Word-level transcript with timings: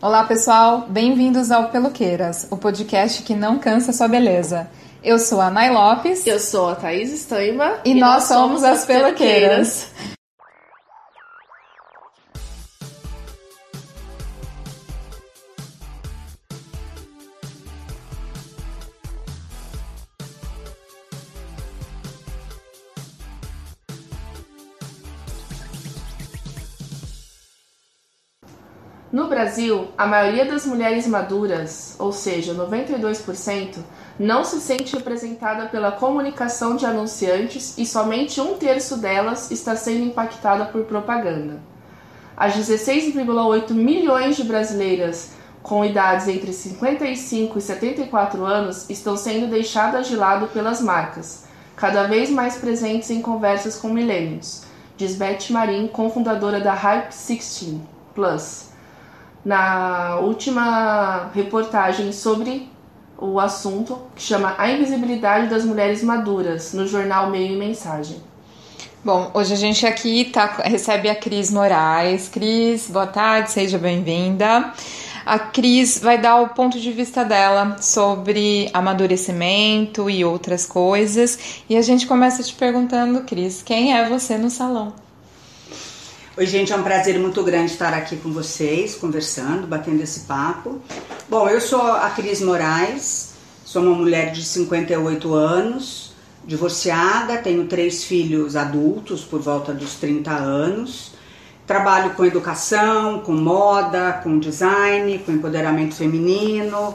Olá, 0.00 0.22
pessoal. 0.22 0.86
Bem-vindos 0.88 1.50
ao 1.50 1.70
Peloqueiras, 1.70 2.46
o 2.52 2.56
podcast 2.56 3.20
que 3.24 3.34
não 3.34 3.58
cansa 3.58 3.92
sua 3.92 4.06
beleza. 4.06 4.70
Eu 5.02 5.18
sou 5.18 5.40
a 5.40 5.50
Nay 5.50 5.70
Lopes. 5.70 6.24
Eu 6.24 6.38
sou 6.38 6.68
a 6.68 6.76
Thaís 6.76 7.12
Estaima. 7.12 7.80
E, 7.84 7.90
e 7.90 7.94
nós, 7.94 8.12
nós, 8.12 8.22
somos 8.24 8.62
as 8.62 8.84
Peloqueiras. 8.84 9.86
Peloqueiras. 9.86 10.17
No 29.10 29.26
Brasil, 29.26 29.88
a 29.96 30.06
maioria 30.06 30.44
das 30.44 30.66
mulheres 30.66 31.06
maduras, 31.06 31.96
ou 31.98 32.12
seja, 32.12 32.52
92%, 32.52 33.78
não 34.18 34.44
se 34.44 34.60
sente 34.60 34.94
representada 34.94 35.64
pela 35.66 35.90
comunicação 35.90 36.76
de 36.76 36.84
anunciantes 36.84 37.78
e 37.78 37.86
somente 37.86 38.38
um 38.38 38.58
terço 38.58 38.98
delas 38.98 39.50
está 39.50 39.74
sendo 39.74 40.04
impactada 40.04 40.66
por 40.66 40.84
propaganda. 40.84 41.58
As 42.36 42.54
16,8 42.54 43.70
milhões 43.72 44.36
de 44.36 44.44
brasileiras 44.44 45.30
com 45.62 45.82
idades 45.82 46.28
entre 46.28 46.52
55 46.52 47.58
e 47.58 47.62
74 47.62 48.44
anos 48.44 48.90
estão 48.90 49.16
sendo 49.16 49.46
deixadas 49.48 50.06
de 50.06 50.16
lado 50.16 50.48
pelas 50.48 50.82
marcas, 50.82 51.44
cada 51.74 52.06
vez 52.06 52.28
mais 52.28 52.56
presentes 52.56 53.08
em 53.08 53.22
conversas 53.22 53.76
com 53.76 53.88
milênios, 53.88 54.64
diz 54.98 55.16
Beth 55.16 55.48
Marim, 55.48 55.88
cofundadora 55.88 56.60
da 56.60 56.74
Hype 56.74 57.08
16 57.08 57.76
Plus 58.14 58.67
na 59.44 60.18
última 60.20 61.30
reportagem 61.34 62.12
sobre 62.12 62.70
o 63.16 63.40
assunto, 63.40 63.98
que 64.14 64.22
chama 64.22 64.54
A 64.58 64.70
Invisibilidade 64.70 65.48
das 65.48 65.64
Mulheres 65.64 66.02
Maduras, 66.02 66.72
no 66.72 66.86
jornal 66.86 67.30
Meio 67.30 67.54
e 67.54 67.56
Mensagem. 67.56 68.16
Bom, 69.04 69.30
hoje 69.34 69.54
a 69.54 69.56
gente 69.56 69.86
aqui 69.86 70.26
tá, 70.26 70.46
recebe 70.64 71.08
a 71.08 71.14
Cris 71.14 71.50
Moraes. 71.50 72.28
Cris, 72.28 72.88
boa 72.88 73.06
tarde, 73.06 73.50
seja 73.50 73.78
bem-vinda. 73.78 74.72
A 75.24 75.38
Cris 75.38 75.98
vai 75.98 76.18
dar 76.18 76.40
o 76.40 76.48
ponto 76.48 76.80
de 76.80 76.90
vista 76.90 77.24
dela 77.24 77.76
sobre 77.80 78.68
amadurecimento 78.72 80.08
e 80.08 80.24
outras 80.24 80.66
coisas. 80.66 81.62
E 81.68 81.76
a 81.76 81.82
gente 81.82 82.06
começa 82.06 82.42
te 82.42 82.54
perguntando, 82.54 83.22
Cris, 83.22 83.62
quem 83.62 83.96
é 83.96 84.08
você 84.08 84.36
no 84.36 84.50
salão? 84.50 84.92
Oi, 86.38 86.46
gente, 86.46 86.72
é 86.72 86.76
um 86.76 86.84
prazer 86.84 87.18
muito 87.18 87.42
grande 87.42 87.72
estar 87.72 87.92
aqui 87.92 88.14
com 88.14 88.30
vocês, 88.30 88.94
conversando, 88.94 89.66
batendo 89.66 90.00
esse 90.00 90.20
papo. 90.20 90.80
Bom, 91.28 91.48
eu 91.48 91.60
sou 91.60 91.82
a 91.82 92.08
Cris 92.10 92.40
Moraes, 92.40 93.32
sou 93.64 93.82
uma 93.82 93.96
mulher 93.96 94.30
de 94.30 94.44
58 94.44 95.34
anos, 95.34 96.12
divorciada, 96.46 97.38
tenho 97.38 97.66
três 97.66 98.04
filhos 98.04 98.54
adultos 98.54 99.24
por 99.24 99.40
volta 99.40 99.74
dos 99.74 99.94
30 99.94 100.30
anos. 100.30 101.10
Trabalho 101.66 102.14
com 102.14 102.24
educação, 102.24 103.18
com 103.18 103.32
moda, 103.32 104.20
com 104.22 104.38
design, 104.38 105.18
com 105.18 105.32
empoderamento 105.32 105.96
feminino 105.96 106.94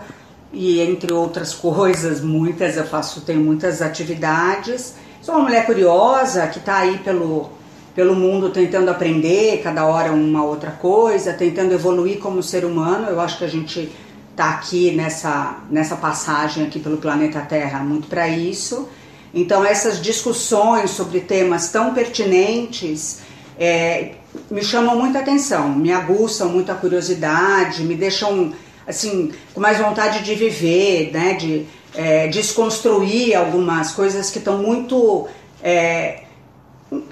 e 0.54 0.80
entre 0.80 1.12
outras 1.12 1.52
coisas, 1.54 2.22
muitas 2.22 2.78
eu 2.78 2.86
faço, 2.86 3.20
tenho 3.20 3.42
muitas 3.42 3.82
atividades. 3.82 4.96
Sou 5.22 5.36
uma 5.36 5.44
mulher 5.44 5.66
curiosa 5.66 6.48
que 6.48 6.60
está 6.60 6.78
aí 6.78 6.98
pelo 7.00 7.62
pelo 7.96 8.16
mundo 8.16 8.50
tentando 8.50 8.90
aprender, 8.90 9.62
cada 9.64 9.86
hora 9.86 10.12
uma 10.12 10.44
outra 10.44 10.72
coisa, 10.72 11.34
tentando 11.34 11.74
evoluir 11.74 12.20
como 12.20 12.42
ser 12.42 12.66
humano. 12.66 13.08
Eu 13.08 13.20
acho 13.20 13.38
que 13.38 13.46
a 13.46 13.50
gente 13.50 13.92
está 14.32 14.50
aqui 14.50 14.92
nessa, 14.92 15.60
nessa 15.70 15.96
passagem 15.96 16.66
aqui 16.66 16.80
pelo 16.80 16.98
planeta 16.98 17.40
Terra 17.42 17.80
muito 17.80 18.08
para 18.08 18.28
isso. 18.28 18.90
Então 19.34 19.64
essas 19.64 20.02
discussões 20.02 20.92
sobre 20.92 21.20
temas 21.20 21.72
tão 21.72 21.94
pertinentes 21.94 23.22
é, 23.60 24.14
me 24.50 24.64
chamam 24.64 24.98
muita 24.98 25.20
atenção, 25.20 25.70
me 25.70 25.92
aguçam 25.92 26.50
muita 26.50 26.74
curiosidade, 26.74 27.84
me 27.84 27.96
deixam 27.96 28.54
assim 28.88 29.32
com 29.54 29.62
mais 29.62 29.78
vontade 29.78 30.24
de 30.24 30.36
viver, 30.36 31.12
né, 31.12 31.34
de 31.34 31.66
é, 31.96 32.28
desconstruir 32.28 33.36
algumas 33.36 33.92
coisas 33.92 34.30
que 34.30 34.40
estão 34.40 34.58
muito 34.58 35.28
é, 35.64 36.24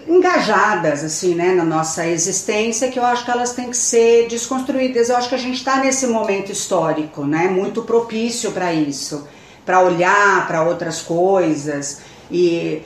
engajadas 0.08 1.04
assim, 1.04 1.36
né, 1.36 1.54
na 1.54 1.64
nossa 1.64 2.06
existência, 2.08 2.90
que 2.90 3.00
eu 3.00 3.06
acho 3.06 3.24
que 3.26 3.32
elas 3.32 3.54
têm 3.54 3.70
que 3.70 3.78
ser 3.78 4.28
desconstruídas. 4.28 5.10
Eu 5.10 5.18
acho 5.18 5.30
que 5.30 5.36
a 5.36 5.40
gente 5.40 5.58
está 5.58 5.78
nesse 5.78 6.08
momento 6.08 6.52
histórico, 6.52 7.26
né, 7.26 7.48
muito 7.48 7.84
propício 7.84 8.52
para 8.52 8.74
isso, 8.74 9.28
para 9.66 9.82
olhar 9.82 10.48
para 10.48 10.64
outras 10.64 11.02
coisas 11.02 12.02
e 12.30 12.82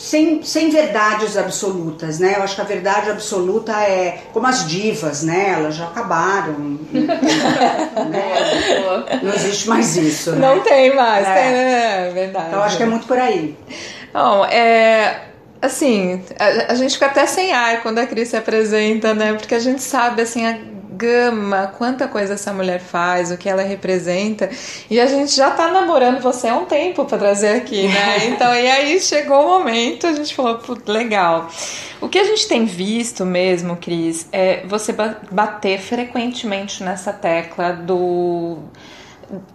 sem, 0.00 0.42
sem 0.42 0.70
verdades 0.70 1.36
absolutas, 1.36 2.18
né? 2.18 2.36
Eu 2.38 2.42
acho 2.42 2.54
que 2.54 2.62
a 2.62 2.64
verdade 2.64 3.10
absoluta 3.10 3.72
é 3.82 4.22
como 4.32 4.46
as 4.46 4.66
divas, 4.66 5.22
né? 5.22 5.52
Elas 5.58 5.74
já 5.74 5.84
acabaram. 5.84 6.78
né? 6.90 7.10
Não 9.22 9.34
existe 9.34 9.68
mais 9.68 9.98
isso. 9.98 10.32
Né? 10.32 10.38
Não 10.38 10.60
tem 10.60 10.96
mais, 10.96 11.28
é. 11.28 11.34
tem, 11.34 11.52
né? 11.52 12.08
É 12.08 12.12
verdade. 12.14 12.46
Então 12.48 12.62
acho 12.62 12.78
que 12.78 12.82
é 12.82 12.86
muito 12.86 13.06
por 13.06 13.18
aí. 13.18 13.54
Não, 14.14 14.42
é 14.46 15.29
assim, 15.60 16.22
a, 16.38 16.72
a, 16.72 16.74
gente 16.74 16.94
fica 16.94 17.06
até 17.06 17.26
sem 17.26 17.52
ar 17.52 17.82
quando 17.82 17.98
a 17.98 18.06
Cris 18.06 18.28
se 18.28 18.36
apresenta, 18.36 19.14
né? 19.14 19.34
Porque 19.34 19.54
a 19.54 19.58
gente 19.58 19.82
sabe, 19.82 20.22
assim, 20.22 20.46
a 20.46 20.58
gama, 21.00 21.72
quanta 21.78 22.06
coisa 22.06 22.34
essa 22.34 22.52
mulher 22.52 22.78
faz, 22.78 23.30
o 23.30 23.38
que 23.38 23.48
ela 23.48 23.62
representa. 23.62 24.50
E 24.90 25.00
a 25.00 25.06
gente 25.06 25.34
já 25.34 25.50
tá 25.50 25.68
namorando 25.68 26.20
você 26.20 26.48
há 26.48 26.56
um 26.56 26.66
tempo 26.66 27.06
para 27.06 27.16
trazer 27.16 27.56
aqui, 27.56 27.88
né? 27.88 28.26
Então, 28.30 28.54
e 28.54 28.68
aí 28.68 29.00
chegou 29.00 29.40
o 29.40 29.58
momento, 29.58 30.06
a 30.06 30.12
gente 30.12 30.34
falou, 30.34 30.60
legal. 30.86 31.48
O 32.00 32.08
que 32.08 32.18
a 32.18 32.24
gente 32.24 32.46
tem 32.46 32.64
visto 32.64 33.24
mesmo, 33.24 33.76
Cris, 33.76 34.26
é 34.30 34.62
você 34.66 34.94
bater 35.30 35.78
frequentemente 35.80 36.82
nessa 36.82 37.12
tecla 37.12 37.72
do 37.72 38.58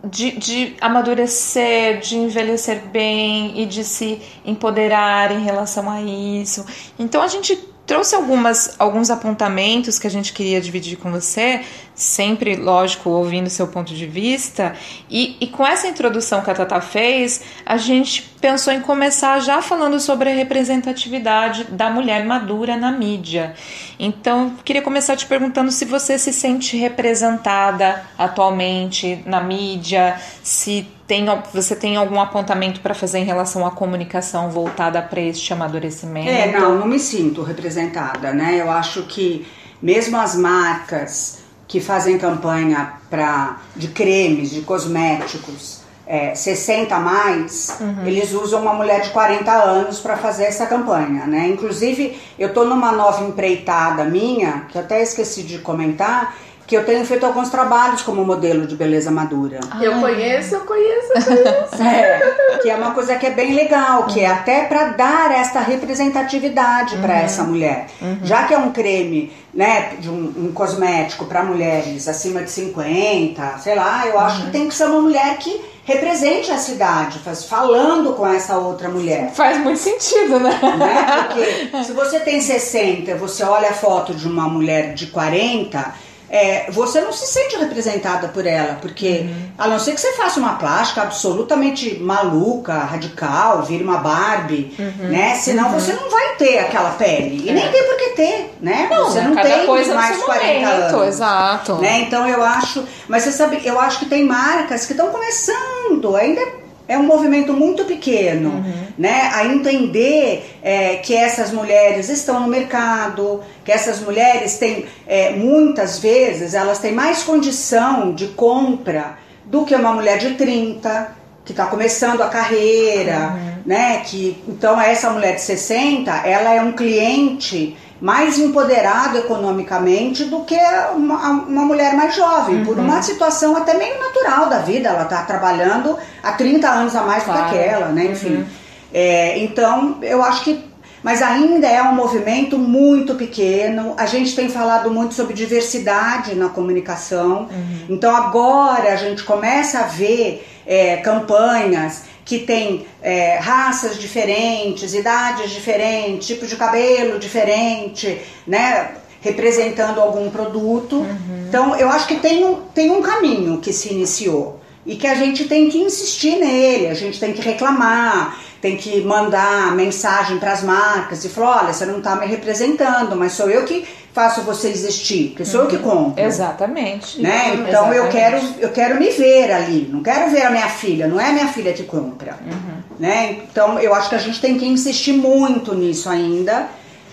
de, 0.03 0.31
de 0.37 0.75
amadurecer, 0.79 1.99
de 1.99 2.17
envelhecer 2.17 2.81
bem 2.87 3.59
e 3.61 3.65
de 3.65 3.83
se 3.83 4.21
empoderar 4.45 5.31
em 5.31 5.43
relação 5.43 5.89
a 5.89 6.01
isso. 6.01 6.65
Então 6.97 7.21
a 7.21 7.27
gente 7.27 7.55
trouxe 7.85 8.15
algumas, 8.15 8.75
alguns 8.79 9.09
apontamentos 9.09 9.99
que 9.99 10.07
a 10.07 10.09
gente 10.09 10.33
queria 10.33 10.59
dividir 10.59 10.97
com 10.97 11.11
você, 11.11 11.61
sempre, 11.95 12.57
lógico, 12.57 13.09
ouvindo 13.09 13.49
seu 13.49 13.67
ponto 13.67 13.93
de 13.93 14.05
vista. 14.05 14.75
E, 15.09 15.37
e 15.39 15.47
com 15.47 15.65
essa 15.65 15.87
introdução 15.87 16.41
que 16.41 16.51
a 16.51 16.53
Tata 16.53 16.81
fez, 16.81 17.41
a 17.65 17.77
gente 17.77 18.21
pensou 18.41 18.73
em 18.73 18.81
começar 18.81 19.39
já 19.39 19.61
falando 19.61 19.99
sobre 19.99 20.29
a 20.29 20.33
representatividade 20.33 21.63
da 21.65 21.89
mulher 21.89 22.25
madura 22.25 22.75
na 22.75 22.91
mídia. 22.91 23.55
Então, 23.97 24.53
queria 24.63 24.81
começar 24.81 25.15
te 25.15 25.25
perguntando 25.25 25.71
se 25.71 25.85
você 25.85 26.19
se 26.19 26.33
sente 26.33 26.75
representada 26.75 28.03
atualmente 28.17 29.23
na 29.25 29.41
mídia, 29.41 30.19
se 30.43 30.85
tem, 31.07 31.25
você 31.53 31.75
tem 31.75 31.95
algum 31.95 32.19
apontamento 32.19 32.81
para 32.81 32.93
fazer 32.93 33.19
em 33.19 33.23
relação 33.23 33.65
à 33.65 33.71
comunicação 33.71 34.49
voltada 34.49 35.01
para 35.01 35.21
este 35.21 35.53
amadurecimento? 35.53 36.29
É, 36.29 36.51
não, 36.51 36.79
não 36.79 36.87
me 36.87 36.99
sinto 36.99 37.41
representada, 37.41 38.33
né? 38.33 38.59
Eu 38.59 38.69
acho 38.69 39.03
que 39.03 39.47
mesmo 39.81 40.17
as 40.17 40.35
marcas 40.35 41.44
que 41.67 41.79
fazem 41.79 42.17
campanha 42.17 42.93
pra, 43.09 43.57
de 43.75 43.87
cremes, 43.87 44.51
de 44.51 44.61
cosméticos, 44.61 45.85
é, 46.07 46.35
60 46.35 46.95
a 46.95 46.99
mais, 46.99 47.77
uhum. 47.79 48.05
eles 48.05 48.31
usam 48.31 48.61
uma 48.61 48.73
mulher 48.73 49.01
de 49.01 49.09
40 49.09 49.51
anos 49.51 49.99
para 49.99 50.15
fazer 50.15 50.45
essa 50.45 50.67
campanha, 50.67 51.25
né? 51.25 51.47
Inclusive, 51.47 52.19
eu 52.37 52.53
tô 52.53 52.63
numa 52.63 52.91
nova 52.91 53.23
empreitada 53.25 54.05
minha, 54.05 54.65
que 54.69 54.77
eu 54.77 54.81
até 54.81 55.01
esqueci 55.01 55.41
de 55.41 55.57
comentar, 55.59 56.35
que 56.67 56.75
eu 56.75 56.83
tenho 56.83 57.05
feito 57.05 57.25
alguns 57.25 57.49
trabalhos 57.49 58.01
como 58.01 58.25
modelo 58.25 58.65
de 58.65 58.75
beleza 58.75 59.11
madura. 59.11 59.59
Eu 59.79 59.99
conheço, 59.99 60.55
eu 60.55 60.61
conheço, 60.61 61.13
eu 61.13 61.23
conheço. 61.23 61.81
é, 61.83 62.57
que 62.61 62.69
é 62.69 62.75
uma 62.75 62.91
coisa 62.91 63.15
que 63.15 63.25
é 63.27 63.31
bem 63.31 63.53
legal, 63.53 64.05
que 64.07 64.19
é 64.19 64.27
até 64.27 64.63
para 64.63 64.89
dar 64.89 65.31
esta 65.31 65.59
representatividade 65.59 66.95
uhum. 66.95 67.01
para 67.01 67.19
essa 67.19 67.43
mulher. 67.43 67.87
Uhum. 68.01 68.19
Já 68.23 68.45
que 68.45 68.53
é 68.53 68.57
um 68.57 68.71
creme, 68.71 69.31
né, 69.53 69.93
de 69.99 70.09
um, 70.09 70.33
um 70.37 70.51
cosmético 70.51 71.25
para 71.25 71.43
mulheres 71.43 72.07
acima 72.07 72.41
de 72.41 72.49
50, 72.49 73.59
sei 73.59 73.75
lá, 73.75 74.07
eu 74.07 74.19
acho 74.19 74.39
uhum. 74.39 74.45
que 74.45 74.51
tem 74.51 74.67
que 74.67 74.73
ser 74.73 74.85
uma 74.85 75.01
mulher 75.01 75.37
que 75.37 75.75
represente 75.85 76.51
a 76.51 76.57
cidade, 76.57 77.19
faz, 77.19 77.45
falando 77.45 78.13
com 78.13 78.25
essa 78.25 78.57
outra 78.57 78.89
mulher. 78.89 79.31
Faz 79.33 79.59
muito 79.59 79.77
sentido, 79.77 80.39
né? 80.39 80.59
né? 80.79 81.27
Porque 81.27 81.83
se 81.83 81.91
você 81.91 82.19
tem 82.19 82.41
60, 82.41 83.15
você 83.15 83.43
olha 83.43 83.69
a 83.69 83.73
foto 83.73 84.13
de 84.13 84.27
uma 84.27 84.49
mulher 84.49 84.95
de 84.95 85.07
40, 85.07 85.93
é, 86.29 86.69
você 86.71 87.01
não 87.01 87.11
se 87.11 87.27
sente 87.27 87.55
representada 87.57 88.27
por 88.29 88.45
ela, 88.45 88.75
porque 88.81 89.21
uhum. 89.21 89.49
a 89.57 89.67
não 89.67 89.79
ser 89.79 89.93
que 89.93 90.01
você 90.01 90.13
faça 90.13 90.39
uma 90.39 90.55
plástica 90.55 91.03
absolutamente 91.03 91.99
maluca, 91.99 92.73
radical, 92.73 93.63
vire 93.63 93.83
uma 93.83 93.97
Barbie, 93.97 94.75
uhum. 94.77 95.09
né? 95.09 95.35
Senão 95.35 95.69
uhum. 95.69 95.79
você 95.79 95.93
não 95.93 96.09
vai 96.09 96.35
ter 96.35 96.59
aquela 96.59 96.91
pele. 96.91 97.43
E 97.45 97.49
é. 97.49 97.53
nem 97.53 97.71
tem 97.71 97.83
por 97.83 97.97
que 97.97 98.09
ter, 98.09 98.55
né? 98.59 98.87
Não, 98.89 99.05
você 99.05 99.21
não 99.21 99.35
tem 99.35 99.65
mais 99.93 100.23
40 100.23 100.67
anos. 100.67 101.07
Exato. 101.07 101.75
Né? 101.75 102.01
Então 102.01 102.27
eu 102.27 102.43
acho. 102.43 102.83
Mas 103.07 103.23
você 103.23 103.31
sabe, 103.31 103.61
eu 103.63 103.79
acho 103.79 103.99
que 103.99 104.05
tem 104.05 104.25
marcas 104.25 104.85
que 104.85 104.93
estão 104.93 105.09
começando, 105.09 106.15
ainda 106.15 106.64
é 106.87 106.97
um 106.97 107.03
movimento 107.03 107.53
muito 107.53 107.85
pequeno, 107.85 108.49
uhum. 108.49 108.87
né? 108.97 109.31
A 109.33 109.45
entender 109.45 110.57
é, 110.61 110.95
que 110.97 111.15
essas 111.15 111.51
mulheres 111.51 112.09
estão 112.09 112.39
no 112.39 112.47
mercado, 112.47 113.41
que 113.63 113.71
essas 113.71 113.99
mulheres 113.99 114.57
têm, 114.57 114.85
é, 115.07 115.31
muitas 115.31 115.99
vezes, 115.99 116.53
elas 116.53 116.79
têm 116.79 116.91
mais 116.91 117.23
condição 117.23 118.13
de 118.13 118.27
compra 118.27 119.17
do 119.45 119.65
que 119.65 119.75
uma 119.75 119.93
mulher 119.93 120.17
de 120.17 120.35
30, 120.35 121.15
que 121.43 121.51
está 121.51 121.67
começando 121.67 122.21
a 122.21 122.27
carreira, 122.27 123.33
uhum. 123.33 123.61
né? 123.65 124.01
Que, 124.05 124.43
então, 124.47 124.79
essa 124.79 125.09
mulher 125.09 125.35
de 125.35 125.41
60, 125.41 126.11
ela 126.11 126.53
é 126.53 126.61
um 126.61 126.71
cliente 126.71 127.77
mais 127.99 128.37
empoderado 128.37 129.17
economicamente 129.17 130.25
do 130.25 130.41
que 130.41 130.57
uma, 130.95 131.29
uma 131.29 131.65
mulher 131.65 131.95
mais 131.95 132.15
jovem, 132.15 132.57
uhum. 132.57 132.65
por 132.65 132.77
uma 132.77 133.01
situação 133.01 133.55
até 133.55 133.73
meio 133.75 133.97
natural 133.99 134.49
da 134.49 134.59
vida. 134.59 134.89
Ela 134.89 135.03
está 135.03 135.23
trabalhando 135.23 135.97
há 136.21 136.33
30 136.33 136.67
anos 136.67 136.95
a 136.95 137.03
mais 137.03 137.23
claro. 137.23 137.43
do 137.43 137.49
que 137.49 137.57
aquela, 137.57 137.87
né? 137.89 138.05
Enfim. 138.05 138.37
Uhum. 138.37 138.45
É, 138.93 139.39
então, 139.39 139.97
eu 140.01 140.23
acho 140.23 140.43
que. 140.43 140.63
Mas 141.01 141.21
ainda 141.21 141.67
é 141.67 141.83
um 141.83 141.93
movimento 141.93 142.57
muito 142.57 143.13
pequeno. 143.13 143.93
A 143.95 144.07
gente 144.07 144.35
tem 144.35 144.49
falado 144.49 144.89
muito 144.89 145.13
sobre 145.13 145.35
diversidade 145.35 146.33
na 146.33 146.49
comunicação. 146.49 147.47
Uhum. 147.51 147.85
Então, 147.89 148.15
agora 148.15 148.91
a 148.91 148.95
gente 148.95 149.23
começa 149.23 149.79
a 149.79 149.83
ver 149.83 150.45
é, 150.65 150.97
campanhas 150.97 152.05
que 152.25 152.39
tem 152.39 152.87
é, 153.03 153.37
raças 153.37 153.99
diferentes, 153.99 154.95
idades 154.95 155.51
diferentes, 155.51 156.25
tipo 156.25 156.47
de 156.47 156.55
cabelo 156.55 157.19
diferente, 157.19 158.19
né? 158.47 158.95
Representando 159.21 160.01
algum 160.01 160.29
produto. 160.31 160.97
Uhum. 160.97 161.45
Então, 161.47 161.75
eu 161.75 161.87
acho 161.87 162.07
que 162.07 162.15
tem 162.15 162.43
um, 162.43 162.55
tem 162.73 162.89
um 162.91 163.01
caminho 163.01 163.59
que 163.59 163.71
se 163.71 163.93
iniciou 163.93 164.59
e 164.85 164.95
que 164.95 165.07
a 165.07 165.15
gente 165.15 165.45
tem 165.45 165.69
que 165.69 165.77
insistir 165.77 166.37
nele, 166.37 166.87
a 166.87 166.93
gente 166.93 167.19
tem 167.19 167.33
que 167.33 167.41
reclamar, 167.41 168.39
tem 168.61 168.77
que 168.77 169.01
mandar 169.01 169.75
mensagem 169.75 170.39
para 170.39 170.51
as 170.51 170.63
marcas 170.63 171.23
e 171.23 171.29
falar: 171.29 171.63
olha, 171.63 171.73
você 171.73 171.85
não 171.85 171.99
está 171.99 172.15
me 172.15 172.25
representando, 172.25 173.15
mas 173.15 173.33
sou 173.33 173.49
eu 173.49 173.65
que 173.65 173.85
faço 174.13 174.41
você 174.43 174.69
existir, 174.69 175.29
porque 175.29 175.43
sou 175.43 175.61
uhum. 175.61 175.65
eu 175.65 175.69
que 175.69 175.75
uhum. 175.75 175.81
compro. 175.83 176.23
Exatamente. 176.23 177.21
Né? 177.21 177.55
Então 177.55 177.67
Exatamente. 177.67 177.97
eu 177.97 178.09
quero 178.09 178.37
eu 178.59 178.69
quero 178.69 178.99
me 178.99 179.09
ver 179.09 179.51
ali, 179.51 179.89
não 179.91 180.01
quero 180.01 180.31
ver 180.31 180.43
a 180.43 180.49
minha 180.49 180.69
filha, 180.69 181.07
não 181.07 181.19
é 181.19 181.29
a 181.29 181.33
minha 181.33 181.47
filha 181.47 181.73
que 181.73 181.83
compra. 181.83 182.37
Uhum. 182.45 182.81
Né? 182.97 183.41
Então 183.51 183.77
eu 183.79 183.93
acho 183.93 184.09
que 184.09 184.15
a 184.15 184.19
gente 184.19 184.39
tem 184.39 184.57
que 184.57 184.65
insistir 184.65 185.13
muito 185.13 185.75
nisso 185.75 186.09
ainda, 186.09 186.67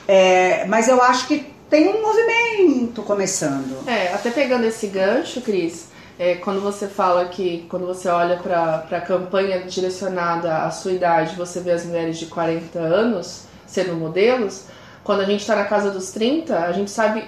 é, 0.06 0.64
mas 0.66 0.86
eu 0.86 1.02
acho 1.02 1.26
que 1.26 1.52
tem 1.68 1.88
um 1.88 2.02
movimento 2.02 3.02
começando. 3.02 3.88
É, 3.88 4.12
até 4.14 4.30
pegando 4.30 4.64
esse 4.64 4.86
gancho, 4.86 5.40
Cris, 5.40 5.86
é, 6.22 6.36
quando 6.36 6.60
você 6.60 6.86
fala 6.86 7.24
que, 7.24 7.66
quando 7.68 7.84
você 7.84 8.08
olha 8.08 8.36
para 8.36 8.86
a 8.92 9.00
campanha 9.00 9.64
direcionada 9.64 10.58
à 10.58 10.70
sua 10.70 10.92
idade, 10.92 11.34
você 11.34 11.58
vê 11.58 11.72
as 11.72 11.84
mulheres 11.84 12.16
de 12.16 12.26
40 12.26 12.78
anos 12.78 13.46
sendo 13.66 13.94
modelos, 13.94 14.66
quando 15.02 15.20
a 15.20 15.24
gente 15.24 15.40
está 15.40 15.56
na 15.56 15.64
casa 15.64 15.90
dos 15.90 16.12
30, 16.12 16.56
a 16.56 16.70
gente 16.70 16.92
sabe 16.92 17.24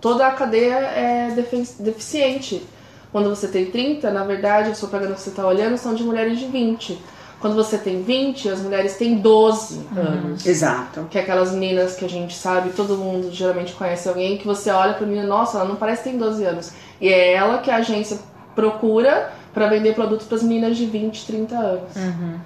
toda 0.00 0.24
a 0.24 0.30
cadeia 0.30 0.76
é 0.76 1.34
deficiente. 1.80 2.64
Quando 3.10 3.28
você 3.28 3.48
tem 3.48 3.72
30, 3.72 4.08
na 4.12 4.22
verdade, 4.22 4.70
a 4.70 4.74
propaganda 4.74 5.14
que 5.14 5.20
você 5.20 5.30
está 5.30 5.44
olhando 5.44 5.76
são 5.76 5.92
de 5.92 6.04
mulheres 6.04 6.38
de 6.38 6.46
20. 6.46 6.96
Quando 7.40 7.54
você 7.54 7.78
tem 7.78 8.02
20, 8.02 8.48
as 8.48 8.60
mulheres 8.60 8.96
têm 8.96 9.18
12 9.18 9.86
uhum. 9.92 10.00
anos. 10.00 10.46
Exato. 10.46 11.06
Que 11.08 11.18
é 11.18 11.20
aquelas 11.20 11.52
meninas 11.52 11.94
que 11.94 12.04
a 12.04 12.08
gente 12.08 12.34
sabe, 12.34 12.70
todo 12.70 12.96
mundo 12.96 13.30
geralmente 13.32 13.72
conhece 13.74 14.08
alguém, 14.08 14.36
que 14.36 14.46
você 14.46 14.70
olha 14.70 14.94
pra 14.94 15.06
menina, 15.06 15.26
nossa, 15.26 15.58
ela 15.58 15.68
não 15.68 15.76
parece 15.76 16.02
que 16.02 16.10
tem 16.10 16.18
12 16.18 16.44
anos. 16.44 16.72
E 17.00 17.08
é 17.08 17.34
ela 17.34 17.58
que 17.58 17.70
a 17.70 17.76
agência 17.76 18.18
procura 18.56 19.30
para 19.54 19.68
vender 19.68 19.94
produtos 19.94 20.26
para 20.26 20.36
as 20.36 20.42
meninas 20.42 20.76
de 20.76 20.86
20, 20.86 21.26
30 21.26 21.56
anos. 21.56 21.96
Uhum. 21.96 22.38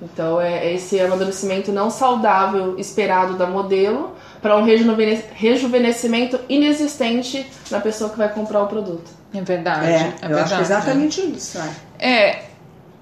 Então 0.00 0.40
é 0.40 0.74
esse 0.74 1.00
amadurecimento 1.00 1.72
não 1.72 1.90
saudável 1.90 2.78
esperado 2.78 3.34
da 3.34 3.46
modelo 3.46 4.14
para 4.42 4.56
um 4.56 4.62
rejuvenescimento 4.62 6.38
inexistente 6.48 7.46
na 7.70 7.80
pessoa 7.80 8.10
que 8.10 8.18
vai 8.18 8.28
comprar 8.28 8.62
o 8.62 8.66
produto. 8.66 9.10
É 9.34 9.40
verdade. 9.40 9.86
É, 9.86 9.90
é 9.90 9.96
eu 9.96 10.28
verdade. 10.28 10.54
acho 10.54 10.60
exatamente 10.60 11.20
isso. 11.20 11.58
É. 11.98 12.08
é, 12.08 12.45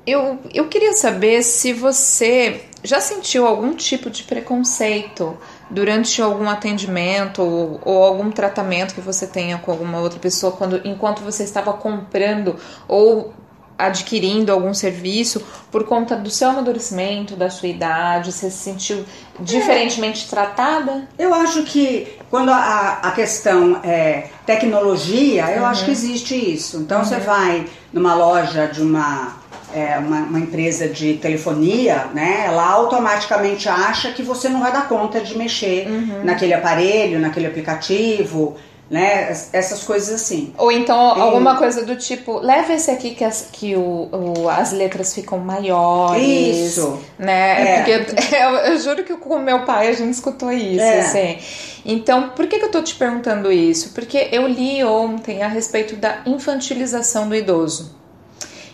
eu, 0.06 0.38
eu 0.52 0.68
queria 0.68 0.92
saber 0.94 1.42
se 1.42 1.72
você 1.72 2.62
já 2.82 3.00
sentiu 3.00 3.46
algum 3.46 3.74
tipo 3.74 4.10
de 4.10 4.22
preconceito 4.22 5.36
durante 5.70 6.20
algum 6.20 6.48
atendimento 6.48 7.42
ou, 7.42 7.80
ou, 7.82 8.04
algum 8.04 8.30
tratamento 8.30 8.94
que 8.94 9.00
você 9.00 9.26
tenha 9.26 9.56
com 9.56 9.70
alguma 9.70 9.98
outra 10.00 10.18
pessoa 10.18 10.52
quando 10.52 10.80
enquanto 10.84 11.20
você 11.20 11.42
estava 11.42 11.72
comprando 11.72 12.56
ou 12.86 13.32
adquirindo 13.76 14.52
algum 14.52 14.72
serviço 14.72 15.42
por 15.70 15.84
conta 15.84 16.14
do 16.14 16.30
seu 16.30 16.50
amadurecimento, 16.50 17.34
da 17.34 17.50
sua 17.50 17.68
idade, 17.68 18.32
você 18.32 18.50
se 18.50 18.58
sentiu 18.58 19.04
diferentemente 19.40 20.24
é. 20.26 20.28
tratada? 20.28 21.08
Eu 21.18 21.34
acho 21.34 21.64
que 21.64 22.16
quando 22.30 22.50
a, 22.50 23.00
a 23.02 23.10
questão 23.10 23.80
é 23.82 24.28
tecnologia, 24.46 25.50
eu 25.50 25.62
uhum. 25.62 25.68
acho 25.68 25.84
que 25.86 25.90
existe 25.90 26.34
isso. 26.36 26.78
Então 26.78 26.98
uhum. 26.98 27.04
você 27.04 27.16
vai 27.18 27.66
numa 27.92 28.14
loja 28.14 28.66
de 28.66 28.80
uma 28.80 29.36
é, 29.74 29.98
uma, 29.98 30.18
uma, 30.20 30.38
empresa 30.38 30.88
de 30.88 31.14
telefonia, 31.14 32.06
né, 32.14 32.44
ela 32.46 32.64
automaticamente 32.70 33.68
acha 33.68 34.12
que 34.12 34.22
você 34.22 34.48
não 34.48 34.60
vai 34.60 34.72
dar 34.72 34.88
conta 34.88 35.20
de 35.20 35.36
mexer 35.36 35.88
uhum. 35.88 36.24
naquele 36.24 36.54
aparelho, 36.54 37.18
naquele 37.18 37.46
aplicativo, 37.46 38.56
né, 38.88 39.30
essas 39.52 39.82
coisas 39.82 40.14
assim. 40.14 40.54
Ou 40.56 40.70
então 40.70 40.96
alguma 40.96 41.56
coisa 41.56 41.84
do 41.84 41.96
tipo, 41.96 42.38
leva 42.38 42.72
esse 42.72 42.90
aqui 42.90 43.14
que 43.14 43.24
as, 43.24 43.48
que 43.50 43.74
o, 43.74 44.08
o 44.12 44.48
as 44.48 44.72
letras 44.72 45.12
ficam 45.14 45.38
maiores. 45.38 46.68
Isso. 46.68 47.00
Né? 47.18 47.80
É. 47.80 48.04
Porque 48.04 48.14
eu, 48.36 48.50
eu, 48.72 48.78
juro 48.78 49.02
que 49.02 49.16
com 49.16 49.38
meu 49.38 49.64
pai 49.64 49.88
a 49.88 49.92
gente 49.92 50.12
escutou 50.12 50.52
isso, 50.52 50.80
é. 50.80 51.00
assim. 51.00 51.38
Então, 51.84 52.30
por 52.30 52.46
que, 52.46 52.58
que 52.58 52.64
eu 52.64 52.70
tô 52.70 52.80
te 52.80 52.94
perguntando 52.94 53.50
isso? 53.50 53.90
Porque 53.92 54.28
eu 54.30 54.46
li 54.46 54.84
ontem 54.84 55.42
a 55.42 55.48
respeito 55.48 55.96
da 55.96 56.18
infantilização 56.24 57.28
do 57.28 57.34
idoso. 57.34 58.03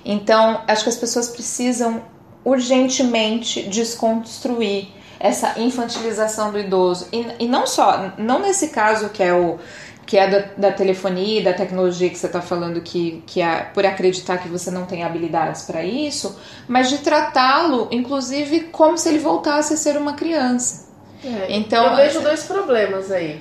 Então, 0.04 0.62
acho 0.66 0.84
que 0.84 0.88
as 0.88 0.96
pessoas 0.96 1.28
precisam 1.28 2.02
urgentemente 2.44 3.62
desconstruir 3.64 4.88
essa 5.18 5.60
infantilização 5.60 6.50
do 6.50 6.58
idoso. 6.58 7.06
E, 7.12 7.26
e 7.40 7.46
não 7.46 7.66
só, 7.66 8.12
não 8.16 8.38
nesse 8.38 8.68
caso 8.68 9.10
que 9.10 9.22
é 9.22 9.34
o 9.34 9.58
que 10.06 10.18
é 10.18 10.26
da, 10.26 10.44
da 10.56 10.72
telefonia, 10.72 11.40
da 11.40 11.52
tecnologia 11.52 12.10
que 12.10 12.18
você 12.18 12.26
está 12.26 12.40
falando, 12.40 12.80
que, 12.80 13.22
que 13.26 13.40
é 13.40 13.60
por 13.72 13.86
acreditar 13.86 14.38
que 14.38 14.48
você 14.48 14.68
não 14.68 14.84
tem 14.84 15.04
habilidades 15.04 15.62
para 15.62 15.84
isso, 15.84 16.36
mas 16.66 16.88
de 16.88 16.98
tratá-lo, 16.98 17.86
inclusive, 17.92 18.62
como 18.72 18.98
se 18.98 19.08
ele 19.08 19.20
voltasse 19.20 19.72
a 19.72 19.76
ser 19.76 19.96
uma 19.96 20.14
criança. 20.14 20.88
É, 21.24 21.54
então, 21.56 21.86
eu 21.86 21.94
vejo 21.94 22.20
dois 22.22 22.42
problemas 22.42 23.12
aí. 23.12 23.40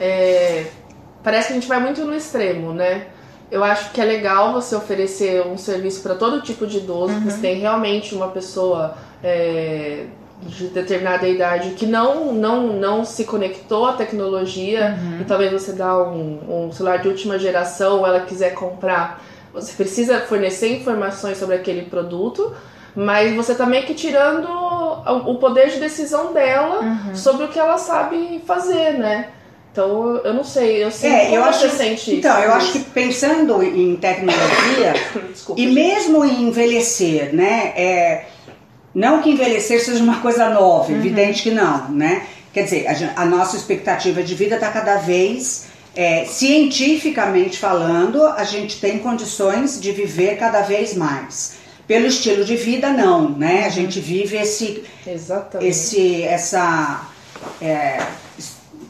É, 0.00 0.66
parece 1.22 1.48
que 1.48 1.52
a 1.52 1.56
gente 1.56 1.68
vai 1.68 1.78
muito 1.78 2.04
no 2.04 2.12
extremo, 2.12 2.72
né? 2.72 3.06
Eu 3.50 3.64
acho 3.64 3.92
que 3.92 4.00
é 4.00 4.04
legal 4.04 4.52
você 4.52 4.76
oferecer 4.76 5.46
um 5.46 5.56
serviço 5.56 6.02
para 6.02 6.14
todo 6.14 6.42
tipo 6.42 6.66
de 6.66 6.78
idoso, 6.78 7.14
uhum. 7.14 7.20
você 7.22 7.38
tem 7.38 7.58
realmente 7.60 8.14
uma 8.14 8.28
pessoa 8.28 8.94
é, 9.24 10.04
de 10.42 10.68
determinada 10.68 11.26
idade 11.26 11.70
que 11.70 11.86
não, 11.86 12.32
não, 12.32 12.74
não 12.74 13.04
se 13.04 13.24
conectou 13.24 13.86
à 13.86 13.94
tecnologia 13.94 14.96
uhum. 15.00 15.20
e 15.22 15.24
talvez 15.24 15.52
você 15.52 15.72
dá 15.72 15.96
um, 16.02 16.66
um 16.66 16.72
celular 16.72 16.98
de 16.98 17.08
última 17.08 17.38
geração 17.38 18.00
ou 18.00 18.06
ela 18.06 18.20
quiser 18.20 18.54
comprar, 18.54 19.22
você 19.52 19.72
precisa 19.72 20.20
fornecer 20.20 20.80
informações 20.80 21.38
sobre 21.38 21.56
aquele 21.56 21.82
produto, 21.82 22.54
mas 22.94 23.34
você 23.34 23.54
tá 23.54 23.64
meio 23.66 23.86
que 23.86 23.94
tirando 23.94 24.48
o 25.26 25.36
poder 25.36 25.70
de 25.70 25.78
decisão 25.78 26.32
dela 26.32 26.80
uhum. 26.80 27.14
sobre 27.14 27.44
o 27.44 27.48
que 27.48 27.58
ela 27.58 27.78
sabe 27.78 28.42
fazer, 28.46 28.98
né? 28.98 29.30
Então, 29.78 30.16
eu 30.24 30.34
não 30.34 30.42
sei, 30.42 30.82
eu 30.82 30.90
sei 30.90 31.08
é, 31.08 31.36
eu 31.36 31.44
acho, 31.44 31.60
você 31.60 31.70
sente 31.70 32.16
Então, 32.16 32.36
eu 32.42 32.52
acho 32.52 32.72
que 32.72 32.80
pensando 32.80 33.62
em 33.62 33.94
tecnologia 33.94 34.92
Desculpa, 35.32 35.60
e 35.60 35.66
gente. 35.66 35.72
mesmo 35.72 36.24
em 36.24 36.48
envelhecer, 36.48 37.32
né? 37.32 37.72
É, 37.76 38.24
não 38.92 39.22
que 39.22 39.30
envelhecer 39.30 39.80
seja 39.80 40.02
uma 40.02 40.20
coisa 40.20 40.50
nova, 40.50 40.90
uhum. 40.90 40.98
evidente 40.98 41.44
que 41.44 41.52
não, 41.52 41.92
né? 41.92 42.26
Quer 42.52 42.64
dizer, 42.64 42.86
a, 42.88 43.22
a 43.22 43.24
nossa 43.24 43.56
expectativa 43.56 44.20
de 44.20 44.34
vida 44.34 44.56
está 44.56 44.68
cada 44.68 44.96
vez, 44.96 45.66
é, 45.94 46.24
cientificamente 46.24 47.56
falando, 47.56 48.26
a 48.26 48.42
gente 48.42 48.80
tem 48.80 48.98
condições 48.98 49.80
de 49.80 49.92
viver 49.92 50.38
cada 50.38 50.62
vez 50.62 50.96
mais. 50.96 51.52
Pelo 51.86 52.06
estilo 52.06 52.44
de 52.44 52.56
vida, 52.56 52.90
não, 52.90 53.30
né? 53.30 53.62
A 53.62 53.66
uhum. 53.66 53.70
gente 53.70 54.00
vive 54.00 54.38
esse, 54.38 54.82
Exatamente. 55.06 55.70
esse, 55.70 56.24
essa 56.24 57.08
é, 57.62 57.98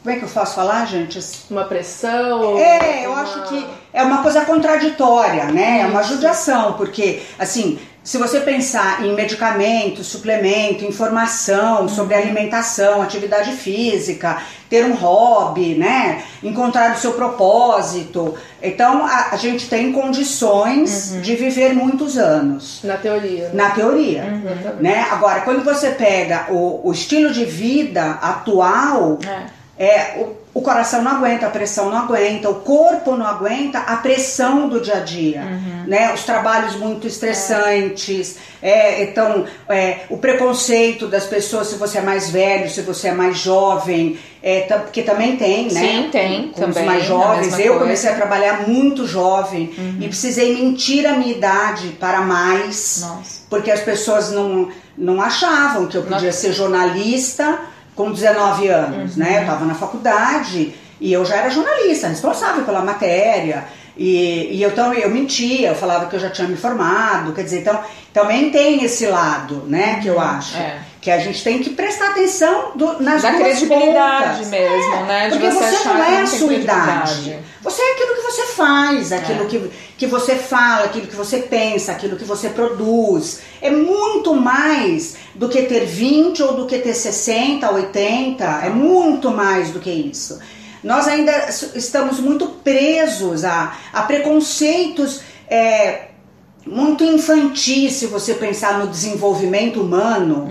como 0.01 0.15
é 0.15 0.19
que 0.19 0.23
eu 0.23 0.29
faço 0.29 0.55
falar, 0.55 0.85
gente? 0.85 1.19
Uma 1.49 1.65
pressão? 1.65 2.57
É, 2.57 3.05
eu 3.05 3.11
uma... 3.11 3.21
acho 3.21 3.43
que 3.43 3.67
é 3.93 4.01
uma 4.01 4.21
coisa 4.21 4.45
contraditória, 4.45 5.45
né? 5.45 5.81
É 5.81 5.85
uma 5.87 6.03
judiação, 6.03 6.73
porque, 6.73 7.21
assim, 7.37 7.77
se 8.01 8.17
você 8.17 8.39
pensar 8.39 9.05
em 9.05 9.13
medicamento, 9.13 10.03
suplemento, 10.03 10.85
informação 10.85 11.87
sobre 11.89 12.15
alimentação, 12.15 13.01
atividade 13.01 13.51
física, 13.51 14.41
ter 14.69 14.85
um 14.85 14.93
hobby, 14.93 15.75
né? 15.75 16.23
Encontrar 16.41 16.95
o 16.95 16.97
seu 16.97 17.13
propósito. 17.13 18.35
Então, 18.63 19.05
a, 19.05 19.31
a 19.33 19.35
gente 19.35 19.67
tem 19.67 19.91
condições 19.91 21.19
de 21.21 21.35
viver 21.35 21.73
muitos 21.73 22.17
anos. 22.17 22.79
Na 22.83 22.95
teoria. 22.95 23.51
Na 23.53 23.69
teoria. 23.71 24.23
Né? 24.79 25.05
Agora, 25.11 25.41
quando 25.41 25.63
você 25.63 25.91
pega 25.91 26.47
o, 26.49 26.87
o 26.87 26.91
estilo 26.93 27.31
de 27.31 27.43
vida 27.43 28.17
atual, 28.21 29.19
é, 29.23 29.58
o, 30.17 30.35
o 30.59 30.61
coração 30.61 31.01
não 31.01 31.11
aguenta, 31.11 31.47
a 31.47 31.49
pressão 31.49 31.89
não 31.89 31.99
aguenta, 31.99 32.49
o 32.49 32.55
corpo 32.55 33.15
não 33.15 33.25
aguenta 33.25 33.79
a 33.79 33.95
pressão 33.95 34.67
do 34.67 34.81
dia 34.81 34.97
a 34.97 34.99
dia, 34.99 35.41
né? 35.87 36.13
Os 36.13 36.23
trabalhos 36.23 36.75
muito 36.75 37.07
estressantes, 37.07 38.37
é, 38.61 39.03
então 39.03 39.45
é, 39.69 39.99
o 40.09 40.17
preconceito 40.17 41.07
das 41.07 41.25
pessoas 41.25 41.67
se 41.67 41.75
você 41.75 41.99
é 41.99 42.01
mais 42.01 42.29
velho, 42.29 42.69
se 42.69 42.81
você 42.81 43.07
é 43.07 43.13
mais 43.13 43.37
jovem, 43.37 44.19
é, 44.43 44.61
porque 44.61 45.01
também 45.01 45.37
tem, 45.37 45.71
né? 45.71 45.79
Sim, 45.79 46.09
tem 46.11 46.49
Com 46.49 46.65
os 46.65 46.75
também, 46.75 46.85
mais 46.85 47.03
a 47.03 47.05
jovens. 47.05 47.53
Eu 47.53 47.65
coisa. 47.65 47.79
comecei 47.79 48.09
a 48.09 48.15
trabalhar 48.15 48.67
muito 48.67 49.07
jovem 49.07 49.73
e 49.97 50.07
precisei 50.09 50.61
mentir 50.61 51.05
a 51.07 51.13
minha 51.13 51.33
idade 51.33 51.95
para 51.97 52.19
mais, 52.19 53.01
Nossa. 53.01 53.41
porque 53.49 53.71
as 53.71 53.79
pessoas 53.79 54.29
não, 54.31 54.69
não 54.97 55.21
achavam 55.21 55.87
que 55.87 55.95
eu 55.95 56.03
podia 56.03 56.33
ser 56.33 56.51
jornalista 56.51 57.59
com 57.99 58.13
19 58.13 58.69
anos, 58.69 59.17
né? 59.17 59.39
Eu 59.39 59.41
estava 59.41 59.65
na 59.65 59.75
faculdade 59.75 60.73
e 61.01 61.11
eu 61.11 61.25
já 61.25 61.35
era 61.35 61.49
jornalista, 61.49 62.07
responsável 62.07 62.63
pela 62.63 62.81
matéria. 62.81 63.65
E, 63.97 64.55
e 64.55 64.63
eu, 64.63 64.69
então, 64.69 64.93
eu 64.93 65.09
mentia, 65.09 65.67
eu 65.67 65.75
falava 65.75 66.05
que 66.05 66.15
eu 66.15 66.19
já 66.21 66.29
tinha 66.29 66.47
me 66.47 66.55
formado, 66.55 67.33
quer 67.33 67.43
dizer, 67.43 67.59
então 67.59 67.77
também 68.13 68.51
tem 68.51 68.85
esse 68.85 69.05
lado, 69.05 69.65
né, 69.67 69.99
que 70.01 70.07
eu 70.07 70.17
acho. 70.17 70.55
é. 70.55 70.79
Que 71.01 71.09
a 71.09 71.17
gente 71.19 71.41
tem 71.43 71.59
que 71.59 71.69
prestar 71.69 72.09
atenção 72.09 72.71
do, 72.75 73.01
nas 73.01 73.21
Da 73.21 73.33
credibilidade 73.33 74.33
pontas. 74.43 74.47
mesmo, 74.49 74.93
É, 74.95 75.03
né? 75.03 75.29
De 75.29 75.37
Porque 75.37 75.49
você 75.51 75.71
você, 75.77 75.87
não 75.87 76.03
é 76.03 76.21
a 76.21 76.27
sua 76.27 76.53
idade. 76.53 77.39
Você 77.61 77.81
é 77.81 77.91
aquilo 77.93 78.15
que 78.15 78.21
você 78.21 78.41
faz, 78.47 79.11
aquilo 79.13 79.43
É. 79.43 79.45
que, 79.47 79.71
que 79.97 80.07
você 80.07 80.35
fala, 80.35 80.85
aquilo 80.85 81.07
que 81.07 81.15
você 81.15 81.37
pensa, 81.39 81.93
aquilo 81.93 82.17
que 82.17 82.25
você 82.25 82.49
produz. 82.49 83.39
É 83.61 83.69
muito 83.71 84.35
mais 84.35 85.15
do 85.35 85.47
que 85.47 85.61
ter 85.63 85.85
20 85.85 86.43
ou 86.43 86.53
do 86.53 86.65
que 86.65 86.77
ter 86.79 86.93
60, 86.93 87.71
80. 87.71 88.43
É 88.65 88.69
muito 88.69 89.31
mais 89.31 89.71
do 89.71 89.79
que 89.79 89.89
isso. 89.89 90.39
Nós 90.83 91.07
ainda 91.07 91.31
estamos 91.75 92.19
muito 92.19 92.45
presos 92.47 93.43
a, 93.45 93.73
a 93.93 94.01
preconceitos 94.03 95.21
é, 95.49 96.07
muito 96.65 97.03
infantis, 97.03 97.93
se 97.93 98.05
você 98.05 98.33
pensar 98.33 98.79
no 98.79 98.87
desenvolvimento 98.87 99.81
humano. 99.81 100.47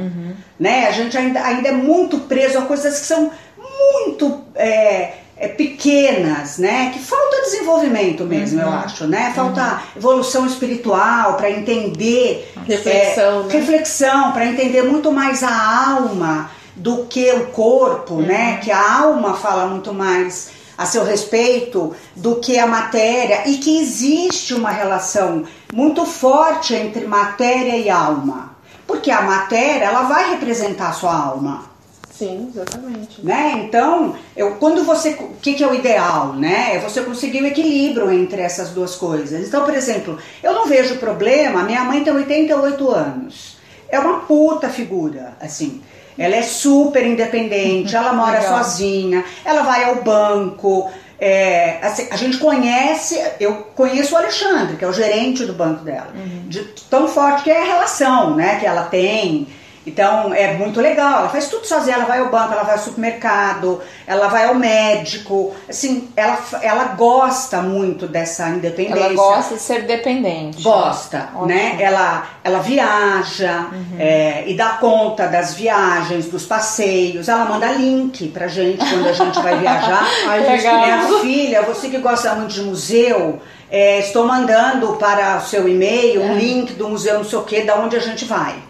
Né? 0.59 0.87
A 0.87 0.91
gente 0.91 1.17
ainda, 1.17 1.41
ainda 1.45 1.69
é 1.69 1.73
muito 1.73 2.21
preso 2.21 2.59
a 2.59 2.63
coisas 2.63 2.99
que 2.99 3.07
são 3.07 3.31
muito 3.57 4.43
é, 4.55 5.13
é, 5.37 5.49
pequenas, 5.49 6.59
né? 6.59 6.91
Que 6.93 6.99
falta 6.99 7.43
desenvolvimento 7.43 8.25
mesmo, 8.25 8.61
eu 8.61 8.69
acho, 8.69 9.07
né? 9.07 9.33
Falta 9.35 9.83
evolução 9.97 10.47
espiritual 10.47 11.35
para 11.35 11.51
entender 11.51 12.53
Reflexão, 12.67 13.41
é, 13.41 13.45
né? 13.45 13.53
reflexão, 13.53 14.33
para 14.33 14.47
entender 14.47 14.83
muito 14.83 15.13
mais 15.13 15.43
a 15.43 15.91
alma 15.91 16.51
do 16.75 17.07
que 17.07 17.31
o 17.33 17.47
corpo, 17.47 18.17
né? 18.17 18.59
Que 18.63 18.71
a 18.71 19.01
alma 19.03 19.35
fala 19.35 19.67
muito 19.67 19.95
mais 19.95 20.51
a 20.77 20.87
seu 20.87 21.05
respeito 21.05 21.95
do 22.15 22.37
que 22.37 22.57
a 22.57 22.67
matéria 22.67 23.49
e 23.49 23.59
que 23.59 23.81
existe 23.81 24.55
uma 24.55 24.71
relação 24.71 25.45
muito 25.73 26.07
forte 26.07 26.75
entre 26.75 27.05
matéria 27.05 27.77
e 27.77 27.91
alma. 27.91 28.57
Porque 28.89 29.11
a 29.11 29.23
matéria, 29.23 29.85
ela 29.85 30.03
vai 30.03 30.31
representar 30.31 30.89
a 30.89 30.93
sua 30.93 31.15
alma 31.15 31.69
Sim, 32.19 32.51
exatamente. 32.53 33.25
né? 33.25 33.63
Então, 33.65 34.17
eu, 34.37 34.57
quando 34.57 34.83
você, 34.83 35.11
o 35.11 35.37
que, 35.41 35.55
que 35.55 35.63
é 35.63 35.69
o 35.69 35.75
ideal, 35.75 36.33
né? 36.33 36.75
É 36.75 36.81
você 36.81 37.01
conseguir 37.03 37.41
o 37.43 37.47
equilíbrio 37.47 38.11
entre 38.11 38.43
essas 38.43 38.71
duas 38.71 38.97
coisas. 38.97 39.47
Então, 39.47 39.65
por 39.65 39.73
exemplo, 39.73 40.19
eu 40.43 40.53
não 40.53 40.67
vejo 40.67 40.97
problema. 40.97 41.63
Minha 41.63 41.85
mãe 41.85 42.03
tem 42.03 42.13
88 42.13 42.91
anos. 42.91 43.59
É 43.89 44.01
uma 44.01 44.21
puta 44.21 44.69
figura, 44.69 45.35
assim. 45.41 45.81
Ela 46.19 46.35
é 46.35 46.43
super 46.43 47.07
independente. 47.07 47.95
Ela 47.95 48.13
mora 48.13 48.41
Legal. 48.41 48.65
sozinha. 48.65 49.25
Ela 49.45 49.63
vai 49.63 49.85
ao 49.85 50.03
banco. 50.03 50.91
É, 51.21 51.79
assim, 51.83 52.07
a 52.11 52.17
gente 52.17 52.39
conhece, 52.39 53.21
eu 53.41 53.55
conheço 53.75 54.15
o 54.15 54.19
Alexandre, 54.19 54.77
que 54.77 54.85
é 54.85 54.89
o 54.89 54.93
gerente 54.93 55.45
do 55.45 55.53
banco 55.53 55.85
dela, 55.85 56.13
de 56.47 56.61
tão 56.89 57.09
forte 57.09 57.43
que 57.43 57.51
é 57.51 57.61
a 57.61 57.65
relação, 57.65 58.37
né, 58.37 58.57
que 58.61 58.67
ela 58.67 58.85
tem. 58.85 59.49
Então 59.89 60.33
é 60.35 60.55
muito 60.55 60.81
legal, 60.81 61.21
ela 61.21 61.29
faz 61.29 61.49
tudo 61.49 61.67
sozinha, 61.67 61.97
ela 61.97 62.05
vai 62.05 62.19
ao 62.21 62.31
banco, 62.31 62.53
ela 62.53 62.63
vai 62.63 62.75
ao 62.75 62.81
supermercado, 62.81 63.81
ela 64.07 64.29
vai 64.29 64.45
ao 64.45 64.55
médico, 64.55 65.55
assim, 65.69 66.09
ela, 66.15 66.39
ela 66.63 66.85
gosta 66.89 67.61
muito 67.63 68.07
dessa 68.07 68.49
independência. 68.51 69.05
Ela 69.05 69.15
gosta 69.15 69.55
de 69.55 69.61
ser 69.63 69.83
dependente. 69.83 70.63
Gosta, 70.63 71.31
Ótimo. 71.35 71.47
né? 71.47 71.77
Ela, 71.81 72.29
ela 72.45 72.59
viaja 72.61 73.67
é, 73.99 74.45
e 74.47 74.55
dá 74.55 74.71
conta 74.81 75.27
das 75.27 75.55
viagens, 75.55 76.27
dos 76.27 76.45
passeios. 76.45 77.29
Ela 77.29 77.45
manda 77.47 77.67
link 77.73 78.29
pra 78.29 78.49
gente 78.49 78.85
quando 78.85 79.09
a 79.09 79.13
gente 79.13 79.41
vai 79.41 79.59
viajar. 79.59 80.07
Ai, 80.29 80.41
Legal. 80.41 80.81
Minha 80.81 81.21
filha, 81.21 81.63
você 81.63 81.89
que 81.89 81.99
gosta 81.99 82.35
muito 82.35 82.53
de 82.53 82.63
museu, 82.63 83.41
é, 83.71 84.01
estou 84.01 84.27
mandando 84.27 84.95
para 84.95 85.39
o 85.39 85.41
seu 85.43 85.69
e-mail 85.69 86.23
um 86.23 86.37
link 86.37 86.73
do 86.75 86.89
museu 86.89 87.15
não 87.19 87.25
sei 87.25 87.39
o 87.39 87.43
que, 87.43 87.63
da 87.63 87.77
onde 87.77 87.97
a 87.97 88.01
gente 88.01 88.25
vai. 88.25 88.68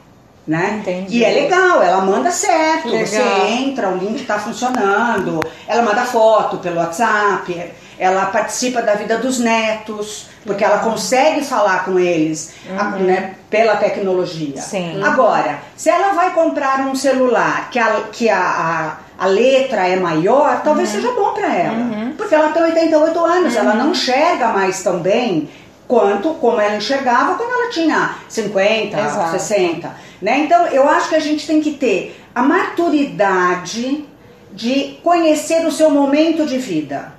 Né? 0.48 0.78
Entendi. 0.80 1.18
E 1.18 1.24
é 1.24 1.28
legal, 1.30 1.82
ela 1.82 2.00
manda 2.00 2.30
certo, 2.30 2.88
Legal. 2.88 3.06
você 3.06 3.22
entra, 3.50 3.90
o 3.90 3.98
link 3.98 4.22
está 4.22 4.38
funcionando, 4.38 5.44
ela 5.66 5.82
manda 5.82 6.06
foto 6.06 6.56
pelo 6.56 6.78
WhatsApp, 6.78 7.70
ela 7.98 8.24
participa 8.26 8.80
da 8.80 8.94
vida 8.94 9.18
dos 9.18 9.38
netos, 9.38 10.26
porque 10.46 10.64
ela 10.64 10.78
consegue 10.78 11.44
falar 11.44 11.84
com 11.84 11.98
eles 11.98 12.54
a- 12.78 12.84
né, 12.92 13.34
pela 13.50 13.76
tecnologia. 13.76 14.54
Uhum. 14.56 14.62
Sim. 14.62 15.02
Agora, 15.04 15.58
se 15.76 15.90
ela 15.90 16.14
vai 16.14 16.30
comprar 16.32 16.80
um 16.80 16.94
celular 16.94 17.68
que 17.70 17.78
a, 17.78 18.00
que 18.10 18.30
a, 18.30 18.96
a, 19.18 19.24
a 19.24 19.26
letra 19.26 19.86
é 19.86 19.96
maior, 19.96 20.54
Uhum. 20.54 20.60
talvez 20.64 20.88
seja 20.88 21.12
bom 21.12 21.34
para 21.34 21.54
ela. 21.54 21.76
Porque 22.16 22.34
ela 22.34 22.48
tem 22.52 22.62
88 22.62 23.22
anos, 23.22 23.54
ela 23.54 23.72
Uhum. 23.72 23.76
não 23.78 23.90
enxerga 23.90 24.48
mais 24.48 24.82
tão 24.82 24.98
bem 25.00 25.50
quanto 25.86 26.30
como 26.34 26.60
ela 26.60 26.76
enxergava 26.76 27.34
quando 27.34 27.50
ela 27.50 27.70
tinha 27.70 28.14
50, 28.28 28.98
Exato. 28.98 29.30
60. 29.32 30.07
Né? 30.20 30.40
Então, 30.40 30.66
eu 30.66 30.88
acho 30.88 31.08
que 31.08 31.14
a 31.14 31.20
gente 31.20 31.46
tem 31.46 31.60
que 31.60 31.72
ter 31.72 32.20
a 32.34 32.42
maturidade 32.42 34.04
de 34.52 34.98
conhecer 35.02 35.64
o 35.66 35.72
seu 35.72 35.90
momento 35.90 36.44
de 36.44 36.58
vida. 36.58 37.18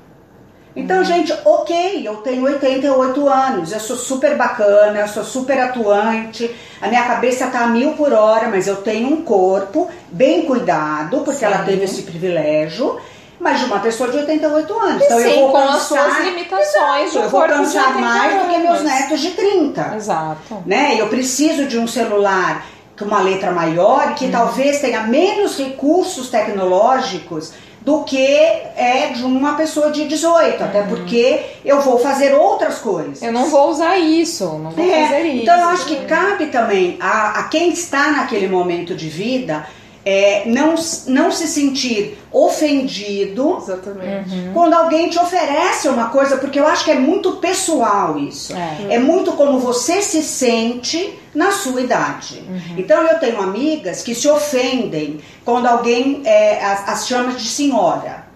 Então, 0.76 1.04
gente, 1.04 1.34
ok, 1.46 2.08
eu 2.08 2.18
tenho 2.18 2.44
88 2.44 3.28
anos, 3.28 3.72
eu 3.72 3.80
sou 3.80 3.96
super 3.96 4.38
bacana, 4.38 5.00
eu 5.00 5.08
sou 5.08 5.24
super 5.24 5.60
atuante, 5.60 6.50
a 6.82 6.88
minha 6.88 7.04
cabeça 7.04 7.48
tá 7.48 7.62
a 7.62 7.68
mil 7.68 7.94
por 7.94 8.14
hora, 8.14 8.48
mas 8.48 8.68
eu 8.68 8.78
tenho 8.78 9.10
um 9.10 9.24
corpo 9.24 9.90
bem 10.12 10.44
cuidado, 10.44 11.22
porque 11.22 11.44
ela 11.44 11.64
teve 11.64 11.84
esse 11.84 12.04
privilégio, 12.04 13.00
mas 13.40 13.60
de 13.60 13.66
uma 13.66 13.80
pessoa 13.80 14.10
de 14.10 14.18
88 14.18 14.80
anos. 14.80 15.02
E 15.02 15.06
então 15.06 15.20
eu 15.20 15.30
sim, 15.30 15.40
vou 15.40 15.52
com 15.52 15.58
as 15.58 15.66
cansar, 15.66 16.12
suas 16.12 16.26
limitações 16.26 17.12
de 17.12 17.18
eu 17.18 17.30
vou 17.30 17.42
cansar 17.42 17.88
80 17.88 18.00
mais 18.00 18.42
do 18.42 18.50
que 18.50 18.58
meus 18.60 18.80
anos. 18.80 18.84
netos 18.84 19.20
de 19.20 19.32
30 19.32 19.96
Exato. 19.96 20.64
né? 20.66 20.96
Eu 21.00 21.08
preciso 21.08 21.66
de 21.66 21.78
um 21.78 21.88
celular 21.88 22.66
com 23.00 23.06
uma 23.06 23.22
letra 23.22 23.52
maior 23.52 24.14
que 24.16 24.26
Uhum. 24.26 24.32
talvez 24.32 24.80
tenha 24.80 25.04
menos 25.04 25.58
recursos 25.58 26.30
tecnológicos 26.30 27.54
do 27.82 28.04
que 28.04 28.18
é 28.18 29.14
de 29.16 29.24
uma 29.24 29.54
pessoa 29.56 29.90
de 29.90 30.06
18, 30.06 30.62
até 30.62 30.84
porque 30.84 31.42
eu 31.64 31.80
vou 31.82 31.98
fazer 31.98 32.34
outras 32.36 32.80
coisas. 32.80 33.22
Uhum. 33.22 33.28
Eu 33.28 33.34
não 33.34 33.46
vou 33.50 33.70
usar 33.70 33.98
isso, 33.98 34.44
não 34.46 34.72
vou 34.72 34.86
É, 34.86 35.04
fazer 35.08 35.22
isso. 35.24 35.44
Então 35.44 35.58
eu 35.60 35.70
acho 35.70 35.86
que 35.86 35.96
cabe 36.06 36.48
também 36.48 36.98
a, 37.00 37.40
a 37.40 37.44
quem 37.44 37.70
está 37.72 38.12
naquele 38.12 38.48
momento 38.50 38.94
de 38.94 39.08
vida 39.08 39.66
é, 40.06 40.44
não, 40.46 40.76
não 41.08 41.32
se 41.32 41.48
sentir 41.48 42.18
ofendido 42.32 43.58
Exatamente. 43.58 44.30
Uhum. 44.34 44.52
quando 44.54 44.74
alguém 44.74 45.10
te 45.10 45.20
oferece 45.20 45.88
uma 45.88 46.10
coisa, 46.10 46.38
porque 46.38 46.60
eu 46.60 46.68
acho 46.68 46.86
que 46.86 46.92
é 46.92 46.96
muito 47.00 47.34
pessoal 47.34 48.18
isso. 48.18 48.54
É. 48.56 48.96
É 48.96 49.00
muito 49.00 49.34
como 49.34 49.60
você 49.60 50.02
se 50.02 50.24
sente 50.24 51.20
na 51.34 51.52
sua 51.52 51.82
idade. 51.82 52.44
Uhum. 52.48 52.76
Então 52.78 53.02
eu 53.04 53.20
tenho 53.20 53.42
amigas 53.42 54.02
que 54.02 54.16
se 54.16 54.28
ofendem 54.28 55.20
quando 55.46 55.68
alguém 55.68 56.22
é, 56.26 56.64
as, 56.64 56.88
as 56.90 57.08
chama 57.08 57.34
de 57.34 57.48
senhora. 57.48 58.28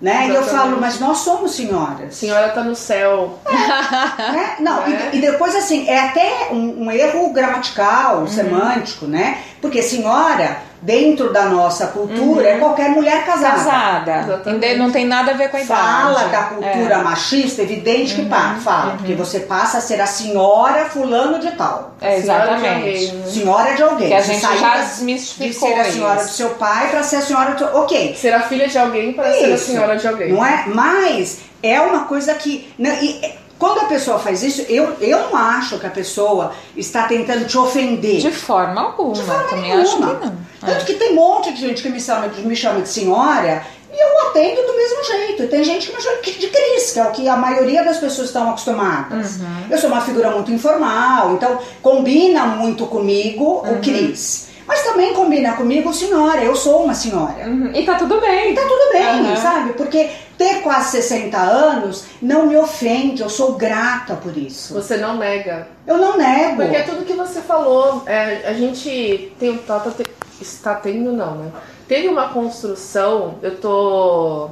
Né? 0.00 0.28
E 0.28 0.34
eu 0.34 0.42
falo, 0.44 0.80
mas 0.80 0.98
nós 0.98 1.18
somos 1.18 1.54
senhoras. 1.54 2.14
Senhora 2.14 2.48
tá 2.50 2.64
no 2.64 2.74
céu. 2.74 3.38
Né? 3.52 4.56
Não, 4.60 4.88
e- 4.88 4.94
É. 4.94 5.10
e, 5.12 5.20
depois 5.20 5.54
assim, 5.54 5.86
é 5.86 5.98
até 6.08 6.48
um, 6.52 6.84
um 6.86 6.90
erro 6.90 7.30
gramatical, 7.34 8.26
semântico, 8.26 9.06
né? 9.06 9.42
Porque 9.60 9.82
senhora, 9.82 10.62
dentro 10.82 11.32
da 11.32 11.44
nossa 11.44 11.88
cultura 11.88 12.48
é 12.48 12.58
qualquer 12.58 12.90
mulher 12.90 13.24
casada. 13.26 13.56
Casada. 13.56 14.42
Não 14.78 14.90
tem 14.90 15.06
nada 15.06 15.32
a 15.32 15.34
ver 15.34 15.50
com 15.50 15.56
a 15.56 15.60
idade. 15.60 15.80
Fala 15.80 16.24
da 16.28 16.42
cultura 16.44 16.94
É. 16.94 17.02
machista, 17.02 17.62
evidente 17.62 18.14
que 18.14 18.24
pá, 18.26 18.56
fala, 18.62 18.96
porque 18.96 19.14
você 19.14 19.40
passa 19.40 19.78
a 19.78 19.80
ser 19.80 20.00
a 20.00 20.06
senhora 20.06 20.86
fulano 20.86 21.38
de 21.38 21.50
tal. 21.52 21.94
É, 22.00 22.20
Senhora 22.20 22.46
de 22.46 22.54
exatamente. 22.54 22.76
alguém, 22.76 23.12
né? 23.12 23.26
Senhora 23.26 23.74
de 23.74 23.82
alguém. 23.82 24.08
Que 24.08 24.14
a 24.14 24.20
gente 24.22 24.40
já 24.40 24.76
desmistificou 24.78 25.68
de 25.68 25.74
ser 25.74 25.80
a 25.80 25.84
senhora 25.92 26.16
isso. 26.20 26.28
do 26.28 26.32
seu 26.34 26.50
pai 26.50 26.88
para 26.90 27.02
ser 27.02 27.16
a 27.16 27.20
senhora 27.22 27.54
do 27.54 27.64
Ok. 27.76 28.14
Ser 28.16 28.32
a 28.32 28.40
filha 28.40 28.66
de 28.68 28.78
alguém 28.78 29.12
para 29.12 29.30
ser 29.32 29.52
a 29.52 29.58
senhora 29.58 29.96
de 29.96 30.08
alguém. 30.08 30.32
Não 30.32 30.44
é? 30.44 30.64
Mas 30.66 31.40
é 31.62 31.80
uma 31.80 32.04
coisa 32.04 32.32
que. 32.34 32.72
não, 32.78 32.90
e, 32.90 33.20
é, 33.22 33.36
quando 33.60 33.78
a 33.78 33.84
pessoa 33.84 34.18
faz 34.18 34.42
isso, 34.42 34.62
eu, 34.68 34.96
eu 35.00 35.18
não 35.28 35.36
acho 35.36 35.78
que 35.78 35.86
a 35.86 35.90
pessoa 35.90 36.52
está 36.76 37.04
tentando 37.04 37.44
te 37.46 37.56
ofender. 37.56 38.18
De 38.20 38.30
forma 38.32 38.80
alguma. 38.80 39.12
De 39.14 39.22
forma 39.22 39.44
também 39.44 39.62
nenhuma. 39.70 39.82
acho 39.82 39.96
que 39.96 40.02
não. 40.02 40.16
Tanto 40.60 40.82
É. 40.82 40.84
que 40.84 40.94
tem 40.94 41.12
um 41.12 41.14
monte 41.14 41.52
de 41.52 41.60
gente 41.60 41.82
que 41.82 41.88
me 41.88 42.00
chama, 42.00 42.28
de- 42.28 42.40
me 42.42 42.56
chama 42.56 42.80
de 42.80 42.88
senhora 42.88 43.64
e 43.92 43.98
eu 44.02 44.28
atendo 44.28 44.62
do 44.66 44.76
mesmo 44.76 45.04
jeito. 45.04 45.42
E 45.42 45.46
tem 45.48 45.62
gente 45.64 45.88
que 45.88 45.94
me 45.96 46.02
chama 46.02 46.16
de 46.22 46.48
Cris, 46.48 46.90
que 46.92 46.98
é 46.98 47.04
o 47.04 47.10
que 47.12 47.28
a 47.28 47.36
maioria 47.36 47.84
das 47.84 47.98
pessoas 47.98 48.28
estão 48.28 48.48
acostumadas. 48.50 49.36
Uhum. 49.36 49.66
Eu 49.70 49.78
sou 49.78 49.90
uma 49.90 50.00
figura 50.00 50.30
muito 50.30 50.50
informal, 50.50 51.34
então 51.34 51.58
combina 51.82 52.44
muito 52.46 52.86
comigo 52.86 53.62
Uhum. 53.64 53.74
o 53.74 53.80
Cris. 53.80 54.48
Mas 54.66 54.82
também 54.84 55.12
combina 55.14 55.54
comigo 55.54 55.92
senhora, 55.92 56.42
eu 56.44 56.54
sou 56.54 56.84
uma 56.84 56.94
senhora. 56.94 57.44
Uhum. 57.46 57.72
E 57.74 57.84
tá 57.84 57.94
tudo 57.96 58.20
bem. 58.20 58.54
Tá 58.54 58.62
tudo 58.62 58.92
bem, 58.92 59.36
sabe? 59.36 59.72
Porque 59.72 60.08
ter 60.40 60.62
quase 60.62 60.92
60 60.92 61.36
anos 61.36 62.04
não 62.22 62.46
me 62.46 62.56
ofende, 62.56 63.20
eu 63.20 63.28
sou 63.28 63.52
grata 63.56 64.14
por 64.14 64.34
isso. 64.34 64.72
Você 64.72 64.96
não 64.96 65.18
nega. 65.18 65.68
Eu 65.86 65.98
não 65.98 66.16
nego. 66.16 66.56
Porque 66.62 66.76
é 66.76 66.82
tudo 66.82 67.04
que 67.04 67.12
você 67.12 67.42
falou. 67.42 68.02
é, 68.06 68.48
a 68.48 68.54
gente 68.54 69.34
tem, 69.38 69.58
tá- 69.58 69.80
tá 69.80 69.92
está 70.40 70.74
tendo, 70.76 71.12
não, 71.12 71.34
né? 71.34 71.52
Teve 71.86 72.08
uma 72.08 72.28
construção, 72.30 73.34
eu 73.42 73.56
tô. 73.58 74.48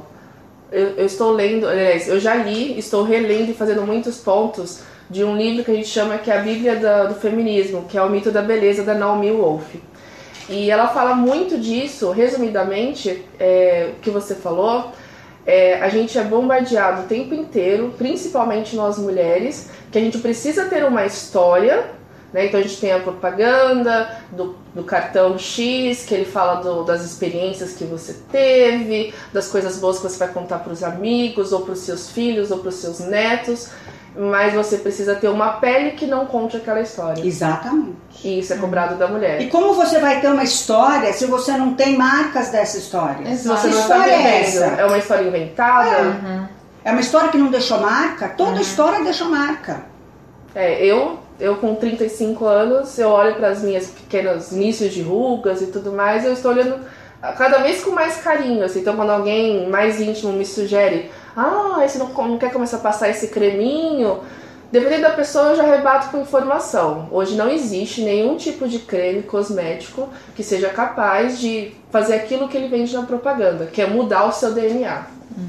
Eu, 0.71 0.89
eu 0.97 1.05
estou 1.07 1.31
lendo, 1.31 1.67
aliás, 1.67 2.07
eu 2.07 2.19
já 2.19 2.35
li, 2.35 2.77
estou 2.77 3.01
relendo 3.03 3.49
e 3.49 3.53
fazendo 3.55 3.81
muitos 3.81 4.17
pontos 4.17 4.81
de 5.09 5.23
um 5.23 5.35
livro 5.35 5.63
que 5.65 5.71
a 5.71 5.73
gente 5.73 5.87
chama 5.87 6.19
que 6.19 6.29
é 6.29 6.37
a 6.37 6.41
Bíblia 6.41 6.75
da- 6.75 7.05
do 7.05 7.15
Feminismo, 7.15 7.85
que 7.89 7.97
é 7.97 8.03
o 8.03 8.09
mito 8.11 8.29
da 8.29 8.43
beleza 8.43 8.83
da 8.83 8.93
Naomi 8.93 9.31
Wolf. 9.31 9.65
E 10.47 10.69
ela 10.69 10.87
fala 10.89 11.15
muito 11.15 11.57
disso, 11.57 12.11
resumidamente, 12.11 13.25
é, 13.39 13.89
o 13.97 14.01
que 14.01 14.11
você 14.11 14.35
falou, 14.35 14.91
é, 15.49 15.81
a 15.81 15.89
gente 15.89 16.15
é 16.15 16.23
bombardeado 16.23 17.01
o 17.01 17.05
tempo 17.05 17.33
inteiro, 17.33 17.93
principalmente 17.97 18.75
nós 18.75 18.99
mulheres, 18.99 19.69
que 19.91 19.97
a 19.97 20.01
gente 20.01 20.19
precisa 20.19 20.65
ter 20.65 20.85
uma 20.85 21.03
história, 21.07 21.87
né? 22.31 22.45
Então 22.45 22.59
a 22.59 22.63
gente 22.63 22.79
tem 22.79 22.91
a 22.91 22.99
propaganda 22.99 24.21
do, 24.31 24.55
do 24.75 24.83
cartão 24.83 25.39
X, 25.39 26.05
que 26.05 26.13
ele 26.13 26.25
fala 26.25 26.61
do- 26.61 26.83
das 26.83 27.03
experiências 27.03 27.73
que 27.73 27.83
você 27.85 28.13
teve, 28.31 29.11
das 29.33 29.47
coisas 29.47 29.77
boas 29.79 29.97
que 29.97 30.03
você 30.03 30.19
vai 30.19 30.27
contar 30.27 30.59
para 30.59 30.71
os 30.71 30.83
amigos, 30.83 31.51
ou 31.51 31.61
para 31.61 31.73
os 31.73 31.79
seus 31.79 32.11
filhos, 32.11 32.51
ou 32.51 32.59
para 32.59 32.69
os 32.69 32.75
seus 32.75 32.99
netos, 32.99 33.71
mas 34.19 34.53
você 34.53 34.77
precisa 34.77 35.15
ter 35.15 35.29
uma 35.29 35.53
pele 35.53 35.91
que 35.91 36.05
não 36.05 36.25
conte 36.25 36.57
aquela 36.57 36.81
história. 36.81 37.25
Exatamente. 37.25 37.95
E 38.21 38.39
isso 38.39 38.51
é 38.51 38.57
cobrado 38.57 38.95
da 38.95 39.07
mulher. 39.07 39.41
E 39.41 39.47
como 39.47 39.73
você 39.73 39.97
vai 39.97 40.19
ter 40.19 40.27
uma 40.27 40.43
história 40.43 41.13
se 41.13 41.25
você 41.25 41.53
não 41.53 41.73
tem 41.73 41.95
marcas 41.95 42.49
dessa 42.49 42.77
história? 42.77 43.25
Exato. 43.29 43.61
você 43.61 43.69
Que 43.69 43.75
história 43.75 44.11
é 44.11 44.41
essa? 44.41 44.65
é 44.65 44.85
uma 44.85 44.97
história 44.97 45.25
inventada. 45.25 46.01
Uhum. 46.01 46.47
É 46.83 46.91
uma 46.91 46.99
história 46.99 47.29
que 47.29 47.37
não 47.37 47.49
deixou 47.49 47.79
marca? 47.79 48.27
Toda 48.27 48.59
história 48.59 49.01
deixa 49.05 49.23
marca. 49.23 49.83
É, 50.53 50.83
eu, 50.83 51.19
eu 51.39 51.55
com 51.55 51.75
35 51.75 52.45
anos, 52.45 52.99
eu 52.99 53.07
olho 53.07 53.35
para 53.35 53.47
as 53.47 53.61
minhas 53.61 53.87
pequenos 53.87 54.51
inícios 54.51 54.93
de 54.93 55.01
rugas 55.01 55.61
e 55.61 55.67
tudo 55.67 55.93
mais, 55.93 56.25
eu 56.25 56.33
estou 56.33 56.51
olhando 56.51 56.77
cada 57.37 57.59
vez 57.59 57.83
com 57.83 57.91
mais 57.91 58.17
carinho, 58.17 58.65
assim. 58.65 58.79
Então, 58.79 58.95
quando 58.97 59.11
alguém 59.11 59.69
mais 59.69 59.99
íntimo 60.01 60.33
me 60.33 60.45
sugere, 60.45 61.09
ah, 61.39 61.87
você 61.87 61.97
não, 61.97 62.07
não 62.07 62.37
quer 62.37 62.51
começar 62.51 62.77
a 62.77 62.81
passar 62.81 63.09
esse 63.09 63.27
creminho? 63.27 64.19
Dependendo 64.71 65.01
da 65.03 65.09
pessoa, 65.11 65.45
eu 65.49 65.55
já 65.55 65.63
rebato 65.63 66.09
com 66.09 66.19
informação. 66.21 67.07
Hoje 67.11 67.35
não 67.35 67.49
existe 67.49 68.01
nenhum 68.01 68.37
tipo 68.37 68.67
de 68.67 68.79
creme 68.79 69.23
cosmético 69.23 70.07
que 70.35 70.43
seja 70.43 70.69
capaz 70.69 71.39
de 71.39 71.73
fazer 71.91 72.13
aquilo 72.15 72.47
que 72.47 72.55
ele 72.55 72.67
vende 72.67 72.93
na 72.95 73.01
propaganda, 73.01 73.65
que 73.65 73.81
é 73.81 73.87
mudar 73.87 74.25
o 74.25 74.31
seu 74.31 74.53
DNA. 74.53 75.03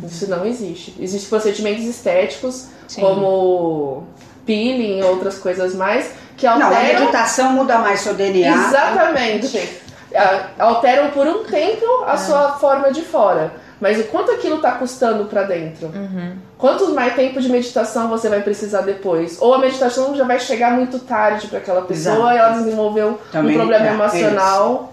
Isso 0.07 0.31
não 0.31 0.47
existe. 0.47 0.95
Existem 0.99 1.29
procedimentos 1.29 1.85
estéticos, 1.85 2.69
Sim. 2.89 3.01
como 3.03 4.05
peeling 4.47 5.01
e 5.01 5.03
outras 5.03 5.39
coisas 5.39 5.75
mais, 5.75 6.11
que 6.37 6.47
Não, 6.47 6.53
a 6.53 6.65
alteram. 6.67 7.01
meditação 7.01 7.53
muda 7.53 7.79
mais 7.79 8.01
seu 8.01 8.15
DNA. 8.15 8.69
Exatamente. 8.69 9.81
Ah, 10.15 10.47
Alteram 10.59 11.11
por 11.11 11.27
um 11.27 11.45
tempo 11.45 11.85
a 12.07 12.17
sua 12.17 12.53
forma 12.53 12.91
de 12.91 13.03
fora. 13.03 13.53
Mas 13.81 13.99
o 13.99 14.05
quanto 14.05 14.31
aquilo 14.33 14.57
está 14.57 14.73
custando 14.73 15.25
para 15.25 15.45
dentro? 15.45 15.87
Uhum. 15.89 16.35
Quanto 16.59 16.93
mais 16.95 17.15
tempo 17.15 17.41
de 17.41 17.49
meditação 17.49 18.09
você 18.09 18.29
vai 18.29 18.43
precisar 18.43 18.83
depois? 18.83 19.41
Ou 19.41 19.55
a 19.55 19.59
meditação 19.59 20.15
já 20.15 20.25
vai 20.25 20.39
chegar 20.39 20.73
muito 20.73 20.99
tarde 20.99 21.47
para 21.49 21.59
aquela 21.59 21.83
pessoa 21.83 22.15
Exato. 22.17 22.35
e 22.35 22.37
ela 22.37 22.51
desenvolveu 22.59 23.19
Também, 23.33 23.55
um 23.57 23.59
problema 23.59 23.87
é, 23.87 23.89
é 23.89 23.93
emocional 23.93 24.93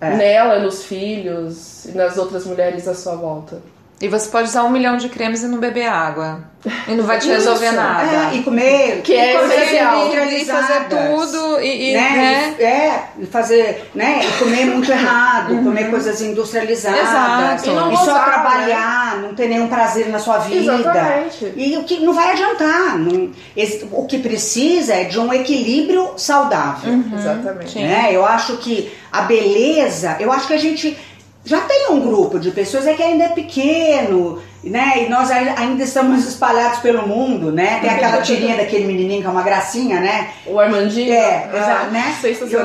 É. 0.00 0.16
nela, 0.16 0.58
nos 0.58 0.84
filhos 0.84 1.86
e 1.86 1.92
nas 1.92 2.18
outras 2.18 2.44
mulheres 2.44 2.86
à 2.86 2.94
sua 2.94 3.14
volta. 3.16 3.62
E 4.00 4.08
você 4.08 4.28
pode 4.30 4.48
usar 4.48 4.64
um 4.64 4.70
milhão 4.70 4.96
de 4.96 5.10
cremes 5.10 5.42
e 5.42 5.46
não 5.46 5.58
beber 5.58 5.86
água. 5.86 6.42
E 6.88 6.92
não 6.94 7.04
vai 7.04 7.18
te 7.18 7.28
resolver 7.28 7.66
Isso, 7.66 7.74
nada. 7.76 8.30
É, 8.32 8.34
e 8.36 8.42
comer. 8.42 9.00
Que 9.02 9.14
é 9.14 9.34
e 9.34 9.38
comer 9.38 9.54
essencial. 9.62 10.08
E 10.08 10.44
fazer 10.44 10.84
tudo 10.88 11.60
e, 11.60 11.90
e, 11.90 11.94
né? 11.94 12.10
né? 12.10 12.54
E- 12.58 12.62
É, 12.62 13.04
e 13.18 13.26
fazer, 13.26 13.90
né? 13.94 14.20
E 14.24 14.38
comer 14.38 14.64
muito 14.66 14.90
errado, 14.90 15.54
comer 15.62 15.90
coisas 15.90 16.20
industrializadas. 16.22 16.98
Exato. 17.00 17.68
E 17.70 17.72
não 17.74 17.92
E 17.92 17.96
só 17.98 18.18
trabalhar, 18.24 19.18
não 19.22 19.34
ter 19.34 19.48
nenhum 19.48 19.68
prazer 19.68 20.08
na 20.08 20.18
sua 20.18 20.38
vida. 20.38 20.74
Exatamente. 20.74 21.52
E 21.56 21.76
o 21.76 21.84
que 21.84 22.00
não 22.00 22.12
vai 22.14 22.30
adiantar. 22.32 22.98
não- 22.98 23.30
esse- 23.56 23.86
o 23.92 24.06
que 24.06 24.18
precisa 24.18 24.94
é 24.94 25.04
de 25.04 25.18
um 25.18 25.32
equilíbrio 25.32 26.12
saudável. 26.16 27.02
Exatamente. 27.14 27.70
Sim. 27.72 27.84
né? 27.84 28.08
Eu 28.12 28.24
acho 28.24 28.56
que 28.58 28.92
a 29.12 29.22
beleza, 29.22 30.16
eu 30.20 30.30
acho 30.32 30.46
que 30.46 30.54
a 30.54 30.58
gente 30.58 30.96
já 31.44 31.60
tem 31.62 31.88
um 31.90 32.00
grupo 32.00 32.38
de 32.38 32.50
pessoas 32.50 32.86
é 32.86 32.92
que 32.94 33.02
ainda 33.02 33.24
é 33.24 33.28
pequeno, 33.28 34.40
né? 34.62 35.04
E 35.04 35.08
nós 35.08 35.30
ai- 35.30 35.54
ainda 35.56 35.82
estamos 35.82 36.26
espalhados 36.26 36.80
pelo 36.80 37.08
mundo, 37.08 37.50
né? 37.50 37.78
Tem 37.80 37.88
aquela 37.88 38.20
tirinha 38.20 38.56
daquele 38.58 38.84
menininho 38.84 39.22
que 39.22 39.26
é 39.26 39.30
uma 39.30 39.42
gracinha, 39.42 40.00
né? 40.00 40.28
O 40.46 40.60
Armandinho. 40.60 41.12
É, 41.14 41.48
ah, 41.50 41.56
exato, 41.56 41.90
né? 41.92 42.14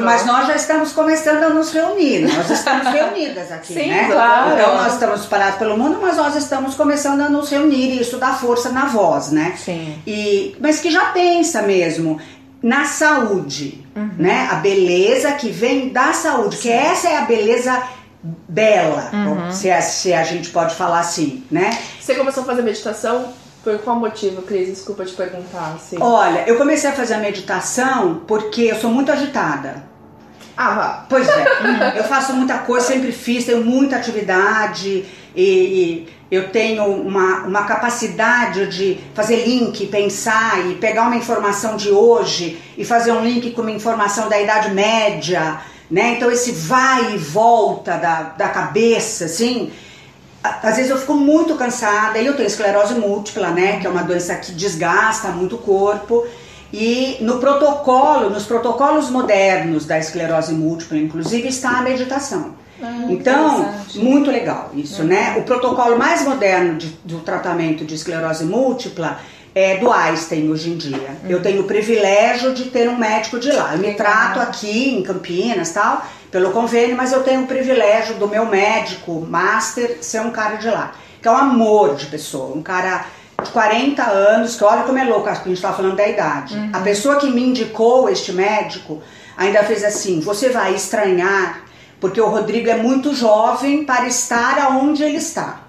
Mas 0.03 0.25
nós 0.25 0.47
já 0.47 0.55
estamos 0.57 0.91
começando 0.91 1.43
a 1.43 1.49
nos 1.49 1.71
reunir. 1.71 2.21
Nós 2.35 2.49
estamos 2.49 2.88
reunidas 2.88 3.49
aqui, 3.51 3.73
Sim, 3.73 3.88
né? 3.89 4.09
claro. 4.11 4.51
Então 4.59 4.75
nós 4.75 4.93
estamos 4.93 5.21
espalhados 5.21 5.57
pelo 5.57 5.77
mundo, 5.77 5.97
mas 6.01 6.17
nós 6.17 6.35
estamos 6.35 6.75
começando 6.75 7.21
a 7.21 7.29
nos 7.29 7.49
reunir 7.49 7.93
e 7.97 8.01
isso 8.01 8.17
dá 8.17 8.33
força 8.33 8.69
na 8.69 8.88
voz, 8.88 9.31
né? 9.31 9.53
Sim. 9.57 9.95
E, 10.05 10.53
mas 10.59 10.81
que 10.81 10.91
já 10.91 11.05
pensa 11.05 11.61
mesmo 11.61 12.19
na 12.61 12.83
saúde, 12.85 13.83
Uhum. 13.95 14.09
né? 14.19 14.49
A 14.51 14.55
beleza 14.55 15.31
que 15.31 15.49
vem 15.49 15.88
da 15.88 16.11
saúde, 16.11 16.57
que 16.57 16.69
essa 16.69 17.07
é 17.07 17.15
a 17.17 17.21
beleza 17.21 17.81
bela, 18.47 19.09
Uhum. 19.13 19.51
se, 19.51 19.69
a, 19.69 19.81
se 19.81 20.13
a 20.13 20.23
gente 20.23 20.49
pode 20.49 20.75
falar 20.75 20.99
assim, 20.99 21.43
né? 21.51 21.77
Você 21.99 22.15
começou 22.15 22.43
a 22.43 22.45
fazer 22.45 22.61
meditação 22.61 23.33
por 23.63 23.77
qual 23.79 23.99
motivo, 23.99 24.41
Cris? 24.43 24.69
Desculpa 24.69 25.05
te 25.05 25.13
perguntar. 25.13 25.73
Assim. 25.75 25.97
Olha, 25.99 26.43
eu 26.47 26.55
comecei 26.57 26.89
a 26.89 26.93
fazer 26.93 27.15
a 27.15 27.17
meditação 27.19 28.21
porque 28.27 28.63
eu 28.63 28.75
sou 28.75 28.91
muito 28.91 29.11
agitada. 29.11 29.83
Ah. 30.57 31.05
Pois 31.09 31.27
é, 31.27 31.93
eu 31.99 32.03
faço 32.05 32.33
muita 32.33 32.59
coisa, 32.59 32.88
sempre 32.88 33.11
fiz, 33.11 33.45
tenho 33.45 33.63
muita 33.63 33.97
atividade 33.97 35.05
e, 35.35 35.43
e 35.43 36.07
eu 36.31 36.49
tenho 36.49 36.85
uma, 36.85 37.41
uma 37.41 37.63
capacidade 37.63 38.67
de 38.67 38.97
fazer 39.13 39.45
link, 39.45 39.85
pensar 39.88 40.65
e 40.69 40.75
pegar 40.75 41.03
uma 41.03 41.15
informação 41.15 41.75
de 41.75 41.89
hoje 41.91 42.57
e 42.77 42.85
fazer 42.85 43.11
um 43.11 43.23
link 43.23 43.51
com 43.51 43.61
uma 43.61 43.71
informação 43.71 44.29
da 44.29 44.39
Idade 44.39 44.71
Média, 44.73 45.59
né? 45.89 46.15
Então 46.15 46.32
esse 46.32 46.52
vai 46.52 47.13
e 47.13 47.17
volta 47.17 47.98
da, 47.98 48.21
da 48.38 48.48
cabeça, 48.50 49.26
assim. 49.26 49.71
Às 50.43 50.76
vezes 50.76 50.91
eu 50.91 50.98
fico 50.98 51.15
muito 51.15 51.56
cansada 51.56 52.19
e 52.19 52.26
eu 52.26 52.36
tenho 52.36 52.45
esclerose 52.48 52.93
múltipla, 52.95 53.50
né? 53.50 53.80
Que 53.80 53.88
é 53.88 53.89
uma 53.89 54.04
doença 54.04 54.36
que 54.36 54.52
desgasta 54.52 55.30
muito 55.30 55.56
o 55.56 55.60
corpo. 55.60 56.26
E 56.71 57.17
no 57.21 57.39
protocolo, 57.39 58.30
nos 58.30 58.43
protocolos 58.43 59.10
modernos 59.10 59.86
da 59.86 59.98
esclerose 59.98 60.54
múltipla, 60.54 60.98
inclusive, 60.98 61.48
está 61.48 61.69
a 61.80 61.82
meditação. 61.82 62.54
então, 63.10 63.60
interessante. 63.62 64.00
muito 64.00 64.30
legal 64.30 64.69
isso, 64.76 65.04
né? 65.04 65.36
O 65.38 65.43
protocolo 65.43 65.98
mais 65.98 66.24
moderno 66.26 66.76
de- 66.78 66.98
do 67.06 67.19
tratamento 67.19 67.86
de 67.86 67.95
esclerose 67.95 68.43
múltipla 68.43 69.17
é 69.55 69.77
do 69.77 69.89
Einstein 69.89 70.51
hoje 70.51 70.69
em 70.69 70.75
dia. 70.75 71.17
Eu 71.29 71.41
tenho 71.41 71.61
o 71.61 71.63
privilégio 71.63 72.53
de 72.53 72.65
ter 72.65 72.89
um 72.89 72.97
médico 72.97 73.39
de 73.39 73.49
lá. 73.53 73.73
Eu 73.73 73.79
me 73.79 73.93
trato 73.93 74.41
aqui 74.41 74.89
em 74.89 75.01
Campinas 75.01 75.71
tal, 75.71 76.05
pelo 76.29 76.51
convênio, 76.51 76.97
mas 76.97 77.13
eu 77.13 77.23
tenho 77.23 77.43
o 77.43 77.47
privilégio 77.47 78.15
do 78.15 78.27
meu 78.27 78.45
médico 78.45 79.25
master 79.25 79.99
ser 80.01 80.19
um 80.19 80.29
cara 80.29 80.57
de 80.57 80.69
lá. 80.69 80.91
Que 81.21 81.29
é 81.29 81.31
um 81.31 81.37
amor 81.37 81.95
de 81.95 82.07
pessoa, 82.07 82.53
um 82.53 82.61
cara 82.61 83.05
de 83.41 83.49
40 83.49 84.03
anos, 84.03 84.57
que 84.57 84.63
olha 84.63 84.83
como 84.83 84.97
é 84.97 85.05
louco, 85.05 85.29
a 85.29 85.33
gente 85.33 85.61
tá 85.61 85.71
falando 85.71 85.95
da 85.95 86.07
idade. 86.07 86.57
A 86.73 86.81
pessoa 86.81 87.15
que 87.15 87.29
me 87.29 87.41
indicou 87.41 88.09
este 88.09 88.33
médico 88.33 89.01
ainda 89.37 89.63
fez 89.63 89.85
assim: 89.85 90.19
você 90.19 90.49
vai 90.49 90.75
estranhar, 90.75 91.63
porque 92.01 92.19
o 92.19 92.27
Rodrigo 92.27 92.69
é 92.69 92.75
muito 92.75 93.15
jovem 93.15 93.85
para 93.85 94.05
estar 94.05 94.59
aonde 94.59 95.01
ele 95.01 95.17
está. 95.17 95.64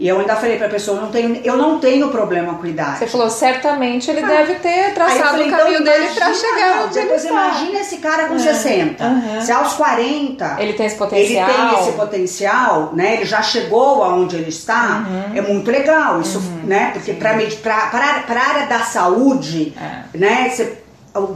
E 0.00 0.08
eu 0.08 0.18
ainda 0.18 0.34
falei 0.34 0.56
para 0.56 0.66
a 0.66 0.70
pessoa, 0.70 0.96
eu 0.96 1.02
não 1.02 1.10
tenho, 1.10 1.40
eu 1.44 1.56
não 1.58 1.78
tenho 1.78 2.08
problema 2.08 2.54
com 2.54 2.66
idade. 2.66 3.00
Você 3.00 3.06
falou, 3.06 3.28
certamente 3.28 4.10
ele 4.10 4.20
ah. 4.24 4.28
deve 4.28 4.54
ter 4.54 4.94
traçado 4.94 5.28
falei, 5.28 5.48
o 5.48 5.50
caminho 5.50 5.82
então, 5.82 5.92
dele 5.92 6.08
para 6.14 6.32
chegar 6.32 6.84
onde 6.86 6.94
Depois 6.94 7.22
ele 7.22 7.34
imagina 7.34 7.80
esse 7.80 7.96
cara 7.98 8.28
com 8.28 8.38
60. 8.38 9.04
Uhum. 9.04 9.40
Se 9.42 9.52
aos 9.52 9.74
40 9.74 10.56
ele 10.58 10.72
tem 10.72 10.86
esse 10.86 10.96
potencial, 10.96 11.50
ele 11.50 11.68
tem 11.68 11.80
esse 11.80 11.92
potencial, 11.92 12.90
né? 12.94 13.16
Ele 13.16 13.26
já 13.26 13.42
chegou 13.42 14.02
aonde 14.02 14.36
ele 14.36 14.48
está. 14.48 15.06
Uhum. 15.06 15.36
É 15.36 15.42
muito 15.42 15.70
legal 15.70 16.18
isso, 16.18 16.38
uhum. 16.38 16.62
né? 16.64 16.92
Porque 16.94 17.12
para 17.12 17.36
para 17.90 18.40
a 18.40 18.48
área 18.48 18.66
da 18.68 18.78
saúde, 18.80 19.74
é. 19.78 20.16
né? 20.16 20.48
Você 20.48 20.78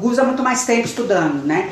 usa 0.02 0.24
muito 0.24 0.42
mais 0.42 0.64
tempo 0.64 0.86
estudando, 0.86 1.44
né? 1.44 1.68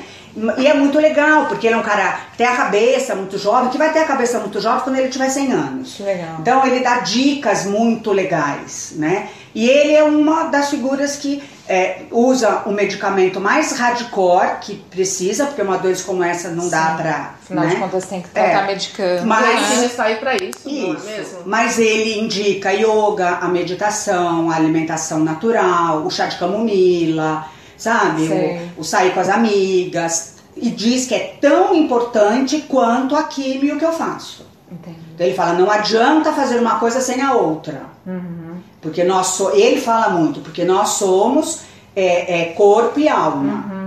E 0.58 0.66
é 0.66 0.74
muito 0.74 0.98
legal, 0.98 1.46
porque 1.46 1.66
ele 1.66 1.74
é 1.74 1.78
um 1.78 1.82
cara 1.82 2.18
que 2.32 2.38
tem 2.38 2.46
a 2.46 2.56
cabeça 2.56 3.14
muito 3.14 3.38
jovem, 3.38 3.70
que 3.70 3.78
vai 3.78 3.92
ter 3.92 4.00
a 4.00 4.04
cabeça 4.04 4.38
muito 4.38 4.60
jovem 4.60 4.80
quando 4.80 4.98
ele 4.98 5.08
tiver 5.08 5.28
100 5.28 5.52
anos. 5.52 5.94
Que 5.94 6.02
legal. 6.02 6.36
Então 6.40 6.66
ele 6.66 6.80
dá 6.80 7.00
dicas 7.00 7.66
muito 7.66 8.12
legais, 8.12 8.94
né? 8.96 9.28
E 9.54 9.68
ele 9.68 9.94
é 9.94 10.02
uma 10.02 10.44
das 10.44 10.70
figuras 10.70 11.16
que 11.16 11.42
é, 11.68 12.02
usa 12.10 12.62
o 12.64 12.72
medicamento 12.72 13.38
mais 13.38 13.72
hardcore 13.72 14.58
que 14.62 14.76
precisa, 14.90 15.44
porque 15.44 15.60
uma 15.60 15.76
doença 15.76 16.04
como 16.04 16.24
essa 16.24 16.48
não 16.48 16.64
Sim. 16.64 16.70
dá 16.70 16.94
pra. 16.98 17.34
Afinal 17.42 17.64
né? 17.66 17.74
de 17.74 17.76
contas, 17.80 18.06
tem 18.06 18.22
que 18.22 18.28
estar 18.28 18.40
é. 18.40 18.66
medicando. 18.66 19.26
Mas 19.26 19.78
ele 19.78 19.88
sai 19.90 20.16
para 20.16 20.34
isso, 20.36 20.66
isso. 20.66 20.86
Não 20.86 20.94
é 20.94 21.16
mesmo? 21.16 21.38
Mas 21.44 21.78
ele 21.78 22.18
indica 22.18 22.72
yoga, 22.72 23.38
a 23.42 23.48
meditação, 23.48 24.50
a 24.50 24.56
alimentação 24.56 25.20
natural, 25.20 25.98
o 26.06 26.10
chá 26.10 26.26
de 26.26 26.38
camomila 26.38 27.46
sabe? 27.82 28.28
O, 28.76 28.80
o, 28.80 28.84
sair 28.84 29.12
com 29.12 29.20
as 29.20 29.28
amigas. 29.28 30.36
E 30.56 30.70
diz 30.70 31.06
que 31.06 31.14
é 31.14 31.36
tão 31.40 31.74
importante 31.74 32.64
quanto 32.68 33.16
a 33.16 33.24
químio 33.24 33.78
que 33.78 33.84
eu 33.84 33.92
faço. 33.92 34.46
Entendi. 34.70 34.98
Então 35.14 35.26
ele 35.26 35.34
fala, 35.34 35.54
não 35.54 35.70
adianta 35.70 36.32
fazer 36.32 36.58
uma 36.58 36.78
coisa 36.78 37.00
sem 37.00 37.20
a 37.20 37.34
outra. 37.34 37.82
Uhum. 38.06 38.56
Porque 38.80 39.02
nós 39.02 39.28
so, 39.28 39.50
ele 39.54 39.80
fala 39.80 40.10
muito, 40.10 40.40
porque 40.40 40.64
nós 40.64 40.90
somos 40.90 41.60
é, 41.96 42.42
é 42.42 42.44
corpo 42.52 43.00
e 43.00 43.08
alma. 43.08 43.64
Uhum. 43.70 43.81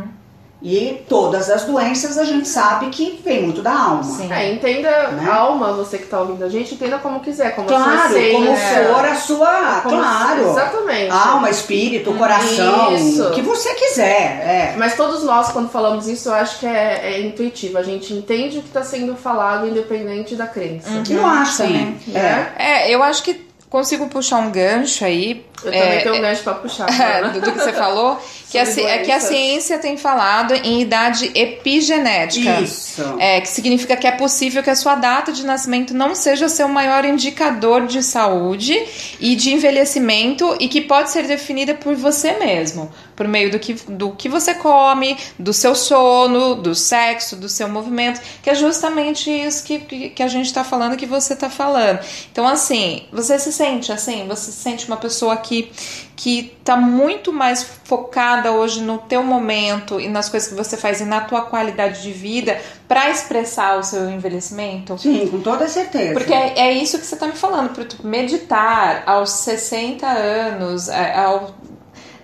E 0.67 1.05
todas 1.07 1.47
as 1.47 1.63
doenças 1.63 2.17
a 2.17 2.23
gente 2.23 2.47
sabe 2.47 2.87
que 2.87 3.21
vem 3.23 3.43
muito 3.43 3.61
da 3.61 3.71
alma. 3.71 4.03
Sim. 4.03 4.33
É, 4.33 4.51
entenda 4.51 5.09
né? 5.09 5.29
alma, 5.29 5.73
você 5.73 5.99
que 5.99 6.05
está 6.05 6.19
ouvindo 6.19 6.43
a 6.43 6.49
gente, 6.49 6.73
entenda 6.73 6.97
como 6.97 7.19
quiser, 7.19 7.55
como 7.55 7.67
claro, 7.67 8.11
sei, 8.11 8.31
como 8.31 8.49
né? 8.49 8.83
for 8.91 9.05
a 9.05 9.15
sua, 9.15 9.81
como 9.83 10.01
claro. 10.01 10.49
exatamente. 10.49 11.11
Alma, 11.11 11.51
espírito, 11.51 12.11
coração, 12.15 12.95
o 12.95 13.31
que 13.31 13.43
você 13.43 13.75
quiser. 13.75 14.41
É. 14.43 14.73
Mas 14.75 14.95
todos 14.95 15.23
nós, 15.23 15.51
quando 15.51 15.69
falamos 15.69 16.07
isso, 16.07 16.29
eu 16.29 16.33
acho 16.33 16.57
que 16.57 16.65
é, 16.65 17.13
é 17.13 17.21
intuitivo. 17.21 17.77
A 17.77 17.83
gente 17.83 18.11
entende 18.11 18.57
o 18.57 18.61
que 18.61 18.67
está 18.67 18.81
sendo 18.83 19.15
falado, 19.15 19.67
independente 19.67 20.35
da 20.35 20.47
crença. 20.47 20.89
Uhum. 20.89 21.03
Eu 21.07 21.27
acho 21.27 21.57
também. 21.57 21.95
É. 22.11 22.87
é, 22.87 22.95
eu 22.95 23.03
acho 23.03 23.21
que 23.21 23.44
consigo 23.75 24.07
puxar 24.07 24.37
um 24.37 24.51
gancho 24.51 25.03
aí. 25.03 25.45
Eu 25.61 25.73
é, 25.73 25.81
também 25.81 26.03
tenho 26.03 26.15
um 26.15 26.21
gancho 26.21 26.43
para 26.43 26.53
puxar. 26.53 26.85
do, 27.33 27.41
do 27.41 27.51
que 27.51 27.59
você 27.59 27.73
falou, 27.73 28.17
que 28.49 28.57
a, 28.57 28.63
é 28.63 28.99
que 28.99 29.11
a 29.11 29.19
ciência 29.19 29.77
tem 29.77 29.97
falado 29.97 30.53
em 30.53 30.81
idade 30.81 31.29
epigenética. 31.35 32.61
Isso. 32.61 33.03
É, 33.19 33.41
que 33.41 33.49
significa 33.49 33.97
que 33.97 34.07
é 34.07 34.11
possível 34.11 34.63
que 34.63 34.69
a 34.69 34.75
sua 34.75 34.95
data 34.95 35.33
de 35.33 35.45
nascimento 35.45 35.93
não 35.93 36.15
seja 36.15 36.47
seu 36.47 36.69
maior 36.69 37.03
indicador 37.03 37.85
de 37.85 38.01
saúde 38.01 38.81
e 39.19 39.35
de 39.35 39.51
envelhecimento 39.51 40.55
e 40.57 40.69
que 40.69 40.79
pode 40.79 41.11
ser 41.11 41.27
definida 41.27 41.73
por 41.73 41.95
você 41.95 42.31
mesmo 42.39 42.89
por 43.15 43.27
meio 43.27 43.51
do 43.51 43.59
que, 43.59 43.73
do 43.73 44.11
que 44.11 44.27
você 44.27 44.53
come, 44.53 45.17
do 45.39 45.53
seu 45.53 45.73
sono, 45.73 46.55
do 46.55 46.75
sexo, 46.75 47.35
do 47.35 47.47
seu 47.47 47.67
movimento, 47.67 48.21
que 48.41 48.49
é 48.49 48.55
justamente 48.55 49.29
isso 49.29 49.63
que, 49.63 50.09
que, 50.09 50.23
a 50.23 50.27
gente 50.27 50.47
está 50.47 50.63
falando, 50.63 50.97
que 50.97 51.05
você 51.05 51.33
está 51.33 51.49
falando. 51.49 51.99
Então, 52.31 52.47
assim, 52.47 53.05
você 53.11 53.39
se 53.39 53.51
sente 53.51 53.91
assim, 53.91 54.27
você 54.27 54.51
se 54.51 54.57
sente 54.57 54.87
uma 54.87 54.97
pessoa 54.97 55.37
que 55.37 55.71
que 56.15 56.55
está 56.59 56.77
muito 56.77 57.33
mais 57.33 57.63
focada 57.83 58.51
hoje 58.51 58.81
no 58.81 58.97
teu 58.97 59.21
momento 59.21 59.99
e 59.99 60.07
nas 60.07 60.29
coisas 60.29 60.47
que 60.47 60.55
você 60.55 60.77
faz 60.77 61.01
e 61.01 61.05
na 61.05 61.21
tua 61.21 61.41
qualidade 61.41 62.01
de 62.01 62.11
vida 62.11 62.59
para 62.87 63.09
expressar 63.09 63.77
o 63.77 63.83
seu 63.83 64.09
envelhecimento? 64.09 64.97
Sim, 64.97 65.27
com 65.27 65.41
toda 65.41 65.67
certeza. 65.67 66.13
Porque 66.13 66.33
é, 66.33 66.53
é 66.57 66.71
isso 66.71 66.97
que 66.97 67.05
você 67.05 67.15
está 67.15 67.27
me 67.27 67.33
falando, 67.33 67.71
meditar 68.03 69.03
aos 69.05 69.29
60 69.31 70.07
anos, 70.07 70.87
ao 70.89 71.53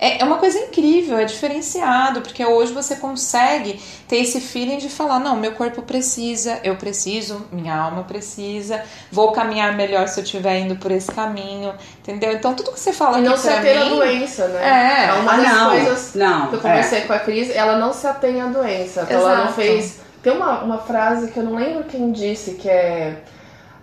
é, 0.02 0.20
é 0.20 0.26
uma 0.26 0.38
coisa 0.38 0.58
incrível, 0.58 1.16
é 1.20 1.26
diferenciado, 1.26 2.22
porque 2.22 2.44
hoje 2.44 2.74
você 2.74 2.96
consegue 2.96 3.80
ter 4.08 4.16
esse 4.16 4.42
feeling 4.42 4.80
de 4.80 4.90
falar: 4.90 5.20
não, 5.20 5.36
meu 5.36 5.52
corpo 5.52 5.84
precisa, 5.84 6.60
eu 6.64 6.76
preciso, 6.76 7.46
minha 7.52 7.76
alma 7.76 8.04
precisa, 8.04 8.84
vou 9.12 9.32
caminhar 9.32 9.76
melhor 9.76 10.08
se 10.08 10.20
eu 10.20 10.24
estiver 10.24 10.58
indo 10.58 10.76
por 10.78 10.90
esse 10.90 11.12
caminho, 11.12 11.76
entendeu? 12.00 12.32
Então 12.32 12.56
tudo 12.56 12.72
que 12.72 12.80
você 12.80 12.92
fala 12.92 13.20
e 13.20 13.22
aqui 13.22 13.30
não 13.30 13.38
se 13.38 13.50
atém 13.50 13.78
à 13.78 13.84
doença, 13.90 14.48
né? 14.48 14.64
É, 14.64 15.06
é 15.06 15.14
uma 15.14 15.34
ah, 15.34 15.38
das 15.38 15.54
não, 15.54 15.70
coisas 15.70 16.16
não, 16.16 16.48
que 16.48 16.56
eu 16.56 16.62
conversei 16.62 16.98
é. 16.98 17.02
com 17.02 17.14
a 17.14 17.20
Cris, 17.20 17.56
ela 17.56 17.78
não 17.78 17.94
se 17.94 18.08
atém 18.08 18.42
à 18.42 18.48
doença. 18.48 19.02
Exato. 19.02 19.14
Ela 19.14 19.46
não 19.46 19.54
fez. 19.54 20.00
Tem 20.24 20.34
uma, 20.34 20.64
uma 20.64 20.78
frase 20.80 21.32
que 21.32 21.38
eu 21.38 21.44
não 21.44 21.54
lembro 21.54 21.84
quem 21.84 22.12
disse, 22.12 22.56
que 22.56 22.68
é. 22.68 23.22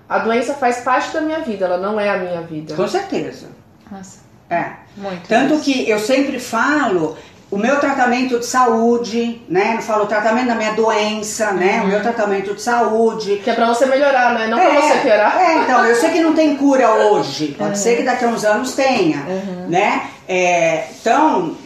A 0.08 0.18
doença 0.18 0.54
faz 0.54 0.78
parte 0.78 1.12
da 1.12 1.20
minha 1.20 1.40
vida, 1.40 1.66
ela 1.66 1.76
não 1.76 2.00
é 2.00 2.08
a 2.08 2.16
minha 2.16 2.40
vida. 2.40 2.74
Com 2.74 2.88
certeza. 2.88 3.50
Nossa. 3.88 4.27
É. 4.50 4.64
Muito 4.96 5.28
Tanto 5.28 5.54
isso. 5.54 5.62
que 5.62 5.88
eu 5.88 5.98
sempre 5.98 6.40
falo 6.40 7.16
o 7.50 7.56
meu 7.56 7.80
tratamento 7.80 8.38
de 8.38 8.44
saúde, 8.44 9.40
né? 9.48 9.74
Não 9.74 9.82
falo 9.82 10.04
o 10.04 10.06
tratamento 10.06 10.48
da 10.48 10.54
minha 10.54 10.72
doença, 10.72 11.52
né? 11.52 11.80
O 11.82 11.86
meu 11.86 11.96
uhum. 11.96 12.02
tratamento 12.02 12.54
de 12.54 12.60
saúde. 12.60 13.40
Que 13.42 13.50
é 13.50 13.54
pra 13.54 13.68
você 13.68 13.86
melhorar, 13.86 14.34
né? 14.34 14.48
Não 14.48 14.58
é, 14.58 14.68
pra 14.68 14.80
você 14.82 14.98
piorar. 14.98 15.40
É, 15.40 15.54
então, 15.62 15.84
eu 15.84 15.96
sei 15.96 16.10
que 16.10 16.20
não 16.20 16.34
tem 16.34 16.56
cura 16.56 16.90
hoje. 16.90 17.54
Pode 17.56 17.70
uhum. 17.70 17.76
ser 17.76 17.96
que 17.96 18.02
daqui 18.02 18.24
a 18.24 18.28
uns 18.28 18.44
anos 18.44 18.74
tenha, 18.74 19.24
uhum. 19.26 19.66
né? 19.68 20.08
É, 20.28 20.88
então, 21.00 21.56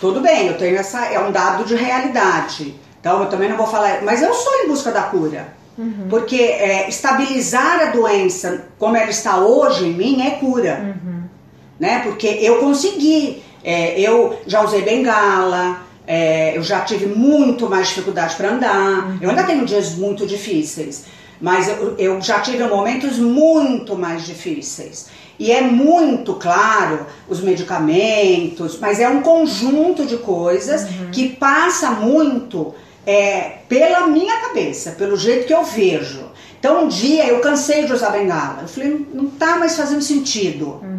tudo 0.00 0.20
bem, 0.20 0.46
eu 0.46 0.56
tenho 0.56 0.78
essa. 0.78 1.04
É 1.04 1.20
um 1.20 1.30
dado 1.30 1.64
de 1.64 1.74
realidade. 1.74 2.74
Então, 2.98 3.20
eu 3.20 3.28
também 3.28 3.50
não 3.50 3.58
vou 3.58 3.66
falar. 3.66 4.00
Mas 4.02 4.22
eu 4.22 4.30
estou 4.30 4.54
em 4.64 4.68
busca 4.68 4.90
da 4.90 5.02
cura. 5.02 5.48
Uhum. 5.76 6.06
Porque 6.08 6.40
é, 6.40 6.88
estabilizar 6.88 7.82
a 7.82 7.84
doença 7.90 8.68
como 8.78 8.96
ela 8.96 9.10
está 9.10 9.36
hoje 9.36 9.84
em 9.84 9.92
mim 9.92 10.26
é 10.26 10.30
cura. 10.30 10.96
Né? 11.78 12.00
Porque 12.00 12.26
eu 12.26 12.58
consegui, 12.58 13.42
é, 13.62 14.00
eu 14.00 14.38
já 14.46 14.62
usei 14.62 14.82
bengala, 14.82 15.86
é, 16.06 16.56
eu 16.56 16.62
já 16.62 16.80
tive 16.82 17.06
muito 17.06 17.68
mais 17.68 17.88
dificuldade 17.88 18.36
para 18.36 18.50
andar. 18.50 19.08
Uhum. 19.08 19.18
Eu 19.20 19.30
ainda 19.30 19.44
tenho 19.44 19.64
dias 19.66 19.94
muito 19.94 20.26
difíceis, 20.26 21.04
mas 21.40 21.68
eu, 21.68 21.96
eu 21.98 22.20
já 22.20 22.40
tive 22.40 22.64
momentos 22.64 23.18
muito 23.18 23.96
mais 23.96 24.24
difíceis. 24.24 25.08
E 25.38 25.52
é 25.52 25.60
muito 25.60 26.34
claro 26.34 27.06
os 27.28 27.42
medicamentos, 27.42 28.78
mas 28.80 29.00
é 29.00 29.08
um 29.08 29.20
conjunto 29.20 30.06
de 30.06 30.16
coisas 30.16 30.84
uhum. 30.84 31.10
que 31.12 31.28
passa 31.30 31.90
muito 31.90 32.74
é, 33.04 33.58
pela 33.68 34.06
minha 34.06 34.34
cabeça, 34.40 34.92
pelo 34.92 35.16
jeito 35.16 35.46
que 35.46 35.52
eu 35.52 35.62
vejo. 35.62 36.24
Então 36.58 36.84
um 36.84 36.88
dia 36.88 37.26
eu 37.26 37.40
cansei 37.40 37.84
de 37.84 37.92
usar 37.92 38.10
bengala. 38.10 38.60
Eu 38.62 38.68
falei, 38.68 39.06
não 39.12 39.26
está 39.26 39.58
mais 39.58 39.76
fazendo 39.76 40.00
sentido. 40.00 40.80
Uhum 40.82 40.95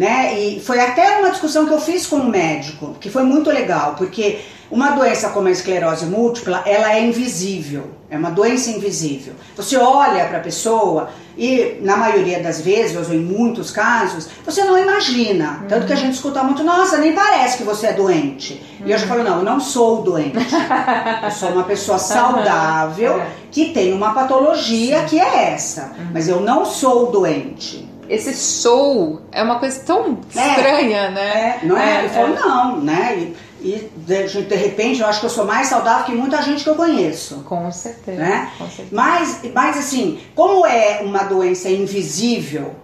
né? 0.00 0.40
E 0.40 0.60
foi 0.60 0.80
até 0.80 1.18
uma 1.18 1.28
discussão 1.28 1.66
que 1.66 1.74
eu 1.74 1.78
fiz 1.78 2.06
com 2.06 2.16
um 2.16 2.30
médico, 2.30 2.96
que 2.98 3.10
foi 3.10 3.22
muito 3.22 3.50
legal, 3.50 3.96
porque 3.98 4.38
uma 4.70 4.92
doença 4.92 5.28
como 5.28 5.48
a 5.48 5.50
esclerose 5.50 6.06
múltipla, 6.06 6.62
ela 6.64 6.94
é 6.94 7.04
invisível, 7.04 7.90
é 8.08 8.16
uma 8.16 8.30
doença 8.30 8.70
invisível. 8.70 9.34
Você 9.54 9.76
olha 9.76 10.24
para 10.24 10.38
a 10.38 10.40
pessoa 10.40 11.10
e, 11.36 11.76
na 11.82 11.98
maioria 11.98 12.42
das 12.42 12.62
vezes, 12.62 12.96
ou 12.96 13.14
em 13.14 13.18
muitos 13.18 13.70
casos, 13.70 14.30
você 14.42 14.64
não 14.64 14.78
imagina. 14.78 15.58
Uhum. 15.60 15.68
Tanto 15.68 15.86
que 15.86 15.92
a 15.92 15.96
gente 15.96 16.14
escuta 16.14 16.42
muito, 16.42 16.64
nossa, 16.64 16.96
nem 16.96 17.12
parece 17.12 17.58
que 17.58 17.62
você 17.62 17.88
é 17.88 17.92
doente. 17.92 18.54
Uhum. 18.80 18.86
E 18.86 18.92
eu 18.92 18.96
já 18.96 19.06
falo, 19.06 19.22
não, 19.22 19.40
eu 19.40 19.44
não 19.44 19.60
sou 19.60 20.00
doente. 20.00 20.38
eu 21.24 21.30
sou 21.30 21.50
uma 21.50 21.64
pessoa 21.64 21.98
saudável 21.98 23.16
uhum. 23.16 23.26
que 23.50 23.66
tem 23.66 23.92
uma 23.92 24.14
patologia 24.14 25.00
Sim. 25.00 25.06
que 25.08 25.20
é 25.20 25.52
essa. 25.52 25.92
Mas 26.10 26.26
eu 26.26 26.40
não 26.40 26.64
sou 26.64 27.10
doente 27.10 27.89
esse 28.10 28.34
sou 28.34 29.22
é 29.30 29.40
uma 29.40 29.60
coisa 29.60 29.80
tão 29.84 30.18
é, 30.34 30.48
estranha, 30.48 31.10
né? 31.10 31.60
É, 31.62 31.66
não 31.66 31.78
é? 31.78 31.94
é 31.94 31.98
Ele 32.00 32.08
falou, 32.08 32.36
é. 32.36 32.40
não, 32.40 32.80
né? 32.80 33.16
E, 33.16 33.36
e 33.62 33.92
de, 33.94 34.42
de, 34.42 34.54
repente 34.56 35.00
eu 35.00 35.06
acho 35.06 35.20
que 35.20 35.26
eu 35.26 35.30
sou 35.30 35.44
mais 35.44 35.68
saudável 35.68 36.06
que 36.06 36.12
muita 36.12 36.42
gente 36.42 36.64
que 36.64 36.68
eu 36.68 36.74
conheço. 36.74 37.44
Com 37.44 37.70
certeza. 37.70 38.20
Né? 38.20 38.50
Com 38.58 38.66
certeza. 38.66 38.88
Mas, 38.90 39.40
mas 39.54 39.78
assim, 39.78 40.20
como 40.34 40.66
é 40.66 41.02
uma 41.04 41.22
doença 41.22 41.70
invisível, 41.70 42.74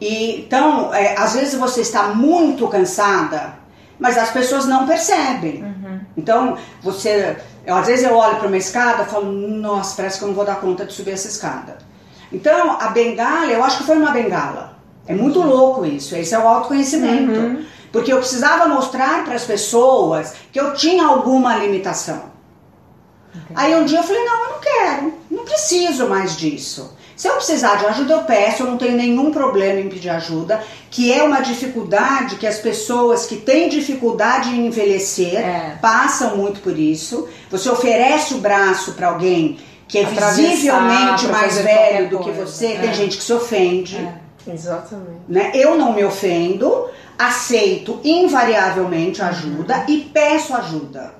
e, 0.00 0.40
então 0.40 0.92
é, 0.92 1.16
às 1.16 1.34
vezes 1.34 1.54
você 1.54 1.82
está 1.82 2.08
muito 2.08 2.66
cansada, 2.66 3.54
mas 4.00 4.18
as 4.18 4.32
pessoas 4.32 4.66
não 4.66 4.84
percebem. 4.84 5.62
Uhum. 5.62 6.00
Então 6.16 6.58
você, 6.82 7.36
eu, 7.64 7.76
às 7.76 7.86
vezes 7.86 8.04
eu 8.04 8.16
olho 8.16 8.34
para 8.36 8.48
uma 8.48 8.56
escada 8.56 9.04
e 9.04 9.06
falo, 9.06 9.30
nossa, 9.30 9.94
parece 9.94 10.18
que 10.18 10.24
eu 10.24 10.28
não 10.28 10.34
vou 10.34 10.44
dar 10.44 10.56
conta 10.56 10.84
de 10.84 10.92
subir 10.92 11.12
essa 11.12 11.28
escada. 11.28 11.78
Então 12.32 12.78
a 12.80 12.88
bengala, 12.88 13.52
eu 13.52 13.62
acho 13.62 13.78
que 13.78 13.84
foi 13.84 13.96
uma 13.96 14.10
bengala. 14.10 14.71
É 15.06 15.14
muito 15.14 15.40
louco 15.40 15.84
isso, 15.84 16.14
esse 16.14 16.34
é 16.34 16.38
o 16.38 16.46
autoconhecimento. 16.46 17.32
Uhum. 17.38 17.64
Porque 17.90 18.12
eu 18.12 18.18
precisava 18.18 18.66
mostrar 18.68 19.24
para 19.24 19.34
as 19.34 19.44
pessoas 19.44 20.34
que 20.50 20.58
eu 20.58 20.72
tinha 20.74 21.04
alguma 21.04 21.56
limitação. 21.56 22.32
Aí 23.54 23.74
um 23.74 23.84
dia 23.84 23.98
eu 23.98 24.02
falei, 24.02 24.24
não, 24.24 24.44
eu 24.44 24.50
não 24.52 24.60
quero, 24.60 25.14
não 25.30 25.44
preciso 25.44 26.08
mais 26.08 26.36
disso. 26.36 26.96
Se 27.16 27.28
eu 27.28 27.34
precisar 27.34 27.76
de 27.76 27.86
ajuda, 27.86 28.14
eu 28.14 28.22
peço, 28.24 28.62
eu 28.62 28.66
não 28.66 28.76
tenho 28.78 28.96
nenhum 28.96 29.30
problema 29.30 29.78
em 29.80 29.88
pedir 29.88 30.08
ajuda, 30.10 30.62
que 30.90 31.12
é 31.12 31.22
uma 31.22 31.40
dificuldade 31.40 32.36
que 32.36 32.46
as 32.46 32.58
pessoas 32.58 33.26
que 33.26 33.36
têm 33.36 33.68
dificuldade 33.68 34.50
em 34.50 34.66
envelhecer 34.66 35.36
É. 35.38 35.78
passam 35.80 36.36
muito 36.36 36.60
por 36.60 36.76
isso. 36.78 37.28
Você 37.50 37.68
oferece 37.68 38.34
o 38.34 38.38
braço 38.38 38.92
para 38.92 39.08
alguém 39.08 39.58
que 39.86 39.98
é 39.98 40.02
Atravessar, 40.04 40.32
visivelmente 40.36 41.26
mais 41.26 41.58
velho 41.58 42.08
do 42.08 42.18
que 42.20 42.30
você, 42.30 42.72
É. 42.72 42.78
tem 42.80 42.94
gente 42.94 43.18
que 43.18 43.22
se 43.22 43.32
ofende. 43.32 43.96
É. 43.96 44.21
Exatamente. 44.46 45.22
Né? 45.28 45.52
Eu 45.54 45.76
não 45.76 45.92
me 45.92 46.04
ofendo, 46.04 46.88
aceito 47.18 48.00
invariavelmente 48.02 49.22
ajuda 49.22 49.84
e 49.88 50.10
peço 50.12 50.54
ajuda. 50.54 51.14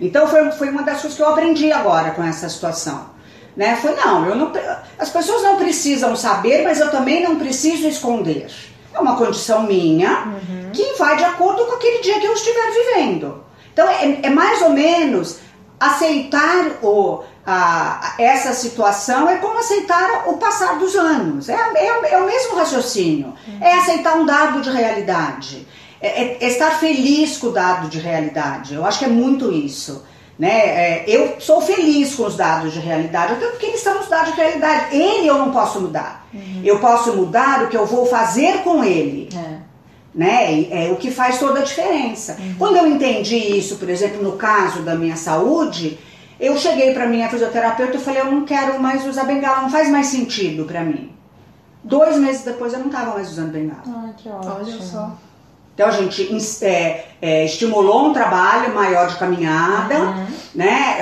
Então 0.00 0.26
foi, 0.26 0.50
foi 0.52 0.70
uma 0.70 0.82
das 0.82 1.00
coisas 1.00 1.16
que 1.16 1.22
eu 1.22 1.28
aprendi 1.28 1.70
agora 1.72 2.10
com 2.10 2.22
essa 2.22 2.48
situação. 2.48 3.10
Né? 3.56 3.76
Foi 3.76 3.94
não, 3.94 4.26
eu 4.26 4.34
não, 4.34 4.52
as 4.98 5.10
pessoas 5.10 5.42
não 5.42 5.56
precisam 5.56 6.16
saber, 6.16 6.64
mas 6.64 6.80
eu 6.80 6.90
também 6.90 7.22
não 7.22 7.36
preciso 7.36 7.86
esconder. 7.86 8.50
É 8.92 8.98
uma 8.98 9.16
condição 9.16 9.64
minha 9.64 10.34
que 10.72 10.94
vai 10.98 11.16
de 11.16 11.24
acordo 11.24 11.64
com 11.66 11.74
aquele 11.74 12.00
dia 12.00 12.20
que 12.20 12.26
eu 12.26 12.32
estiver 12.32 12.70
vivendo. 12.70 13.44
Então 13.72 13.88
é, 13.88 14.20
é 14.22 14.30
mais 14.30 14.62
ou 14.62 14.70
menos 14.70 15.38
aceitar 15.78 16.78
o, 16.82 17.22
a, 17.46 18.14
essa 18.18 18.52
situação 18.54 19.28
é 19.28 19.36
como 19.36 19.58
aceitar 19.58 20.24
o 20.28 20.38
passar 20.38 20.78
dos 20.78 20.94
anos. 20.96 21.48
É, 21.48 21.54
é, 21.54 21.98
o- 22.00 22.04
é 22.06 22.18
o 22.18 22.26
mesmo 22.26 22.56
raciocínio. 22.56 23.34
É 23.60 23.74
aceitar 23.74 24.16
um 24.16 24.24
dado 24.24 24.60
de 24.62 24.70
realidade. 24.70 25.66
É, 26.00 26.22
é- 26.22 26.38
é 26.40 26.48
estar 26.48 26.72
feliz 26.78 27.36
com 27.36 27.48
o 27.48 27.52
dado 27.52 27.88
de 27.88 27.98
realidade. 27.98 28.74
Eu 28.74 28.84
acho 28.84 28.98
que 28.98 29.04
é 29.04 29.08
muito 29.08 29.52
isso. 29.52 30.04
Né? 30.38 30.48
É, 30.50 31.04
eu 31.06 31.36
sou 31.38 31.60
feliz 31.60 32.14
com 32.16 32.24
os 32.24 32.36
dados 32.36 32.72
de 32.72 32.80
realidade, 32.80 33.34
até 33.34 33.46
porque 33.46 33.66
eles 33.66 33.80
são 33.80 34.00
os 34.00 34.08
dados 34.08 34.32
de 34.34 34.40
realidade. 34.40 34.96
Ele 34.96 35.28
eu 35.28 35.38
não 35.38 35.52
posso 35.52 35.80
mudar. 35.80 36.26
Eu 36.64 36.80
posso 36.80 37.14
mudar 37.14 37.62
o 37.62 37.68
que 37.68 37.76
eu 37.76 37.86
vou 37.86 38.04
fazer 38.06 38.58
com 38.64 38.82
ele 38.82 39.28
É. 39.32 39.58
né? 40.14 40.66
É 40.70 40.90
o 40.92 40.96
que 40.96 41.10
faz 41.10 41.38
toda 41.38 41.60
a 41.60 41.62
diferença. 41.62 42.36
Quando 42.58 42.76
eu 42.76 42.86
entendi 42.86 43.36
isso, 43.36 43.76
por 43.76 43.88
exemplo, 43.88 44.22
no 44.22 44.32
caso 44.32 44.80
da 44.82 44.94
minha 44.96 45.14
saúde, 45.16 45.98
eu 46.38 46.56
cheguei 46.58 46.92
para 46.92 47.06
minha 47.06 47.28
fisioterapeuta 47.28 47.96
e 47.96 48.00
falei: 48.00 48.20
eu 48.22 48.30
não 48.30 48.44
quero 48.44 48.80
mais 48.80 49.06
usar 49.06 49.24
bengala, 49.24 49.62
não 49.62 49.70
faz 49.70 49.88
mais 49.88 50.06
sentido 50.08 50.64
para 50.64 50.80
mim. 50.82 51.12
Dois 51.82 52.16
meses 52.16 52.42
depois 52.44 52.72
eu 52.72 52.78
não 52.78 52.86
estava 52.86 53.14
mais 53.14 53.28
usando 53.30 53.52
bengala. 53.52 53.82
Ai, 53.86 54.14
que 54.16 54.28
ótimo. 54.28 54.54
Olha 54.56 54.80
só. 54.82 55.10
Então 55.74 55.88
a 55.88 55.90
gente 55.90 56.30
é, 56.62 57.04
é, 57.20 57.44
estimulou 57.44 58.06
um 58.06 58.12
trabalho 58.12 58.72
maior 58.72 59.08
de 59.08 59.16
caminhada, 59.16 59.98
Uhum. 59.98 60.26
né? 60.54 60.98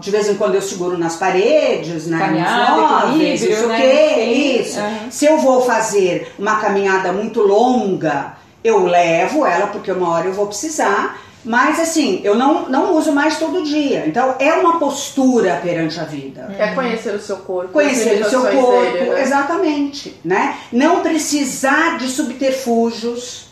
De 0.00 0.10
vez 0.10 0.28
em 0.28 0.34
quando 0.34 0.56
eu 0.56 0.62
seguro 0.62 0.98
nas 0.98 1.14
paredes, 1.14 2.08
né? 2.08 2.18
Caminhada, 2.18 2.70
nos 2.72 2.90
móveis, 2.90 3.40
equilíbrio, 3.40 3.52
isso 3.54 3.64
o 3.64 3.68
né? 3.68 4.24
Isso. 4.24 4.80
uhum. 4.80 5.10
Se 5.10 5.26
eu 5.26 5.38
vou 5.38 5.62
fazer 5.62 6.34
uma 6.36 6.56
caminhada 6.56 7.12
muito 7.12 7.40
longa, 7.40 8.34
eu 8.64 8.84
levo 8.84 9.46
ela 9.46 9.68
porque 9.68 9.92
uma 9.92 10.10
hora 10.10 10.26
eu 10.26 10.32
vou 10.34 10.48
precisar. 10.48 11.16
Mas 11.46 11.78
assim, 11.78 12.20
eu 12.24 12.34
não, 12.34 12.68
não 12.68 12.96
uso 12.96 13.12
mais 13.12 13.38
todo 13.38 13.62
dia. 13.62 14.04
Então 14.06 14.34
é 14.40 14.52
uma 14.54 14.80
postura 14.80 15.60
perante 15.62 15.98
a 16.00 16.04
vida 16.04 16.52
É 16.58 16.74
conhecer 16.74 17.14
o 17.14 17.20
seu 17.20 17.36
corpo. 17.36 17.72
conhecer 17.72 18.20
o 18.20 18.28
seu 18.28 18.42
corpo, 18.42 18.92
dele, 18.92 19.10
né? 19.10 19.22
exatamente, 19.22 20.20
né? 20.24 20.56
Não 20.72 21.00
precisar 21.02 21.98
de 21.98 22.08
subterfúgios. 22.08 23.46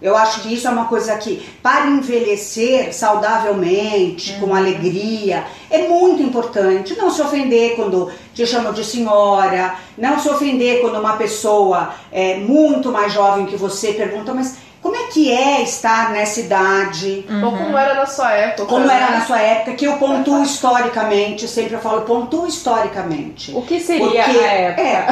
Eu 0.00 0.16
acho 0.16 0.40
que 0.40 0.54
isso 0.54 0.66
é 0.66 0.70
uma 0.70 0.86
coisa 0.86 1.14
que, 1.16 1.44
para 1.62 1.88
envelhecer 1.88 2.94
saudavelmente, 2.94 4.32
com 4.40 4.54
alegria, 4.54 5.44
é 5.68 5.88
muito 5.88 6.22
importante. 6.22 6.96
Não 6.96 7.10
se 7.10 7.20
ofender 7.20 7.76
quando 7.76 8.10
te 8.32 8.46
chamam 8.46 8.72
de 8.72 8.82
senhora, 8.82 9.74
não 9.98 10.18
se 10.18 10.26
ofender 10.30 10.80
quando 10.80 10.98
uma 10.98 11.16
pessoa 11.16 11.92
é 12.10 12.36
muito 12.36 12.90
mais 12.90 13.12
jovem 13.12 13.44
que 13.44 13.56
você 13.56 13.92
pergunta, 13.92 14.32
mas 14.32 14.56
como 14.82 14.96
é 14.96 15.04
que 15.08 15.30
é 15.30 15.62
estar 15.62 16.10
nessa 16.10 16.40
idade? 16.40 17.24
Ou 17.44 17.52
como 17.52 17.76
era 17.76 17.94
na 17.94 18.06
sua 18.06 18.32
época. 18.32 18.64
Como 18.66 18.86
né? 18.86 18.94
era 18.96 19.10
na 19.10 19.20
sua 19.26 19.38
época, 19.38 19.72
que 19.72 19.84
eu 19.84 19.94
pontuo 19.94 20.42
historicamente, 20.42 21.46
sempre 21.46 21.74
eu 21.74 21.80
falo 21.80 22.02
pontuo 22.02 22.46
historicamente. 22.46 23.52
O 23.54 23.62
que 23.62 23.78
seria 23.78 24.06
Porque, 24.06 24.20
a 24.20 24.52
época? 24.52 24.82
É, 24.82 25.06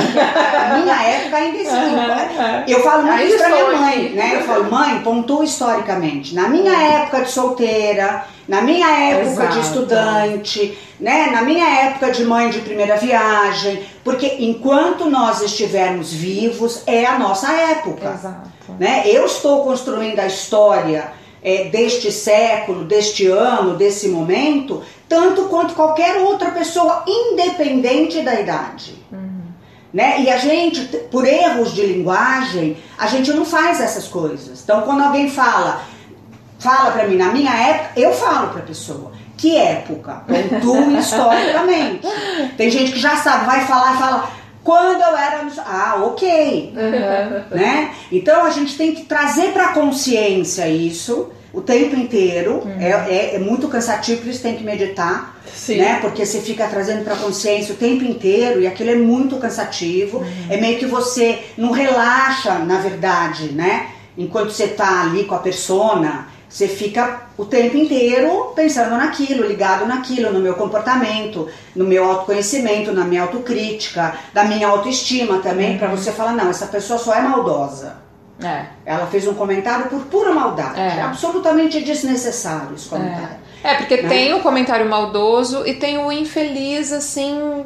a 0.57 0.79
minha 0.79 1.03
época 1.03 1.37
ainda 1.37 1.59
existe. 1.59 1.77
Aham, 1.77 2.65
Eu 2.67 2.83
falo 2.83 3.03
muito 3.03 3.23
isso 3.25 3.39
pra 3.39 3.49
minha 3.49 3.79
mãe, 3.79 4.07
aqui. 4.07 4.15
né? 4.15 4.31
Eu 4.37 4.43
falo, 4.43 4.71
mãe, 4.71 5.01
pontua 5.01 5.45
historicamente. 5.45 6.35
Na 6.35 6.49
minha 6.49 6.73
época 6.73 7.23
de 7.23 7.31
solteira, 7.31 8.25
na 8.49 8.63
minha 8.63 8.89
época 8.89 9.49
de 9.49 9.59
Exato. 9.59 9.61
estudante, 9.61 10.79
né? 10.99 11.29
Na 11.31 11.43
minha 11.43 11.69
época 11.69 12.11
de 12.11 12.25
mãe 12.25 12.49
de 12.49 12.61
primeira 12.61 12.97
viagem, 12.97 13.83
porque 14.03 14.37
enquanto 14.39 15.11
nós 15.11 15.43
estivermos 15.43 16.11
vivos, 16.11 16.83
é 16.87 17.05
a 17.05 17.19
nossa 17.19 17.53
época 17.53 18.15
Exato. 18.15 18.58
Né? 18.79 19.03
Eu 19.07 19.27
estou 19.27 19.65
construindo 19.65 20.19
a 20.19 20.27
história 20.27 21.13
é, 21.43 21.65
deste 21.65 22.11
século, 22.11 22.85
deste 22.85 23.27
ano, 23.27 23.77
desse 23.77 24.09
momento, 24.09 24.83
tanto 25.09 25.45
quanto 25.45 25.75
qualquer 25.75 26.17
outra 26.19 26.51
pessoa, 26.51 27.05
independente 27.07 28.23
da 28.23 28.41
idade. 28.41 28.99
Né? 29.93 30.21
E 30.21 30.31
a 30.31 30.37
gente, 30.37 30.85
por 31.11 31.27
erros 31.27 31.73
de 31.73 31.85
linguagem, 31.85 32.77
a 32.99 33.07
gente 33.07 33.33
não 33.33 33.45
faz 33.45 33.81
essas 33.81 34.07
coisas. 34.07 34.61
Então, 34.63 34.83
quando 34.83 35.03
alguém 35.03 35.31
fala, 35.31 35.83
fala 36.59 36.91
pra 36.91 37.09
mim, 37.09 37.17
na 37.17 37.33
minha 37.33 37.53
época, 37.55 37.99
eu 37.99 38.13
falo 38.13 38.49
pra 38.49 38.63
pessoa. 38.63 39.13
Que 39.37 39.57
época? 39.57 40.25
Pontua 40.27 40.93
historicamente. 40.99 42.07
Tem 42.57 42.71
gente 42.71 42.93
que 42.93 42.99
já 42.99 43.17
sabe, 43.17 43.47
vai 43.47 43.65
falar 43.67 43.95
e 43.95 43.99
fala, 43.99 44.31
quando 44.69 45.01
eu 45.01 45.17
era. 45.17 45.47
Ah, 45.65 46.03
ok 46.05 46.75
né? 47.51 47.95
Então 48.13 48.45
a 48.45 48.51
gente 48.51 48.77
tem 48.77 48.95
que 48.95 49.05
trazer 49.05 49.53
para 49.53 49.69
consciência 49.69 50.69
isso 50.69 51.31
o 51.55 51.63
tempo 51.63 51.97
inteiro. 51.97 52.63
É, 52.79 52.91
é, 52.91 53.35
é 53.37 53.39
muito 53.39 53.67
cansativo, 53.69 54.21
por 54.21 54.29
isso 54.29 54.43
tem 54.43 54.57
que 54.57 54.63
meditar, 54.63 55.41
Sim. 55.55 55.79
né? 55.79 55.99
Porque 56.03 56.27
você 56.27 56.43
fica 56.43 56.67
trazendo 56.67 57.03
para 57.03 57.17
consciência 57.17 57.73
o 57.73 57.79
tempo 57.79 58.05
inteiro 58.05 58.61
e 58.61 58.67
aquilo 58.67 58.91
é 58.91 58.95
muito 58.95 59.37
cansativo. 59.37 60.23
É 60.51 60.59
meio 60.59 60.79
que 60.79 60.85
você 60.85 61.39
não 61.57 61.71
relaxa, 61.71 62.59
na 62.59 62.79
verdade, 62.79 63.53
né? 63.53 63.87
Enquanto 64.19 64.51
você 64.51 64.67
tá 64.69 65.05
ali 65.05 65.25
com 65.25 65.35
a 65.35 65.39
persona, 65.39 66.29
você 66.49 66.67
fica 66.67 67.23
o 67.37 67.45
tempo 67.45 67.77
inteiro 67.77 68.53
pensando 68.57 68.97
naquilo, 68.97 69.47
ligado 69.47 69.87
naquilo, 69.87 70.33
no 70.33 70.41
meu 70.41 70.55
comportamento, 70.55 71.49
no 71.77 71.85
meu 71.85 72.05
autoconhecimento, 72.05 72.93
na 72.93 73.05
minha 73.05 73.23
autocrítica, 73.23 74.15
da 74.33 74.45
minha 74.45 74.67
autoestima 74.67 75.39
também, 75.39 75.77
para 75.77 75.89
você 75.89 76.11
falar, 76.11 76.33
não, 76.33 76.49
essa 76.49 76.67
pessoa 76.67 76.99
só 76.99 77.15
é 77.15 77.21
maldosa. 77.21 77.97
É. 78.43 78.67
Ela 78.87 79.07
fez 79.09 79.27
um 79.27 79.35
comentário 79.35 79.87
por 79.87 80.03
pura 80.03 80.33
maldade. 80.33 80.81
É. 80.81 80.99
É 80.99 81.03
absolutamente 81.03 81.81
desnecessário 81.83 82.75
esse 82.75 82.89
comentário. 82.89 83.37
É, 83.63 83.75
porque 83.75 84.01
Né? 84.01 84.09
tem 84.09 84.35
o 84.35 84.41
comentário 84.41 84.89
maldoso 84.89 85.67
e 85.67 85.75
tem 85.75 85.99
o 85.99 86.13
infeliz, 86.13 86.93
assim, 86.93 87.65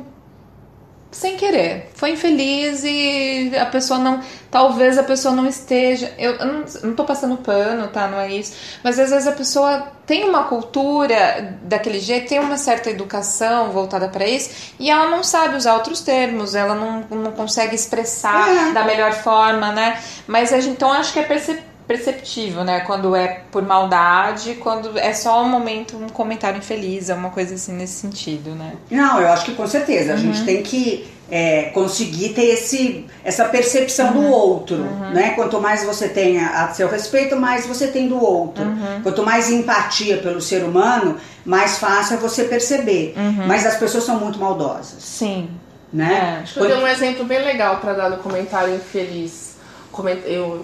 sem 1.13 1.37
querer. 1.37 1.91
Foi 1.95 2.11
infeliz 2.13 2.83
e 2.85 3.53
a 3.57 3.67
pessoa 3.67 3.99
não. 3.99 4.21
Talvez 4.51 4.99
a 4.99 5.03
pessoa 5.03 5.35
não 5.35 5.47
esteja. 5.47 6.13
Eu, 6.19 6.33
eu 6.33 6.47
não, 6.47 6.65
não 6.85 6.95
tô 6.95 7.05
passando 7.05 7.37
pano, 7.37 7.89
tá? 7.89 8.09
Não 8.09 8.19
é 8.19 8.33
isso. 8.33 8.55
Mas 8.83 8.99
às 8.99 9.11
vezes 9.11 9.29
a 9.29 9.33
pessoa 9.33 9.93
tem 10.07 10.29
uma 10.29 10.45
cultura 10.45 11.57
daquele 11.63 12.01
jeito, 12.01 12.29
tem 12.29 12.41
uma 12.41 12.57
certa 12.57 12.91
educação 12.91 13.71
voltada 13.71 14.09
para 14.09 14.27
isso 14.27 14.75
e 14.81 14.91
ela 14.91 15.09
não 15.09 15.23
sabe 15.23 15.57
usar 15.57 15.75
outros 15.75 16.01
termos, 16.01 16.55
ela 16.55 16.75
não, 16.75 17.05
não 17.11 17.33
consegue 17.33 17.75
expressar 17.75 18.49
É. 18.71 18.73
da 18.73 18.85
melhor 18.85 19.13
forma, 19.13 19.71
né? 19.73 20.01
Mas 20.27 20.53
a 20.53 20.61
gente, 20.61 20.73
então 20.73 20.91
acho 20.93 21.13
que 21.13 21.21
é 21.21 21.23
perceptível 21.23 21.72
perceptível, 21.93 22.65
né? 22.65 22.81
Quando 22.81 23.15
é 23.15 23.43
por 23.51 23.63
maldade, 23.63 24.55
quando 24.55 24.99
é 24.99 25.13
só 25.13 25.43
um 25.43 25.49
momento, 25.49 25.97
um 25.97 26.09
comentário 26.09 26.59
infeliz, 26.59 27.11
é 27.11 27.15
uma 27.15 27.29
coisa 27.29 27.55
assim 27.55 27.73
nesse 27.73 27.95
sentido, 27.95 28.51
né? 28.55 28.73
Não, 28.91 29.21
eu 29.21 29.29
acho 29.29 29.45
que 29.45 29.55
com 29.55 29.67
certeza. 29.67 30.15
A 30.15 30.17
gente 30.17 30.43
tem 30.45 30.63
que 30.63 31.07
é, 31.31 31.65
conseguir 31.75 32.31
ter 32.31 32.45
esse, 32.45 33.07
essa 33.23 33.45
percepção 33.45 34.13
do 34.13 34.23
outro. 34.23 34.79
Né? 35.13 35.33
Quanto 35.37 35.61
mais 35.61 35.85
você 35.85 36.09
tem 36.09 36.41
a, 36.41 36.65
a 36.65 36.75
seu 36.75 36.89
respeito, 36.89 37.37
mais 37.37 37.67
você 37.67 37.89
tem 37.89 38.09
do 38.09 38.23
outro. 38.23 38.65
Quanto 39.03 39.23
mais 39.23 39.51
empatia 39.51 40.17
pelo 40.19 40.41
ser 40.41 40.65
humano, 40.65 41.19
mais 41.45 41.79
fácil 41.79 42.17
é 42.17 42.17
você 42.19 42.45
perceber. 42.45 43.15
Mas 43.47 43.67
as 43.67 43.77
pessoas 43.77 44.05
são 44.05 44.19
muito 44.19 44.39
maldosas. 44.39 45.03
Sim. 45.03 45.51
Né? 45.93 46.39
É. 46.39 46.43
Acho 46.43 46.55
que 46.55 46.61
eu 46.61 46.69
dei 46.69 46.77
um 46.77 46.87
exemplo 46.87 47.25
bem 47.25 47.45
legal 47.45 47.77
para 47.77 47.93
dar 47.93 48.09
no 48.09 48.17
comentário 48.17 48.75
infeliz. 48.75 49.52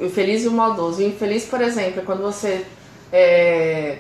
O 0.01 0.05
infeliz 0.05 0.45
e 0.45 0.49
o 0.49 0.53
maldoso. 0.53 1.01
O 1.01 1.07
infeliz, 1.07 1.45
por 1.45 1.61
exemplo, 1.61 2.01
é 2.01 2.05
quando 2.05 2.23
você 2.23 2.65
é, 3.13 3.99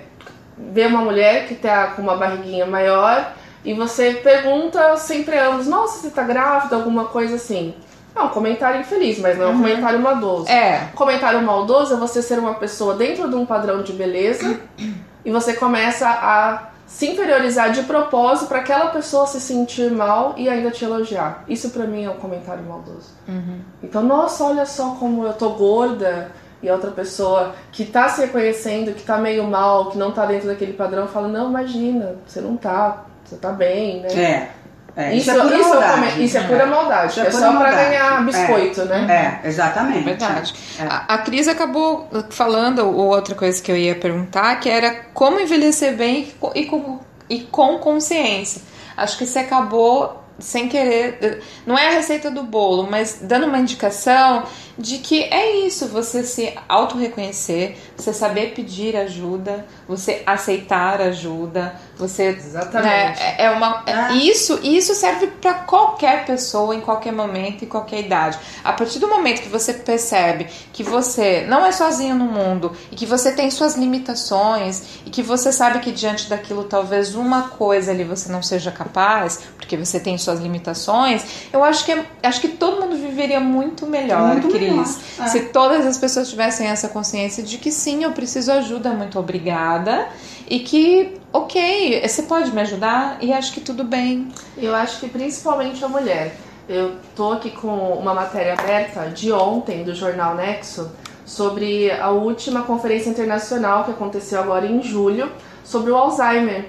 vê 0.56 0.86
uma 0.86 1.00
mulher 1.00 1.46
que 1.46 1.54
tá 1.54 1.88
com 1.88 2.02
uma 2.02 2.16
barriguinha 2.16 2.66
maior 2.66 3.32
e 3.64 3.74
você 3.74 4.14
pergunta 4.14 4.96
sem 4.96 5.24
preâmbulos, 5.24 5.66
nossa, 5.66 6.00
você 6.00 6.10
tá 6.10 6.22
grávida, 6.22 6.76
alguma 6.76 7.06
coisa 7.06 7.36
assim. 7.36 7.74
É 8.14 8.20
um 8.20 8.28
comentário 8.28 8.80
infeliz, 8.80 9.18
mas 9.18 9.38
não 9.38 9.46
é 9.46 9.48
um 9.48 9.58
comentário 9.58 10.00
maldoso. 10.00 10.48
É. 10.48 10.88
Comentário 10.94 11.40
maldoso 11.42 11.94
é 11.94 11.96
você 11.96 12.22
ser 12.22 12.38
uma 12.38 12.54
pessoa 12.54 12.94
dentro 12.94 13.28
de 13.28 13.36
um 13.36 13.46
padrão 13.46 13.82
de 13.82 13.92
beleza 13.92 14.60
e 15.24 15.30
você 15.30 15.54
começa 15.54 16.08
a 16.08 16.70
se 16.88 17.06
inferiorizar 17.06 17.70
de 17.70 17.82
propósito 17.82 18.48
para 18.48 18.60
aquela 18.60 18.86
pessoa 18.86 19.26
se 19.26 19.38
sentir 19.40 19.90
mal 19.90 20.34
e 20.38 20.48
ainda 20.48 20.70
te 20.70 20.84
elogiar. 20.84 21.44
Isso 21.46 21.68
para 21.68 21.84
mim 21.84 22.04
é 22.04 22.10
um 22.10 22.16
comentário 22.16 22.64
maldoso. 22.64 23.10
Uhum. 23.28 23.60
Então, 23.82 24.02
nossa, 24.02 24.42
olha 24.42 24.64
só 24.64 24.96
como 24.98 25.24
eu 25.24 25.34
tô 25.34 25.50
gorda. 25.50 26.32
E 26.60 26.68
a 26.68 26.72
outra 26.72 26.90
pessoa 26.90 27.54
que 27.70 27.84
tá 27.84 28.08
se 28.08 28.22
reconhecendo, 28.22 28.92
que 28.92 29.04
tá 29.04 29.16
meio 29.18 29.44
mal, 29.44 29.90
que 29.90 29.98
não 29.98 30.10
tá 30.10 30.26
dentro 30.26 30.48
daquele 30.48 30.72
padrão, 30.72 31.06
fala: 31.06 31.28
Não, 31.28 31.50
imagina, 31.50 32.16
você 32.26 32.40
não 32.40 32.56
tá, 32.56 33.04
você 33.24 33.36
tá 33.36 33.52
bem, 33.52 34.00
né? 34.00 34.08
É. 34.08 34.50
É, 35.00 35.14
Isso, 35.14 35.30
isso, 35.30 35.38
é 35.38 35.42
pura 35.42 35.56
isso, 35.60 35.68
maldade. 35.68 36.24
isso 36.24 36.38
é 36.38 36.40
pura 36.42 36.66
maldade. 36.66 37.10
Isso 37.12 37.20
é 37.20 37.22
é 37.22 37.30
pura 37.30 37.42
só 37.46 37.52
maldade. 37.52 37.76
ganhar 37.76 38.24
biscoito, 38.24 38.80
É. 38.80 38.84
né? 38.84 39.40
É, 39.44 39.48
exatamente. 39.48 40.02
Verdade. 40.04 40.54
É. 40.76 40.82
A, 40.82 40.96
a 41.14 41.18
Cris 41.18 41.46
acabou 41.46 42.08
falando 42.30 42.80
ou 42.80 43.06
outra 43.06 43.36
coisa 43.36 43.62
que 43.62 43.70
eu 43.70 43.76
ia 43.76 43.94
perguntar, 43.94 44.56
que 44.58 44.68
era 44.68 44.90
como 45.14 45.38
envelhecer 45.38 45.94
bem 45.96 46.22
e 46.22 46.32
co- 46.32 46.52
e 46.52 46.64
com, 46.66 46.98
e 47.30 47.40
com 47.42 47.78
consciência. 47.78 48.60
Acho 48.96 49.16
que 49.16 49.24
você 49.24 49.38
acabou 49.38 50.20
sem 50.40 50.68
querer, 50.68 51.42
não 51.64 51.78
é 51.78 51.86
a 51.86 51.90
receita 51.92 52.28
do 52.28 52.42
bolo, 52.42 52.88
mas 52.90 53.18
dando 53.22 53.46
uma 53.46 53.58
indicação 53.58 54.42
de 54.78 54.98
que 54.98 55.24
é 55.24 55.56
isso, 55.66 55.88
você 55.88 56.22
se 56.22 56.54
auto-reconhecer, 56.68 57.76
você 57.96 58.12
saber 58.12 58.52
pedir 58.54 58.96
ajuda, 58.96 59.66
você 59.88 60.22
aceitar 60.24 61.00
ajuda, 61.00 61.74
você 61.96 62.24
Exatamente. 62.28 62.86
né, 62.88 63.14
é 63.38 63.44
é 63.46 63.50
uma 63.50 63.82
é- 63.86 63.92
Ah. 63.92 64.12
isso 64.12 64.60
isso 64.62 64.94
serve 64.94 65.26
para 65.26 65.54
qualquer 65.54 66.24
pessoa 66.24 66.74
em 66.74 66.80
qualquer 66.80 67.12
momento 67.12 67.62
e 67.62 67.66
qualquer 67.66 68.00
idade. 68.00 68.38
A 68.62 68.72
partir 68.72 68.98
do 69.00 69.08
momento 69.08 69.42
que 69.42 69.48
você 69.48 69.72
percebe 69.74 70.46
que 70.72 70.82
você 70.84 71.44
não 71.48 71.66
é 71.66 71.72
sozinho 71.72 72.14
no 72.14 72.26
mundo 72.26 72.72
e 72.92 72.96
que 72.96 73.04
você 73.06 73.32
tem 73.32 73.50
suas 73.50 73.74
limitações 73.76 74.82
e 75.04 75.10
que 75.10 75.22
você 75.22 75.52
sabe 75.52 75.80
que 75.80 75.90
diante 75.92 76.28
daquilo 76.28 76.64
talvez 76.64 77.14
uma 77.14 77.48
coisa 77.48 77.90
ali 77.90 78.04
você 78.04 78.30
não 78.30 78.42
seja 78.42 78.70
capaz, 78.70 79.40
porque 79.56 79.76
você 79.76 79.98
tem 80.00 80.16
suas 80.18 80.40
limitações, 80.40 81.24
eu 81.52 81.62
acho 81.64 81.84
que 81.84 81.92
é- 81.92 82.06
acho 82.22 82.40
que 82.40 82.48
todo 82.48 82.80
mundo 82.80 82.96
viveria 82.96 83.40
muito 83.40 83.86
melhor, 83.86 84.34
Muito 84.34 84.48
Melhor, 84.70 84.86
é. 85.20 85.26
Se 85.28 85.40
todas 85.46 85.86
as 85.86 85.98
pessoas 85.98 86.28
tivessem 86.28 86.66
essa 86.66 86.88
consciência 86.88 87.42
de 87.42 87.58
que 87.58 87.70
sim, 87.70 88.04
eu 88.04 88.12
preciso 88.12 88.52
ajuda, 88.52 88.90
muito 88.90 89.18
obrigada. 89.18 90.08
E 90.48 90.60
que, 90.60 91.18
ok, 91.32 92.00
você 92.06 92.22
pode 92.22 92.52
me 92.52 92.60
ajudar 92.62 93.18
e 93.20 93.32
acho 93.32 93.52
que 93.52 93.60
tudo 93.60 93.84
bem. 93.84 94.28
Eu 94.56 94.74
acho 94.74 95.00
que 95.00 95.08
principalmente 95.08 95.84
a 95.84 95.88
mulher. 95.88 96.34
Eu 96.68 96.96
tô 97.16 97.32
aqui 97.32 97.50
com 97.50 97.94
uma 97.94 98.12
matéria 98.12 98.52
aberta 98.52 99.06
de 99.06 99.32
ontem 99.32 99.84
do 99.84 99.94
jornal 99.94 100.34
Nexo 100.34 100.90
sobre 101.24 101.90
a 101.90 102.10
última 102.10 102.62
conferência 102.62 103.10
internacional 103.10 103.84
que 103.84 103.90
aconteceu 103.90 104.40
agora 104.40 104.66
em 104.66 104.82
julho 104.82 105.30
sobre 105.64 105.90
o 105.90 105.96
Alzheimer. 105.96 106.66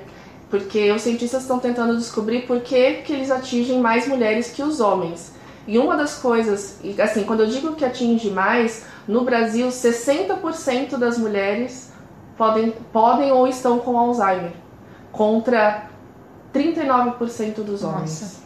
Porque 0.50 0.92
os 0.92 1.02
cientistas 1.02 1.44
estão 1.44 1.60
tentando 1.60 1.96
descobrir 1.98 2.42
por 2.48 2.62
que, 2.62 2.96
que 3.04 3.14
eles 3.14 3.30
atingem 3.30 3.80
mais 3.80 4.08
mulheres 4.08 4.50
que 4.50 4.64
os 4.64 4.80
homens. 4.80 5.32
E 5.68 5.78
uma 5.78 5.96
das 5.96 6.16
coisas, 6.16 6.80
e, 6.84 7.00
assim, 7.02 7.24
quando 7.24 7.42
eu 7.42 7.48
digo 7.48 7.76
que 7.76 7.86
atinge 7.86 8.30
mais, 8.32 8.86
no 9.08 9.24
Brasil 9.24 9.68
60% 9.68 10.98
das 10.98 11.18
mulheres 11.18 11.92
podem, 12.38 12.74
podem 12.92 13.32
ou 13.32 13.48
estão 13.48 13.80
com 13.80 13.98
Alzheimer, 13.98 14.54
contra 15.12 15.90
39% 16.54 17.64
dos 17.64 17.84
homens. 17.84 18.22
Nossa. 18.22 18.40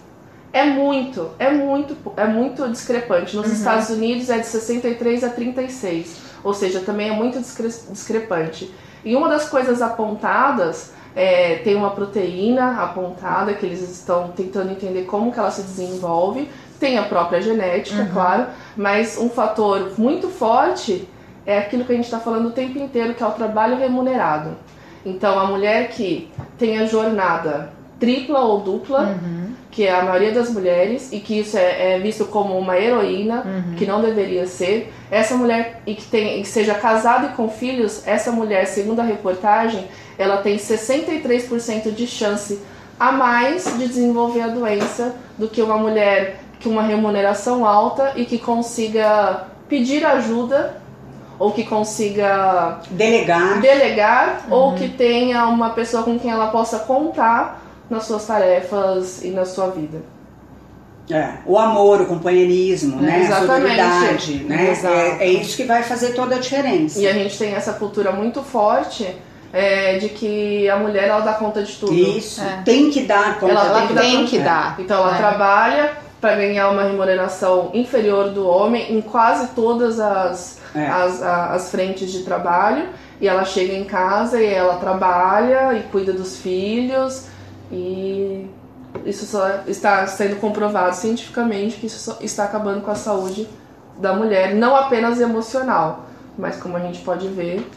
É 0.51 0.65
muito, 0.65 1.29
é 1.39 1.51
muito, 1.51 1.97
é 2.15 2.25
muito 2.27 2.67
discrepante. 2.69 3.35
Uhum. 3.35 3.41
Nos 3.41 3.51
Estados 3.51 3.89
Unidos 3.89 4.29
é 4.29 4.37
de 4.37 4.45
63 4.45 5.23
a 5.23 5.29
36, 5.29 6.17
ou 6.43 6.53
seja, 6.53 6.81
também 6.81 7.09
é 7.09 7.13
muito 7.13 7.39
discre- 7.39 7.73
discrepante. 7.89 8.71
E 9.03 9.15
uma 9.15 9.27
das 9.29 9.49
coisas 9.49 9.81
apontadas 9.81 10.91
é, 11.15 11.55
tem 11.57 11.75
uma 11.75 11.91
proteína 11.91 12.81
apontada 12.83 13.53
que 13.53 13.65
eles 13.65 13.81
estão 13.81 14.29
tentando 14.29 14.71
entender 14.71 15.03
como 15.05 15.31
que 15.31 15.39
ela 15.39 15.51
se 15.51 15.63
desenvolve. 15.63 16.47
Tem 16.83 16.97
a 16.97 17.03
própria 17.03 17.41
genética, 17.41 18.09
claro, 18.11 18.47
mas 18.75 19.17
um 19.17 19.29
fator 19.29 19.93
muito 19.97 20.27
forte 20.27 21.07
é 21.45 21.57
aquilo 21.57 21.85
que 21.85 21.93
a 21.93 21.95
gente 21.95 22.03
está 22.03 22.19
falando 22.19 22.47
o 22.47 22.51
tempo 22.51 22.77
inteiro, 22.77 23.13
que 23.13 23.23
é 23.23 23.25
o 23.25 23.31
trabalho 23.31 23.77
remunerado. 23.77 24.57
Então, 25.05 25.39
a 25.39 25.45
mulher 25.45 25.91
que 25.91 26.29
tem 26.57 26.79
a 26.79 26.85
jornada 26.85 27.71
tripla 27.97 28.41
ou 28.41 28.59
dupla, 28.59 29.17
que 29.71 29.85
é 29.85 29.97
a 29.97 30.03
maioria 30.03 30.33
das 30.33 30.51
mulheres, 30.51 31.13
e 31.13 31.21
que 31.21 31.39
isso 31.39 31.57
é, 31.57 31.93
é 31.93 31.99
visto 31.99 32.25
como 32.25 32.57
uma 32.57 32.77
heroína, 32.77 33.45
que 33.77 33.85
não 33.85 34.01
deveria 34.01 34.45
ser. 34.45 34.91
Essa 35.09 35.37
mulher, 35.37 35.81
e 35.87 35.95
que, 35.95 36.03
tem, 36.03 36.39
e 36.39 36.41
que 36.41 36.49
seja 36.49 36.73
casada 36.73 37.27
e 37.27 37.29
com 37.29 37.47
filhos, 37.47 38.05
essa 38.05 38.29
mulher, 38.29 38.65
segundo 38.65 38.99
a 38.99 39.03
reportagem, 39.03 39.87
ela 40.17 40.35
tem 40.35 40.57
63% 40.57 41.93
de 41.93 42.05
chance 42.07 42.59
a 42.99 43.09
mais 43.09 43.63
de 43.77 43.87
desenvolver 43.87 44.41
a 44.41 44.47
doença 44.47 45.15
do 45.37 45.47
que 45.47 45.61
uma 45.61 45.77
mulher 45.77 46.42
com 46.63 46.69
uma 46.69 46.83
remuneração 46.83 47.65
alta 47.65 48.13
e 48.15 48.25
que 48.25 48.37
consiga 48.39 49.45
pedir 49.67 50.05
ajuda 50.05 50.77
ou 51.39 51.51
que 51.51 51.63
consiga 51.63 52.79
Delegar. 52.91 53.59
delegar 53.59 54.45
ou 54.49 54.73
que 54.75 54.87
tenha 54.87 55.45
uma 55.47 55.71
pessoa 55.71 56.03
com 56.03 56.17
quem 56.17 56.31
ela 56.31 56.47
possa 56.47 56.79
contar 56.79 57.61
nas 57.89 58.05
suas 58.05 58.25
tarefas 58.25 59.23
e 59.23 59.29
na 59.29 59.45
sua 59.45 59.67
vida. 59.69 60.01
É, 61.11 61.33
o 61.45 61.57
amor, 61.57 61.99
o 62.01 62.05
companheirismo, 62.05 63.01
né? 63.01 63.15
A 63.15 63.19
Exatamente. 63.19 63.47
sororidade, 63.75 64.33
né? 64.45 64.71
Exato. 64.71 64.95
É, 64.95 65.17
é 65.25 65.27
isso 65.27 65.57
que 65.57 65.65
vai 65.65 65.83
fazer 65.83 66.13
toda 66.13 66.35
a 66.35 66.39
diferença. 66.39 66.97
E 66.99 67.05
a 67.07 67.11
gente 67.11 67.37
tem 67.37 67.53
essa 67.53 67.73
cultura 67.73 68.11
muito 68.13 68.41
forte 68.41 69.13
é, 69.51 69.97
de 69.97 70.07
que 70.09 70.69
a 70.69 70.77
mulher 70.77 71.09
ela 71.09 71.19
dá 71.19 71.33
conta 71.33 71.61
de 71.61 71.73
tudo. 71.75 71.93
Isso, 71.93 72.41
É. 72.41 72.61
tem 72.63 72.89
que 72.89 73.01
dar 73.01 73.37
conta. 73.37 73.51
Ela- 73.51 73.65
ela 73.65 73.79
tem 73.79 73.87
que 73.89 73.93
tem 74.01 74.21
dar 74.21 74.27
que 74.29 74.39
dar. 74.39 74.75
Então 74.79 74.97
ela 75.01 75.13
É. 75.15 75.17
trabalha 75.17 75.91
para 76.23 76.37
ganhar 76.37 76.69
uma 76.69 76.83
remuneração 76.83 77.69
inferior 77.73 78.29
do 78.29 78.47
homem 78.47 78.93
em 78.95 79.01
quase 79.01 79.49
todas 79.49 79.99
as, 79.99 80.57
É. 80.73 80.87
as, 80.87 81.21
a- 81.21 81.47
as 81.47 81.69
frentes 81.69 82.09
de 82.13 82.23
trabalho. 82.23 82.87
E 83.19 83.27
ela 83.27 83.43
chega 83.43 83.73
em 83.73 83.83
casa 83.83 84.41
e 84.41 84.45
ela 84.45 84.77
trabalha 84.77 85.73
e 85.77 85.83
cuida 85.91 86.13
dos 86.13 86.37
filhos. 86.37 87.25
E 87.69 88.49
isso 89.05 89.25
só 89.25 89.49
está 89.67 90.07
sendo 90.07 90.37
comprovado 90.37 90.95
cientificamente 90.95 91.75
que 91.77 91.87
isso 91.87 91.99
só 91.99 92.17
está 92.21 92.45
acabando 92.45 92.79
com 92.81 92.91
a 92.91 92.95
saúde 92.95 93.45
da 93.97 94.13
mulher, 94.13 94.55
não 94.55 94.73
apenas 94.77 95.19
emocional, 95.19 96.05
mas 96.37 96.55
como 96.55 96.77
a 96.77 96.79
gente 96.79 96.99
pode 97.01 97.27
ver, 97.27 97.69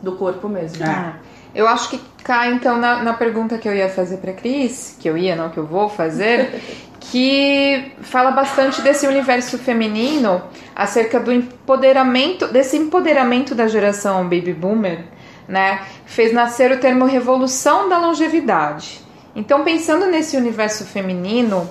do 0.00 0.12
corpo 0.12 0.48
mesmo. 0.48 0.84
É. 0.84 1.14
Eu 1.54 1.66
acho 1.66 1.90
que 1.90 2.00
cai 2.22 2.52
então 2.52 2.78
na, 2.78 3.02
na 3.02 3.12
pergunta 3.12 3.58
que 3.58 3.68
eu 3.68 3.74
ia 3.74 3.88
fazer 3.88 4.18
pra 4.18 4.32
Cris, 4.32 4.96
que 4.98 5.08
eu 5.08 5.16
ia, 5.16 5.34
não 5.34 5.50
que 5.50 5.58
eu 5.58 5.66
vou 5.66 5.88
fazer, 5.88 6.60
que 7.00 7.92
fala 8.02 8.30
bastante 8.30 8.80
desse 8.82 9.06
universo 9.06 9.58
feminino, 9.58 10.42
acerca 10.76 11.18
do 11.18 11.32
empoderamento, 11.32 12.46
desse 12.48 12.76
empoderamento 12.76 13.54
da 13.54 13.66
geração 13.66 14.24
baby 14.24 14.52
boomer, 14.52 15.04
né? 15.48 15.82
Fez 16.06 16.32
nascer 16.32 16.70
o 16.70 16.78
termo 16.78 17.04
revolução 17.04 17.88
da 17.88 17.98
longevidade. 17.98 19.00
Então, 19.34 19.64
pensando 19.64 20.06
nesse 20.06 20.36
universo 20.36 20.84
feminino, 20.84 21.68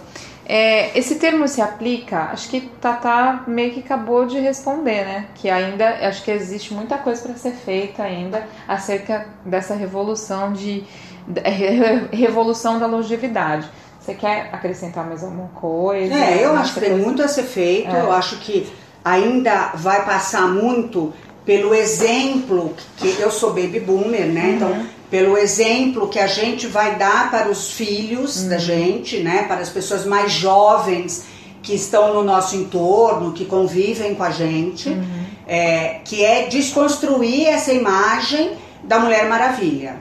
é, 0.52 0.98
esse 0.98 1.16
termo 1.16 1.48
se 1.48 1.62
aplica, 1.62 2.30
acho 2.34 2.50
que 2.50 2.62
Tata 2.82 3.44
meio 3.46 3.72
que 3.72 3.82
acabou 3.82 4.26
de 4.26 4.40
responder, 4.40 5.06
né? 5.06 5.26
Que 5.36 5.48
ainda, 5.48 5.88
acho 6.08 6.24
que 6.24 6.32
existe 6.32 6.74
muita 6.74 6.98
coisa 6.98 7.22
para 7.22 7.36
ser 7.36 7.52
feita 7.52 8.02
ainda 8.02 8.44
acerca 8.68 9.28
dessa 9.46 9.76
revolução 9.76 10.52
de 10.52 10.84
de- 11.28 11.42
re- 11.42 12.08
revolução 12.12 12.80
da 12.80 12.88
longevidade. 12.88 13.70
Você 14.02 14.16
quer 14.16 14.50
acrescentar 14.52 15.06
mais 15.06 15.24
alguma 15.24 15.50
coisa? 15.50 16.12
É, 16.16 16.44
eu 16.44 16.56
acho 16.58 16.74
que 16.74 16.80
tem 16.80 16.98
muito 16.98 17.22
a 17.22 17.28
ser 17.28 17.44
feito. 17.44 17.96
É. 17.96 18.00
Eu 18.02 18.12
acho 18.12 18.38
que 18.38 18.68
ainda 19.06 19.74
vai 19.76 20.04
passar 20.04 20.48
muito 20.48 21.14
pelo 21.46 21.76
exemplo 21.76 22.74
que 22.98 23.20
eu 23.20 23.30
sou 23.30 23.50
baby 23.54 23.80
boomer, 23.80 24.26
né? 24.26 24.46
Uhum. 24.46 24.56
Então, 24.56 24.86
pelo 25.10 25.38
exemplo 25.38 26.08
que 26.08 26.20
a 26.20 26.28
gente 26.28 26.68
vai 26.68 26.96
dar 26.96 27.32
para 27.32 27.50
os 27.50 27.72
filhos 27.72 28.44
Uhum. 28.44 28.50
da 28.50 28.58
gente, 28.58 29.18
né? 29.22 29.44
Para 29.48 29.62
as 29.62 29.70
pessoas 29.70 30.06
mais 30.06 30.32
jovens 30.32 31.26
que 31.64 31.74
estão 31.76 32.14
no 32.14 32.24
nosso 32.24 32.56
entorno, 32.56 33.34
que 33.34 33.44
convivem 33.46 34.16
com 34.16 34.24
a 34.24 34.30
gente, 34.30 34.90
Uhum. 34.90 35.24
é, 35.48 36.00
que 36.06 36.24
é 36.24 36.48
desconstruir 36.48 37.48
essa 37.48 37.74
imagem 37.74 38.52
da 38.84 39.00
Mulher 39.00 39.28
Maravilha. 39.28 39.96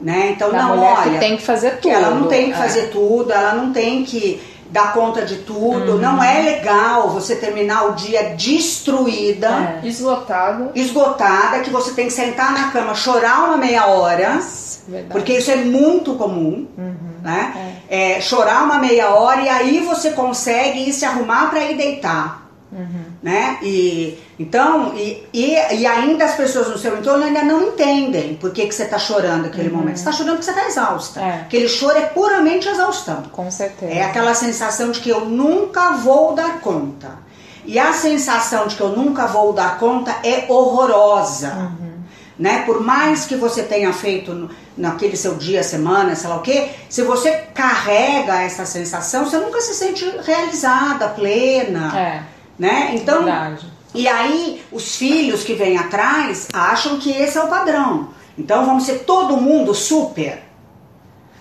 Né? 0.00 0.30
Então, 0.34 0.50
Da 0.52 0.62
não, 0.62 0.76
mulher 0.76 0.96
olha, 1.00 1.10
que 1.12 1.18
tem 1.18 1.36
que 1.36 1.42
fazer 1.42 1.78
tudo. 1.80 1.92
ela 1.92 2.10
não 2.10 2.28
tem 2.28 2.46
que 2.46 2.52
É. 2.52 2.56
fazer 2.56 2.82
tudo, 2.90 3.32
ela 3.32 3.52
não 3.54 3.72
tem 3.72 4.04
que 4.04 4.40
dar 4.70 4.92
conta 4.92 5.24
de 5.24 5.36
tudo. 5.38 5.92
Uhum. 5.92 5.98
Não 5.98 6.22
é 6.22 6.42
legal 6.42 7.08
você 7.10 7.36
terminar 7.36 7.86
o 7.88 7.92
dia 7.92 8.34
destruída, 8.36 9.80
É. 9.82 9.86
Esgotado. 9.86 10.70
esgotada, 10.74 11.60
que 11.60 11.70
você 11.70 11.92
tem 11.92 12.06
que 12.06 12.12
sentar 12.12 12.52
na 12.52 12.70
cama, 12.70 12.94
chorar 12.94 13.44
uma 13.44 13.56
meia 13.56 13.86
hora, 13.86 14.34
Nossa, 14.34 14.80
porque 15.10 15.34
isso 15.38 15.50
é 15.50 15.56
muito 15.56 16.14
comum, 16.14 16.66
Uhum. 16.76 16.96
né? 17.22 17.74
É, 17.88 18.20
chorar 18.20 18.64
uma 18.64 18.78
meia 18.78 19.10
hora 19.10 19.40
e 19.42 19.48
aí 19.48 19.80
você 19.80 20.10
consegue 20.10 20.88
ir 20.88 20.92
se 20.92 21.04
arrumar 21.04 21.48
para 21.50 21.64
ir 21.64 21.76
deitar. 21.76 22.47
Uhum. 22.70 23.04
né? 23.22 23.58
E 23.62 24.18
então 24.38 24.94
e, 24.94 25.26
e, 25.32 25.54
e, 25.54 25.86
ainda 25.86 26.26
as 26.26 26.34
pessoas 26.34 26.68
no 26.68 26.76
seu 26.76 26.98
entorno 26.98 27.24
ainda 27.24 27.42
não 27.42 27.68
entendem 27.68 28.34
por 28.34 28.52
que, 28.52 28.66
que 28.66 28.74
você 28.74 28.82
está 28.82 28.98
chorando 28.98 29.44
naquele 29.44 29.70
uhum. 29.70 29.76
momento. 29.76 29.96
Você 29.96 30.02
está 30.02 30.12
chorando 30.12 30.36
porque 30.36 30.44
você 30.44 30.50
está 30.50 30.66
exausta. 30.66 31.20
É. 31.20 31.40
Aquele 31.42 31.68
choro 31.68 31.96
é 31.96 32.06
puramente 32.06 32.68
exaustão. 32.68 33.22
Com 33.32 33.50
certeza. 33.50 33.92
É 33.92 34.02
aquela 34.02 34.34
sensação 34.34 34.90
de 34.90 35.00
que 35.00 35.08
eu 35.08 35.24
nunca 35.24 35.92
vou 35.92 36.34
dar 36.34 36.60
conta. 36.60 37.26
E 37.64 37.78
a 37.78 37.92
sensação 37.92 38.66
de 38.66 38.76
que 38.76 38.82
eu 38.82 38.90
nunca 38.90 39.26
vou 39.26 39.52
dar 39.52 39.78
conta 39.78 40.16
é 40.22 40.44
horrorosa. 40.48 41.54
Uhum. 41.54 41.88
Né? 42.38 42.62
Por 42.64 42.80
mais 42.82 43.24
que 43.26 43.34
você 43.34 43.62
tenha 43.62 43.92
feito 43.92 44.48
naquele 44.76 45.16
seu 45.16 45.34
dia, 45.34 45.62
semana, 45.62 46.14
sei 46.14 46.30
lá 46.30 46.36
o 46.36 46.42
quê, 46.42 46.70
se 46.88 47.02
você 47.02 47.30
carrega 47.52 48.40
essa 48.42 48.64
sensação, 48.64 49.24
você 49.24 49.38
nunca 49.38 49.60
se 49.60 49.74
sente 49.74 50.04
realizada, 50.24 51.08
plena. 51.08 51.98
É. 51.98 52.37
Né? 52.58 52.90
Então, 52.94 53.24
Verdade. 53.24 53.66
e 53.94 54.08
aí 54.08 54.64
os 54.72 54.96
filhos 54.96 55.44
que 55.44 55.54
vêm 55.54 55.78
atrás 55.78 56.48
acham 56.52 56.98
que 56.98 57.10
esse 57.10 57.38
é 57.38 57.42
o 57.42 57.48
padrão. 57.48 58.08
Então 58.36 58.66
vamos 58.66 58.84
ser 58.84 59.00
todo 59.00 59.36
mundo 59.36 59.74
super. 59.74 60.42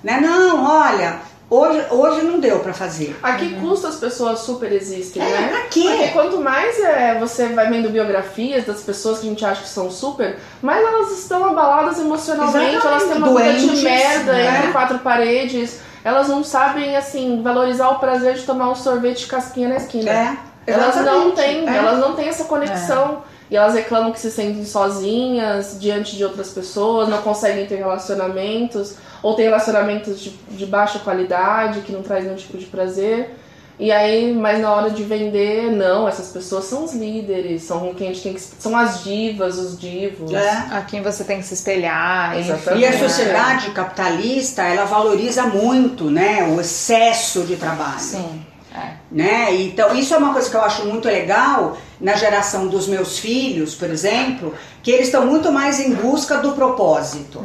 Né? 0.04 0.20
Não, 0.22 0.64
olha, 0.64 1.20
Hoje, 1.50 1.86
hoje 1.92 2.26
não 2.26 2.42
deu 2.42 2.60
para 2.60 2.74
fazer. 2.74 3.18
A 3.24 3.34
que 3.34 3.46
uhum. 3.46 3.62
custo 3.62 3.88
as 3.88 3.96
pessoas 3.96 4.40
super 4.40 4.70
existem, 4.70 5.22
é, 5.22 5.26
né? 5.26 5.48
Pra 5.48 5.62
quê? 5.70 5.82
Porque 5.82 6.08
quanto 6.10 6.42
mais 6.42 6.78
é, 6.78 7.18
você 7.18 7.48
vai 7.48 7.70
vendo 7.70 7.90
biografias 7.90 8.66
das 8.66 8.82
pessoas 8.82 9.20
que 9.20 9.28
a 9.28 9.30
gente 9.30 9.46
acha 9.46 9.62
que 9.62 9.70
são 9.70 9.90
super, 9.90 10.38
mais 10.62 10.86
elas 10.86 11.18
estão 11.18 11.46
abaladas 11.46 12.00
emocionalmente, 12.00 12.76
Exatamente. 12.76 12.88
elas 12.88 13.04
têm 13.04 13.18
uma 13.18 13.30
Doentes, 13.30 13.62
vida 13.62 13.76
de 13.76 13.82
merda 13.82 14.34
né? 14.34 14.58
entre 14.58 14.72
quatro 14.74 15.00
paredes, 15.00 15.80
elas 16.04 16.28
não 16.28 16.44
sabem, 16.44 16.98
assim, 16.98 17.42
valorizar 17.42 17.90
o 17.92 18.00
prazer 18.00 18.34
de 18.34 18.44
tomar 18.44 18.70
um 18.70 18.76
sorvete 18.76 19.20
de 19.20 19.28
casquinha 19.28 19.70
na 19.70 19.78
esquina. 19.78 20.12
É, 20.12 20.38
elas 20.68 20.96
não 20.98 21.32
têm, 21.32 21.68
É. 21.68 21.78
elas 21.78 22.00
não 22.00 22.14
têm 22.14 22.28
essa 22.28 22.44
conexão. 22.46 23.24
E 23.50 23.56
elas 23.56 23.74
reclamam 23.74 24.12
que 24.12 24.20
se 24.20 24.30
sentem 24.30 24.66
sozinhas 24.66 25.78
diante 25.80 26.18
de 26.18 26.24
outras 26.26 26.50
pessoas, 26.50 27.08
não 27.08 27.22
conseguem 27.22 27.66
ter 27.66 27.78
relacionamentos, 27.78 28.96
ou 29.24 29.36
tem 29.36 29.46
relacionamentos 29.46 30.20
de, 30.20 30.32
de 30.52 30.66
baixa 30.66 31.00
qualidade, 31.00 31.80
que 31.82 31.94
não 31.94 32.04
traz 32.04 32.26
nenhum 32.26 32.36
tipo 32.36 32.58
de 32.58 32.66
prazer. 32.66 33.38
E 33.80 33.92
aí, 33.92 34.34
mas 34.34 34.60
na 34.60 34.74
hora 34.74 34.90
de 34.90 35.04
vender, 35.04 35.72
não, 35.72 36.08
essas 36.08 36.30
pessoas 36.30 36.66
são 36.66 36.84
os 36.84 36.94
líderes, 36.94 37.62
são 37.62 37.80
com 37.80 37.94
quem 37.94 38.10
a 38.10 38.12
gente 38.12 38.24
tem 38.24 38.34
que. 38.34 38.42
São 38.42 38.76
as 38.76 39.04
divas, 39.04 39.58
os 39.60 39.80
divos. 39.80 40.34
É. 40.34 40.50
A 40.72 40.82
quem 40.82 41.04
você 41.04 41.24
tem 41.24 41.38
que 41.38 41.46
se 41.46 41.54
espelhar. 41.54 42.38
Exatamente. 42.38 42.82
E 42.82 42.86
a 42.86 42.98
sociedade 42.98 43.70
capitalista, 43.72 44.64
ela 44.64 44.86
valoriza 44.86 45.44
muito, 45.44 46.06
né, 46.10 46.54
o 46.54 46.60
excesso 46.60 47.44
de 47.44 47.56
trabalho. 47.56 48.00
Sim. 48.00 48.42
É. 48.78 48.94
né? 49.12 49.56
Então, 49.56 49.96
isso 49.96 50.14
é 50.14 50.18
uma 50.18 50.34
coisa 50.34 50.50
que 50.50 50.56
eu 50.56 50.62
acho 50.62 50.86
muito 50.86 51.08
legal 51.08 51.78
na 52.00 52.16
geração 52.16 52.68
dos 52.68 52.88
meus 52.88 53.18
filhos, 53.18 53.74
por 53.74 53.90
exemplo, 53.90 54.54
que 54.84 54.92
eles 54.92 55.08
estão 55.08 55.26
muito 55.26 55.52
mais 55.52 55.80
em 55.80 55.94
busca 55.94 56.38
do 56.38 56.52
propósito. 56.52 57.44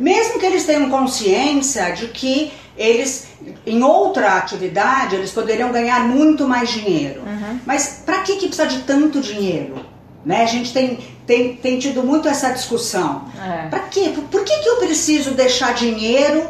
Mesmo 0.00 0.40
que 0.40 0.46
eles 0.46 0.64
tenham 0.64 0.90
consciência 0.90 1.92
de 1.92 2.08
que 2.08 2.52
eles, 2.76 3.28
em 3.66 3.82
outra 3.82 4.38
atividade, 4.38 5.14
eles 5.14 5.30
poderiam 5.30 5.70
ganhar 5.70 6.00
muito 6.00 6.48
mais 6.48 6.70
dinheiro. 6.70 7.22
Mas 7.64 8.02
para 8.04 8.18
que, 8.22 8.36
que 8.36 8.48
precisa 8.48 8.66
de 8.66 8.80
tanto 8.80 9.20
dinheiro? 9.20 9.92
Né? 10.24 10.42
A 10.42 10.46
gente 10.46 10.72
tem, 10.72 10.98
tem, 11.26 11.56
tem 11.56 11.78
tido 11.78 12.02
muito 12.02 12.28
essa 12.28 12.50
discussão. 12.50 13.24
É. 13.40 13.68
Para 13.68 13.80
quê? 13.80 14.12
Por, 14.14 14.24
por 14.24 14.44
que, 14.44 14.56
que 14.58 14.68
eu 14.68 14.76
preciso 14.76 15.32
deixar 15.32 15.74
dinheiro 15.74 16.46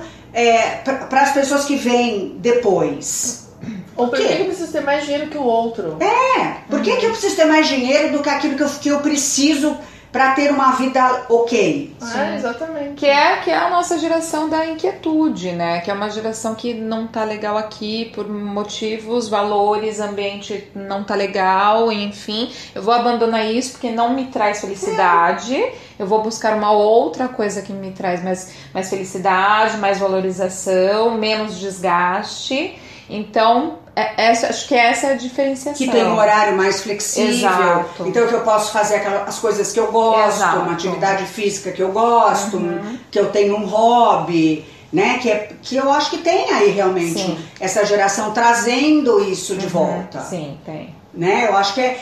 para 0.85 1.23
as 1.23 1.33
pessoas 1.33 1.65
que 1.65 1.77
vêm 1.77 2.37
depois? 2.39 3.52
Ou 3.97 4.09
por 4.09 4.19
que 4.19 4.25
eu 4.25 4.47
preciso 4.47 4.73
ter 4.73 4.81
mais 4.81 5.05
dinheiro 5.05 5.29
que 5.29 5.39
o 5.39 5.45
outro? 5.45 5.99
É, 6.01 6.63
por 6.69 6.81
que, 6.81 6.97
que 6.97 7.07
eu 7.07 7.11
preciso 7.11 7.37
ter 7.37 7.45
mais 7.45 7.69
dinheiro 7.69 8.13
do 8.13 8.23
que 8.23 8.29
aquilo 8.29 8.57
que 8.57 8.63
eu, 8.63 8.69
que 8.69 8.89
eu 8.89 9.01
preciso 9.01 9.77
para 10.13 10.33
ter 10.33 10.51
uma 10.51 10.73
vida 10.73 11.25
ok? 11.31 11.97
É, 12.15 12.37
exatamente. 12.37 12.95
Que 12.97 13.07
é, 13.07 13.37
que 13.39 13.51
é 13.51 13.57
a 13.57 13.71
nossa 13.71 13.99
geração 13.99 14.47
da 14.49 14.67
inquietude, 14.67 15.53
né? 15.53 15.81
Que 15.81 15.91
é 15.91 15.95
uma 15.95 16.11
geração 16.11 16.55
que 16.55 16.75
não 16.75 17.07
tá 17.07 17.25
legal 17.25 17.57
aqui 17.57 18.13
por 18.15 18.29
motivos, 18.29 19.27
valores, 19.27 20.01
ambiente 20.01 20.71
não 20.75 21.03
tá 21.03 21.15
legal, 21.15 21.91
enfim. 21.91 22.53
Eu 22.75 22.83
vou 22.83 22.93
abandonar 22.93 23.51
isso 23.51 23.73
porque 23.73 23.91
não 23.91 24.15
me 24.15 24.27
traz 24.27 24.61
felicidade. 24.61 25.57
Eu 25.99 26.07
vou 26.07 26.23
buscar 26.23 26.55
uma 26.59 26.73
outra 26.73 27.29
coisa 27.29 27.63
que 27.63 27.73
me 27.73 27.93
traz 27.93 28.23
mais, 28.23 28.53
mais 28.75 28.91
felicidade, 28.91 29.79
mais 29.79 29.99
valorização, 29.99 31.17
menos 31.17 31.59
desgaste. 31.59 32.79
Então, 33.09 33.79
é- 33.95 34.25
essa, 34.27 34.49
acho 34.49 34.67
que 34.69 34.75
essa 34.75 35.09
é 35.09 35.13
a 35.13 35.17
diferenciação. 35.17 35.75
Que 35.75 35.91
tem 35.91 36.05
um 36.05 36.17
horário 36.17 36.57
mais 36.57 36.83
flexível. 36.83 37.31
Exato. 37.31 38.07
Então 38.07 38.27
que 38.27 38.35
eu 38.35 38.41
posso 38.41 38.73
fazer 38.73 38.97
aquelas, 38.97 39.29
as 39.29 39.39
coisas 39.39 39.73
que 39.73 39.81
eu 39.81 39.91
gosto, 39.93 40.37
Exato. 40.37 40.59
uma 40.61 40.73
atividade 40.73 41.25
física 41.27 41.73
que 41.73 41.83
eu 41.83 41.93
gosto, 41.93 42.61
que 43.11 43.19
eu 43.19 43.31
tenho 43.31 43.57
um 43.57 43.67
hobby. 43.67 44.65
Né? 44.93 45.19
Que, 45.23 45.31
é, 45.31 45.49
que 45.63 45.75
eu 45.75 45.91
acho 45.91 46.11
que 46.11 46.19
tem 46.19 46.53
aí 46.53 46.71
realmente 46.71 47.19
Sim. 47.19 47.39
essa 47.59 47.83
geração 47.87 48.31
trazendo 48.33 49.25
isso 49.25 49.57
de 49.57 49.67
volta. 49.67 50.21
Sim, 50.21 50.59
tem. 50.67 50.95
né? 51.15 51.47
Eu 51.49 51.57
acho 51.57 51.73
que 51.73 51.81
é 51.81 51.99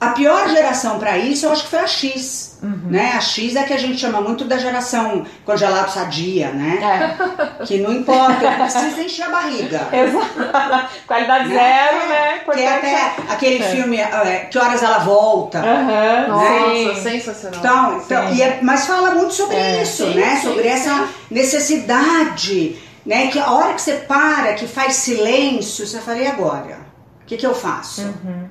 a, 0.00 0.08
pior 0.10 0.48
geração 0.48 0.98
para 0.98 1.16
isso, 1.18 1.46
eu 1.46 1.52
acho 1.52 1.64
que 1.64 1.70
foi 1.70 1.78
a 1.80 1.86
X, 1.86 2.58
Uhum. 2.62 2.82
né? 2.90 3.12
A 3.16 3.20
X 3.20 3.54
é 3.54 3.62
que 3.62 3.72
a 3.72 3.76
gente 3.78 3.98
chama 3.98 4.20
muito 4.20 4.44
da 4.44 4.58
geração 4.58 5.24
congelado 5.44 5.90
sadia, 5.90 6.50
né? 6.50 7.16
É. 7.60 7.64
Que 7.64 7.78
não 7.78 7.92
importa, 7.92 8.44
eu 8.44 8.52
preciso 8.52 9.00
encher 9.00 9.22
a 9.26 9.30
barriga. 9.30 9.86
Exato. 9.92 10.88
Qualidade 11.06 11.48
Né? 11.48 11.54
zero, 11.54 12.08
né? 12.08 12.38
Que 12.52 12.60
é 12.60 12.76
até 12.76 13.12
aquele 13.32 13.62
É. 13.62 13.68
filme 13.68 13.96
é, 13.98 14.48
Que 14.50 14.58
Horas 14.58 14.82
Ela 14.82 14.98
Volta. 14.98 15.58
Aham, 15.60 16.26
Nossa, 16.28 17.00
sensacional. 17.00 17.58
Então, 17.60 17.98
então, 18.04 18.34
e 18.34 18.42
é- 18.42 18.58
mas 18.62 18.86
fala 18.86 19.12
muito 19.12 19.34
sobre 19.34 19.54
É, 19.56 19.82
isso, 19.82 20.04
sim, 20.04 20.14
né? 20.14 20.36
sim, 20.36 20.48
sobre 20.48 20.62
sim. 20.64 20.68
essa 20.68 21.08
necessidade, 21.30 22.76
né? 23.04 23.28
Que 23.28 23.38
a 23.38 23.50
hora 23.52 23.74
que 23.74 23.80
você 23.82 23.92
para, 23.94 24.54
que 24.54 24.66
faz 24.66 24.94
silêncio, 24.96 25.86
você 25.86 25.98
fala, 26.00 26.18
e 26.18 26.26
agora? 26.26 26.78
O 27.22 27.26
que, 27.26 27.36
que 27.36 27.46
eu 27.46 27.54
faço? 27.54 28.02
Uhum. 28.02 28.48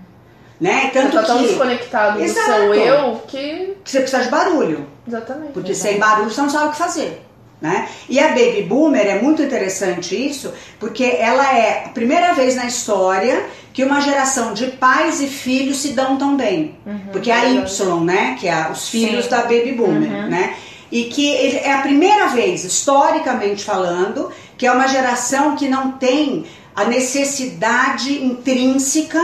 Né? 0.60 0.89
Você 0.91 0.99
Tanto 0.99 1.12
tá 1.14 1.24
tão 1.24 1.38
que, 1.38 1.47
desconectado 1.47 2.20
do 2.20 2.28
seu 2.28 2.74
eu 2.74 3.22
que. 3.28 3.76
que 3.84 3.91
você 3.91 3.99
precisa 3.99 4.24
de 4.24 4.30
barulho. 4.30 4.88
Exatamente. 5.08 5.53
Porque 5.53 5.76
sem 5.76 5.99
barulho 5.99 6.30
você 6.32 6.41
não 6.41 6.49
sabe 6.49 6.68
o 6.68 6.72
que 6.72 6.78
fazer. 6.78 7.24
Né? 7.60 7.88
E 8.08 8.20
a 8.20 8.28
Baby 8.30 8.64
Boomer 8.70 9.08
é 9.08 9.20
muito 9.20 9.41
interessante 9.41 10.16
isso, 10.16 10.53
porque 10.80 11.03
ela 11.03 11.43
é 11.58 11.86
a 11.86 11.89
primeira 11.89 12.34
vez 12.34 12.55
na 12.55 12.66
história 12.66 13.45
que 13.74 13.84
uma 13.84 13.99
geração 13.99 14.53
de 14.53 14.68
pais 14.68 15.22
e 15.22 15.28
filhos 15.28 15.78
se 15.78 15.93
dão 15.93 16.18
tão 16.18 16.38
bem. 16.38 16.76
porque 17.12 17.32
é 17.32 17.34
a 17.36 17.45
Y, 17.49 18.03
né? 18.03 18.36
Que 18.39 18.47
é 18.47 18.70
os 18.72 18.89
filhos 18.89 19.26
Sim. 19.26 19.32
da 19.32 19.41
Baby 19.41 19.72
Boomer, 19.72 20.28
né? 20.30 20.55
E 20.91 21.05
que 21.05 21.36
é 21.58 21.74
a 21.74 21.80
primeira 21.82 22.28
vez, 22.28 22.64
historicamente 22.64 23.64
falando, 23.64 24.32
que 24.58 24.66
é 24.66 24.72
uma 24.72 24.88
geração 24.88 25.55
que 25.55 25.68
não 25.68 25.91
tem 25.93 26.45
a 26.78 26.86
necessidade 26.86 28.23
intrínseca 28.23 29.19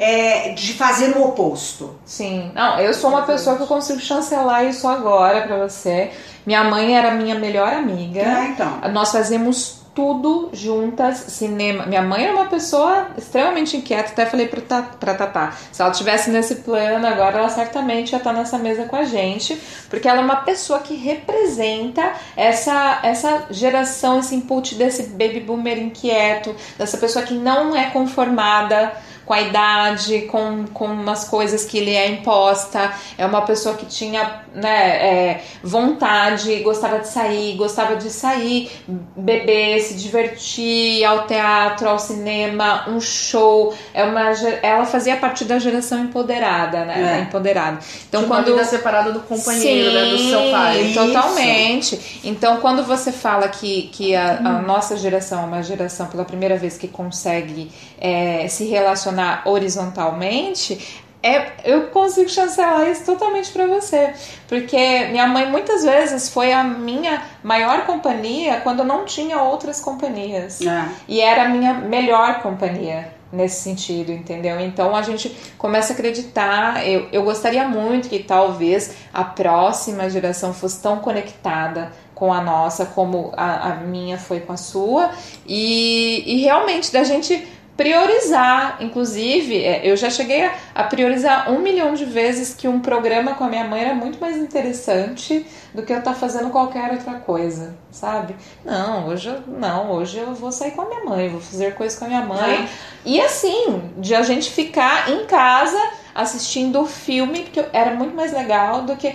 é, 0.00 0.48
de 0.48 0.74
fazer 0.74 1.16
o 1.16 1.22
oposto. 1.22 1.94
Sim. 2.04 2.50
Não, 2.52 2.80
eu 2.80 2.92
sou 2.92 3.10
uma 3.10 3.22
pessoa 3.22 3.54
que 3.54 3.62
eu 3.62 3.68
consigo 3.68 4.00
chancelar 4.00 4.64
isso 4.66 4.88
agora 4.88 5.42
pra 5.42 5.56
você. 5.58 6.10
Minha 6.44 6.64
mãe 6.64 6.98
era 6.98 7.12
minha 7.12 7.36
melhor 7.36 7.72
amiga. 7.72 8.20
É, 8.20 8.48
então. 8.48 8.80
Nós 8.92 9.12
fazíamos 9.12 9.77
tudo 9.98 10.50
juntas, 10.52 11.16
cinema. 11.16 11.84
Minha 11.84 12.02
mãe 12.02 12.22
era 12.22 12.32
uma 12.32 12.46
pessoa 12.46 13.08
extremamente 13.18 13.76
inquieta, 13.76 14.12
até 14.12 14.26
falei 14.26 14.46
pra 14.46 15.12
Tatá, 15.12 15.56
se 15.72 15.82
ela 15.82 15.90
tivesse 15.90 16.30
nesse 16.30 16.54
plano 16.54 17.04
agora, 17.04 17.40
ela 17.40 17.48
certamente 17.48 18.12
ia 18.12 18.18
estar 18.18 18.32
nessa 18.32 18.56
mesa 18.58 18.84
com 18.84 18.94
a 18.94 19.02
gente, 19.02 19.60
porque 19.90 20.06
ela 20.06 20.20
é 20.20 20.24
uma 20.24 20.36
pessoa 20.36 20.78
que 20.78 20.94
representa 20.94 22.12
essa, 22.36 23.00
essa 23.02 23.46
geração, 23.50 24.20
esse 24.20 24.36
input 24.36 24.76
desse 24.76 25.02
baby 25.02 25.40
boomer 25.40 25.82
inquieto, 25.82 26.54
dessa 26.78 26.96
pessoa 26.96 27.24
que 27.24 27.34
não 27.34 27.74
é 27.74 27.90
conformada 27.90 28.92
com 29.28 29.34
a 29.34 29.42
idade, 29.42 30.22
com, 30.22 30.64
com 30.72 30.86
umas 30.86 31.24
coisas 31.24 31.66
que 31.66 31.80
lhe 31.80 31.94
é 31.94 32.08
imposta. 32.08 32.90
É 33.18 33.26
uma 33.26 33.42
pessoa 33.42 33.74
que 33.74 33.84
tinha 33.84 34.42
né, 34.60 35.06
é, 35.06 35.40
vontade, 35.62 36.56
gostava 36.60 36.98
de 36.98 37.08
sair, 37.08 37.56
gostava 37.56 37.96
de 37.96 38.10
sair, 38.10 38.70
beber, 39.16 39.80
se 39.80 39.94
divertir, 39.94 41.00
ir 41.00 41.04
ao 41.04 41.26
teatro, 41.26 41.88
ao 41.88 41.98
cinema, 41.98 42.88
um 42.88 43.00
show. 43.00 43.74
É 43.94 44.04
uma, 44.04 44.30
ela 44.62 44.84
fazia 44.84 45.16
parte 45.16 45.44
da 45.44 45.58
geração 45.58 45.98
empoderada, 46.00 46.84
né? 46.84 47.00
É. 47.00 47.04
da 47.04 47.18
Empoderada. 47.20 47.78
Então, 48.08 48.22
Tipo, 48.22 48.34
quando 48.34 48.48
Uma 48.48 48.56
vida 48.56 48.64
separada 48.64 49.12
do 49.12 49.20
companheiro, 49.20 49.92
né? 49.92 50.10
Do 50.10 50.18
seu 50.18 50.50
pai. 50.50 50.80
Isso. 50.82 50.94
Totalmente. 51.06 52.20
Então, 52.24 52.58
quando 52.58 52.84
você 52.84 53.12
fala 53.12 53.48
que, 53.48 53.88
que 53.92 54.14
a, 54.14 54.38
a 54.38 54.62
nossa 54.62 54.96
geração 54.96 55.42
é 55.42 55.46
uma 55.46 55.62
geração 55.62 56.06
pela 56.06 56.24
primeira 56.24 56.56
vez 56.56 56.76
que 56.76 56.88
consegue 56.88 57.70
é, 58.00 58.46
se 58.48 58.64
relacionar 58.64 59.42
horizontalmente, 59.44 61.04
é, 61.22 61.52
eu 61.64 61.88
consigo 61.88 62.28
chancelar 62.28 62.88
isso 62.88 63.04
totalmente 63.04 63.50
pra 63.50 63.66
você. 63.66 64.12
Porque 64.46 65.06
minha 65.10 65.26
mãe 65.26 65.50
muitas 65.50 65.82
vezes 65.82 66.28
foi 66.28 66.52
a 66.52 66.62
minha 66.62 67.22
maior 67.42 67.86
companhia 67.86 68.60
quando 68.60 68.80
eu 68.80 68.84
não 68.84 69.04
tinha 69.04 69.42
outras 69.42 69.80
companhias. 69.80 70.60
É. 70.60 70.88
E 71.08 71.20
era 71.20 71.44
a 71.44 71.48
minha 71.48 71.74
melhor 71.74 72.40
companhia. 72.40 73.16
nesse 73.30 73.60
sentido, 73.60 74.10
entendeu? 74.10 74.58
Então 74.58 74.96
a 74.96 75.02
gente 75.02 75.36
começa 75.58 75.92
a 75.92 75.94
acreditar. 75.94 76.86
Eu, 76.88 77.08
eu 77.12 77.22
gostaria 77.22 77.68
muito 77.68 78.08
que 78.08 78.20
talvez 78.20 78.94
a 79.12 79.22
próxima 79.22 80.08
geração 80.08 80.54
fosse 80.54 80.80
tão 80.80 81.00
conectada 81.00 81.92
com 82.14 82.32
a 82.32 82.40
nossa 82.40 82.86
como 82.86 83.32
a, 83.36 83.72
a 83.72 83.74
minha 83.76 84.18
foi 84.18 84.40
com 84.40 84.52
a 84.52 84.56
sua 84.56 85.10
e, 85.46 86.24
e 86.26 86.40
realmente 86.40 86.92
da 86.92 87.04
gente 87.04 87.46
priorizar. 87.78 88.76
Inclusive, 88.80 89.62
é, 89.62 89.88
eu 89.88 89.96
já 89.96 90.10
cheguei 90.10 90.50
a, 90.74 90.82
priorizar 90.82 91.50
um 91.50 91.60
milhão 91.60 91.94
de 91.94 92.04
vezes 92.04 92.52
que 92.52 92.66
um 92.66 92.80
programa 92.80 93.34
com 93.34 93.44
a 93.44 93.48
minha 93.48 93.64
mãe 93.64 93.84
era 93.84 93.94
muito 93.94 94.20
mais 94.20 94.36
interessante 94.36 95.46
do 95.72 95.82
que 95.82 95.92
eu 95.92 95.98
estar 95.98 96.12
tá 96.12 96.18
fazendo 96.18 96.50
qualquer 96.50 96.90
outra 96.90 97.14
coisa, 97.14 97.76
sabe? 97.92 98.34
Não, 98.64 99.06
hoje 99.06 99.28
eu, 99.28 99.40
não, 99.46 99.92
hoje 99.92 100.18
eu 100.18 100.34
vou 100.34 100.50
sair 100.50 100.72
com 100.72 100.82
a 100.82 100.86
minha 100.86 101.04
mãe, 101.04 101.28
vou 101.28 101.40
fazer 101.40 101.76
coisas 101.76 101.96
com 101.96 102.06
a 102.06 102.08
minha 102.08 102.22
mãe. 102.22 102.68
E 103.04 103.20
assim, 103.20 103.80
de 103.96 104.12
a 104.12 104.22
gente 104.22 104.50
ficar 104.50 105.08
em 105.08 105.24
casa 105.26 105.78
assistindo 106.18 106.80
o 106.80 106.84
filme, 106.84 107.44
porque 107.44 107.64
era 107.72 107.94
muito 107.94 108.14
mais 108.14 108.32
legal 108.32 108.82
do 108.82 108.96
que. 108.96 109.14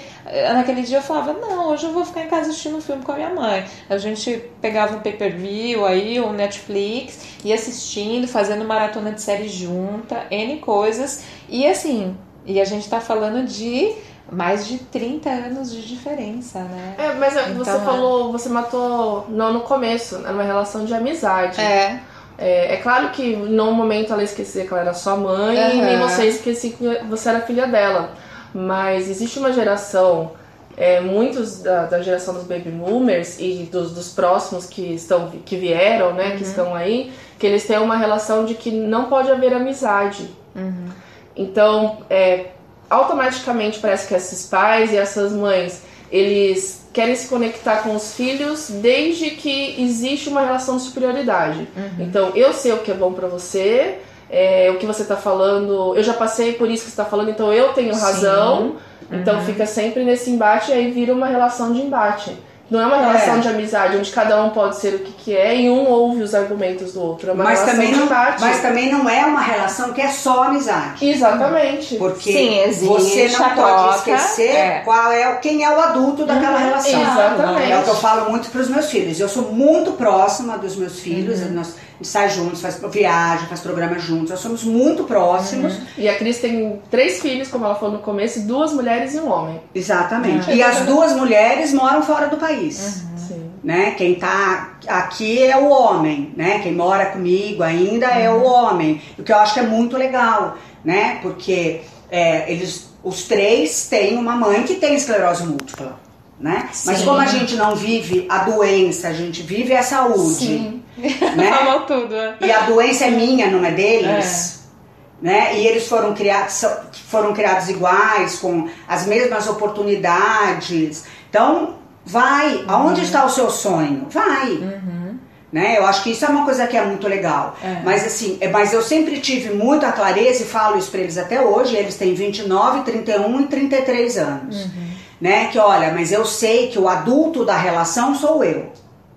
Naquele 0.54 0.84
dia 0.84 1.00
eu 1.00 1.02
falava, 1.02 1.34
não, 1.34 1.68
hoje 1.68 1.86
eu 1.86 1.92
vou 1.92 2.06
ficar 2.06 2.24
em 2.24 2.30
casa 2.30 2.50
assistindo 2.50 2.78
um 2.78 2.82
filme 2.82 3.04
com 3.04 3.12
a 3.12 3.16
minha 3.16 3.30
mãe. 3.30 3.66
A 3.90 3.98
gente 3.98 4.42
pegava 4.62 4.96
um 4.96 5.02
pay-per-view 5.02 5.86
aí, 5.86 6.22
um 6.22 6.32
Netflix, 6.32 7.20
ia 7.44 7.56
assistindo, 7.56 8.26
fazendo 8.26 8.64
maratona 8.64 9.12
de 9.12 9.22
série 9.22 9.50
junta, 9.50 10.26
N 10.32 10.60
coisas. 10.60 11.26
E 11.50 11.68
assim, 11.68 12.16
e 12.46 12.62
a 12.62 12.66
gente 12.66 12.90
tá 12.90 13.02
falando 13.02 13.46
de 13.46 13.94
mais 14.32 14.66
de 14.66 14.78
30 14.78 15.30
anos 15.30 15.74
de 15.74 15.86
diferença, 15.86 16.60
né? 16.62 16.96
É, 16.98 17.14
mas 17.16 17.36
então, 17.36 17.56
você 17.56 17.80
falou, 17.80 18.32
você 18.32 18.48
matou 18.48 19.26
não 19.28 19.52
no 19.52 19.62
começo, 19.62 20.16
era 20.16 20.32
uma 20.32 20.44
relação 20.44 20.86
de 20.86 20.94
amizade. 20.94 21.60
É. 21.60 22.00
É, 22.38 22.74
é, 22.74 22.78
claro 22.78 23.10
que 23.10 23.34
em 23.34 23.60
um 23.60 23.74
momento 23.74 24.12
ela 24.12 24.24
esquecia 24.24 24.66
que 24.66 24.74
ela 24.74 24.82
era 24.82 24.94
sua 24.94 25.16
mãe 25.16 25.58
uhum. 25.58 25.72
e 25.72 25.82
nem 25.82 26.00
você 26.00 26.26
esquecia 26.26 26.72
que 26.72 27.04
você 27.08 27.30
era 27.30 27.42
filha 27.42 27.68
dela. 27.68 28.12
Mas 28.54 29.10
existe 29.10 29.40
uma 29.40 29.52
geração, 29.52 30.32
é, 30.76 31.00
muitos 31.00 31.62
da, 31.62 31.86
da, 31.86 32.02
geração 32.02 32.34
dos 32.34 32.44
baby 32.44 32.70
boomers 32.70 33.40
e 33.40 33.68
dos, 33.72 33.92
dos, 33.92 34.10
próximos 34.10 34.66
que 34.66 34.94
estão 34.94 35.30
que 35.46 35.56
vieram, 35.56 36.14
né, 36.14 36.30
uhum. 36.30 36.38
que 36.38 36.44
estão 36.44 36.76
aí, 36.76 37.12
que 37.40 37.48
eles 37.48 37.66
têm 37.66 37.78
uma 37.80 37.98
relação 37.98 38.46
de 38.46 38.54
que 38.56 38.72
não 38.72 39.06
pode 39.06 39.32
haver 39.32 39.54
amizade. 39.54 40.30
Uhum. 40.56 40.88
Então, 41.36 42.00
é, 42.10 42.48
automaticamente 42.90 43.80
parece 43.80 44.08
que 44.08 44.14
esses 44.14 44.48
pais 44.48 44.92
e 44.92 44.98
essas 44.98 45.32
mães, 45.32 45.84
eles 46.14 46.88
querem 46.94 47.16
se 47.16 47.28
conectar 47.28 47.78
com 47.78 47.96
os 47.96 48.14
filhos 48.14 48.70
desde 48.70 49.32
que 49.32 49.82
existe 49.82 50.30
uma 50.30 50.42
relação 50.42 50.78
de 50.78 50.84
superioridade. 50.84 51.68
Uhum. 51.76 52.06
Então, 52.06 52.32
eu 52.36 52.54
sei 52.54 52.72
o 52.72 52.78
que 52.78 52.92
é 52.92 52.94
bom 52.94 53.14
para 53.14 53.28
você, 53.28 53.98
é, 54.30 54.70
o 54.70 54.78
que 54.78 54.86
você 54.86 55.04
tá 55.04 55.18
falando, 55.18 55.96
eu 55.96 56.04
já 56.04 56.14
passei 56.14 56.54
por 56.54 56.70
isso 56.70 56.86
que 56.86 56.92
você 56.92 56.98
tá 56.98 57.06
falando, 57.06 57.32
então 57.32 57.52
eu 57.52 57.74
tenho 57.74 57.96
razão. 57.96 58.76
Então, 59.10 59.12
uhum. 59.12 59.20
Então 59.20 59.42
fica 59.42 59.66
sempre 59.66 60.04
nesse 60.04 60.30
embate 60.30 60.70
e 60.70 60.74
aí 60.74 60.92
vira 60.92 61.14
uma 61.14 61.26
relação 61.26 61.74
de 61.74 61.82
embate. 61.82 62.38
Não 62.74 62.82
é 62.82 62.88
uma 62.88 62.98
relação 62.98 63.36
é. 63.36 63.40
de 63.40 63.48
amizade 63.50 63.98
onde 63.98 64.12
cada 64.12 64.44
um 64.44 64.50
pode 64.50 64.78
ser 64.78 64.96
o 64.96 65.00
que, 65.00 65.12
que 65.12 65.38
é 65.38 65.56
e 65.56 65.70
um 65.70 65.88
ouve 65.88 66.24
os 66.24 66.34
argumentos 66.34 66.94
do 66.94 67.04
outro. 67.04 67.30
É 67.30 67.34
uma 67.34 67.44
mas 67.44 67.60
relação 67.60 67.76
também 67.76 67.94
de 67.94 68.00
não, 68.00 68.06
embate. 68.08 68.42
Mas 68.42 68.62
também 68.64 68.92
não 68.92 69.08
é 69.08 69.26
uma 69.28 69.42
relação 69.42 69.94
que 69.94 70.02
é 70.02 70.10
só 70.10 70.46
amizade. 70.46 71.08
Exatamente. 71.08 71.98
Porque 71.98 72.32
Sim, 72.32 72.62
existe, 72.62 72.88
você 72.88 73.28
não 73.28 73.50
pode 73.52 73.98
esquecer 73.98 74.56
é. 74.56 74.80
qual 74.80 75.12
é 75.12 75.36
quem 75.36 75.64
é 75.64 75.70
o 75.70 75.80
adulto 75.80 76.26
daquela 76.26 76.58
uhum, 76.58 76.66
relação. 76.66 77.00
Exatamente. 77.00 77.72
É 77.72 77.78
o 77.78 77.84
que 77.84 77.90
eu 77.90 77.96
falo 77.96 78.32
muito 78.32 78.50
para 78.50 78.62
os 78.62 78.70
meus 78.70 78.90
filhos. 78.90 79.20
Eu 79.20 79.30
sou 79.30 79.52
muito 79.52 79.92
próxima 79.92 80.58
dos 80.58 80.76
meus 80.76 81.00
filhos. 81.00 81.42
Uhum. 81.42 81.52
Nós, 81.52 81.76
sai 82.08 82.30
juntos, 82.30 82.62
faz 82.62 82.80
viagem, 82.92 83.48
faz 83.48 83.62
programa 83.62 83.98
juntos. 84.00 84.32
Nós 84.32 84.40
somos 84.40 84.64
muito 84.64 85.04
próximos. 85.04 85.74
Uhum. 85.74 85.86
E 85.98 86.10
a 86.10 86.18
Cris 86.18 86.40
tem 86.40 86.82
três 86.90 87.22
filhos, 87.22 87.48
como 87.48 87.66
ela 87.66 87.76
falou 87.76 87.96
no 87.96 88.02
começo, 88.02 88.42
duas 88.42 88.74
mulheres 88.74 89.14
e 89.14 89.20
um 89.20 89.30
homem. 89.30 89.62
Exatamente. 89.74 90.50
Uhum. 90.50 90.56
E 90.56 90.64
as 90.64 90.82
duas 90.82 91.14
mulheres 91.14 91.74
moram 91.74 92.02
fora 92.02 92.28
do 92.28 92.38
país. 92.38 93.04
Uhum. 93.04 93.18
Sim. 93.18 93.52
Né? 93.64 93.92
Quem 93.92 94.16
tá 94.16 94.74
aqui 94.88 95.44
é 95.44 95.58
o 95.58 95.70
homem, 95.70 96.34
né? 96.36 96.60
Quem 96.60 96.74
mora 96.74 97.08
comigo 97.08 97.64
ainda 97.64 98.08
é 98.08 98.30
o 98.30 98.44
homem. 98.44 99.02
O 99.18 99.24
que 99.24 99.32
eu 99.32 99.38
acho 99.38 99.54
que 99.54 99.60
é 99.60 99.64
muito 99.64 99.98
legal, 99.98 100.58
né? 100.84 101.20
Porque 101.22 101.82
é, 102.12 102.52
eles, 102.52 102.94
os 103.04 103.24
três 103.24 103.88
têm 103.88 104.18
uma 104.18 104.36
mãe 104.36 104.64
que 104.64 104.76
tem 104.76 104.96
esclerose 104.96 105.46
múltipla. 105.46 106.00
Né? 106.40 106.68
Mas 106.86 107.02
como 107.04 107.20
a 107.20 107.26
gente 107.26 107.56
não 107.56 107.74
vive 107.74 108.26
a 108.28 108.40
doença, 108.40 109.08
a 109.08 109.14
gente 109.14 109.42
vive 109.42 109.74
a 109.74 109.82
saúde. 109.82 110.46
Sim. 110.46 110.83
Né? 111.36 111.52
Falou 111.52 111.82
tudo. 111.82 112.16
É. 112.16 112.36
E 112.42 112.52
a 112.52 112.62
doença 112.62 113.06
é 113.06 113.10
minha, 113.10 113.50
não 113.50 113.66
é 113.66 113.72
deles. 113.72 114.60
É. 114.60 115.26
Né? 115.26 115.60
E 115.60 115.68
eles 115.68 115.88
foram 115.88 116.14
criados, 116.14 116.66
foram 117.08 117.34
criados 117.34 117.70
iguais, 117.70 118.40
com 118.40 118.68
as 118.88 119.06
mesmas 119.06 119.48
oportunidades. 119.48 121.06
Então, 121.30 121.76
vai. 122.06 122.56
Uhum. 122.56 122.66
Aonde 122.68 123.02
está 123.02 123.26
o 123.26 123.30
seu 123.30 123.50
sonho? 123.50 124.08
Vai. 124.10 124.50
Uhum. 124.52 125.18
Né? 125.52 125.78
Eu 125.78 125.86
acho 125.86 126.04
que 126.04 126.12
isso 126.12 126.26
é 126.26 126.28
uma 126.28 126.44
coisa 126.44 126.68
que 126.68 126.76
é 126.76 126.84
muito 126.84 127.08
legal. 127.08 127.56
É. 127.64 127.82
Mas 127.86 128.06
assim, 128.06 128.38
é, 128.42 128.50
mas 128.50 128.74
eu 128.74 128.82
sempre 128.82 129.20
tive 129.20 129.52
muita 129.52 129.92
clareza 129.92 130.44
e 130.44 130.46
falo 130.46 130.78
isso 130.78 130.92
para 130.92 131.02
eles 131.02 131.18
até 131.18 131.40
hoje. 131.40 131.76
Eles 131.76 131.96
têm 131.96 132.14
29, 132.14 132.82
31 132.82 133.42
e 133.42 133.46
33 133.46 134.18
anos. 134.18 134.66
Uhum. 134.66 134.94
Né? 135.22 135.48
Que 135.48 135.58
olha, 135.58 135.94
mas 135.94 136.12
eu 136.12 136.26
sei 136.26 136.68
que 136.68 136.78
o 136.78 136.90
adulto 136.90 137.46
da 137.46 137.56
relação 137.56 138.14
sou 138.16 138.44
eu. 138.44 138.72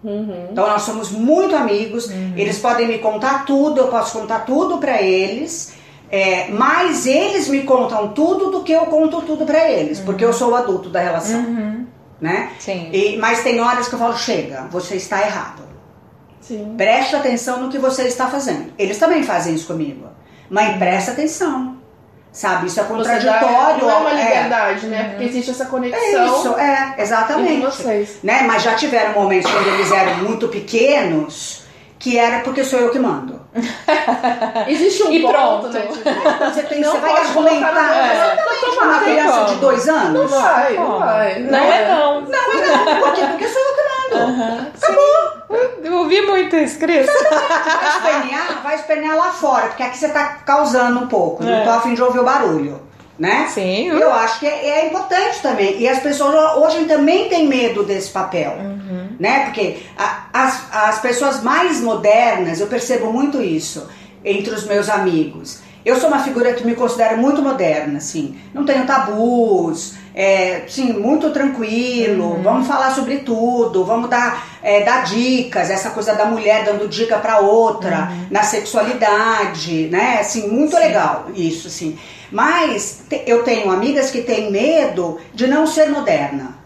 Uhum. 0.04 0.48
Então 0.52 0.66
nós 0.66 0.82
somos 0.82 1.10
muito 1.10 1.56
amigos, 1.56 2.06
uhum. 2.06 2.34
eles 2.36 2.58
podem 2.58 2.86
me 2.86 2.98
contar 2.98 3.44
tudo, 3.44 3.80
eu 3.80 3.88
posso 3.88 4.18
contar 4.18 4.40
tudo 4.40 4.78
para 4.78 5.02
eles, 5.02 5.74
é, 6.10 6.48
mas 6.48 7.06
eles 7.06 7.48
me 7.48 7.62
contam 7.62 8.08
tudo 8.08 8.50
do 8.50 8.62
que 8.62 8.72
eu 8.72 8.86
conto 8.86 9.22
tudo 9.22 9.44
para 9.44 9.70
eles, 9.70 9.98
porque 10.00 10.24
eu 10.24 10.32
sou 10.32 10.50
o 10.50 10.54
adulto 10.54 10.88
da 10.88 11.00
relação, 11.00 11.40
uhum. 11.40 11.86
né? 12.20 12.52
Sim. 12.58 12.90
E, 12.92 13.16
mas 13.16 13.42
tem 13.42 13.60
horas 13.60 13.88
que 13.88 13.94
eu 13.94 13.98
falo, 13.98 14.16
chega, 14.16 14.68
você 14.70 14.96
está 14.96 15.20
errado. 15.22 15.62
Sim. 16.40 16.74
Preste 16.76 17.16
atenção 17.16 17.60
no 17.60 17.68
que 17.68 17.78
você 17.78 18.04
está 18.04 18.28
fazendo. 18.28 18.72
Eles 18.78 18.98
também 18.98 19.24
fazem 19.24 19.54
isso 19.54 19.66
comigo, 19.66 20.06
mas 20.48 20.76
presta 20.76 21.10
atenção. 21.10 21.75
Sabe, 22.36 22.66
isso 22.66 22.78
é 22.78 22.84
contraditório. 22.84 23.40
Dá, 23.40 23.78
não 23.80 23.90
é 23.90 23.94
uma 23.94 24.12
liberdade, 24.12 24.84
é. 24.84 24.88
né? 24.90 25.04
Porque 25.08 25.24
existe 25.24 25.52
essa 25.52 25.64
conexão. 25.64 26.02
É 26.02 26.26
isso, 26.26 26.58
é, 26.58 26.94
exatamente. 26.98 27.64
vocês. 27.64 28.18
Né? 28.22 28.42
Mas 28.42 28.62
já 28.62 28.74
tiveram 28.74 29.14
momentos 29.14 29.50
quando 29.50 29.66
eles 29.68 29.90
eram 29.90 30.16
muito 30.16 30.46
pequenos 30.48 31.62
que 31.98 32.18
era 32.18 32.40
porque 32.40 32.62
sou 32.62 32.78
eu 32.78 32.90
que 32.90 32.98
mando. 32.98 33.40
Existe 34.68 35.02
um 35.04 35.12
e 35.12 35.22
ponto, 35.22 35.32
pronto. 35.32 35.68
né? 35.70 35.80
Tipo, 35.80 36.10
você, 36.44 36.62
tem, 36.64 36.82
você 36.82 36.98
vai 36.98 37.16
argumentar 37.16 37.96
é. 37.96 38.84
uma 38.84 39.00
criança 39.00 39.44
de 39.46 39.54
dois 39.56 39.88
anos? 39.88 40.30
Não 40.30 40.40
vai, 40.40 40.74
não 40.74 40.98
vai. 40.98 41.38
Não, 41.40 41.58
é 41.58 41.88
não. 41.88 42.20
Não 42.20 42.52
é 42.52 42.66
não. 42.66 43.00
Por 43.00 43.14
quê? 43.14 43.22
Porque 43.30 43.48
sou 43.48 43.62
eu 43.62 43.74
que 43.74 43.75
mando. 43.75 43.75
Uhum. 44.24 44.66
Acabou. 44.74 45.76
Eu 45.82 45.94
ouvi 45.98 46.20
muito 46.22 46.56
isso, 46.56 46.78
Cris. 46.78 47.06
Vai 47.06 47.96
espernear, 47.96 48.62
vai 48.62 48.74
espernear 48.74 49.16
lá 49.16 49.30
fora, 49.32 49.68
porque 49.68 49.82
aqui 49.82 49.98
você 49.98 50.08
tá 50.08 50.38
causando 50.44 51.00
um 51.00 51.06
pouco. 51.06 51.44
É. 51.44 51.46
Não 51.46 51.64
tô 51.64 51.70
afim 51.70 51.94
de 51.94 52.02
ouvir 52.02 52.18
o 52.18 52.24
barulho. 52.24 52.82
Né? 53.18 53.48
Sim. 53.48 53.88
Eu 53.88 54.12
acho 54.12 54.40
que 54.40 54.46
é, 54.46 54.80
é, 54.80 54.86
importante 54.88 55.40
também. 55.40 55.78
E 55.78 55.88
as 55.88 56.00
pessoas 56.00 56.56
hoje 56.56 56.84
também 56.84 57.30
têm 57.30 57.48
medo 57.48 57.82
desse 57.82 58.10
papel. 58.10 58.52
Uhum. 58.58 59.08
Né? 59.18 59.44
Porque 59.44 59.78
a, 59.96 60.26
as, 60.32 60.64
as 60.70 60.98
pessoas 61.00 61.42
mais 61.42 61.80
modernas, 61.80 62.60
eu 62.60 62.66
percebo 62.66 63.10
muito 63.10 63.40
isso 63.40 63.88
entre 64.22 64.52
os 64.54 64.66
meus 64.66 64.90
amigos. 64.90 65.60
Eu 65.86 65.98
sou 66.00 66.08
uma 66.08 66.18
figura 66.18 66.52
que 66.52 66.66
me 66.66 66.74
considero 66.74 67.16
muito 67.16 67.40
moderna, 67.40 67.98
assim. 67.98 68.36
Não 68.52 68.64
tenho 68.64 68.84
tabus, 68.84 69.94
é, 70.16 70.62
sim, 70.66 70.94
muito 70.94 71.30
tranquilo. 71.30 72.36
Uhum. 72.36 72.42
Vamos 72.42 72.66
falar 72.66 72.94
sobre 72.94 73.18
tudo, 73.18 73.84
vamos 73.84 74.08
dar, 74.08 74.58
é, 74.62 74.82
dar 74.82 75.04
dicas, 75.04 75.68
essa 75.68 75.90
coisa 75.90 76.14
da 76.14 76.24
mulher 76.24 76.64
dando 76.64 76.88
dica 76.88 77.18
para 77.18 77.40
outra, 77.40 78.08
uhum. 78.10 78.26
na 78.30 78.42
sexualidade, 78.42 79.88
né? 79.88 80.20
Assim, 80.20 80.48
muito 80.48 80.74
sim. 80.74 80.82
legal 80.82 81.26
isso, 81.34 81.68
assim. 81.68 81.98
Mas 82.32 83.02
te, 83.06 83.24
eu 83.26 83.44
tenho 83.44 83.70
amigas 83.70 84.10
que 84.10 84.22
têm 84.22 84.50
medo 84.50 85.18
de 85.34 85.46
não 85.46 85.66
ser 85.66 85.90
moderna. 85.90 86.65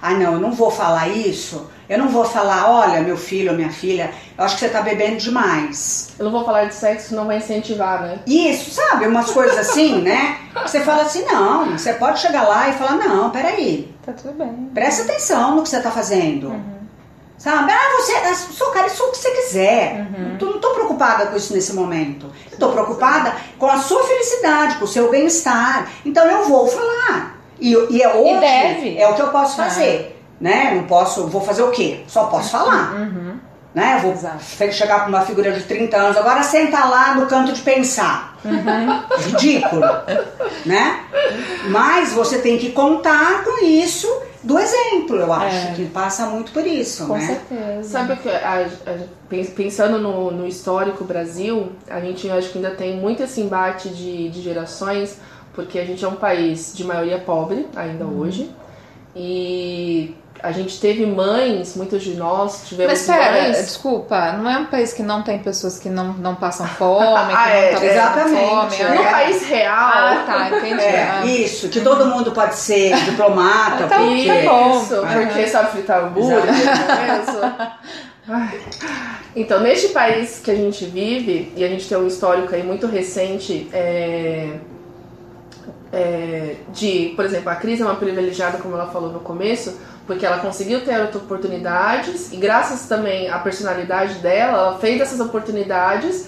Ah, 0.00 0.12
não, 0.12 0.34
eu 0.34 0.40
não 0.40 0.52
vou 0.52 0.70
falar 0.70 1.08
isso. 1.08 1.70
Eu 1.88 1.98
não 1.98 2.08
vou 2.08 2.24
falar, 2.24 2.68
olha, 2.68 3.00
meu 3.00 3.16
filho 3.16 3.52
ou 3.52 3.56
minha 3.56 3.70
filha, 3.70 4.10
eu 4.36 4.44
acho 4.44 4.56
que 4.56 4.60
você 4.60 4.68
tá 4.68 4.82
bebendo 4.82 5.18
demais. 5.18 6.10
Eu 6.18 6.24
não 6.24 6.32
vou 6.32 6.44
falar 6.44 6.64
de 6.64 6.74
sexo, 6.74 7.14
não 7.14 7.26
vai 7.26 7.38
incentivar, 7.38 8.02
né? 8.02 8.18
Isso, 8.26 8.72
sabe? 8.72 9.06
Umas 9.06 9.30
coisas 9.30 9.56
assim, 9.56 10.00
né? 10.02 10.36
Você 10.62 10.80
fala 10.80 11.02
assim, 11.02 11.24
não, 11.24 11.78
você 11.78 11.92
pode 11.94 12.18
chegar 12.18 12.42
lá 12.42 12.68
e 12.68 12.72
falar, 12.72 12.96
não, 12.96 13.30
peraí. 13.30 13.94
Tá 14.04 14.12
tudo 14.12 14.34
bem. 14.34 14.70
Presta 14.74 15.04
atenção 15.04 15.54
no 15.54 15.62
que 15.62 15.68
você 15.68 15.80
tá 15.80 15.90
fazendo. 15.90 16.48
Uhum. 16.48 16.76
Sabe? 17.38 17.70
Ah, 17.70 18.00
você, 18.00 18.34
sou 18.52 18.70
cara, 18.70 18.86
isso 18.86 19.02
é 19.02 19.06
o 19.06 19.10
que 19.10 19.18
você 19.18 19.30
quiser. 19.30 19.94
Uhum. 19.94 20.38
Não, 20.40 20.52
não 20.54 20.60
tô 20.60 20.70
preocupada 20.70 21.26
com 21.26 21.36
isso 21.36 21.52
nesse 21.52 21.72
momento. 21.74 22.32
Eu 22.50 22.58
tô 22.58 22.70
preocupada 22.70 23.36
com 23.58 23.66
a 23.66 23.78
sua 23.78 24.02
felicidade, 24.04 24.76
com 24.76 24.86
o 24.86 24.88
seu 24.88 25.10
bem-estar. 25.10 25.88
Então 26.04 26.24
eu 26.28 26.44
vou 26.44 26.66
falar. 26.66 27.35
E, 27.60 27.72
e 27.90 28.02
é 28.02 28.14
hoje, 28.14 28.36
e 28.36 28.40
deve. 28.40 28.98
é 28.98 29.08
o 29.08 29.14
que 29.14 29.22
eu 29.22 29.28
posso 29.28 29.56
fazer. 29.56 30.12
Ah. 30.12 30.16
Né? 30.38 30.72
Não 30.74 30.84
posso, 30.84 31.26
vou 31.28 31.40
fazer 31.40 31.62
o 31.62 31.70
quê? 31.70 32.00
Só 32.06 32.24
posso 32.26 32.50
falar. 32.50 32.94
Uhum. 32.94 33.36
né? 33.74 33.94
Eu 33.96 34.00
vou 34.00 34.12
Exato. 34.12 34.42
chegar 34.72 35.00
para 35.00 35.08
uma 35.08 35.22
figura 35.22 35.50
de 35.52 35.62
30 35.62 35.96
anos, 35.96 36.16
agora 36.16 36.42
senta 36.42 36.84
lá 36.84 37.14
no 37.14 37.26
canto 37.26 37.52
de 37.52 37.60
pensar. 37.62 38.36
Ridículo, 39.18 39.82
né? 40.66 41.00
Mas 41.70 42.12
você 42.12 42.38
tem 42.38 42.58
que 42.58 42.70
contar 42.72 43.44
com 43.44 43.64
isso 43.64 44.08
do 44.42 44.58
exemplo, 44.58 45.16
eu 45.16 45.32
acho, 45.32 45.56
É. 45.68 45.72
que 45.74 45.86
passa 45.86 46.26
muito 46.26 46.52
por 46.52 46.64
isso, 46.66 47.06
Com 47.06 47.14
né? 47.14 47.26
certeza. 47.48 47.88
Sabe 47.88 48.12
o 48.12 48.16
que 48.16 48.28
a- 48.28 48.66
a- 48.86 48.92
pen- 49.28 49.44
pensando 49.46 49.98
no, 49.98 50.30
no 50.30 50.46
histórico 50.46 51.02
Brasil, 51.02 51.72
a 51.90 51.98
gente 52.00 52.30
acho 52.30 52.50
que 52.50 52.58
ainda 52.58 52.70
tem 52.70 52.96
muito 52.96 53.22
esse 53.24 53.40
embate 53.40 53.88
de, 53.88 54.28
de 54.28 54.40
gerações, 54.42 55.16
porque 55.56 55.78
a 55.80 55.84
gente 55.84 56.04
é 56.04 56.08
um 56.08 56.14
país 56.14 56.72
de 56.76 56.84
maioria 56.84 57.18
pobre 57.18 57.66
ainda 57.74 58.04
Uhum. 58.04 58.20
hoje. 58.20 58.48
E 59.16 60.14
a 60.42 60.52
gente 60.52 60.78
teve 60.78 61.06
mães, 61.06 61.74
muitos 61.74 62.02
de 62.02 62.14
nós 62.14 62.68
tivemos 62.68 62.92
Mas 62.92 63.06
pera, 63.06 63.42
mães. 63.42 63.56
desculpa, 63.56 64.32
não 64.32 64.48
é 64.50 64.58
um 64.58 64.66
país 64.66 64.92
que 64.92 65.02
não 65.02 65.22
tem 65.22 65.38
pessoas 65.38 65.78
que 65.78 65.88
não, 65.88 66.12
não 66.12 66.34
passam 66.34 66.66
fome, 66.66 67.00
que 67.32 67.34
Ah, 67.34 67.48
é, 67.50 67.72
não 67.74 67.82
exatamente, 67.82 68.44
fome. 68.76 68.76
é. 68.82 68.88
No 68.94 69.02
é- 69.02 69.10
país 69.10 69.42
real. 69.46 69.74
Ah, 69.74 70.24
tá, 70.26 70.48
entendi. 70.58 70.82
É, 70.84 71.02
Ah. 71.10 71.24
isso, 71.24 71.70
que 71.70 71.80
todo 71.80 72.04
mundo 72.04 72.30
pode 72.32 72.54
ser 72.56 72.94
diplomata, 73.06 73.84
Então, 73.84 74.06
porque... 74.06 74.26
tá 74.26 74.50
bom. 74.52 74.82
Isso, 74.82 74.94
porque 75.24 75.46
sabe 75.46 75.70
fritar 75.70 76.04
hambúrguer, 76.04 76.38
é. 78.28 78.76
Então, 79.34 79.60
neste 79.60 79.88
país 79.88 80.40
que 80.44 80.50
a 80.50 80.54
gente 80.54 80.84
vive, 80.86 81.52
e 81.56 81.64
a 81.64 81.68
gente 81.68 81.88
tem 81.88 81.96
um 81.96 82.06
histórico 82.06 82.54
aí 82.54 82.62
muito 82.62 82.86
recente 82.86 83.68
é, 83.72 84.54
é, 85.92 86.56
de, 86.72 87.12
por 87.16 87.24
exemplo, 87.24 87.50
a 87.50 87.56
Cris 87.56 87.80
é 87.80 87.84
uma 87.84 87.94
privilegiada, 87.96 88.58
como 88.58 88.74
ela 88.74 88.86
falou 88.86 89.10
no 89.12 89.20
começo, 89.20 89.78
porque 90.06 90.24
ela 90.26 90.38
conseguiu 90.38 90.84
ter 90.84 91.00
outras 91.00 91.22
oportunidades 91.22 92.32
e 92.32 92.36
graças 92.36 92.86
também 92.88 93.28
à 93.30 93.38
personalidade 93.38 94.14
dela, 94.14 94.52
ela 94.58 94.78
fez 94.78 95.00
essas 95.00 95.18
oportunidades, 95.20 96.26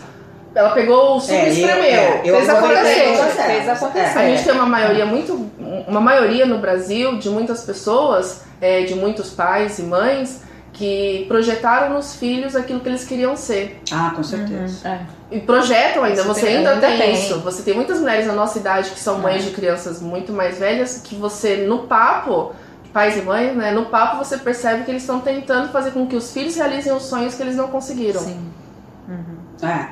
ela 0.54 0.70
pegou 0.70 1.16
o 1.16 1.20
suco 1.20 1.34
É, 1.34 1.44
e 1.44 1.46
eu- 1.62 1.68
espremeu, 1.68 2.00
é, 2.00 2.22
fez 2.22 2.48
acontecer. 2.48 2.82
fez 2.94 3.18
elas. 3.66 3.82
acontecer. 3.82 4.18
A 4.18 4.22
É. 4.22 4.30
gente 4.30 4.44
tem 4.44 4.52
uma 4.54 4.66
maioria 4.66 5.06
muito. 5.06 5.48
Uma 5.86 6.00
maioria 6.00 6.44
no 6.46 6.58
Brasil 6.58 7.18
de 7.18 7.28
muitas 7.30 7.62
pessoas, 7.62 8.42
é, 8.60 8.82
de 8.82 8.94
muitos 8.94 9.30
pais 9.30 9.78
e 9.78 9.82
mães, 9.82 10.40
que 10.78 11.24
projetaram 11.26 11.92
nos 11.94 12.14
filhos 12.14 12.54
aquilo 12.54 12.78
que 12.78 12.88
eles 12.88 13.04
queriam 13.04 13.36
ser. 13.36 13.80
Ah, 13.90 14.12
com 14.14 14.22
certeza. 14.22 14.88
É. 14.88 15.00
E 15.30 15.40
projetam 15.40 16.04
ainda, 16.04 16.22
Você 16.22 16.28
você 16.40 16.46
tem- 16.46 16.56
ainda, 16.58 16.70
ainda 16.74 16.86
tem, 16.86 16.98
tem. 16.98 17.14
isso. 17.14 17.40
Você 17.40 17.62
tem 17.62 17.74
muitas 17.74 17.98
mulheres 17.98 18.26
na 18.28 18.32
nossa 18.32 18.58
idade 18.60 18.90
que 18.90 19.00
são 19.00 19.18
mães 19.18 19.44
de 19.44 19.50
crianças 19.50 20.00
muito 20.00 20.32
mais 20.32 20.56
velhas, 20.58 21.00
que 21.04 21.16
você, 21.16 21.66
no 21.66 21.80
papo, 21.80 22.52
pais 22.92 23.16
e 23.16 23.22
mães, 23.22 23.56
né? 23.56 23.72
No 23.72 23.86
papo 23.86 24.24
você 24.24 24.38
percebe 24.38 24.84
que 24.84 24.90
eles 24.92 25.02
estão 25.02 25.18
tentando 25.20 25.70
fazer 25.72 25.90
com 25.90 26.06
que 26.06 26.14
os 26.14 26.32
filhos 26.32 26.54
realizem 26.54 26.92
os 26.92 27.02
sonhos 27.02 27.34
que 27.34 27.42
eles 27.42 27.56
não 27.56 27.66
conseguiram. 27.68 28.20
Sim. 28.20 28.40
É. 29.62 29.88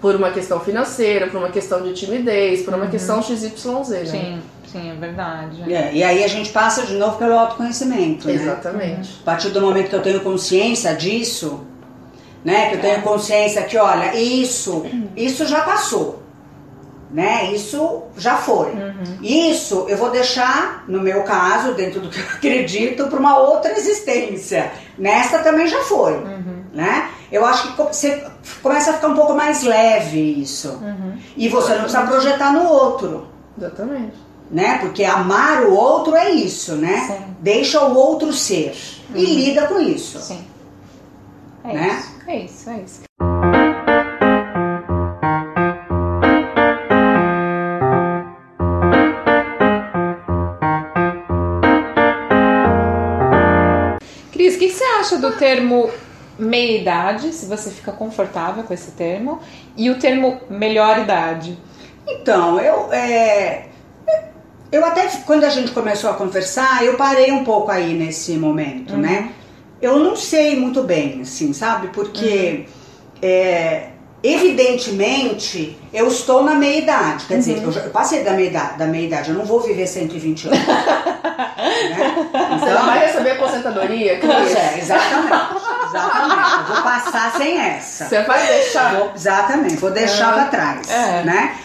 Por 0.00 0.14
uma 0.16 0.30
questão 0.30 0.58
financeira, 0.60 1.28
por 1.28 1.38
uma 1.38 1.50
questão 1.50 1.80
de 1.82 1.92
timidez, 1.92 2.62
por 2.62 2.74
uma 2.74 2.86
questão 2.88 3.22
XYZ, 3.22 3.88
né? 3.88 4.04
Sim, 4.06 4.42
sim, 4.70 4.90
é 4.90 4.94
verdade. 4.94 5.72
É, 5.72 5.92
E 5.92 6.02
aí 6.02 6.24
a 6.24 6.28
gente 6.28 6.50
passa 6.50 6.84
de 6.86 6.94
novo 6.94 7.16
pelo 7.18 7.38
autoconhecimento, 7.38 8.26
né? 8.28 8.34
Exatamente. 8.34 9.18
A 9.22 9.24
partir 9.24 9.50
do 9.50 9.60
momento 9.60 9.88
que 9.88 9.96
eu 9.96 10.02
tenho 10.02 10.20
consciência 10.20 10.94
disso, 10.94 11.64
né? 12.44 12.70
Que 12.70 12.76
eu 12.76 12.80
tenho 12.80 13.02
consciência 13.02 13.62
que, 13.62 13.76
olha, 13.76 14.14
isso, 14.16 14.84
isso 15.16 15.46
já 15.46 15.62
passou. 15.62 16.22
Né? 17.10 17.52
Isso 17.52 18.02
já 18.18 18.36
foi. 18.36 18.70
Isso 19.22 19.86
eu 19.88 19.96
vou 19.96 20.10
deixar, 20.10 20.84
no 20.86 21.00
meu 21.00 21.22
caso, 21.22 21.72
dentro 21.72 22.00
do 22.00 22.10
que 22.10 22.20
eu 22.20 22.24
acredito, 22.36 23.06
para 23.06 23.18
uma 23.18 23.38
outra 23.38 23.72
existência. 23.72 24.70
Nesta 24.98 25.38
também 25.38 25.66
já 25.66 25.82
foi. 25.84 26.22
Né? 26.74 27.08
Eu 27.32 27.46
acho 27.46 27.72
que 27.74 27.82
você 27.82 28.26
começa 28.62 28.90
a 28.90 28.94
ficar 28.94 29.08
um 29.08 29.14
pouco 29.14 29.34
mais 29.34 29.62
leve 29.62 30.20
isso. 30.20 30.82
E 31.34 31.48
você 31.48 31.72
não 31.72 31.82
precisa 31.84 32.02
projetar 32.02 32.52
no 32.52 32.68
outro 32.68 33.38
Exatamente. 33.58 34.16
Né? 34.50 34.78
Porque 34.78 35.04
amar 35.04 35.64
o 35.64 35.74
outro 35.74 36.14
é 36.16 36.30
isso, 36.30 36.76
né? 36.76 37.00
Sim. 37.06 37.36
Deixa 37.40 37.80
o 37.84 37.94
outro 37.96 38.32
ser 38.32 38.76
e 39.14 39.24
lida 39.24 39.66
com 39.66 39.80
isso. 39.80 40.18
Sim. 40.20 40.44
É 41.64 41.72
Né? 41.72 41.88
isso. 41.98 42.18
É 42.26 42.36
isso, 42.36 42.70
é 42.70 42.76
isso. 42.80 43.00
Cris, 54.32 54.54
o 54.54 54.58
que 54.58 54.68
que 54.68 54.72
você 54.74 54.84
acha 54.84 55.16
do 55.18 55.32
termo 55.32 55.90
meia-idade, 56.38 57.32
se 57.32 57.46
você 57.46 57.70
fica 57.70 57.90
confortável 57.92 58.62
com 58.62 58.72
esse 58.72 58.92
termo, 58.92 59.40
e 59.76 59.90
o 59.90 59.98
termo 59.98 60.40
melhor-idade? 60.48 61.58
Então, 62.06 62.60
eu 62.60 62.92
é, 62.92 63.66
eu 64.70 64.84
até 64.84 65.06
quando 65.26 65.44
a 65.44 65.50
gente 65.50 65.72
começou 65.72 66.10
a 66.10 66.14
conversar, 66.14 66.84
eu 66.84 66.94
parei 66.94 67.32
um 67.32 67.44
pouco 67.44 67.70
aí 67.70 67.94
nesse 67.94 68.32
momento, 68.32 68.96
né? 68.96 69.30
Eu 69.80 69.98
não 69.98 70.16
sei 70.16 70.56
muito 70.58 70.82
bem, 70.82 71.20
assim, 71.22 71.52
sabe? 71.52 71.88
Porque 71.88 72.66
é, 73.22 73.88
evidentemente 74.22 75.78
eu 75.92 76.08
estou 76.08 76.42
na 76.42 76.54
meia 76.54 76.78
idade, 76.78 77.24
quer 77.26 77.38
dizer, 77.38 77.62
eu, 77.62 77.70
já- 77.72 77.80
eu 77.82 77.90
passei 77.90 78.24
da 78.24 78.32
meia 78.32 78.48
idade, 78.48 78.78
da 78.78 78.86
meia 78.86 79.22
eu 79.28 79.34
não 79.34 79.44
vou 79.44 79.60
viver 79.60 79.86
120 79.86 80.48
anos. 80.48 80.58
né? 80.66 82.58
Você 82.60 82.70
não 82.74 82.86
vai 82.86 83.06
receber 83.06 83.30
aposentadoria? 83.32 84.12
É, 84.12 84.78
exatamente. 84.78 85.68
Exatamente. 85.88 86.58
Eu 86.68 86.74
vou 86.74 86.82
passar 86.82 87.32
sem 87.36 87.58
essa. 87.60 88.04
Você 88.06 88.22
vai 88.24 88.46
deixar. 88.46 88.94
Vou- 88.96 89.12
exatamente, 89.14 89.76
vou 89.76 89.90
deixar 89.90 90.34
pra 90.34 90.44
trás, 90.46 90.90
É. 90.90 91.22
né? 91.24 91.56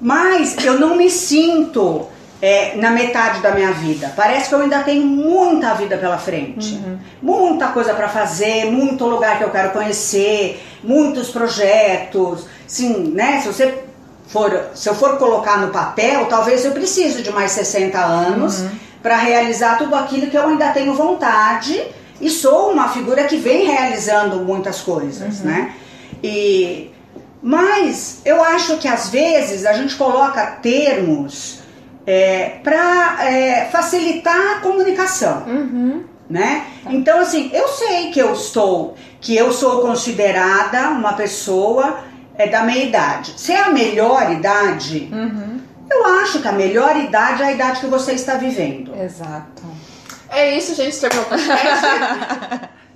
Mas 0.00 0.56
eu 0.64 0.78
não 0.78 0.96
me 0.96 1.10
sinto 1.10 2.06
é, 2.40 2.76
na 2.76 2.90
metade 2.90 3.40
da 3.40 3.52
minha 3.52 3.72
vida. 3.72 4.12
Parece 4.16 4.48
que 4.48 4.54
eu 4.54 4.60
ainda 4.60 4.80
tenho 4.82 5.04
muita 5.04 5.74
vida 5.74 5.96
pela 5.96 6.18
frente, 6.18 6.80
muita 7.20 7.68
coisa 7.68 7.94
pra 7.94 8.08
fazer, 8.08 8.66
muito 8.66 9.04
lugar 9.04 9.38
que 9.38 9.44
eu 9.44 9.50
quero 9.50 9.70
conhecer, 9.70 10.62
muitos 10.82 11.30
projetos. 11.30 12.46
Sim, 12.66 13.12
né? 13.14 13.40
Se 13.40 13.48
você 13.48 13.84
for, 14.28 14.66
se 14.74 14.88
eu 14.88 14.94
for 14.94 15.18
colocar 15.18 15.58
no 15.58 15.68
papel, 15.68 16.26
talvez 16.26 16.64
eu 16.64 16.72
precise 16.72 17.22
de 17.22 17.30
mais 17.30 17.52
60 17.52 17.98
anos 17.98 18.64
pra 19.02 19.16
realizar 19.16 19.78
tudo 19.78 19.94
aquilo 19.94 20.28
que 20.28 20.36
eu 20.36 20.48
ainda 20.48 20.70
tenho 20.70 20.94
vontade 20.94 21.82
e 22.20 22.28
sou 22.28 22.72
uma 22.72 22.88
figura 22.88 23.24
que 23.24 23.36
vem 23.36 23.66
realizando 23.66 24.36
muitas 24.44 24.80
coisas, 24.80 25.40
né? 25.40 25.74
E 26.22 26.90
mas 27.40 28.20
eu 28.24 28.42
acho 28.42 28.78
que 28.78 28.88
às 28.88 29.08
vezes 29.10 29.64
a 29.64 29.72
gente 29.72 29.94
coloca 29.94 30.44
termos 30.60 31.60
para 32.62 33.66
facilitar 33.70 34.56
a 34.56 34.60
comunicação, 34.60 35.44
né? 36.28 36.64
Então 36.88 37.20
assim, 37.20 37.50
eu 37.52 37.68
sei 37.68 38.10
que 38.10 38.18
eu 38.20 38.32
estou, 38.32 38.94
que 39.20 39.36
eu 39.36 39.52
sou 39.52 39.80
considerada 39.80 40.90
uma 40.90 41.12
pessoa 41.14 41.98
é, 42.36 42.46
da 42.46 42.62
meia 42.62 42.84
idade. 42.84 43.34
Se 43.36 43.52
é 43.52 43.60
a 43.60 43.70
melhor 43.70 44.30
idade, 44.32 45.10
eu 45.90 46.06
acho 46.22 46.40
que 46.40 46.48
a 46.48 46.52
melhor 46.52 46.96
idade 46.96 47.42
é 47.42 47.46
a 47.46 47.52
idade 47.52 47.80
que 47.80 47.86
você 47.86 48.12
está 48.12 48.34
vivendo. 48.34 48.94
Exato. 48.94 49.62
É 50.30 50.54
isso, 50.56 50.74
gente. 50.74 50.98
Terminou 51.00 51.24
o 51.24 51.28
podcast. 51.28 51.86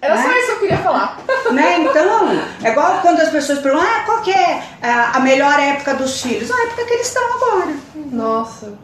Era 0.02 0.16
só 0.20 0.28
Né? 0.28 0.38
isso 0.38 0.46
que 0.46 0.52
eu 0.52 0.58
queria 0.58 0.78
falar. 0.78 1.16
né? 1.52 1.78
Então, 1.78 2.28
é 2.62 2.70
igual 2.70 2.98
quando 3.00 3.20
as 3.20 3.30
pessoas 3.30 3.60
perguntam, 3.60 3.86
ah, 3.88 4.02
qual 4.04 4.20
que 4.20 4.30
é 4.32 4.62
a 4.82 5.16
a 5.16 5.20
melhor 5.20 5.58
época 5.58 5.94
dos 5.94 6.20
filhos? 6.20 6.50
A 6.50 6.62
época 6.64 6.84
que 6.84 6.92
eles 6.94 7.06
estão 7.06 7.22
agora. 7.34 7.74
Nossa. 8.10 8.74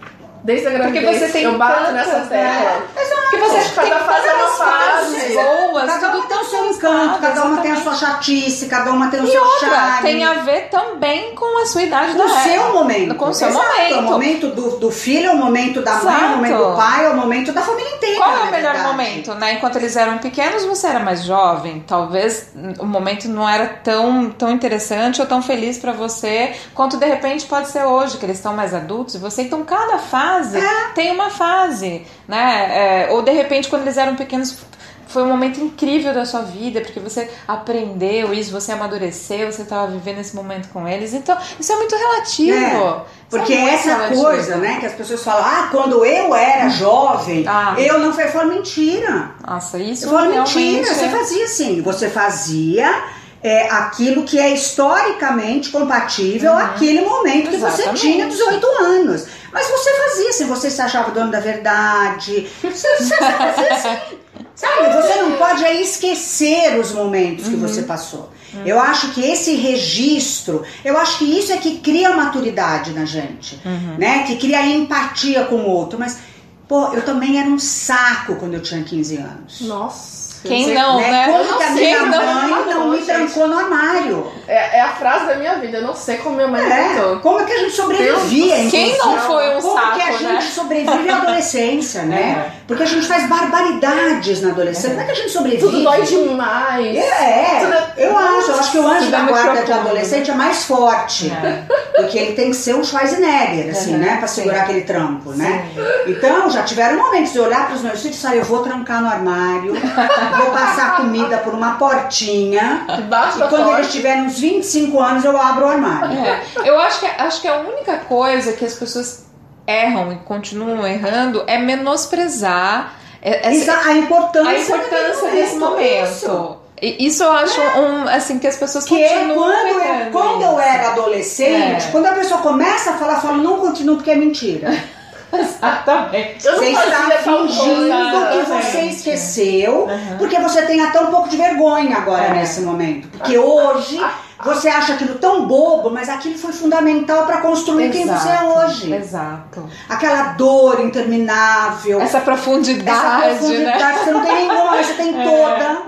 Desde 0.48 0.66
a 0.66 0.70
gravidez, 0.70 1.04
Porque 1.04 1.18
você 1.26 1.32
tem 1.32 1.42
eu 1.42 1.58
bato 1.58 1.74
tantas, 1.74 1.92
nessa 1.94 2.18
né? 2.20 2.26
tecla. 2.30 2.82
Porque 3.20 3.36
você 3.36 3.70
Cada 3.74 3.88
tem 3.98 4.06
fase 4.06 4.26
é 4.28 4.32
uma 4.34 4.48
fase. 4.48 5.14
fases 5.16 5.34
boas, 5.34 5.86
Cada 5.92 6.08
uma 6.16 6.26
tem 6.26 6.38
o 6.38 6.44
seu 6.44 6.66
encanto, 6.70 7.18
cada 7.20 7.44
uma 7.44 7.60
tem 7.60 7.72
a 7.72 7.76
sua 7.76 7.94
chatice, 7.94 8.66
cada 8.66 8.90
uma 8.90 9.10
tem 9.10 9.20
o 9.20 9.24
E 9.26 9.30
seu 9.30 9.42
outra, 9.42 9.68
charme. 9.68 10.02
tem 10.08 10.24
a 10.24 10.32
ver 10.32 10.68
também 10.70 11.34
com 11.34 11.60
a 11.62 11.66
sua 11.66 11.82
idade 11.82 12.12
com 12.12 12.18
da 12.18 12.24
o 12.24 12.28
seu 12.30 12.72
momento. 12.72 13.14
Com 13.16 13.28
o 13.28 13.34
seu 13.34 13.48
Exato, 13.48 13.66
momento. 13.66 13.92
É 13.94 13.98
o 13.98 14.02
momento 14.02 14.46
do, 14.48 14.76
do 14.78 14.90
filho, 14.90 15.26
é 15.26 15.30
o 15.32 15.36
momento 15.36 15.82
da 15.82 15.92
mãe, 16.02 16.14
é 16.14 16.26
o 16.26 16.30
momento 16.36 16.54
Exato. 16.54 16.70
do 16.70 16.76
pai, 16.76 17.04
é 17.04 17.08
o 17.10 17.16
momento 17.16 17.52
da 17.52 17.60
família 17.60 17.94
inteira. 17.96 18.16
Qual 18.16 18.30
é 18.30 18.38
o 18.38 18.50
melhor 18.50 18.72
verdade. 18.72 18.88
momento, 18.88 19.34
né? 19.34 19.52
Enquanto 19.52 19.76
eles 19.76 19.94
eram 19.96 20.16
pequenos, 20.16 20.64
você 20.64 20.86
era 20.86 21.00
mais 21.00 21.24
jovem. 21.24 21.84
Talvez 21.86 22.48
o 22.78 22.86
momento 22.86 23.28
não 23.28 23.46
era 23.46 23.66
tão, 23.84 24.30
tão 24.30 24.50
interessante 24.50 25.20
ou 25.20 25.26
tão 25.26 25.42
feliz 25.42 25.76
pra 25.76 25.92
você 25.92 26.54
quanto 26.74 26.96
de 26.96 27.04
repente 27.04 27.44
pode 27.44 27.68
ser 27.68 27.84
hoje, 27.84 28.16
que 28.16 28.24
eles 28.24 28.38
estão 28.38 28.54
mais 28.54 28.72
adultos 28.72 29.14
e 29.14 29.18
você. 29.18 29.42
Então, 29.42 29.62
cada 29.62 29.98
fase 29.98 30.37
É. 30.54 30.88
tem 30.94 31.10
uma 31.12 31.30
fase, 31.30 32.06
né? 32.26 33.06
É, 33.06 33.12
ou 33.12 33.22
de 33.22 33.30
repente, 33.32 33.68
quando 33.68 33.82
eles 33.82 33.96
eram 33.96 34.14
pequenos, 34.16 34.58
foi 35.06 35.22
um 35.22 35.28
momento 35.28 35.58
incrível 35.58 36.12
da 36.12 36.26
sua 36.26 36.42
vida, 36.42 36.82
porque 36.82 37.00
você 37.00 37.30
aprendeu 37.46 38.34
isso, 38.34 38.50
você 38.52 38.72
amadureceu, 38.72 39.50
você 39.50 39.62
estava 39.62 39.86
vivendo 39.86 40.18
esse 40.18 40.36
momento 40.36 40.68
com 40.68 40.86
eles. 40.86 41.14
Então, 41.14 41.34
isso 41.58 41.72
é 41.72 41.76
muito 41.76 41.94
relativo. 41.96 42.58
É, 42.58 43.00
porque 43.30 43.54
Isso 43.54 43.62
é 43.68 43.74
essa 43.74 43.88
relativo. 43.94 44.22
coisa, 44.22 44.56
né, 44.56 44.76
que 44.80 44.86
as 44.86 44.92
pessoas 44.92 45.22
falam, 45.24 45.44
ah, 45.46 45.68
quando 45.70 46.04
eu 46.04 46.34
era 46.34 46.68
jovem, 46.68 47.46
Ah. 47.48 47.74
eu 47.78 47.98
não. 47.98 48.08
Eu 48.18 48.28
falo, 48.28 48.50
mentira. 48.50 49.30
Nossa, 49.46 49.78
isso 49.78 50.08
realmente 50.10 50.56
mentira, 50.58 50.94
você 50.94 51.04
é- 51.04 51.08
fazia 51.08 51.44
assim. 51.44 51.80
Você 51.82 52.08
fazia 52.10 53.02
é, 53.42 53.70
aquilo 53.70 54.24
que 54.24 54.38
é 54.38 54.52
historicamente 54.52 55.70
compatível 55.70 56.56
àquele 56.56 57.02
momento 57.02 57.50
que 57.50 57.56
você 57.56 57.82
Exatamente. 57.82 58.00
tinha 58.00 58.26
18 58.26 58.66
anos. 58.66 59.26
Mas 59.52 59.68
você 59.68 59.90
fazia 59.94 60.30
assim, 60.30 60.46
você 60.46 60.70
se 60.70 60.80
achava 60.80 61.10
dono 61.10 61.30
da 61.30 61.40
verdade. 61.40 62.48
Você, 62.62 62.96
você 62.96 63.16
fazia 63.16 63.72
assim. 63.72 64.16
Sabe, 64.54 64.92
você 64.92 65.22
não 65.22 65.32
pode 65.32 65.64
aí 65.64 65.82
esquecer 65.82 66.78
os 66.80 66.92
momentos 66.92 67.46
que 67.48 67.56
você 67.56 67.82
passou. 67.82 68.32
Eu 68.64 68.80
acho 68.80 69.12
que 69.12 69.22
esse 69.22 69.54
registro, 69.54 70.64
eu 70.84 70.98
acho 70.98 71.18
que 71.18 71.24
isso 71.24 71.52
é 71.52 71.58
que 71.58 71.78
cria 71.78 72.16
maturidade 72.16 72.92
na 72.92 73.04
gente, 73.04 73.60
né? 73.98 74.24
Que 74.24 74.36
cria 74.36 74.66
empatia 74.66 75.44
com 75.44 75.56
o 75.56 75.66
outro. 75.68 75.98
Mas, 75.98 76.18
pô, 76.66 76.88
eu 76.88 77.04
também 77.04 77.38
era 77.38 77.48
um 77.48 77.58
saco 77.58 78.36
quando 78.36 78.54
eu 78.54 78.62
tinha 78.62 78.82
15 78.82 79.16
anos. 79.16 79.60
Nossa. 79.60 80.27
Quem 80.42 80.60
eu 80.62 80.66
sei- 80.68 80.74
não, 80.74 81.00
né? 81.00 81.26
Como 81.26 81.58
que 81.58 81.62
a 81.64 81.66
Quem 81.68 81.74
minha 81.74 82.02
não? 82.06 82.24
mãe 82.34 82.50
não, 82.50 82.66
Não, 82.66 82.88
me 82.90 82.98
trancou 83.02 83.48
no 83.48 83.58
armário? 83.58 84.32
É, 84.48 84.78
é 84.78 84.80
a 84.80 84.88
frase 84.88 85.26
da 85.26 85.34
minha 85.36 85.56
vida. 85.56 85.78
Eu 85.78 85.82
não 85.82 85.94
sei 85.94 86.16
como 86.16 86.36
minha 86.36 86.48
mãe 86.48 86.62
É, 86.62 87.16
como 87.22 87.44
que 87.44 87.52
a 87.52 87.58
gente 87.58 87.72
sobrevivia, 87.76 88.56
Deus 88.56 88.70
Quem 88.70 88.96
não 88.98 89.18
foi 89.18 89.56
um 89.56 89.60
Como 89.60 89.74
saco, 89.74 89.94
que 89.96 90.02
a 90.02 90.12
gente 90.12 90.22
né? 90.24 90.40
sobrevive 90.40 91.10
à 91.10 91.16
adolescência, 91.18 92.02
né? 92.02 92.46
É. 92.54 92.58
Porque 92.66 92.82
a 92.82 92.86
gente 92.86 93.06
faz 93.06 93.28
barbaridades 93.28 94.40
na 94.42 94.50
adolescência. 94.50 94.90
Como 94.90 95.02
é 95.02 95.04
que 95.04 95.10
a 95.12 95.14
gente 95.14 95.30
sobrevive? 95.30 95.62
Tudo 95.62 95.82
dói 95.82 96.02
demais. 96.02 96.96
É, 96.96 97.58
Tudo 97.60 97.72
é- 97.74 97.92
eu 97.98 98.16
acho. 98.16 98.50
Eu 98.50 98.58
acho 98.60 98.72
que 98.72 98.78
o 98.78 98.86
anjo 98.88 99.10
da 99.10 99.18
é 99.18 99.22
guarda 99.24 99.62
de 99.64 99.72
adolescente 99.72 100.30
é 100.30 100.34
mais 100.34 100.64
forte. 100.64 101.30
É. 101.30 101.62
Porque 101.96 102.18
ele 102.18 102.32
tem 102.34 102.50
que 102.50 102.56
ser 102.56 102.74
um 102.74 102.82
Schwarzenegger, 102.84 103.70
assim, 103.70 103.96
né? 103.96 104.16
Pra 104.18 104.28
segurar 104.28 104.62
aquele 104.62 104.82
trampo, 104.82 105.32
né? 105.32 105.66
Sim. 105.74 106.12
Então, 106.12 106.48
já 106.48 106.62
tiveram 106.62 106.96
momentos 106.96 107.32
de 107.32 107.40
olhar 107.40 107.66
pros 107.68 107.82
meus 107.82 108.00
filhos 108.00 108.16
e 108.16 108.20
falar, 108.22 108.36
eu 108.36 108.44
vou 108.44 108.62
trancar 108.62 109.02
no 109.02 109.08
armário, 109.08 109.74
vou 109.74 110.50
passar 110.52 110.96
comida 110.96 111.38
por 111.38 111.52
uma 111.54 111.72
portinha. 111.76 112.84
Debaixo 112.96 113.36
E 113.36 113.40
da 113.40 113.48
quando 113.48 113.64
porta. 113.64 113.80
eles 113.80 113.92
tiverem 113.92 114.22
uns 114.22 114.37
25 114.38 115.00
anos, 115.00 115.24
eu 115.24 115.40
abro 115.40 115.66
o 115.66 115.68
armário. 115.68 116.18
É, 116.18 116.40
eu 116.64 116.78
acho 116.80 117.00
que, 117.00 117.06
acho 117.06 117.40
que 117.40 117.48
a 117.48 117.56
única 117.58 117.96
coisa 117.98 118.52
que 118.52 118.64
as 118.64 118.74
pessoas 118.74 119.26
erram 119.66 120.12
e 120.12 120.16
continuam 120.16 120.86
errando 120.86 121.44
é 121.46 121.58
menosprezar 121.58 122.94
é- 123.20 123.48
essa- 123.48 123.50
Exa- 123.72 123.80
a 123.84 123.92
importância, 123.94 124.50
a 124.50 124.58
importância 124.60 125.30
desse 125.30 125.50
Isso. 125.56 125.58
momento. 125.58 126.56
Isso 126.80 127.24
eu 127.24 127.32
acho 127.32 127.60
um, 127.60 128.08
assim, 128.08 128.38
que 128.38 128.46
as 128.46 128.56
pessoas 128.56 128.84
Que 128.84 129.02
é 129.02 129.08
continuam 129.18 129.34
quando, 129.36 129.66
eu, 129.66 130.10
quando 130.12 130.42
eu 130.42 130.50
isso. 130.52 130.60
era 130.60 130.88
adolescente, 130.90 131.86
É. 131.86 131.90
quando 131.90 132.06
a 132.06 132.12
pessoa 132.12 132.40
começa 132.40 132.90
a 132.90 132.94
falar, 132.94 133.14
eu 133.14 133.20
falo, 133.20 133.42
não 133.42 133.58
continuo 133.58 133.96
porque 133.96 134.12
é 134.12 134.14
mentira. 134.14 134.70
Exatamente. 135.38 136.42
Você 136.42 136.66
está 136.70 137.10
fingindo 137.22 138.28
que 138.32 138.50
você 138.50 138.80
esqueceu, 138.82 139.84
Uhum. 139.88 140.18
porque 140.18 140.38
você 140.40 140.62
tem 140.62 140.80
até 140.80 141.00
um 141.00 141.06
pouco 141.06 141.28
de 141.28 141.36
vergonha 141.36 141.96
agora 141.96 142.24
É. 142.26 142.34
nesse 142.34 142.60
momento. 142.62 143.08
Porque 143.08 143.36
hoje 143.38 144.00
você 144.44 144.68
acha 144.68 144.94
aquilo 144.94 145.16
tão 145.16 145.46
bobo, 145.46 145.90
mas 145.90 146.08
aquilo 146.08 146.38
foi 146.38 146.52
fundamental 146.52 147.26
para 147.26 147.38
construir 147.38 147.90
quem 147.90 148.06
você 148.06 148.28
é 148.28 148.32
Exato, 148.34 148.58
hoje. 148.58 148.94
Exato. 148.94 149.68
Aquela 149.88 150.22
dor 150.34 150.80
interminável, 150.80 152.00
Essa 152.00 152.18
essa 152.18 152.20
profundidade, 152.24 153.36
profundidade, 153.38 153.82
né? 153.82 153.98
você 154.04 154.10
não 154.12 154.20
tem 154.24 154.34
nenhuma, 154.34 154.64
mas 154.70 154.86
você 154.86 154.94
tem 154.94 155.12
toda. 155.24 155.78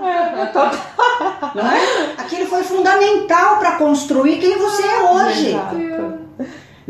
Não 1.55 1.71
é? 1.71 1.79
Aquilo 2.17 2.45
foi 2.47 2.63
fundamental 2.63 3.57
para 3.57 3.71
construir 3.73 4.37
quem 4.37 4.57
você 4.57 4.83
é 4.83 5.01
hoje. 5.11 5.49
Exato. 5.49 6.10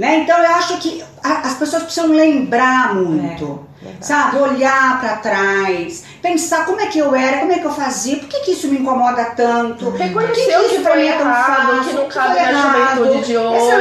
Né? 0.02 0.18
Então 0.24 0.36
eu 0.40 0.50
acho 0.56 0.78
que 0.80 1.04
a- 1.24 1.42
as 1.48 1.54
pessoas 1.54 1.84
precisam 1.84 2.10
lembrar 2.12 2.96
muito. 2.96 3.68
É. 3.86 3.90
Sabe, 4.02 4.38
olhar 4.38 5.00
para 5.00 5.18
trás, 5.18 6.04
pensar 6.22 6.66
como 6.66 6.80
é 6.82 6.86
que 6.88 6.98
eu 7.00 7.16
era, 7.16 7.40
como 7.40 7.52
é 7.52 7.58
que 7.60 7.66
eu 7.66 7.72
fazia, 7.72 8.18
por 8.18 8.28
que, 8.28 8.40
que 8.42 8.52
isso 8.52 8.68
me 8.68 8.78
incomoda 8.80 9.26
tanto? 9.36 9.90
Reconhecer 9.92 10.52
Por 10.54 10.66
o 10.66 10.70
que 10.70 10.74
isso 10.76 10.82
pra 10.84 10.92
foi 10.94 11.02
mim 11.02 11.08
é 11.08 11.14
tão 11.18 11.28
errado, 11.28 11.84
que 11.88 11.94
não 11.94 12.06
que 12.08 12.14
cabe 12.14 12.40
na 12.40 12.52
juventude 12.96 13.26
de 13.26 13.38
hoje. 13.38 13.72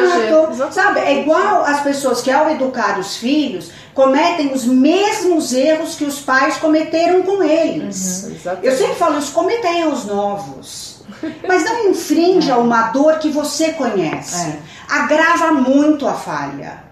Exato. 0.52 0.72
Sabe, 0.74 1.00
é 1.00 1.20
igual 1.22 1.64
as 1.64 1.80
pessoas 1.80 2.20
que 2.22 2.30
ao 2.30 2.50
educar 2.50 2.98
os 2.98 3.16
filhos 3.16 3.70
cometem 3.94 4.52
os 4.52 4.64
mesmos 4.66 5.52
erros 5.54 5.94
que 5.94 6.04
os 6.04 6.20
pais 6.20 6.56
cometeram 6.58 7.22
com 7.22 7.42
eles. 7.42 8.24
Exatamente. 8.26 8.66
Eu 8.66 8.76
sempre 8.76 8.94
falo 8.96 9.18
isso, 9.18 9.32
cometem 9.32 9.82
aos 9.82 10.04
novos. 10.06 10.89
Mas 11.46 11.64
não 11.64 11.88
infrinja 11.88 12.56
uma 12.58 12.90
dor 12.90 13.18
que 13.18 13.30
você 13.30 13.72
conhece. 13.72 14.54
Agrava 14.88 15.52
muito 15.52 16.06
a 16.06 16.14
falha. 16.14 16.90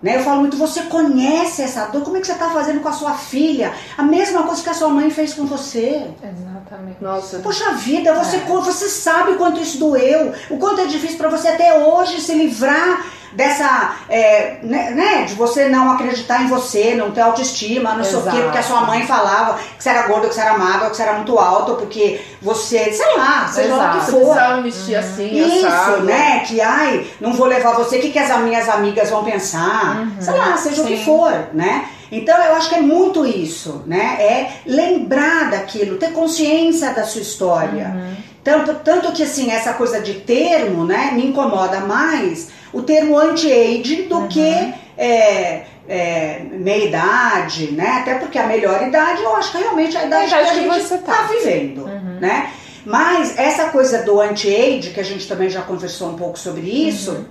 Né? 0.00 0.16
Eu 0.16 0.22
falo 0.22 0.40
muito, 0.40 0.56
você 0.56 0.82
conhece 0.82 1.60
essa 1.60 1.86
dor, 1.86 2.02
como 2.02 2.16
é 2.16 2.20
que 2.20 2.26
você 2.26 2.32
está 2.32 2.50
fazendo 2.50 2.80
com 2.80 2.88
a 2.88 2.92
sua 2.92 3.14
filha? 3.14 3.72
A 3.96 4.02
mesma 4.04 4.44
coisa 4.44 4.62
que 4.62 4.70
a 4.70 4.74
sua 4.74 4.88
mãe 4.90 5.10
fez 5.10 5.34
com 5.34 5.44
você. 5.44 6.06
Exatamente. 6.22 7.02
Nossa, 7.02 7.40
Poxa 7.40 7.72
vida, 7.72 8.14
você, 8.14 8.36
É. 8.36 8.40
você 8.40 8.88
sabe 8.88 9.32
o 9.32 9.36
quanto 9.36 9.60
isso 9.60 9.76
doeu, 9.78 10.32
o 10.50 10.56
quanto 10.56 10.82
é 10.82 10.86
difícil 10.86 11.18
para 11.18 11.28
você 11.28 11.48
até 11.48 11.76
hoje 11.76 12.20
se 12.20 12.32
livrar 12.32 13.06
dessa, 13.32 13.96
é, 14.08 14.58
né, 14.62 14.90
né, 14.90 15.22
de 15.24 15.34
você 15.34 15.68
não 15.68 15.90
acreditar 15.92 16.42
em 16.42 16.46
você, 16.46 16.94
não 16.94 17.10
ter 17.10 17.20
autoestima, 17.20 17.94
não 17.94 18.04
sei 18.04 18.16
o 18.16 18.22
quê, 18.22 18.28
Exato. 18.28 18.42
porque 18.44 18.58
a 18.58 18.62
sua 18.62 18.80
mãe 18.82 19.06
falava 19.06 19.58
que 19.76 19.82
você 19.82 19.90
era 19.90 20.06
gorda, 20.06 20.28
que 20.28 20.34
você 20.34 20.40
era 20.40 20.56
magra, 20.56 20.90
que 20.90 20.96
você 20.96 21.02
era 21.02 21.14
muito 21.14 21.38
alto, 21.38 21.74
porque 21.74 22.20
você, 22.40 22.92
sei 22.92 23.16
lá, 23.16 23.48
seja 23.48 23.74
lá 23.74 23.94
o 23.94 23.96
Exato. 23.98 24.04
que 24.04 24.10
for. 24.10 24.62
vestir 24.62 24.96
assim, 24.96 25.58
Isso, 25.58 25.66
assado. 25.66 26.02
né? 26.02 26.40
Que 26.40 26.60
ai, 26.60 27.06
não 27.20 27.32
vou 27.32 27.46
levar 27.46 27.74
você, 27.74 27.98
o 27.98 28.00
que, 28.00 28.10
que 28.10 28.18
as 28.18 28.36
minhas 28.40 28.68
amigas 28.68 29.10
vão 29.10 29.24
pensar? 29.24 30.08
Sei 30.20 30.34
lá, 30.34 30.56
seja 30.56 30.82
o 30.82 30.86
que 30.86 30.96
sim. 30.96 31.04
for, 31.04 31.48
né? 31.52 31.86
Então 32.10 32.36
eu 32.42 32.54
acho 32.54 32.70
que 32.70 32.74
é 32.74 32.80
muito 32.80 33.26
isso, 33.26 33.82
né? 33.86 34.16
É 34.18 34.50
lembrar 34.66 35.50
daquilo, 35.50 35.98
ter 35.98 36.12
consciência 36.12 36.92
da 36.92 37.04
sua 37.04 37.20
história. 37.20 37.94
Tanto, 38.42 38.74
tanto 38.76 39.12
que 39.12 39.22
assim, 39.22 39.50
essa 39.50 39.74
coisa 39.74 40.00
de 40.00 40.14
termo, 40.14 40.84
né, 40.84 41.10
me 41.12 41.26
incomoda 41.26 41.80
mais 41.80 42.48
o 42.72 42.82
termo 42.82 43.18
anti-age 43.18 44.02
do 44.02 44.26
que 44.28 44.74
é, 44.96 45.64
é, 45.88 46.40
meia 46.50 46.84
idade, 46.86 47.72
né? 47.72 47.98
Até 48.00 48.14
porque 48.16 48.38
a 48.38 48.46
melhor 48.46 48.86
idade 48.86 49.22
eu 49.22 49.34
acho 49.36 49.52
que 49.52 49.58
realmente 49.58 49.96
é 49.96 50.00
a 50.00 50.06
idade, 50.06 50.26
idade 50.28 50.42
que 50.44 50.50
a 50.50 50.52
que 50.54 50.60
gente 50.74 50.82
você 50.86 50.98
tá. 50.98 51.28
vivendo, 51.30 51.86
né? 52.20 52.50
Mas 52.84 53.38
essa 53.38 53.66
coisa 53.70 54.02
do 54.02 54.20
anti-age, 54.20 54.90
que 54.90 55.00
a 55.00 55.04
gente 55.04 55.26
também 55.28 55.50
já 55.50 55.62
conversou 55.62 56.08
um 56.10 56.14
pouco 56.16 56.38
sobre 56.38 56.62
isso, 56.62 57.26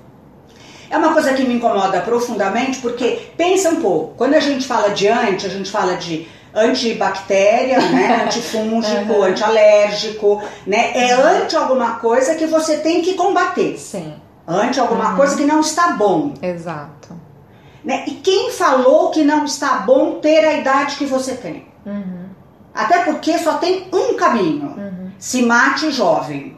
é 0.90 0.98
uma 0.98 1.14
coisa 1.14 1.34
que 1.34 1.44
me 1.44 1.56
incomoda 1.56 2.00
profundamente, 2.02 2.80
porque 2.80 3.20
pensa 3.36 3.70
um 3.70 3.78
pouco, 3.82 4.14
quando 4.16 4.36
a 4.36 4.40
gente 4.40 4.66
fala 4.68 4.90
de 4.90 5.08
anti, 5.08 5.46
a 5.46 5.50
gente 5.50 5.70
fala 5.70 5.96
de 5.96 6.28
antibactéria, 6.54 7.80
né, 7.80 8.24
antifúngico, 8.26 9.14
Uhum. 9.14 9.24
antialérgico, 9.24 10.42
né? 10.66 10.92
É 10.96 11.12
anti 11.12 11.56
alguma 11.56 11.96
coisa 11.96 12.36
que 12.36 12.46
você 12.46 12.78
tem 12.78 13.02
que 13.02 13.14
combater. 13.16 13.78
Sim, 13.78 14.14
Anti 14.48 14.80
alguma 14.80 15.16
coisa 15.16 15.36
que 15.36 15.46
não 15.46 15.60
está 15.60 15.92
bom. 15.92 16.34
exato. 16.42 17.16
Né? 17.84 18.04
E 18.08 18.12
quem 18.12 18.52
falou 18.52 19.12
que 19.12 19.24
não 19.24 19.46
está 19.46 19.80
bom 19.80 20.20
ter 20.20 20.44
a 20.46 20.54
idade 20.58 20.96
que 20.98 21.06
você 21.06 21.36
tem? 21.36 21.68
Uhum. 21.86 22.26
Até 22.74 23.04
porque 23.06 23.38
só 23.38 23.58
tem 23.58 23.88
um 23.94 24.16
caminho. 24.16 24.76
Se 25.18 25.42
mate 25.42 25.92
jovem. 25.92 26.58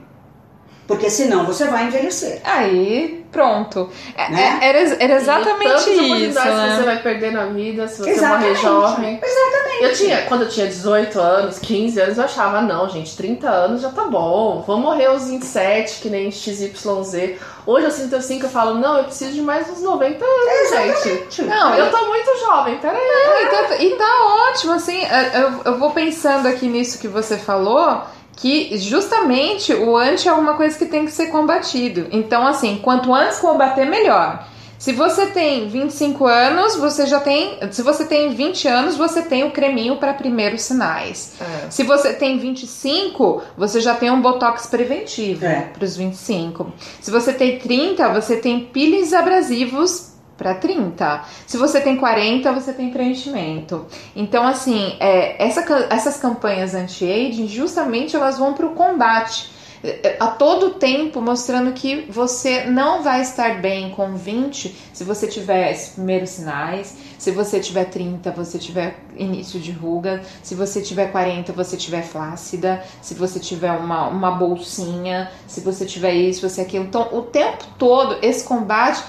Porque 0.87 1.09
senão 1.09 1.45
você 1.45 1.65
vai 1.65 1.87
envelhecer. 1.87 2.41
Aí, 2.43 3.18
pronto. 3.31 3.89
É- 4.15 4.29
Né? 4.29 4.59
é- 4.61 4.69
Era, 4.69 4.79
era 5.03 5.13
exatamente 5.15 5.75
isso, 5.75 5.89
que 5.89 6.33
você 6.33 6.39
né? 6.49 6.81
vai 6.85 6.97
perder 7.01 7.31
na 7.31 7.45
vida 7.45 7.87
se 7.87 7.99
você 7.99 8.09
Exatamente. 8.11 8.47
morrer 8.47 8.55
jovem. 8.61 9.19
Exatamente. 9.23 9.83
Eu 9.83 9.93
tinha, 9.93 10.21
quando 10.23 10.41
eu 10.43 10.49
tinha 10.49 10.67
18 10.67 11.19
anos, 11.19 11.59
15 11.59 11.99
anos, 11.99 12.17
eu 12.17 12.23
achava, 12.23 12.61
não, 12.61 12.89
gente, 12.89 13.15
30 13.15 13.49
anos 13.49 13.81
já 13.81 13.89
tá 13.89 14.03
bom. 14.05 14.63
Vou 14.65 14.77
morrer 14.77 15.05
aos 15.05 15.27
27, 15.27 16.01
que 16.01 16.09
nem 16.09 16.31
XYZ. 16.31 17.37
Hoje 17.65 17.85
aos 17.85 17.95
35 17.95 18.45
eu 18.45 18.49
falo, 18.49 18.75
não, 18.75 18.97
eu 18.97 19.03
preciso 19.05 19.31
de 19.33 19.41
mais 19.41 19.69
uns 19.69 19.81
90 19.81 20.25
anos, 20.25 21.03
gente. 21.03 21.41
Não, 21.43 21.75
Eu 21.75 21.91
tô 21.91 22.05
muito 22.07 22.39
jovem, 22.39 22.77
peraí. 22.79 22.97
Não, 22.97 23.41
e, 23.41 23.47
tá, 23.49 23.75
e 23.83 23.89
tá 23.95 24.49
ótimo, 24.49 24.73
assim, 24.73 25.01
eu, 25.33 25.73
eu 25.73 25.77
vou 25.79 25.91
pensando 25.91 26.47
aqui 26.47 26.67
nisso 26.67 26.99
que 26.99 27.07
você 27.07 27.37
falou, 27.37 28.01
que 28.41 28.77
justamente 28.77 29.73
o 29.73 29.97
anti 29.97 30.27
é 30.27 30.31
alguma 30.31 30.53
coisa 30.53 30.77
que 30.77 30.85
tem 30.85 31.05
que 31.05 31.11
ser 31.11 31.27
combatido. 31.27 32.07
Então, 32.11 32.47
assim, 32.47 32.79
quanto 32.81 33.13
antes 33.13 33.39
combater, 33.39 33.85
melhor. 33.85 34.47
Se 34.77 34.93
você 34.93 35.25
tem 35.25 35.67
25 35.67 36.25
anos, 36.25 36.77
você 36.77 37.05
já 37.05 37.19
tem. 37.19 37.59
Se 37.69 37.81
você 37.81 38.05
tem 38.05 38.29
20 38.33 38.65
anos, 38.65 38.95
você 38.95 39.21
tem 39.21 39.43
o 39.43 39.51
creminho 39.51 39.97
para 39.97 40.13
primeiros 40.13 40.61
sinais. 40.61 41.33
É. 41.41 41.69
Se 41.69 41.83
você 41.83 42.13
tem 42.13 42.39
25, 42.39 43.41
você 43.57 43.81
já 43.81 43.93
tem 43.93 44.09
um 44.09 44.21
botox 44.21 44.67
preventivo 44.67 45.45
É. 45.45 45.69
para 45.73 45.83
os 45.83 45.97
25. 45.97 46.71
Se 47.01 47.11
você 47.11 47.33
tem 47.33 47.59
30, 47.59 48.07
você 48.07 48.37
tem 48.37 48.61
peelings 48.61 49.11
abrasivos 49.11 50.08
para 50.39 50.55
30. 50.55 51.25
Se 51.45 51.57
você 51.57 51.81
tem 51.81 51.97
40, 51.97 52.51
você 52.53 52.71
tem 52.71 52.89
preenchimento. 52.89 53.85
Então, 54.15 54.47
assim, 54.47 54.95
é, 54.99 55.45
essa, 55.45 55.61
essas 55.89 56.17
campanhas 56.17 56.73
anti-aging, 56.73 57.47
justamente 57.47 58.15
elas 58.15 58.39
vão 58.39 58.53
para 58.53 58.65
o 58.65 58.73
combate 58.73 59.59
a 60.19 60.27
todo 60.27 60.71
tempo 60.71 61.21
mostrando 61.21 61.71
que 61.71 62.05
você 62.09 62.65
não 62.65 63.01
vai 63.01 63.21
estar 63.21 63.61
bem 63.61 63.91
com 63.91 64.15
20 64.15 64.75
se 64.91 65.03
você 65.05 65.25
tiver 65.25 65.71
esses 65.71 65.93
primeiros 65.93 66.31
sinais, 66.31 66.97
se 67.17 67.31
você 67.31 67.59
tiver 67.59 67.85
30, 67.85 68.29
você 68.31 68.59
tiver 68.59 68.99
início 69.15 69.59
de 69.59 69.71
ruga, 69.71 70.21
se 70.43 70.53
você 70.53 70.81
tiver 70.81 71.11
40, 71.11 71.53
você 71.53 71.77
tiver 71.77 72.01
flácida, 72.01 72.83
se 73.01 73.13
você 73.13 73.39
tiver 73.39 73.71
uma, 73.71 74.07
uma 74.09 74.31
bolsinha, 74.31 75.31
se 75.47 75.61
você 75.61 75.85
tiver 75.85 76.13
isso, 76.13 76.47
você 76.47 76.61
aquilo. 76.61 76.83
Então, 76.83 77.07
o 77.13 77.21
tempo 77.21 77.63
todo, 77.77 78.17
esse 78.21 78.43
combate 78.43 79.01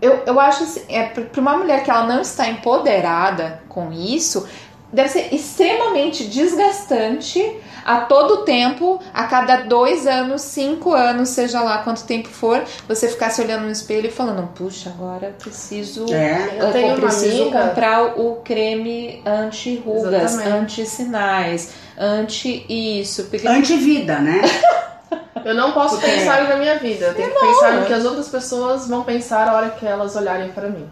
eu, 0.00 0.22
eu 0.26 0.38
acho 0.40 0.62
assim, 0.64 0.82
é, 0.88 1.04
para 1.04 1.40
uma 1.40 1.56
mulher 1.58 1.82
que 1.84 1.90
ela 1.90 2.06
não 2.06 2.20
está 2.20 2.48
empoderada 2.48 3.62
com 3.68 3.92
isso, 3.92 4.46
deve 4.92 5.08
ser 5.10 5.34
extremamente 5.34 6.24
desgastante 6.24 7.56
a 7.84 8.00
todo 8.02 8.44
tempo, 8.44 9.00
a 9.14 9.24
cada 9.24 9.58
dois 9.62 10.06
anos, 10.06 10.42
cinco 10.42 10.92
anos, 10.92 11.30
seja 11.30 11.60
lá 11.62 11.78
quanto 11.78 12.04
tempo 12.04 12.28
for, 12.28 12.62
você 12.86 13.08
ficar 13.08 13.30
se 13.30 13.40
olhando 13.40 13.64
no 13.64 13.70
espelho 13.70 14.06
e 14.08 14.10
falando, 14.10 14.46
puxa, 14.54 14.90
agora 14.90 15.26
eu 15.28 15.32
preciso, 15.32 16.06
É. 16.12 16.56
eu, 16.58 16.66
Eu 16.66 16.72
tenho 16.72 16.96
preciso 16.96 17.42
amiga- 17.42 17.68
comprar 17.68 18.18
o 18.20 18.36
creme 18.44 19.22
anti-rugas, 19.24 20.36
anti-sinais, 20.38 21.70
anti-isso. 21.98 23.24
Porque 23.24 23.46
Antivida, 23.48 24.18
né? 24.18 24.40
Eu 25.44 25.54
não 25.54 25.72
posso 25.72 25.96
Porque- 25.96 26.10
pensar 26.10 26.48
na 26.48 26.56
minha 26.56 26.78
vida. 26.78 27.06
Eu 27.06 27.14
tenho 27.14 27.30
que 27.32 27.38
pensar 27.40 27.72
no 27.74 27.86
que 27.86 27.92
as 27.92 28.04
outras 28.04 28.28
pessoas 28.28 28.88
vão 28.88 29.02
pensar 29.04 29.48
a 29.48 29.54
hora 29.54 29.70
que 29.70 29.86
elas 29.86 30.16
olharem 30.16 30.50
para 30.50 30.68
mim. 30.68 30.88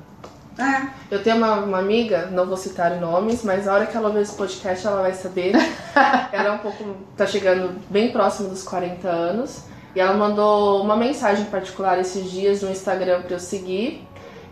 É. 0.58 0.86
Eu 1.10 1.22
tenho 1.22 1.36
uma, 1.36 1.56
uma 1.56 1.78
amiga, 1.78 2.28
não 2.32 2.46
vou 2.46 2.56
citar 2.56 2.92
nomes, 2.98 3.44
mas 3.44 3.68
a 3.68 3.74
hora 3.74 3.86
que 3.86 3.94
ela 3.96 4.08
ouvir 4.08 4.20
esse 4.22 4.34
podcast 4.34 4.86
ela 4.86 5.02
vai 5.02 5.12
saber. 5.12 5.52
ela 6.32 6.48
é 6.48 6.52
um 6.52 6.58
pouco. 6.58 6.96
tá 7.16 7.26
chegando 7.26 7.78
bem 7.90 8.10
próximo 8.10 8.48
dos 8.48 8.62
40 8.62 9.06
anos. 9.08 9.64
E 9.94 10.00
ela 10.00 10.14
mandou 10.14 10.82
uma 10.82 10.96
mensagem 10.96 11.46
particular 11.46 11.98
esses 11.98 12.30
dias 12.30 12.62
no 12.62 12.70
Instagram 12.70 13.22
pra 13.22 13.34
eu 13.34 13.40
seguir. 13.40 14.06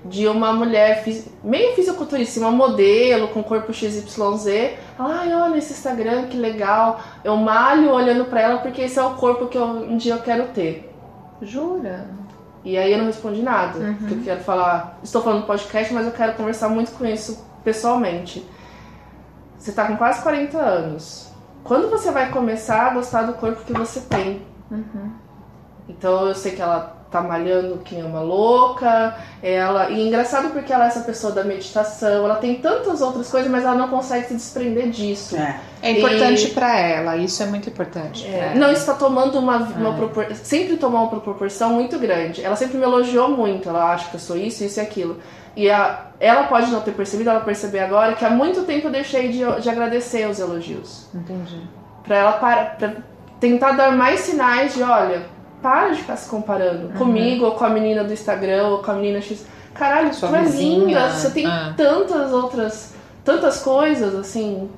De 0.05 0.26
uma 0.28 0.52
mulher 0.52 1.02
fisi- 1.02 1.32
meio 1.42 1.74
fisiculturista, 1.74 2.38
uma 2.40 2.50
modelo 2.50 3.28
com 3.28 3.42
corpo 3.42 3.72
XYZ. 3.72 4.76
Ai, 4.98 5.34
olha 5.34 5.57
esse 5.57 5.72
Instagram, 5.72 6.26
que 6.26 6.36
legal. 6.36 7.00
Eu 7.24 7.36
malho 7.36 7.90
olhando 7.90 8.26
pra 8.26 8.40
ela 8.42 8.59
porque 8.59 8.82
esse 8.82 8.98
é 8.98 9.02
o 9.02 9.14
corpo 9.14 9.46
que 9.46 9.57
eu- 9.57 9.64
um 9.64 9.96
dia 9.96 10.14
eu 10.14 10.20
quero 10.20 10.48
ter. 10.48 10.94
Jura? 11.40 12.07
E 12.64 12.76
aí 12.76 12.92
eu 12.92 12.98
não 12.98 13.07
respondi 13.07 13.42
nada. 13.42 13.78
Porque 13.98 14.14
eu 14.14 14.20
quero 14.22 14.40
falar. 14.40 14.98
Estou 15.02 15.22
falando 15.22 15.40
no 15.40 15.46
podcast, 15.46 15.92
mas 15.94 16.07
eu 16.07 16.12
quero 16.12 16.34
conversar 16.34 16.68
muito 16.68 16.92
com 16.92 17.05
isso 17.07 17.42
pessoalmente. 17.62 18.46
Você 19.59 19.72
tá 19.72 19.86
com 19.86 19.96
quase 19.96 20.22
40 20.22 20.59
anos. 20.59 21.30
Quando 21.62 21.88
você 21.90 22.11
vai 22.11 22.30
começar 22.30 22.90
a 22.90 22.94
gostar 22.94 23.22
do 23.22 23.34
corpo 23.34 23.64
que 23.64 23.72
você 23.72 24.00
tem? 24.00 24.42
Então 25.88 26.26
eu 26.26 26.34
sei 26.34 26.52
que 26.52 26.62
ela 26.62 26.93
tá 27.14 27.22
malhando 27.22 27.78
que 27.78 27.94
uma 27.96 28.20
louca. 28.20 29.14
Ela. 29.40 29.88
E 29.90 30.00
é 30.00 30.06
engraçado 30.08 30.50
porque 30.52 30.72
ela 30.72 30.84
é 30.84 30.88
essa 30.88 31.00
pessoa 31.00 31.32
da 31.32 31.44
meditação, 31.44 32.24
ela 32.24 32.34
tem 32.36 32.56
tantas 32.56 33.00
outras 33.00 33.30
coisas, 33.30 33.48
mas 33.50 33.62
ela 33.62 33.76
não 33.76 33.88
consegue 33.88 34.26
se 34.26 34.34
desprender 34.34 34.90
disso. 34.90 35.36
É. 35.36 35.60
É 35.80 35.90
importante 35.92 36.46
E- 36.46 36.50
pra 36.50 36.76
ela, 36.78 37.16
isso 37.16 37.40
é 37.42 37.46
muito 37.46 37.68
importante. 37.68 38.24
pra 38.24 38.32
É, 38.32 38.38
ela. 38.50 38.54
não, 38.56 38.72
isso 38.72 38.84
tá 38.86 38.94
tomando 38.94 39.38
uma, 39.38 39.58
uma 39.58 39.92
propor... 39.94 40.26
Sempre 40.34 40.76
tomou 40.76 41.02
uma 41.08 41.20
proporção 41.20 41.70
muito 41.74 41.98
grande. 41.98 42.42
Ela 42.42 42.56
sempre 42.56 42.78
me 42.78 42.82
elogiou 42.82 43.28
muito. 43.28 43.68
Ela 43.68 43.92
acha 43.92 44.08
que 44.10 44.16
eu 44.16 44.20
sou 44.20 44.36
isso, 44.36 44.64
isso 44.64 44.80
e 44.80 44.82
aquilo. 44.82 45.18
E 45.56 45.70
a... 45.70 46.06
ela 46.18 46.44
pode 46.44 46.70
não 46.72 46.80
ter 46.80 46.92
percebido, 46.92 47.30
ela 47.30 47.40
perceber 47.40 47.78
agora 47.80 48.14
que 48.14 48.24
há 48.24 48.30
muito 48.30 48.62
tempo 48.62 48.88
eu 48.88 48.90
deixei 48.92 49.28
de, 49.28 49.44
de 49.60 49.70
agradecer 49.70 50.28
os 50.28 50.40
elogios. 50.40 51.06
Entendi. 51.14 51.60
Pra 52.02 52.16
ela 52.16 52.32
para... 52.32 52.64
pra 52.64 52.92
tentar 53.40 53.72
dar 53.72 53.92
mais 53.92 54.20
sinais 54.20 54.74
de, 54.74 54.82
olha, 54.82 55.22
para 55.64 55.88
de 55.92 56.00
ficar 56.00 56.16
se 56.16 56.28
comparando 56.28 56.88
Uhum. 56.88 56.92
comigo 56.92 57.46
ou 57.46 57.52
com 57.52 57.64
a 57.64 57.70
menina 57.70 58.04
do 58.04 58.12
Instagram 58.12 58.66
ou 58.68 58.78
com 58.82 58.90
a 58.90 58.94
menina 58.94 59.20
X. 59.22 59.46
Caralho, 59.72 60.12
Sua 60.12 60.28
tu 60.28 60.36
é 60.36 60.42
vizinha. 60.42 60.78
linda, 60.84 61.08
você 61.08 61.30
tem 61.30 61.46
Ah. 61.46 61.72
tantas 61.74 62.32
outras, 62.32 62.94
tantas 63.24 63.60
coisas, 63.62 64.14
assim. 64.14 64.68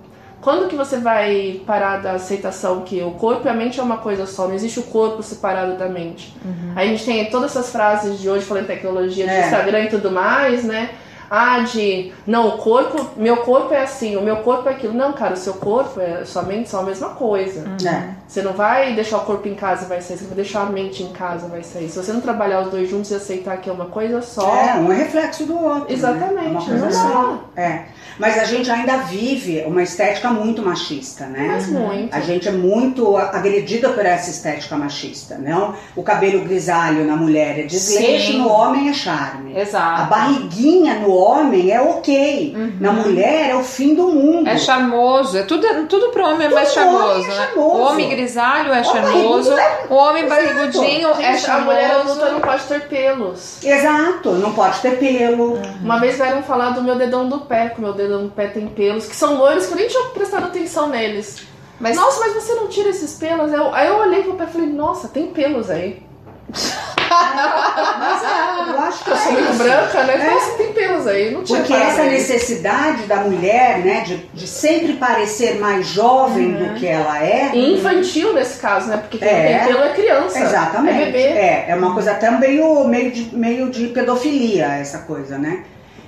Quando 0.41 0.69
que 0.69 0.77
você 0.77 0.99
vai 0.99 1.61
parar 1.67 1.97
da 2.01 2.13
aceitação 2.13 2.83
que 2.83 3.03
o 3.03 3.11
corpo 3.13 3.49
e 3.49 3.51
a 3.51 3.55
mente 3.55 3.81
é 3.81 3.83
uma 3.83 3.97
coisa 3.97 4.27
só, 4.27 4.47
não 4.47 4.55
existe 4.55 4.79
o 4.79 4.85
corpo 4.85 5.23
separado 5.23 5.77
da 5.77 5.89
mente. 5.89 6.37
Aí 6.77 6.87
a 6.87 6.91
gente 6.93 7.05
tem 7.05 7.25
todas 7.31 7.51
essas 7.51 7.71
frases 7.73 8.21
de 8.21 8.31
hoje 8.31 8.45
falando 8.45 8.63
em 8.65 8.67
tecnologia, 8.69 9.25
de 9.25 9.31
É. 9.31 9.41
Instagram 9.47 9.81
e 9.81 9.89
tudo 9.89 10.11
mais, 10.13 10.63
né? 10.63 10.91
Ah, 11.31 11.61
de 11.61 12.13
não, 12.27 12.49
o 12.49 12.59
corpo, 12.59 13.11
meu 13.17 13.39
corpo 13.39 13.73
é 13.73 13.83
assim, 13.83 14.17
o 14.17 14.23
meu 14.23 14.37
corpo 14.39 14.69
é 14.69 14.73
aquilo. 14.73 14.95
Não, 14.95 15.13
cara, 15.13 15.35
o 15.35 15.37
seu 15.37 15.55
corpo 15.55 16.01
a 16.01 16.25
sua 16.25 16.43
mente 16.43 16.69
são 16.69 16.81
a 16.81 16.85
mesma 16.85 17.11
coisa. 17.11 17.65
É. 17.87 18.15
Você 18.27 18.43
não 18.43 18.53
vai 18.53 18.95
deixar 18.95 19.19
o 19.19 19.21
corpo 19.21 19.47
em 19.47 19.55
casa 19.55 19.85
e 19.85 19.89
vai 19.89 20.01
sair, 20.01 20.19
você 20.19 20.25
vai 20.25 20.35
deixar 20.35 20.63
a 20.63 20.67
mente 20.67 21.03
em 21.03 21.13
casa 21.13 21.47
e 21.47 21.51
vai 21.51 21.63
sair. 21.63 21.89
Se 21.89 21.97
você 21.97 22.13
não 22.13 22.21
trabalhar 22.21 22.63
os 22.63 22.71
dois 22.71 22.89
juntos 22.89 23.11
e 23.11 23.15
aceitar 23.15 23.57
que 23.59 23.71
é 23.71 23.73
uma 23.73 23.87
coisa 23.87 24.21
só. 24.23 24.55
É, 24.57 24.75
um 24.75 24.93
é 24.93 24.97
reflexo 24.97 25.47
do 25.47 25.59
outro. 25.59 25.93
Exatamente, 25.93 26.35
Né? 26.35 26.47
É 26.47 26.49
uma 26.49 26.65
coisa 26.65 26.85
não 26.87 26.93
só. 26.93 27.45
É. 27.57 27.83
Mas 28.19 28.39
a 28.39 28.45
gente 28.45 28.71
ainda 28.71 28.99
vive 28.99 29.63
uma 29.67 29.83
estética 29.83 30.31
muito 30.31 30.63
machista, 30.63 31.27
né? 31.27 31.49
Mas 31.53 31.69
muito. 31.69 32.15
A 32.15 32.21
gente 32.21 32.49
é 32.49 32.53
muito 32.53 33.17
agredida 33.17 33.91
por 33.91 34.05
essa 34.05 34.31
estética 34.31 34.77
machista, 34.77 35.37
não? 35.39 35.75
O 35.95 36.03
cabelo 36.03 36.43
grisalho 36.43 37.05
na 37.05 37.15
mulher 37.15 37.59
é 37.59 37.63
desleixo, 37.63 38.39
no 38.39 38.49
homem 38.49 38.89
é 38.89 38.95
charme. 38.95 39.59
Exato. 39.59 40.03
A 40.03 40.05
barriguinha 40.05 40.95
no 41.01 41.11
homem 41.17 41.71
é 41.71 41.81
ok, 41.81 42.57
na 42.81 42.93
mulher 42.93 43.51
é 43.51 43.55
o 43.57 43.63
fim 43.63 43.95
do 43.95 44.09
mundo. 44.09 44.49
É 44.49 44.57
charmoso, 44.59 45.37
é 45.39 45.43
tudo, 45.43 45.67
tudo 45.89 46.09
pro 46.11 46.25
homem 46.25 46.47
é 46.47 46.51
mais 46.51 46.77
homem 46.77 46.91
charmoso, 46.91 47.25
é 47.25 47.29
né? 47.29 47.35
charmoso. 47.47 47.77
O 47.77 47.81
homem 47.83 48.09
grisalho 48.09 48.73
é 48.73 48.83
charmoso, 48.85 49.51
barrigudo 49.51 49.91
o 49.91 49.95
homem 49.95 50.29
barrigudinho 50.29 51.09
é 51.11 51.37
Gente, 51.37 51.51
a 51.51 51.59
mulher 51.59 51.91
adulta 51.91 52.09
charmoso. 52.15 52.33
não 52.33 52.41
pode 52.41 52.63
ter 52.65 52.81
pelos. 52.89 53.65
Exato, 53.65 54.31
não 54.33 54.53
pode 54.53 54.81
ter 54.81 54.99
pelo. 54.99 55.59
Uma 55.83 55.99
vez 55.99 56.17
vieram 56.17 56.43
falar 56.43 56.71
do 56.71 56.83
meu 56.83 56.97
dedão 56.97 57.29
do 57.29 57.41
pé, 57.41 57.69
que 57.71 57.79
o 57.79 57.83
meu 57.83 57.93
dedão 57.93 58.25
do 58.25 58.31
pé 58.31 58.47
tem 58.49 58.67
pelos, 58.69 59.07
que 59.07 59.17
são 59.17 59.37
loiros 59.37 59.67
que 59.67 59.73
eu 59.73 59.77
nem 59.77 59.89
tinha 59.89 60.05
prestado 60.11 60.45
atenção 60.47 60.89
neles. 60.89 61.43
Mas 61.79 61.95
Nossa, 61.97 62.21
mas 62.21 62.33
você 62.35 62.55
não 62.55 62.69
tira 62.69 62.89
esses 62.89 63.15
pelos? 63.19 63.53
Eu- 63.53 63.75
aí 63.75 63.87
eu 63.89 63.97
olhei 63.99 64.23
pro 64.23 64.33
pé 64.35 64.45
e 64.45 64.47
falei, 64.47 64.67
nossa, 64.69 65.09
tem 65.09 65.27
pelos 65.27 65.69
aí. 65.69 66.03
Mas 66.49 68.23
é, 68.25 68.71
eu 68.71 68.79
acho 68.81 69.05
que 69.05 69.11
Eu 69.11 69.17
sou 69.17 69.41
isso. 69.41 69.53
branca, 69.63 70.05
né? 70.05 70.15
É. 70.27 70.31
Nossa, 70.35 70.51
tem 70.57 70.73
pelos 70.73 71.07
aí. 71.07 71.31
Não 71.31 71.45
tinha 71.45 71.61
Porque 71.61 71.73
essa 71.73 72.03
aí. 72.03 72.11
necessidade 72.11 73.03
da 73.05 73.17
mulher, 73.17 73.79
né, 73.79 74.01
de, 74.01 74.17
de 74.35 74.47
sempre 74.47 74.95
parecer 74.95 75.59
mais 75.59 75.87
jovem 75.87 76.53
do 76.53 76.75
que 76.75 76.87
ela 76.87 77.23
é. 77.23 77.51
E 77.55 77.79
infantil 77.79 78.33
nesse 78.33 78.59
caso, 78.61 78.89
né? 78.89 78.97
Porque 78.99 79.19
quem 79.19 79.29
É. 79.29 79.59
tem 79.59 79.69
pelo 79.69 79.85
é 79.85 79.89
criança. 79.93 80.39
Exatamente. 80.39 81.03
É 81.03 81.05
bebê. 81.07 81.19
É, 81.23 81.65
é 81.69 81.75
uma 81.77 81.93
coisa 81.95 82.13
até 82.13 82.31
meio, 82.31 82.85
meio, 82.87 83.11
de, 83.11 83.35
meio 83.37 83.71
de 83.71 83.89
pedofilia, 83.89 84.67
essa 84.75 84.99
coisa, 84.99 85.39
né? 85.39 85.65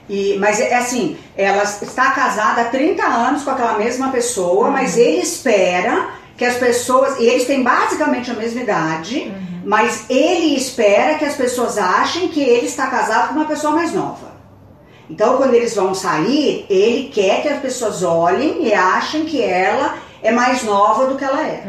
E, 0.09 0.37
mas 0.41 0.59
é 0.59 0.75
assim, 0.75 1.19
ela 1.37 1.63
está 1.65 2.11
casada 2.13 2.63
há 2.63 2.65
30 2.65 3.05
anos 3.05 3.43
com 3.45 3.51
aquela 3.51 3.75
mesma 3.79 4.09
pessoa, 4.09 4.71
mas 4.71 4.97
ele 4.97 5.21
espera 5.21 6.09
que 6.39 6.45
as 6.45 6.57
pessoas. 6.57 7.19
E 7.19 7.27
eles 7.27 7.45
têm 7.45 7.63
basicamente 7.63 8.31
a 8.31 8.35
mesma 8.35 8.63
idade, 8.63 9.35
mas 9.65 10.07
ele 10.09 10.57
espera 10.57 11.19
que 11.19 11.25
as 11.25 11.35
pessoas 11.35 11.77
achem 11.77 12.29
que 12.29 12.41
ele 12.41 12.67
está 12.67 12.87
casado 12.87 13.29
com 13.29 13.35
uma 13.35 13.45
pessoa 13.45 13.75
mais 13.75 13.93
nova. 13.93 14.39
Então, 15.11 15.37
quando 15.37 15.55
eles 15.55 15.75
vão 15.75 15.95
sair, 15.95 16.65
ele 16.71 17.09
quer 17.09 17.43
que 17.43 17.49
as 17.49 17.61
pessoas 17.61 18.03
olhem 18.03 18.67
e 18.67 18.73
achem 18.73 19.25
que 19.25 19.43
ela 19.43 19.97
é 20.23 20.31
mais 20.31 20.63
nova 20.63 21.07
do 21.07 21.17
que 21.17 21.25
ela 21.25 21.43
é. 21.43 21.65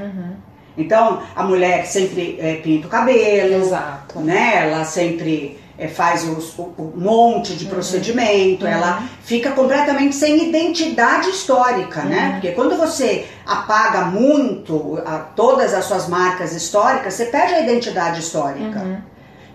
Então, 0.78 1.22
a 1.36 1.44
mulher 1.44 1.86
sempre 1.86 2.38
eh, 2.40 2.62
pinta 2.64 2.88
o 2.88 2.90
cabelo, 2.90 3.56
Exato. 3.56 4.20
né? 4.20 4.62
Ela 4.64 4.86
sempre 4.86 5.60
eh, 5.80 5.88
faz 5.88 6.24
os- 6.28 6.54
o 6.60 6.92
monte 6.96 7.56
de 7.56 7.66
procedimento, 7.66 8.66
ela 8.68 9.04
fica 9.24 9.52
completamente 9.52 10.14
sem 10.16 10.50
identidade 10.50 11.30
histórica, 11.30 12.02
né? 12.04 12.32
Porque 12.34 12.52
quando 12.52 12.76
você 12.78 13.26
apaga 13.46 14.02
muito 14.06 15.02
a- 15.06 15.20
todas 15.36 15.74
as 15.74 15.86
suas 15.86 16.08
marcas 16.08 16.54
históricas, 16.54 17.14
você 17.14 17.26
perde 17.26 17.54
a 17.56 17.62
identidade 17.62 18.20
histórica. 18.20 18.80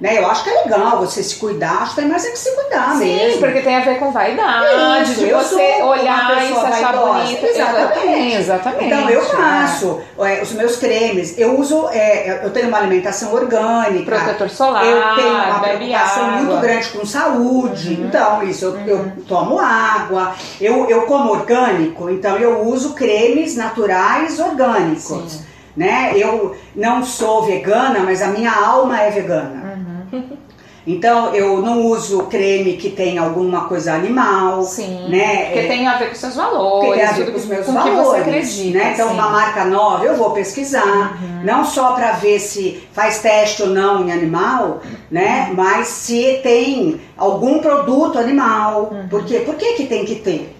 Né? 0.00 0.18
Eu 0.18 0.26
acho 0.28 0.42
que 0.42 0.50
é 0.50 0.62
legal 0.64 0.98
você 0.98 1.22
se 1.22 1.36
cuidar, 1.36 1.82
acho 1.82 1.94
que 1.94 2.00
tem 2.00 2.10
mais 2.10 2.24
é 2.26 2.30
que 2.30 2.38
se 2.38 2.50
cuidar 2.50 2.96
Sim, 2.96 3.14
mesmo. 3.14 3.40
porque 3.40 3.60
tem 3.60 3.76
a 3.76 3.80
ver 3.80 3.98
com 3.98 4.10
vaidade, 4.10 5.12
Isso, 5.12 5.20
de 5.20 5.32
você 5.32 5.82
olhar 5.82 6.42
e 6.42 6.48
se 6.48 6.66
achar 6.66 6.96
bonita. 6.96 7.46
Exatamente. 7.46 8.36
exatamente. 8.36 8.84
Então 8.84 9.10
eu 9.10 9.20
é. 9.20 9.24
faço 9.24 10.00
é, 10.18 10.42
os 10.42 10.52
meus 10.52 10.76
cremes, 10.76 11.38
eu 11.38 11.58
uso, 11.58 11.88
é, 11.90 12.40
eu 12.44 12.50
tenho 12.50 12.68
uma 12.68 12.78
alimentação 12.78 13.32
orgânica. 13.32 14.04
Protetor 14.04 14.50
solar, 14.50 14.84
eu 14.84 15.14
tenho 15.14 15.34
uma 15.34 15.60
preocupação 15.60 16.24
água. 16.24 16.36
muito 16.38 16.60
grande 16.60 16.88
com 16.88 17.06
saúde. 17.06 17.94
Uhum. 17.94 18.06
Então, 18.06 18.42
isso, 18.42 18.64
eu, 18.64 18.78
eu 18.86 19.12
tomo 19.28 19.60
água, 19.60 20.34
eu, 20.60 20.90
eu 20.90 21.02
como 21.02 21.30
orgânico, 21.30 22.10
então 22.10 22.36
eu 22.36 22.62
uso 22.66 22.94
cremes 22.94 23.54
naturais 23.54 24.40
orgânicos. 24.40 25.32
Sim. 25.32 25.53
Né? 25.76 26.12
Eu 26.16 26.56
não 26.74 27.04
sou 27.04 27.42
vegana, 27.42 28.00
mas 28.00 28.22
a 28.22 28.28
minha 28.28 28.52
alma 28.52 29.00
é 29.00 29.10
vegana. 29.10 29.78
Uhum. 30.12 30.36
Então 30.86 31.34
eu 31.34 31.62
não 31.62 31.86
uso 31.86 32.24
creme 32.24 32.74
que 32.74 32.90
tem 32.90 33.16
alguma 33.16 33.62
coisa 33.62 33.94
animal. 33.94 34.62
Sim. 34.64 35.08
Né? 35.08 35.46
Porque 35.46 35.62
tem 35.66 35.86
a 35.86 35.96
ver 35.96 36.10
com 36.10 36.14
seus 36.14 36.36
valores. 36.36 36.90
Que 36.90 36.98
tem 36.98 37.06
a 37.06 37.12
ver 37.12 37.30
com 37.30 37.38
os 37.38 37.46
meus 37.46 37.66
com 37.66 37.72
valores. 37.72 37.98
que 37.98 38.04
você 38.04 38.16
acredita. 38.18 38.78
Né? 38.78 38.92
Então, 38.92 39.08
sim. 39.08 39.14
uma 39.14 39.30
marca 39.30 39.64
nova, 39.64 40.04
eu 40.04 40.16
vou 40.16 40.30
pesquisar. 40.32 41.18
Uhum. 41.22 41.42
Não 41.42 41.64
só 41.64 41.92
para 41.92 42.12
ver 42.12 42.38
se 42.38 42.86
faz 42.92 43.20
teste 43.20 43.62
ou 43.62 43.68
não 43.68 44.06
em 44.06 44.12
animal, 44.12 44.80
né? 45.10 45.46
Uhum. 45.48 45.56
Mas 45.56 45.88
se 45.88 46.40
tem 46.42 47.00
algum 47.16 47.60
produto 47.60 48.18
animal. 48.18 48.90
Uhum. 48.92 49.08
Por 49.08 49.24
quê? 49.24 49.40
Por 49.40 49.54
que, 49.54 49.74
que 49.74 49.86
tem 49.86 50.04
que 50.04 50.16
ter? 50.16 50.54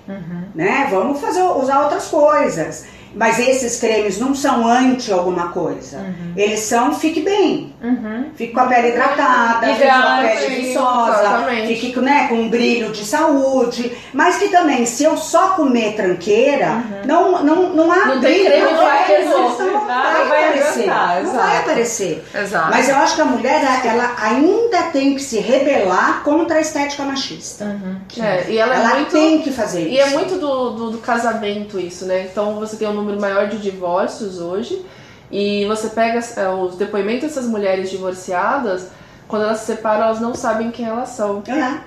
Né? 0.54 0.86
Vamos 0.90 1.20
fazer, 1.20 1.42
usar 1.42 1.82
outras 1.82 2.06
coisas. 2.06 2.86
Mas 3.14 3.38
esses 3.38 3.78
cremes 3.78 4.18
não 4.18 4.34
são 4.34 4.66
anti 4.66 5.12
alguma 5.12 5.48
coisa. 5.48 6.04
Eles 6.36 6.60
são 6.60 6.94
fique 6.94 7.20
bem. 7.20 7.72
Uhum. 7.82 8.30
Fique 8.34 8.52
com 8.52 8.60
a 8.60 8.66
pele 8.66 8.88
hidratada, 8.88 9.66
fique 9.66 9.86
com 9.86 9.92
a 9.92 10.18
pele 10.18 10.44
Hidrate, 10.44 10.62
viçosa, 10.62 11.23
exatamente. 11.58 11.80
fique 11.80 12.00
né, 12.00 12.28
com 12.28 12.34
um 12.36 12.48
brilho 12.48 12.90
de 12.92 13.04
saúde. 13.04 13.96
Mas 14.12 14.38
que 14.38 14.48
também, 14.48 14.86
se 14.86 15.04
eu 15.04 15.16
só 15.16 15.50
comer 15.50 15.94
tranqueira, 15.94 16.82
não, 17.04 17.42
não, 17.42 17.70
não 17.70 17.92
há 17.92 18.06
Não 18.06 18.20
tem 18.20 18.44
brilho, 18.44 18.46
creme 18.46 18.72
não 18.72 18.76
vai, 18.76 19.06
resolve, 19.06 19.62
não 19.62 19.86
vai 19.86 20.04
vai 20.28 20.48
aparecer. 20.48 20.86
Não 20.86 21.32
vai 21.32 21.56
aparecer. 21.58 22.24
Exato. 22.34 22.70
Mas 22.70 22.88
eu 22.88 22.96
acho 22.96 23.14
que 23.14 23.20
a 23.20 23.24
mulher, 23.24 23.62
ela 23.84 24.14
ainda 24.18 24.82
tem 24.84 25.14
que 25.14 25.22
se 25.22 25.38
rebelar 25.38 26.22
contra 26.22 26.58
a 26.58 26.60
estética 26.60 27.02
machista. 27.04 27.64
Uhum. 27.64 27.96
É, 28.22 28.50
e 28.50 28.58
ela, 28.58 28.74
Ela, 28.74 28.90
é 28.90 28.94
muito. 28.96 29.12
tem 29.12 29.42
que 29.42 29.50
fazer 29.50 29.82
isso. 29.82 29.90
E 29.90 29.98
é 29.98 30.10
muito 30.10 30.36
do, 30.36 30.70
do, 30.70 30.90
do 30.92 30.98
casamento 30.98 31.78
isso, 31.78 32.04
né? 32.04 32.28
Então 32.30 32.56
você 32.56 32.76
tem 32.76 32.88
um 32.88 32.94
número 32.94 33.20
maior 33.20 33.48
de 33.48 33.58
divórcios 33.58 34.40
hoje. 34.40 34.84
E 35.30 35.64
você 35.66 35.88
pega 35.88 36.20
é, 36.36 36.48
os 36.48 36.76
depoimentos 36.76 37.28
dessas 37.28 37.46
mulheres 37.46 37.90
divorciadas, 37.90 38.88
quando 39.28 39.42
elas 39.42 39.58
se 39.58 39.66
separam, 39.66 40.04
elas 40.04 40.20
não 40.20 40.34
sabem 40.34 40.70
quem 40.70 40.86
elas 40.86 41.10
são. 41.10 41.42
É. 41.48 41.80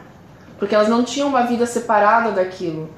Porque 0.58 0.74
elas 0.74 0.90
não 0.90 1.04
tinham 1.04 1.30
uma 1.30 1.44
vida 1.44 1.66
separada 1.66 2.32
daquilo. 2.32 2.90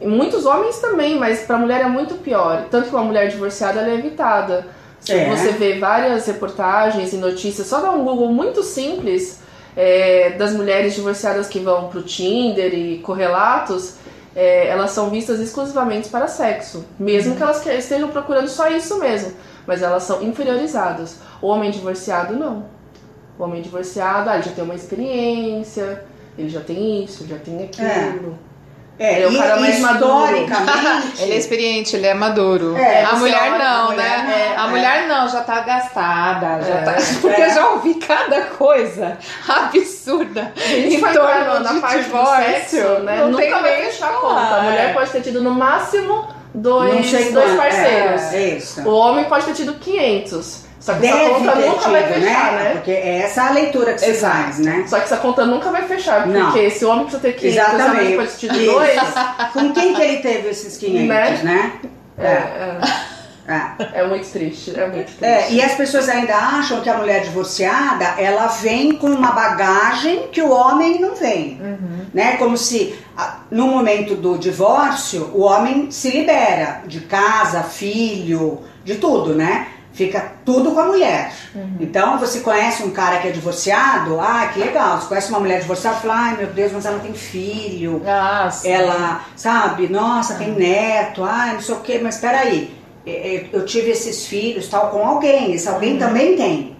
E 0.00 0.06
muitos 0.06 0.46
homens 0.46 0.78
também, 0.78 1.18
mas 1.18 1.40
pra 1.40 1.58
mulher 1.58 1.80
é 1.82 1.88
muito 1.88 2.14
pior. 2.16 2.66
Tanto 2.70 2.88
que 2.88 2.94
uma 2.94 3.04
mulher 3.04 3.28
divorciada 3.28 3.80
ela 3.80 3.90
é 3.90 3.94
evitada. 3.94 4.66
É. 5.08 5.28
você 5.28 5.50
vê 5.50 5.80
várias 5.80 6.26
reportagens 6.26 7.12
e 7.12 7.16
notícias, 7.16 7.66
só 7.66 7.80
dá 7.80 7.90
um 7.90 8.04
Google 8.04 8.32
muito 8.32 8.62
simples 8.62 9.40
é, 9.76 10.30
das 10.38 10.52
mulheres 10.52 10.94
divorciadas 10.94 11.48
que 11.48 11.58
vão 11.58 11.88
pro 11.88 12.02
Tinder 12.02 12.72
e 12.72 12.98
correlatos, 12.98 13.94
é, 14.34 14.68
elas 14.68 14.90
são 14.92 15.10
vistas 15.10 15.40
exclusivamente 15.40 16.08
para 16.08 16.28
sexo. 16.28 16.84
Mesmo 16.98 17.36
que 17.36 17.42
elas 17.42 17.64
estejam 17.66 18.08
procurando 18.08 18.48
só 18.48 18.68
isso 18.68 18.98
mesmo. 18.98 19.32
Mas 19.66 19.82
elas 19.82 20.02
são 20.04 20.22
inferiorizadas. 20.22 21.18
O 21.40 21.48
homem 21.48 21.70
divorciado 21.70 22.34
não. 22.34 22.64
O 23.42 23.44
homem 23.44 23.60
divorciado, 23.60 24.30
ah, 24.30 24.34
ele 24.34 24.44
já 24.44 24.52
tem 24.52 24.62
uma 24.62 24.76
experiência, 24.76 26.04
ele 26.38 26.48
já 26.48 26.60
tem 26.60 27.02
isso, 27.02 27.26
já 27.26 27.36
tem 27.38 27.64
aquilo. 27.64 28.38
É, 28.96 29.14
Ele 29.14 29.24
é 29.24 29.28
o 29.28 29.36
cara 29.36 29.56
mais 29.56 29.80
maduro. 29.80 30.36
Ele 31.18 31.32
é 31.32 31.36
experiente, 31.36 31.96
ele 31.96 32.06
é 32.06 32.14
maduro. 32.14 32.76
É, 32.76 33.02
a 33.02 33.16
mulher 33.16 33.52
olha, 33.52 33.58
não, 33.58 33.88
a 33.88 33.90
mulher 33.90 34.24
né? 34.24 34.54
não, 34.54 34.62
a 34.62 34.66
é. 34.66 34.70
mulher 34.70 35.08
não, 35.08 35.28
já 35.28 35.40
tá 35.40 35.60
gastada. 35.62 36.62
Já 36.62 36.72
É, 36.72 36.82
tá... 36.82 36.94
Porque 37.20 37.40
é. 37.40 37.50
eu 37.50 37.54
já 37.54 37.70
ouvi 37.70 37.94
cada 37.94 38.42
coisa 38.42 39.18
absurda 39.48 40.52
gente 40.54 40.94
em 40.94 41.00
vai 41.00 41.12
torno 41.12 41.60
na 41.60 41.80
parte 41.80 41.98
do 41.98 42.04
divórcio. 42.04 42.44
sexo, 42.44 43.02
né? 43.02 43.16
Não 43.16 43.30
Nunca 43.30 43.42
tem 43.42 43.50
vai 43.50 43.76
fechar 43.86 44.10
a 44.10 44.12
conta. 44.18 44.56
A 44.56 44.62
mulher 44.62 44.90
é. 44.90 44.92
pode 44.92 45.10
ter 45.10 45.20
tido 45.22 45.42
no 45.42 45.50
máximo 45.50 46.28
dois, 46.54 47.10
dois 47.32 47.56
parceiros. 47.56 48.22
É, 48.32 48.36
é 48.36 48.48
isso. 48.56 48.82
O 48.82 48.94
homem 48.94 49.24
pode 49.24 49.46
ter 49.46 49.54
tido 49.54 49.74
500. 49.74 50.70
Só 50.82 50.94
que 50.94 51.06
essa 51.06 51.16
Deve 51.16 51.30
conta 51.30 51.52
ter 51.52 51.66
nunca 51.68 51.78
tido, 51.80 51.90
vai 51.92 52.12
fechar, 52.12 52.52
né? 52.54 52.70
Porque 52.72 52.90
é 52.90 53.18
essa 53.18 53.42
a 53.44 53.50
leitura 53.52 53.92
que 53.94 54.00
se 54.00 54.10
Exato. 54.10 54.36
faz, 54.36 54.58
né? 54.58 54.84
Só 54.88 54.96
que 54.98 55.04
essa 55.04 55.16
conta 55.18 55.46
nunca 55.46 55.70
vai 55.70 55.82
fechar, 55.86 56.26
Não. 56.26 56.46
porque 56.46 56.70
se 56.70 56.84
o 56.84 56.90
homem 56.90 57.04
precisa 57.04 57.22
ter 57.22 57.32
500 57.34 57.54
e 57.56 57.60
a 57.60 57.68
mulher 57.68 57.80
Exatamente. 57.84 58.16
pode 58.16 58.48
ter 58.48 58.66
dois, 58.66 59.00
Com 59.52 59.72
quem 59.72 59.94
que 59.94 60.02
ele 60.02 60.16
teve 60.18 60.48
esses 60.48 60.76
500, 60.76 61.06
Né? 61.08 61.40
né? 61.44 61.72
é, 62.18 62.26
é, 62.26 62.78
É. 63.48 64.00
é 64.00 64.06
muito 64.08 64.26
triste, 64.28 64.72
é 64.78 64.86
muito 64.88 65.06
triste. 65.06 65.24
É, 65.24 65.52
e 65.52 65.62
as 65.62 65.74
pessoas 65.74 66.08
ainda 66.08 66.34
acham 66.34 66.80
que 66.80 66.88
a 66.90 66.94
mulher 66.94 67.22
divorciada 67.22 68.04
ela 68.20 68.46
vem 68.46 68.92
com 68.96 69.08
uma 69.08 69.32
bagagem 69.32 70.28
que 70.32 70.40
o 70.42 70.50
homem 70.50 71.00
não 71.00 71.14
vem, 71.14 71.60
né? 72.14 72.36
Como 72.38 72.56
se 72.56 72.94
no 73.50 73.66
momento 73.68 74.14
do 74.16 74.36
divórcio 74.38 75.30
o 75.34 75.42
homem 75.42 75.90
se 75.90 76.10
libera 76.10 76.82
de 76.86 77.00
casa, 77.00 77.62
filho, 77.62 78.60
de 78.84 78.96
tudo, 78.96 79.34
né? 79.34 79.66
Fica 79.92 80.32
tudo 80.44 80.72
com 80.72 80.80
a 80.80 80.86
mulher. 80.86 81.34
Então 81.78 82.18
você 82.18 82.40
conhece 82.40 82.82
um 82.82 82.90
cara 82.90 83.18
que 83.18 83.28
é 83.28 83.30
divorciado, 83.30 84.18
ah, 84.18 84.50
que 84.52 84.58
legal. 84.58 84.98
Você 84.98 85.06
conhece 85.06 85.28
uma 85.28 85.40
mulher 85.40 85.60
divorciada, 85.60 85.98
fala, 85.98 86.14
ai 86.14 86.36
meu 86.38 86.46
Deus, 86.46 86.72
mas 86.72 86.86
ela 86.86 86.98
tem 86.98 87.12
filho. 87.12 88.02
Ah, 88.06 88.50
sim. 88.50 88.70
Ela, 88.70 89.26
sabe, 89.36 89.88
nossa, 89.88 90.34
tem 90.36 90.52
neto, 90.52 91.22
ai, 91.22 91.54
não 91.54 91.60
sei 91.60 91.74
o 91.74 91.80
quê, 91.80 92.00
mas 92.02 92.16
peraí, 92.16 92.74
eu 93.52 93.66
tive 93.66 93.90
esses 93.90 94.26
filhos 94.26 94.66
tal 94.68 94.88
com 94.90 95.06
alguém, 95.06 95.52
esse 95.52 95.68
alguém 95.68 95.98
também 95.98 96.36
tem. 96.36 96.76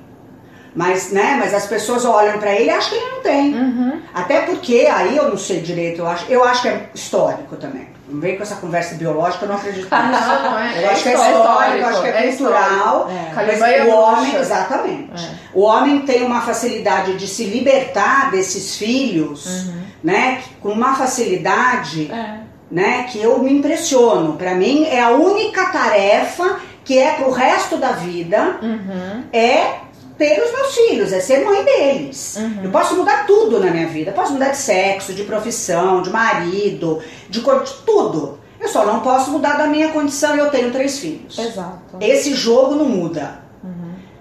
Mas, 0.75 1.13
né, 1.13 1.37
mas 1.39 1.53
as 1.53 1.67
pessoas 1.67 2.07
olham 2.07 2.39
pra 2.39 2.55
ele 2.55 2.69
e 2.69 2.71
acham 2.71 2.89
que 2.89 2.97
ele 2.97 3.11
não 3.11 3.23
tem. 3.23 3.55
Uhum. 3.55 4.01
Até 4.15 4.41
porque, 4.41 4.89
aí 4.91 5.19
eu 5.19 5.29
não 5.29 5.37
sei 5.37 5.61
direito, 5.61 5.99
eu 5.99 6.07
acho, 6.07 6.25
eu 6.33 6.43
acho 6.45 6.63
que 6.63 6.69
é 6.69 6.89
histórico 6.95 7.57
também. 7.57 7.92
Não 8.13 8.21
vem 8.21 8.37
com 8.37 8.43
essa 8.43 8.57
conversa 8.57 8.95
biológica, 8.95 9.45
eu 9.45 9.49
não 9.49 9.57
acredito 9.57 9.85
nisso. 9.91 9.93
Não, 10.29 10.43
não 10.53 10.59
é. 10.59 10.85
Eu 10.85 10.91
acho 10.91 11.03
que 11.03 11.09
é 11.09 11.13
histórico, 11.15 11.77
eu 11.79 11.87
acho 11.87 12.03
que 12.03 12.09
é, 12.09 12.23
cultural. 12.29 13.11
É. 13.11 13.33
Mas 13.35 13.47
Caliban 13.47 13.67
é 13.67 13.85
o 13.85 13.91
homem, 13.97 14.37
exatamente. 14.37 15.25
É. 15.25 15.29
O 15.55 15.63
homem 15.63 16.01
tem 16.03 16.23
uma 16.25 16.41
facilidade 16.43 17.17
de 17.17 17.27
se 17.27 17.45
libertar 17.45 18.31
desses 18.31 18.77
filhos, 18.77 19.71
né? 20.03 20.43
Com 20.61 20.71
uma 20.71 20.95
facilidade 20.95 22.11
É. 22.13 22.41
né, 22.71 23.07
que 23.11 23.21
eu 23.21 23.39
me 23.39 23.53
impressiono. 23.53 24.35
Pra 24.35 24.55
mim 24.55 24.85
é 24.87 25.01
a 25.03 25.11
única 25.11 25.67
tarefa 25.67 26.59
que 26.85 26.99
é 26.99 27.13
pro 27.13 27.31
resto 27.31 27.77
da 27.77 27.93
vida 27.93 28.57
Uhum. 28.63 29.25
é 29.33 29.75
ter 30.23 30.41
os 30.41 30.53
meus 30.53 30.75
filhos, 30.75 31.13
é 31.13 31.19
ser 31.19 31.45
mãe 31.45 31.65
deles. 31.65 32.39
Eu 32.63 32.71
posso 32.71 32.95
mudar 32.95 33.27
tudo 33.27 33.59
na 33.59 33.73
minha 33.73 33.89
vida, 33.89 34.11
eu 34.11 34.15
posso 34.15 34.33
mudar 34.33 34.51
de 34.51 34.57
sexo, 34.57 35.13
de 35.13 35.25
profissão, 35.25 36.01
de 36.01 36.11
marido, 36.11 37.03
de 37.29 37.41
cor, 37.41 37.65
de 37.65 37.73
tudo. 37.85 38.39
Eu 38.61 38.69
só 38.69 38.87
não 38.87 39.01
posso 39.01 39.33
mudar 39.33 39.59
da 39.59 39.67
minha 39.67 39.89
condição 39.89 40.37
e 40.37 40.39
eu 40.39 40.49
tenho 40.49 40.71
três 40.71 41.01
filhos. 41.01 41.37
Exato. 41.37 41.97
Esse 42.01 42.35
jogo 42.35 42.77
não 42.77 42.85
muda. 42.85 43.43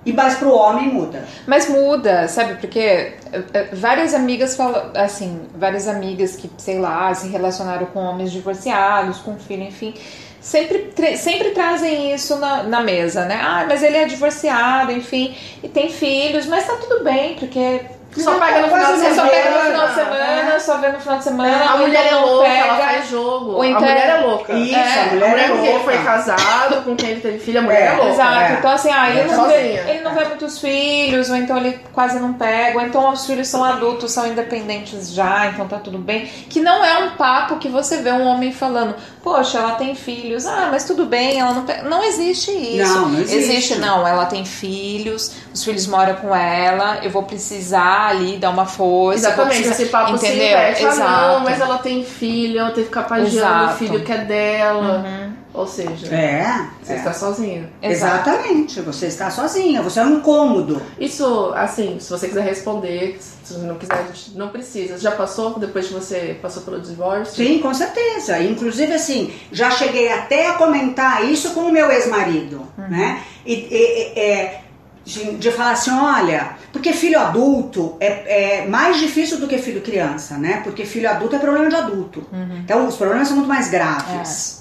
E 0.04 0.12
mas 0.12 0.36
pro 0.36 0.52
homem 0.52 0.92
muda. 0.92 1.28
Mas 1.46 1.70
muda, 1.70 2.28
sabe? 2.28 2.56
Porque 2.56 2.80
eh, 2.80 3.14
eh, 3.54 3.70
várias 3.72 4.16
amigas 4.16 4.56
falam, 4.56 4.92
assim, 4.96 5.42
várias 5.54 5.88
amigas 5.88 6.36
que, 6.36 6.50
sei 6.58 6.80
lá, 6.80 7.14
se 7.14 7.28
relacionaram 7.28 7.86
com 7.86 8.00
homens 8.00 8.32
divorciados, 8.32 9.20
com 9.20 9.38
filho, 9.38 9.62
enfim, 9.62 9.94
sempre, 10.42 11.16
sempre 11.18 11.52
trazem 11.52 12.14
isso 12.14 12.36
na, 12.38 12.64
na 12.64 12.82
mesa, 12.82 13.26
né? 13.26 13.40
Ah, 13.42 13.66
mas 13.68 13.82
ele 13.84 13.98
é 13.98 14.06
divorciado, 14.06 14.92
enfim, 14.92 15.36
e 15.64 15.68
tem 15.70 15.90
filhos, 15.90 16.46
mas 16.48 16.66
tá 16.66 16.74
tudo 16.76 17.04
bem, 17.04 17.36
porque. 17.36 17.82
Só 18.14 18.38
pega 18.38 18.60
no 18.60 18.68
final 18.68 18.94
de 18.94 19.00
Você 19.00 19.16
só 19.16 19.26
pega 19.26 19.52
no 19.52 19.56
semana. 19.56 19.72
final 19.72 19.88
de 19.88 19.94
semana, 19.96 20.60
só 20.60 20.78
vê 20.80 20.88
no 20.90 21.00
final 21.00 21.18
de 21.20 21.24
semana. 21.24 21.64
A 21.66 21.74
ou 21.76 21.80
mulher 21.80 22.06
então 22.08 22.20
é 22.20 22.22
louca, 22.26 22.44
pega. 22.50 22.66
ela 22.68 22.78
faz 22.78 23.10
jogo. 23.10 23.52
Ou 23.54 23.64
então- 23.64 23.78
A 23.78 23.82
mulher 23.84 24.10
é 24.10 24.18
louca. 24.18 24.54
Isso, 24.54 24.76
É, 24.76 25.00
a 25.02 25.06
mulher 25.14 25.40
é 25.40 25.48
com 25.48 25.54
quem 25.56 25.64
ele 25.66 25.70
louca. 25.78 25.84
foi 25.86 25.98
casado, 26.04 26.82
com 26.84 26.96
quem 26.98 27.10
ele 27.12 27.22
teve 27.22 27.40
filho, 27.40 27.60
a 27.60 27.62
mulher 27.62 27.82
é, 27.82 27.86
É, 27.86 27.92
louca. 27.94 28.10
Exato, 28.10 28.42
é. 28.52 28.56
então 28.60 28.72
assim, 28.72 28.90
ah, 28.92 29.10
ele, 29.12 29.20
É 29.22 29.24
não 29.24 29.48
vê, 29.48 29.56
ele 29.88 30.02
não 30.02 30.14
vê 30.14 30.26
muitos 30.26 30.60
filhos, 30.60 31.30
ou 31.30 31.38
então 31.38 31.56
ele 31.56 31.80
quase 31.94 32.20
não 32.20 32.34
pega, 32.34 32.78
ou 32.80 32.86
então 32.86 33.10
os 33.14 33.26
filhos 33.26 33.48
são 33.48 33.64
adultos, 33.64 34.12
são 34.12 34.28
independentes 34.28 35.14
já, 35.14 35.46
então 35.48 35.66
tá 35.70 35.78
tudo 35.80 35.98
bem. 35.98 36.26
Que 36.26 36.60
não 36.60 36.84
é 36.84 36.98
um 37.06 37.12
papo 37.12 37.60
que 37.60 37.70
você 37.70 38.02
vê 38.02 38.12
um 38.12 38.28
homem 38.28 38.52
falando, 38.52 38.94
poxa, 39.24 39.60
ela 39.60 39.72
tem 39.76 39.94
filhos, 39.96 40.46
ah, 40.46 40.70
mas 40.72 40.84
tudo 40.86 41.06
bem, 41.06 41.40
ela 41.40 41.54
não. 41.54 41.90
Não 41.90 42.04
existe 42.04 42.52
isso. 42.52 42.94
Não, 42.94 43.10
não 43.10 43.20
existe. 43.22 43.76
não, 43.80 44.08
ela 44.08 44.26
tem 44.26 44.44
filhos, 44.46 45.32
os 45.54 45.64
filhos 45.64 45.86
moram 45.88 46.16
com 46.16 46.36
ela, 46.36 47.00
eu 47.04 47.10
vou 47.10 47.24
precisar 47.24 48.08
ali 48.10 48.38
dar 48.38 48.50
uma 48.50 48.66
força. 48.66 49.28
Exatamente, 49.28 49.56
precisar- 49.64 49.74
esse 49.84 49.86
papo 49.92 50.18
se 50.18 50.26
entendeu? 50.28 50.46
inverte. 50.48 50.82
Ah, 50.84 50.86
não, 50.88 50.94
Exato. 50.94 51.42
mas 51.44 51.62
ela 51.62 51.78
tem 51.78 52.04
filho, 52.04 52.60
ela 52.60 52.70
teve 52.70 52.82
que 52.82 52.88
ficar 52.88 53.04
pagiando 53.04 53.36
Exato. 53.38 53.74
o 53.74 53.78
filho 53.78 54.04
que 54.04 54.12
é 54.12 54.18
dela. 54.18 54.98
Uhum. 55.06 55.41
Ou 55.54 55.68
seja, 55.68 56.08
É. 56.16 56.66
você 56.82 56.94
é. 56.94 56.96
está 56.98 57.12
sozinha. 57.14 57.70
Exato. 57.82 58.30
Exatamente. 58.30 58.80
Você 58.82 59.08
está 59.08 59.30
sozinha, 59.30 59.82
você 59.82 60.00
é 60.00 60.04
um 60.06 60.18
incômodo. 60.20 60.82
Isso, 60.98 61.52
assim, 61.56 61.98
se 62.00 62.10
você 62.10 62.30
quiser 62.30 62.44
responder, 62.46 63.18
se 63.20 63.54
você 63.54 63.66
não 63.66 63.76
quiser, 63.76 63.96
a 63.96 64.04
gente 64.04 64.32
não 64.38 64.48
precisa. 64.48 64.98
Já 64.98 65.12
passou 65.12 65.60
depois 65.60 65.88
que 65.88 65.94
você 65.94 66.40
passou 66.42 66.64
pelo 66.64 66.80
divórcio? 66.80 67.36
Sim, 67.36 67.60
com 67.60 67.74
certeza. 67.74 68.40
Inclusive, 68.42 68.94
assim, 68.94 69.34
já 69.52 69.70
cheguei 69.72 70.10
até 70.12 70.48
a 70.48 70.54
comentar 70.54 71.26
isso 71.30 71.52
com 71.52 71.62
o 71.62 71.72
meu 71.72 71.92
ex-marido, 71.92 72.66
né? 72.78 73.22
E, 73.46 73.54
e- 73.54 74.20
é, 74.20 74.62
de, 75.04 75.36
de 75.36 75.52
falar 75.52 75.72
assim, 75.72 75.92
olha, 75.92 76.52
porque 76.72 76.94
filho 76.94 77.20
adulto 77.20 77.98
é, 78.00 78.62
é 78.62 78.68
mais 78.68 78.98
difícil 79.00 79.38
do 79.40 79.48
que 79.48 79.58
filho 79.58 79.82
criança, 79.82 80.38
né? 80.38 80.62
Porque 80.64 80.86
filho 80.86 81.10
adulto 81.10 81.36
é 81.36 81.40
problema 81.40 81.68
de 81.68 81.76
adulto. 81.76 82.24
Então, 82.64 82.88
os 82.88 82.96
problemas 82.96 83.28
são 83.28 83.36
muito 83.36 83.50
mais 83.50 83.70
graves. 83.70 84.61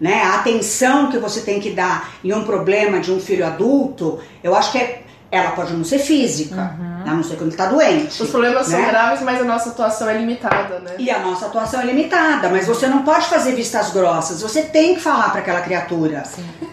Né? 0.00 0.22
A 0.22 0.36
atenção 0.36 1.10
que 1.10 1.18
você 1.18 1.42
tem 1.42 1.60
que 1.60 1.70
dar 1.70 2.10
em 2.24 2.32
um 2.32 2.44
problema 2.44 3.00
de 3.00 3.12
um 3.12 3.20
filho 3.20 3.46
adulto, 3.46 4.18
eu 4.42 4.54
acho 4.54 4.72
que 4.72 4.78
é 4.78 5.02
Ela 5.30 5.50
pode 5.52 5.72
não 5.74 5.84
ser 5.84 5.98
física, 6.00 6.74
a 7.06 7.14
não 7.14 7.22
ser 7.22 7.36
quando 7.36 7.50
ele 7.50 7.56
tá 7.56 7.66
doente. 7.66 8.20
Os 8.20 8.30
problemas 8.30 8.66
são 8.66 8.80
né? 8.80 8.88
graves, 8.88 9.22
mas 9.22 9.40
a 9.40 9.44
nossa 9.44 9.68
atuação 9.70 10.08
é 10.08 10.18
limitada, 10.18 10.80
né? 10.80 10.94
E 10.98 11.08
a 11.08 11.20
nossa 11.20 11.46
atuação 11.46 11.80
é 11.82 11.84
limitada, 11.84 12.48
mas 12.48 12.66
você 12.66 12.88
não 12.88 13.02
pode 13.04 13.26
fazer 13.26 13.54
vistas 13.54 13.90
grossas, 13.90 14.42
você 14.42 14.62
tem 14.62 14.94
que 14.96 15.00
falar 15.00 15.30
para 15.30 15.40
aquela 15.40 15.60
criatura, 15.60 16.24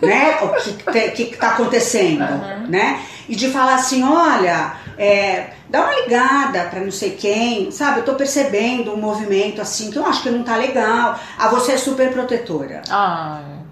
né? 0.01 0.39
O 0.41 0.49
que, 0.55 1.11
que, 1.11 1.25
que 1.25 1.38
tá 1.38 1.49
acontecendo, 1.49 2.25
né? 2.67 3.01
E 3.30 3.36
de 3.36 3.51
falar 3.51 3.75
assim, 3.75 4.03
olha, 4.03 4.73
é, 4.98 5.52
dá 5.70 5.82
uma 5.82 6.02
ligada 6.02 6.64
para 6.66 6.80
não 6.80 6.91
sei 6.91 7.12
quem, 7.12 7.72
sabe? 7.72 8.00
Eu 8.00 8.06
tô 8.06 8.16
percebendo 8.16 8.93
um 8.93 8.98
movimento 8.98 9.62
assim 9.62 9.91
que 9.91 9.98
eu 9.98 10.06
acho 10.06 10.24
que 10.24 10.30
não 10.30 10.43
tá 10.43 10.56
legal. 10.56 11.20
Ah, 11.38 11.48
você 11.50 11.74
é 11.74 11.78
super 11.78 12.12
protetora. 12.12 12.82
Ai. 12.89 13.66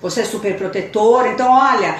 Você 0.00 0.20
é 0.20 0.24
super 0.24 0.56
protetora, 0.56 1.28
então 1.32 1.50
olha, 1.50 1.96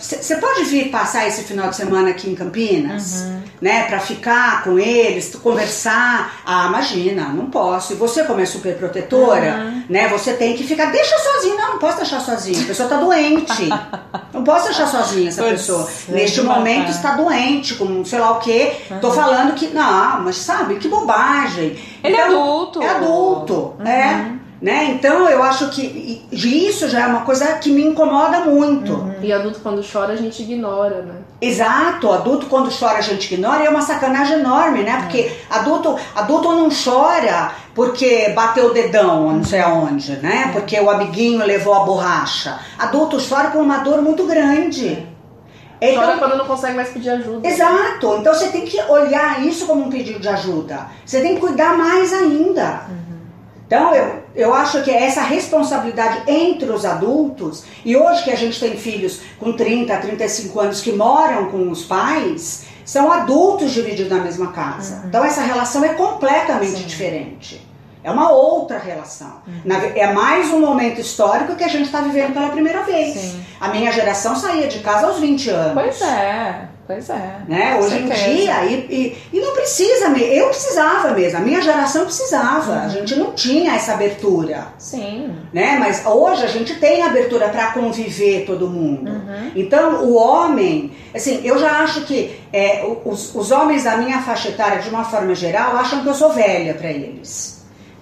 você 0.00 0.36
pode 0.36 0.64
vir 0.64 0.90
passar 0.90 1.28
esse 1.28 1.42
final 1.44 1.68
de 1.68 1.76
semana 1.76 2.08
aqui 2.10 2.30
em 2.30 2.34
Campinas, 2.34 3.26
né, 3.60 3.84
para 3.84 4.00
ficar 4.00 4.64
com 4.64 4.78
eles, 4.78 5.34
conversar. 5.42 6.40
Ah, 6.46 6.66
imagina, 6.68 7.28
não 7.28 7.46
posso. 7.50 7.92
E 7.92 7.96
você 7.96 8.24
como 8.24 8.40
é 8.40 8.46
super 8.46 8.74
protetora, 8.78 9.70
né, 9.88 10.08
você 10.08 10.32
tem 10.32 10.56
que 10.56 10.64
ficar, 10.64 10.86
deixa 10.86 11.14
sozinho, 11.18 11.56
não, 11.58 11.72
não 11.72 11.78
posso 11.78 11.98
deixar 11.98 12.20
sozinho. 12.20 12.62
A 12.62 12.66
pessoa 12.66 12.88
tá 12.88 12.96
doente. 12.96 13.68
não 14.32 14.42
posso 14.42 14.64
deixar 14.66 14.86
sozinha 14.86 15.28
essa 15.28 15.42
pessoa. 15.42 15.86
é 16.08 16.12
Neste 16.12 16.40
momento 16.40 16.90
está 16.90 17.16
doente, 17.16 17.74
com 17.74 18.02
sei 18.04 18.18
lá 18.18 18.32
o 18.32 18.40
quê. 18.40 18.72
Tô 19.02 19.10
falando 19.10 19.54
que 19.54 19.68
não, 19.68 20.22
mas 20.22 20.36
sabe, 20.36 20.76
que 20.76 20.88
bobagem. 20.88 21.78
Ele 22.02 22.16
é 22.16 22.22
adulto. 22.22 22.82
É 22.82 22.88
adulto, 22.88 23.74
é. 23.84 24.45
Né? 24.66 24.86
Então 24.90 25.28
eu 25.28 25.44
acho 25.44 25.68
que 25.68 26.26
isso 26.32 26.88
já 26.88 27.02
é 27.02 27.06
uma 27.06 27.20
coisa 27.20 27.52
que 27.58 27.70
me 27.70 27.84
incomoda 27.84 28.40
muito. 28.40 29.12
E 29.22 29.32
adulto 29.32 29.60
quando 29.62 29.80
chora 29.80 30.14
a 30.14 30.16
gente 30.16 30.42
ignora, 30.42 31.02
né? 31.02 31.14
Exato, 31.40 32.10
adulto 32.10 32.46
quando 32.46 32.68
chora 32.76 32.98
a 32.98 33.00
gente 33.00 33.32
ignora 33.32 33.62
e 33.62 33.66
é 33.66 33.70
uma 33.70 33.80
sacanagem 33.80 34.40
enorme, 34.40 34.82
né? 34.82 35.02
Porque 35.02 35.30
adulto, 35.48 35.96
adulto 36.16 36.50
não 36.50 36.68
chora 36.68 37.52
porque 37.76 38.30
bateu 38.30 38.70
o 38.70 38.74
dedão, 38.74 39.30
não 39.34 39.44
sei 39.44 39.60
aonde, 39.60 40.16
né? 40.16 40.50
Porque 40.52 40.80
o 40.80 40.90
amiguinho 40.90 41.46
levou 41.46 41.72
a 41.72 41.84
borracha. 41.84 42.58
Adulto 42.76 43.18
chora 43.24 43.50
por 43.50 43.62
uma 43.62 43.78
dor 43.78 44.02
muito 44.02 44.24
grande. 44.26 45.06
Então- 45.80 46.02
Chora 46.02 46.18
quando 46.18 46.38
não 46.38 46.46
consegue 46.46 46.74
mais 46.74 46.88
pedir 46.88 47.10
ajuda. 47.10 47.46
Exato. 47.46 48.16
Então 48.18 48.34
você 48.34 48.48
tem 48.48 48.64
que 48.64 48.80
olhar 48.88 49.46
isso 49.46 49.64
como 49.64 49.84
um 49.84 49.90
pedido 49.90 50.18
de 50.18 50.28
ajuda. 50.28 50.86
Você 51.04 51.20
tem 51.20 51.34
que 51.36 51.40
cuidar 51.40 51.76
mais 51.78 52.12
ainda. 52.12 52.80
Então 53.66 53.94
eu, 53.94 54.22
eu 54.34 54.54
acho 54.54 54.82
que 54.84 54.90
essa 54.90 55.20
responsabilidade 55.22 56.22
entre 56.30 56.70
os 56.70 56.84
adultos, 56.84 57.64
e 57.84 57.96
hoje 57.96 58.22
que 58.24 58.30
a 58.30 58.36
gente 58.36 58.58
tem 58.60 58.76
filhos 58.76 59.20
com 59.38 59.52
30, 59.52 59.96
35 59.96 60.60
anos 60.60 60.80
que 60.80 60.92
moram 60.92 61.46
com 61.50 61.68
os 61.70 61.84
pais, 61.84 62.66
são 62.84 63.10
adultos 63.10 63.72
divididos 63.72 64.10
na 64.12 64.22
mesma 64.22 64.52
casa. 64.52 65.02
Então 65.06 65.24
essa 65.24 65.40
relação 65.42 65.84
é 65.84 65.94
completamente 65.94 66.78
Sim. 66.78 66.84
diferente. 66.86 67.66
É 68.04 68.10
uma 68.12 68.30
outra 68.30 68.78
relação. 68.78 69.42
Ve- 69.64 69.98
é 69.98 70.12
mais 70.12 70.52
um 70.52 70.60
momento 70.60 71.00
histórico 71.00 71.56
que 71.56 71.64
a 71.64 71.68
gente 71.68 71.86
está 71.86 72.00
vivendo 72.02 72.32
pela 72.34 72.50
primeira 72.50 72.84
vez. 72.84 73.14
Sim. 73.14 73.44
A 73.60 73.68
minha 73.70 73.90
geração 73.90 74.36
saía 74.36 74.68
de 74.68 74.78
casa 74.78 75.08
aos 75.08 75.18
20 75.18 75.50
anos 75.50 75.72
Pois 75.74 76.00
é, 76.02 76.68
pois 76.86 77.10
é. 77.10 77.40
né? 77.48 77.78
Hoje 77.80 77.98
em 77.98 78.08
dia, 78.08 78.64
e, 78.64 78.74
e, 78.90 79.18
e 79.36 79.40
não 79.40 79.52
precisa 79.52 80.08
mesmo. 80.08 80.32
Eu 80.32 80.48
precisava 80.48 81.10
mesmo, 81.12 81.38
a 81.38 81.42
minha 81.42 81.60
geração 81.60 82.04
precisava. 82.04 82.72
Uhum. 82.72 82.84
A 82.84 82.88
gente 82.88 83.16
não 83.16 83.32
tinha 83.32 83.74
essa 83.74 83.94
abertura, 83.94 84.68
Sim. 84.78 85.34
né? 85.52 85.76
Mas 85.78 86.04
hoje 86.06 86.44
a 86.44 86.48
gente 86.48 86.74
tem 86.76 87.02
abertura 87.02 87.48
para 87.48 87.72
conviver 87.72 88.44
todo 88.46 88.68
mundo. 88.68 89.10
Uhum. 89.10 89.52
Então, 89.54 90.04
o 90.04 90.14
homem, 90.14 90.92
assim, 91.14 91.40
eu 91.44 91.58
já 91.58 91.80
acho 91.82 92.02
que 92.02 92.38
é, 92.52 92.84
os, 93.04 93.34
os 93.34 93.50
homens 93.50 93.84
da 93.84 93.96
minha 93.96 94.22
faixa 94.22 94.48
etária, 94.48 94.80
de 94.80 94.88
uma 94.88 95.04
forma 95.04 95.34
geral, 95.34 95.76
acham 95.76 96.02
que 96.02 96.08
eu 96.08 96.14
sou 96.14 96.32
velha 96.32 96.74
para 96.74 96.90
eles. 96.90 97.55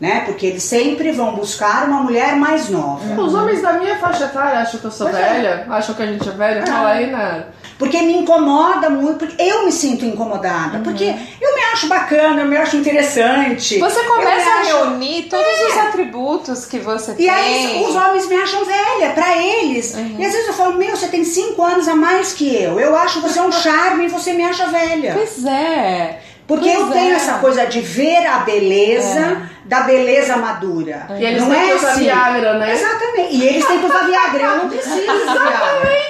Né? 0.05 0.23
Porque 0.27 0.45
eles 0.45 0.63
sempre 0.63 1.13
vão 1.13 1.35
buscar 1.35 1.89
uma 1.89 2.03
mulher 2.03 2.37
mais 2.37 2.69
nova. 2.69 3.19
Os 3.23 3.35
homens 3.35 3.63
da 3.63 3.73
minha 3.73 3.97
faixa 3.97 4.25
etária 4.25 4.59
acham 4.59 4.79
que 4.79 4.85
eu 4.87 4.91
sou 4.91 5.09
Pois 5.09 5.19
é. 5.19 5.29
velha, 5.33 5.67
acham 5.71 5.95
que 5.95 6.03
a 6.03 6.07
gente 6.07 6.29
é 6.29 6.33
velha. 6.33 6.67
Fala 6.67 6.91
aí, 6.91 7.07
né? 7.07 7.45
Porque 7.79 8.03
me 8.03 8.19
incomoda 8.19 8.91
muito, 8.91 9.21
porque 9.27 9.43
eu 9.43 9.65
me 9.65 9.73
sinto 9.73 10.05
incomodada. 10.05 10.81
Porque 10.85 11.05
eu 11.41 11.55
me 11.55 11.63
acho 11.73 11.89
bacana, 11.89 12.43
eu 12.43 12.47
me 12.47 12.57
acho 12.57 12.77
interessante. 12.77 13.79
Você 13.79 14.01
Eu 14.01 14.05
começa 14.05 14.45
me 14.45 14.51
a 14.51 14.61
acho- 14.61 14.77
reunir 14.85 15.23
todos 15.31 15.47
os 15.71 15.79
atributos 15.79 16.67
que 16.67 16.79
você 16.79 17.13
E 17.13 17.15
tem. 17.17 17.31
aí 17.31 17.85
os 17.89 17.97
homens 17.97 18.29
me 18.29 18.35
acham 18.37 18.63
velha, 18.65 19.11
pra 19.15 19.37
eles. 19.37 19.95
Uhum. 19.95 20.17
E 20.19 20.25
às 20.27 20.33
vezes 20.33 20.49
eu 20.49 20.55
falo, 20.55 20.75
meu, 20.75 20.95
você 20.95 21.09
tem 21.09 21.25
cinco 21.25 21.63
anos 21.63 21.89
a 21.89 21.97
mais 21.97 22.35
que 22.35 22.55
eu. 22.55 22.79
Eu 22.79 22.95
acho 22.95 23.23
você 23.23 23.41
um 23.41 23.51
charme 23.51 24.05
e 24.05 24.09
você 24.09 24.35
me 24.35 24.45
acha 24.45 24.67
velha. 24.67 25.15
Pois 25.15 25.45
é. 25.47 26.21
Porque 26.47 26.69
eu 26.69 26.83
pois 26.89 26.93
tenho 26.93 27.13
é. 27.13 27.17
essa 27.17 27.39
coisa 27.39 27.65
de 27.65 27.81
ver 27.81 28.27
a 28.27 28.41
beleza 28.41 29.49
da 29.65 29.81
beleza 29.81 30.37
madura. 30.37 31.07
E 31.19 31.25
eles 31.25 31.43
não 31.43 31.51
têm 31.51 31.61
é 31.61 31.67
que 31.67 31.75
usar 31.75 31.91
assim. 31.91 32.05
Viagra, 32.05 32.59
né? 32.59 32.73
Exatamente. 32.73 33.35
E 33.35 33.49
eles 33.49 33.67
têm 33.67 33.79
que 33.79 33.87
usar 33.87 34.07
Viagra. 34.07 34.43
Eu 34.43 34.57
não 34.59 34.69
preciso 34.69 34.97
Viagra. 34.97 36.05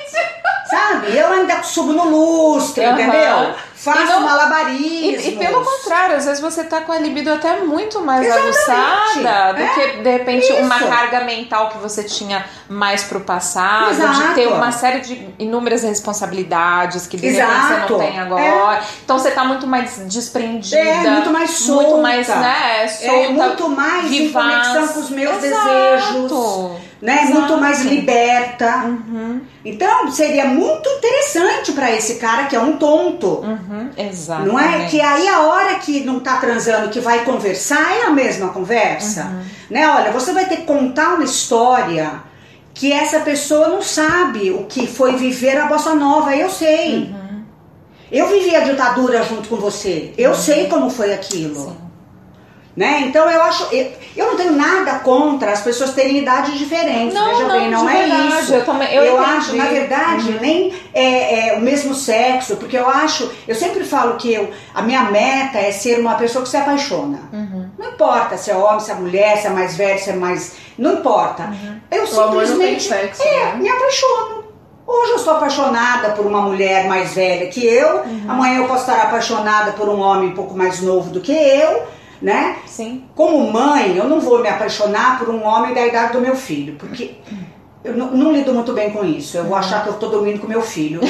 Sabe? 0.68 1.16
Eu 1.16 1.32
ainda 1.32 1.62
subo 1.62 1.92
no 1.92 2.04
lustre, 2.08 2.84
Aham. 2.84 3.00
entendeu? 3.00 3.54
Faço 3.84 4.06
não- 4.12 4.20
malabarismo. 4.22 4.84
E, 4.84 5.28
e 5.28 5.36
pelo 5.36 5.64
contrário, 5.64 6.16
às 6.16 6.24
vezes 6.24 6.40
você 6.40 6.64
tá 6.64 6.80
com 6.80 6.92
a 6.92 6.98
libido 6.98 7.30
até 7.32 7.60
muito 7.60 8.00
mais 8.00 8.24
Exatamente. 8.26 8.56
aguçada 8.58 9.52
do 9.54 9.60
É, 9.62 9.68
que, 9.68 10.02
de 10.02 10.10
repente, 10.10 10.44
isso. 10.44 10.54
uma 10.56 10.78
carga 10.78 11.20
mental 11.24 11.68
que 11.68 11.78
você 11.78 12.02
tinha 12.04 12.44
mais 12.68 13.02
pro 13.04 13.20
passado, 13.20 13.94
de 13.94 14.00
Exato. 14.02 14.34
ter 14.34 14.46
uma 14.48 14.72
série 14.72 15.00
de 15.00 15.28
inúmeras 15.38 15.82
responsabilidades 15.82 17.06
que 17.06 17.16
de 17.16 17.28
repente 17.28 17.62
você 17.62 17.92
não 17.92 17.98
tem 17.98 18.18
agora. 18.20 18.80
Então 19.04 19.18
você 19.18 19.30
tá 19.30 19.44
muito 19.44 19.66
mais 19.66 19.98
desprendida. 20.06 20.78
É, 20.78 21.10
muito 21.10 21.30
mais 21.30 21.50
solta. 21.50 21.82
Muito 21.84 21.98
mais, 22.02 22.28
né, 22.28 22.88
solta. 22.88 23.14
É 23.14 23.28
muito 23.28 23.68
mais 23.68 24.04
em 24.06 24.08
vivaz. 24.26 24.68
conexão 24.68 24.88
com 24.94 25.00
os 25.00 25.10
meus 25.10 25.42
Exato. 25.42 25.64
desejos. 25.68 26.94
Né? 27.02 27.22
Exato. 27.24 27.38
Muito 27.38 27.56
mais 27.58 27.82
liberta. 27.84 28.76
Uhum, 28.86 29.42
Então 29.62 30.10
seria 30.10 30.46
muito 30.46 30.88
interessante 30.88 31.72
pra 31.72 31.90
esse 31.90 32.14
cara 32.14 32.44
que 32.44 32.56
é 32.56 32.60
um 32.60 32.78
tonto. 32.78 33.40
uhum, 33.40 33.73
exato. 33.96 34.46
Não 34.46 34.58
é? 34.58 34.86
Que 34.86 35.00
aí 35.00 35.28
a 35.28 35.42
hora 35.42 35.74
que 35.76 36.00
não 36.04 36.20
tá 36.20 36.36
transando, 36.36 36.90
que 36.90 37.00
vai 37.00 37.24
conversar, 37.24 37.96
é 37.96 38.02
a 38.02 38.10
mesma 38.10 38.48
conversa. 38.48 39.24
Uhum. 39.24 39.44
Né? 39.70 39.88
Olha, 39.88 40.12
você 40.12 40.32
vai 40.32 40.46
ter 40.46 40.58
que 40.58 40.62
contar 40.62 41.14
uma 41.14 41.24
história 41.24 42.22
que 42.72 42.92
essa 42.92 43.20
pessoa 43.20 43.68
não 43.68 43.82
sabe 43.82 44.50
o 44.50 44.64
que 44.64 44.86
foi 44.86 45.16
viver 45.16 45.56
a 45.56 45.66
bossa 45.66 45.94
nova. 45.94 46.34
Eu 46.34 46.50
sei. 46.50 47.04
Uhum. 47.04 47.42
Eu 48.10 48.28
vivi 48.28 48.54
a 48.54 48.60
ditadura 48.60 49.22
junto 49.22 49.48
com 49.48 49.56
você. 49.56 50.12
Eu 50.18 50.34
sei 50.34 50.68
como 50.68 50.90
foi 50.90 51.12
aquilo. 51.12 51.70
Sim. 51.70 51.83
Né? 52.76 53.02
Então 53.06 53.30
eu 53.30 53.40
acho. 53.42 53.68
Eu, 53.72 53.92
eu 54.16 54.26
não 54.26 54.36
tenho 54.36 54.50
nada 54.52 54.98
contra 54.98 55.52
as 55.52 55.60
pessoas 55.60 55.92
terem 55.92 56.18
idades 56.18 56.58
diferentes. 56.58 57.14
Não, 57.14 57.26
Veja 57.30 57.42
não, 57.44 57.50
bem, 57.60 57.70
não 57.70 57.86
de 57.86 57.92
é 57.92 58.00
verdade, 58.00 58.42
isso. 58.42 58.54
eu 58.54 58.64
também- 58.64 58.92
eu 58.92 59.14
entendi. 59.14 59.30
acho, 59.30 59.56
na 59.56 59.64
verdade, 59.66 60.30
Uhum. 60.32 60.38
nem 60.40 60.74
é, 60.92 61.50
é 61.50 61.54
o 61.56 61.60
mesmo 61.60 61.94
sexo, 61.94 62.56
porque 62.56 62.76
eu 62.76 62.88
acho. 62.88 63.30
Eu 63.46 63.54
sempre 63.54 63.84
falo 63.84 64.14
que 64.16 64.34
eu, 64.34 64.50
a 64.74 64.82
minha 64.82 65.02
meta 65.04 65.58
é 65.58 65.70
ser 65.70 66.00
uma 66.00 66.16
pessoa 66.16 66.42
que 66.42 66.50
se 66.50 66.56
apaixona. 66.56 67.20
Uhum. 67.32 67.68
Não 67.78 67.90
importa 67.90 68.36
se 68.36 68.50
é 68.50 68.56
homem, 68.56 68.80
se 68.80 68.90
é 68.90 68.94
mulher, 68.94 69.36
se 69.38 69.46
é 69.46 69.50
mais 69.50 69.76
velho, 69.76 69.98
se 70.00 70.10
é 70.10 70.14
mais. 70.16 70.56
Não 70.76 70.94
importa. 70.94 71.52
Eu 71.92 72.02
O 72.04 72.20
amor 72.22 72.44
não 72.48 72.58
tem 72.58 72.76
simplesmente 72.80 72.82
sexo, 72.82 73.22
é, 73.22 73.36
né? 73.52 73.56
me 73.56 73.68
apaixono. 73.68 74.42
Hoje 74.86 75.12
eu 75.12 75.16
estou 75.16 75.34
apaixonada 75.36 76.10
por 76.10 76.26
uma 76.26 76.42
mulher 76.42 76.86
mais 76.88 77.14
velha 77.14 77.46
que 77.46 77.64
eu, 77.64 77.98
Uhum. 78.00 78.24
amanhã 78.28 78.58
eu 78.58 78.66
posso 78.66 78.80
estar 78.90 79.00
apaixonada 79.04 79.72
por 79.72 79.88
um 79.88 80.00
homem 80.00 80.30
um 80.30 80.34
pouco 80.34 80.54
mais 80.56 80.80
novo 80.82 81.08
do 81.10 81.20
que 81.20 81.32
eu, 81.32 81.84
né? 82.24 82.56
Sim. 82.66 83.04
Como 83.14 83.52
mãe, 83.52 83.96
eu 83.96 84.08
não 84.08 84.18
vou 84.18 84.40
me 84.40 84.48
apaixonar 84.48 85.18
por 85.18 85.28
um 85.28 85.44
homem 85.44 85.74
da 85.74 85.86
idade 85.86 86.14
do 86.14 86.20
meu 86.20 86.34
filho, 86.34 86.74
porque 86.78 87.16
eu 87.84 87.94
não, 87.94 88.12
não 88.12 88.32
lido 88.32 88.54
muito 88.54 88.72
bem 88.72 88.90
com 88.92 89.04
isso. 89.04 89.36
Eu 89.36 89.44
vou 89.44 89.54
achar 89.56 89.82
que 89.82 89.90
eu 89.90 89.92
estou 89.92 90.08
dormindo 90.08 90.40
com 90.40 90.46
meu 90.46 90.62
filho. 90.62 91.00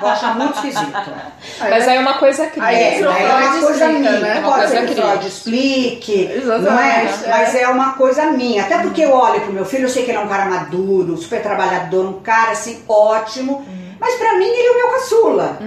Vou 0.00 0.08
achar 0.08 0.34
muito 0.34 0.54
esquisito. 0.54 1.10
Mas 1.60 1.86
aí 1.86 1.96
é 1.98 2.00
uma 2.00 2.14
coisa 2.14 2.46
que. 2.46 2.58
Aí 2.58 2.74
É, 2.74 3.02
daí 3.02 3.02
é 3.02 3.28
uma 3.28 3.60
coisa 3.60 3.84
explica, 3.84 3.88
minha. 3.98 4.20
né? 4.20 4.38
Uma 4.40 4.48
Pode 4.48 4.58
coisa 4.60 4.80
ser 4.80 4.86
que. 4.86 4.94
Freud 4.94 5.26
explique, 5.26 6.30
Exatamente, 6.36 6.70
não 6.70 6.78
é? 6.80 7.04
é. 7.04 7.28
Mas 7.28 7.54
é 7.54 7.68
uma 7.68 7.92
coisa 7.92 8.30
minha. 8.32 8.62
Até 8.62 8.78
porque 8.78 9.02
eu 9.02 9.12
olho 9.12 9.42
pro 9.42 9.52
meu 9.52 9.66
filho, 9.66 9.84
eu 9.84 9.90
sei 9.90 10.04
que 10.04 10.10
ele 10.10 10.18
é 10.18 10.22
um 10.22 10.28
cara 10.28 10.46
maduro, 10.46 11.18
super 11.18 11.42
trabalhador, 11.42 12.06
um 12.06 12.20
cara 12.20 12.52
assim 12.52 12.82
ótimo. 12.88 13.66
Mas 14.00 14.14
pra 14.14 14.38
mim 14.38 14.46
ele 14.46 14.68
é 14.68 14.70
o 14.70 14.76
meu 14.76 14.88
caçula, 14.92 15.58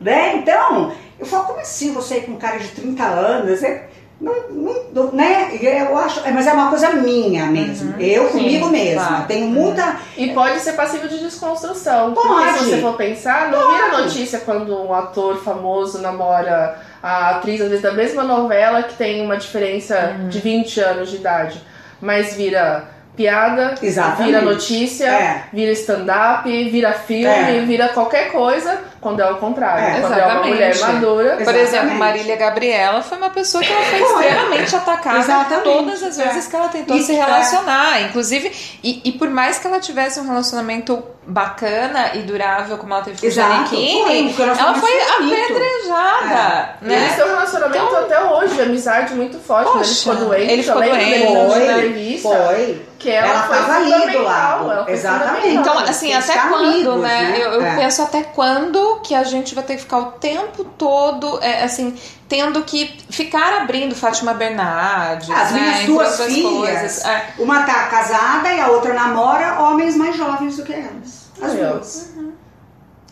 né? 0.00 0.36
Então, 0.36 0.92
eu 1.18 1.24
falo, 1.24 1.44
como 1.44 1.60
assim 1.60 1.92
você 1.94 2.20
com 2.20 2.32
um 2.32 2.36
cara 2.36 2.58
de 2.58 2.68
30 2.68 3.02
anos? 3.04 3.62
É, 3.62 3.88
não, 4.24 5.12
né? 5.12 5.50
Eu 5.60 5.96
acho, 5.98 6.20
é, 6.26 6.30
mas 6.32 6.46
é 6.46 6.52
uma 6.52 6.70
coisa 6.70 6.90
minha 6.90 7.46
mesmo. 7.46 7.94
Eu 8.00 8.26
Sim, 8.28 8.38
comigo 8.38 8.68
mesma. 8.68 9.06
claro. 9.06 9.24
Tenho 9.26 9.46
muita. 9.48 9.96
E 10.16 10.32
pode 10.32 10.60
ser 10.60 10.72
passivo 10.72 11.08
de 11.08 11.18
desconstrução. 11.18 12.12
Pode. 12.14 12.58
se 12.58 12.64
você 12.70 12.80
for 12.80 12.94
pensar, 12.96 13.50
não 13.50 13.72
vira 13.72 13.90
Pode. 13.90 14.02
notícia 14.02 14.40
quando 14.40 14.74
um 14.82 14.92
ator 14.94 15.36
famoso 15.42 15.98
namora 16.00 16.76
a 17.02 17.30
atriz, 17.36 17.60
às 17.60 17.68
vezes, 17.68 17.82
da 17.82 17.92
mesma 17.92 18.22
novela 18.22 18.82
que 18.82 18.94
tem 18.94 19.22
uma 19.22 19.36
diferença 19.36 20.16
Uhum. 20.18 20.28
de 20.28 20.38
20 20.38 20.80
anos 20.80 21.10
de 21.10 21.16
idade. 21.16 21.60
Mas 22.00 22.34
vira 22.34 22.84
piada, 23.16 23.74
Exatamente. 23.80 24.24
vira 24.26 24.40
notícia, 24.42 25.06
É. 25.06 25.44
vira 25.52 25.70
stand-up, 25.72 26.48
vira 26.70 26.92
filme, 26.92 27.24
É. 27.26 27.64
vira 27.64 27.88
qualquer 27.88 28.32
coisa 28.32 28.78
quando 29.04 29.20
é 29.20 29.30
o 29.30 29.36
contrário. 29.36 29.84
É, 29.84 30.00
quando 30.00 30.14
é 30.18 30.24
uma 30.26 30.44
mulher 30.44 30.70
exatamente. 30.70 30.94
madura. 31.04 31.30
Por 31.34 31.40
Exatamente. 31.42 31.66
exemplo, 31.68 31.94
Marília 31.96 32.36
Gabriela 32.36 33.02
foi 33.02 33.18
uma 33.18 33.28
pessoa 33.30 33.62
que 33.62 33.70
ela 33.70 33.84
foi 33.84 34.00
extremamente 34.00 34.74
atacada 34.74 35.18
Exatamente, 35.18 35.62
todas 35.62 36.02
as 36.02 36.16
vezes 36.16 36.46
é. 36.46 36.50
que 36.50 36.56
ela 36.56 36.68
tentou 36.68 36.96
E- 36.96 37.02
se 37.02 37.12
relacionar. 37.12 38.00
Inclusive, 38.02 38.50
e, 38.82 39.02
e 39.04 39.12
por 39.12 39.28
mais 39.28 39.58
que 39.58 39.66
ela 39.66 39.78
tivesse 39.78 40.18
um 40.18 40.26
relacionamento 40.26 41.04
bacana 41.26 42.10
e 42.14 42.18
durável, 42.22 42.76
como 42.78 42.92
ela 42.94 43.02
teve 43.02 43.18
com 43.18 43.24
o 43.26 43.28
Exato. 43.28 43.68
Foi, 43.68 43.76
Giannichini, 43.78 44.34
porque 44.34 44.42
ela 44.60 44.74
foi 44.74 45.00
apedrejada. 45.00 46.76
E 46.82 46.92
eles 46.92 47.02
Né? 47.02 47.14
têm 47.16 47.24
um 47.24 47.28
relacionamento 47.28 47.84
Então- 47.84 47.98
até 47.98 48.20
hoje, 48.24 48.54
de 48.54 48.62
amizade 48.62 49.14
muito 49.14 49.38
forte. 49.38 49.66
né? 49.66 49.70
ele 49.74 49.78
Poxa, 49.78 50.12
ficou 50.12 50.16
doente, 50.28 50.52
ele 50.52 50.62
ficou 50.62 50.82
doente. 50.82 51.26
Foi, 51.52 51.64
entrevista. 51.70 52.28
foi. 52.28 52.82
Que 52.98 53.10
ela, 53.10 53.28
Ela 53.28 53.42
foi 53.42 53.56
tava 53.58 53.74
ali 53.74 54.12
do 54.12 54.22
lado. 54.22 54.90
Exatamente. 54.90 55.48
Então, 55.48 55.76
Tem 55.76 55.88
assim, 55.90 56.06
que 56.08 56.12
até 56.14 56.38
quando, 56.38 56.54
amigos, 56.68 57.00
né? 57.02 57.22
né? 57.22 57.36
Eu, 57.38 57.52
eu 57.52 57.62
É. 57.66 57.76
penso 57.76 58.02
até 58.02 58.22
quando 58.22 59.00
que 59.02 59.14
a 59.14 59.24
gente 59.24 59.54
vai 59.54 59.62
ter 59.62 59.74
que 59.76 59.82
ficar 59.82 59.98
o 59.98 60.04
tempo 60.12 60.64
todo, 60.64 61.38
é, 61.42 61.64
assim, 61.64 61.94
tendo 62.28 62.62
que 62.62 62.96
ficar 63.10 63.62
abrindo 63.62 63.94
Fátima 63.94 64.34
Bernardes, 64.34 65.30
As 65.30 65.52
né? 65.52 65.60
minhas 65.60 65.86
duas 65.86 66.20
filhas. 66.24 67.04
É. 67.04 67.34
uma 67.38 67.62
tá 67.64 67.86
casada 67.86 68.52
e 68.52 68.60
a 68.60 68.68
outra 68.68 68.94
namora 68.94 69.60
homens 69.60 69.96
mais 69.96 70.16
jovens 70.16 70.56
do 70.56 70.62
que 70.64 70.72
elas. 70.72 71.30
As 71.40 71.52
ó. 71.52 71.72
duas. 71.72 72.14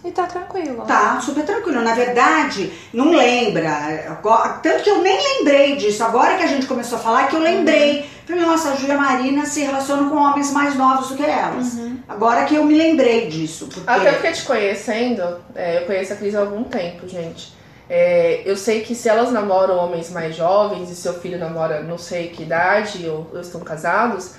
E 0.05 0.11
tá 0.11 0.25
tranquilo. 0.25 0.83
Tá, 0.85 1.21
super 1.21 1.45
tranquilo. 1.45 1.81
Na 1.81 1.95
verdade, 1.95 2.73
não 2.93 3.13
lembra. 3.13 3.71
Agora- 4.09 4.55
Tanto 4.55 4.83
que 4.83 4.91
eu 4.91 5.01
nem 5.01 5.17
lembrei 5.39 5.77
disso. 5.77 6.03
Agora 6.03 6.37
que 6.37 6.43
a 6.43 6.47
gente 6.49 6.67
começou 6.67 6.99
a 6.99 7.01
falar, 7.01 7.29
que 7.29 7.37
eu 7.37 7.41
lembrei. 7.41 8.11
Falei, 8.27 8.45
nossa, 8.45 8.71
a 8.71 8.75
Júlia 8.75 8.97
Marina 8.99 9.47
se 9.47 9.61
relaciona 9.61 10.09
com 10.11 10.17
homens 10.17 10.51
mais 10.51 10.75
novos 10.75 11.09
do 11.09 11.17
que 11.17 11.23
elas. 11.23 11.79
Agora 12.09 12.45
que 12.45 12.55
eu 12.57 12.65
me 12.65 12.75
lembrei 12.75 13.29
disso. 13.29 13.69
Porque... 13.73 13.89
Até 13.89 14.13
porque 14.13 14.33
te 14.33 14.43
conhecendo, 14.43 15.23
é, 15.55 15.83
eu 15.83 15.87
conheço 15.87 16.13
a 16.15 16.17
Cris 16.17 16.35
há 16.35 16.41
algum 16.41 16.65
tempo, 16.65 17.07
gente. 17.07 17.53
É, 17.95 18.41
eu 18.47 18.57
sei 18.57 18.81
que 18.81 18.95
se 18.95 19.07
elas 19.07 19.31
namoram 19.31 19.77
homens 19.77 20.11
mais 20.11 20.35
jovens 20.35 20.91
e 20.91 20.97
seu 20.97 21.13
filho 21.13 21.39
namora 21.39 21.83
não 21.83 21.99
sei 21.99 22.31
que 22.31 22.43
idade 22.43 23.07
ou, 23.07 23.31
ou 23.31 23.39
estão 23.39 23.61
casados, 23.61 24.35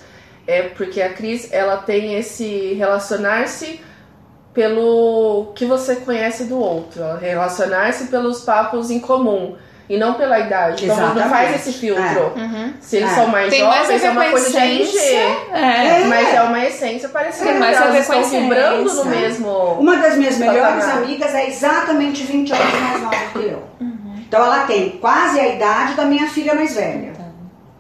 é 0.48 0.64
porque 0.70 1.00
a 1.00 1.14
Cris 1.14 1.54
ela 1.54 1.78
tem 1.78 2.16
esse 2.16 2.74
relacionar-se 2.74 3.80
pelo 4.56 5.52
que 5.54 5.66
você 5.66 5.98
conhece 5.98 6.46
do 6.46 6.58
outro, 6.58 7.04
ela 7.04 7.20
relacionar-se 7.20 8.08
pelos 8.08 8.42
papos 8.42 8.90
em 8.90 9.00
comum 9.00 9.56
e 9.94 9.98
não 9.98 10.16
pela 10.16 10.40
idade. 10.40 10.86
Então 10.86 10.98
não 10.98 11.04
Exatamente. 11.12 11.30
faz 11.30 11.56
esse 11.56 11.74
filtro. 11.80 12.34
Uhum. 12.36 12.74
Se 12.82 12.98
eles 12.98 13.12
É. 13.12 13.16
são 13.16 13.28
mais 13.28 13.50
Tem 13.50 13.64
mais 13.64 13.82
jovens, 13.82 14.02
ver 14.02 14.08
é 14.08 14.10
uma 14.12 14.26
coisa 14.26 14.50
de 14.50 14.58
essência. 14.82 15.02
RG. 15.02 15.36
É. 15.54 16.04
Mas 16.06 16.34
é 16.34 16.42
uma 16.42 16.66
essência 16.66 17.10
parecida. 17.10 17.46
Tem 17.52 17.60
mais 17.60 17.80
a 17.80 17.86
elas 17.86 17.98
estão 18.00 18.24
vibrando 18.24 18.94
no 18.94 19.06
mesmo. 19.06 19.50
Uma 19.80 19.98
das 19.98 20.16
minhas 20.18 20.38
melhores 20.38 20.84
Patamar. 20.86 20.98
amigas 21.04 21.34
é 21.36 21.48
exatamente 21.48 22.24
20 22.24 22.52
anos 22.54 22.80
mais 22.82 23.02
nova 23.02 23.16
que 23.34 23.40
eu. 23.40 23.64
Então 24.28 24.44
ela 24.44 24.62
tem 24.66 24.90
quase 25.00 25.40
a 25.40 25.48
idade 25.48 25.94
da 25.94 26.06
minha 26.06 26.28
filha 26.28 26.56
mais 26.56 26.74
velha. 26.76 27.14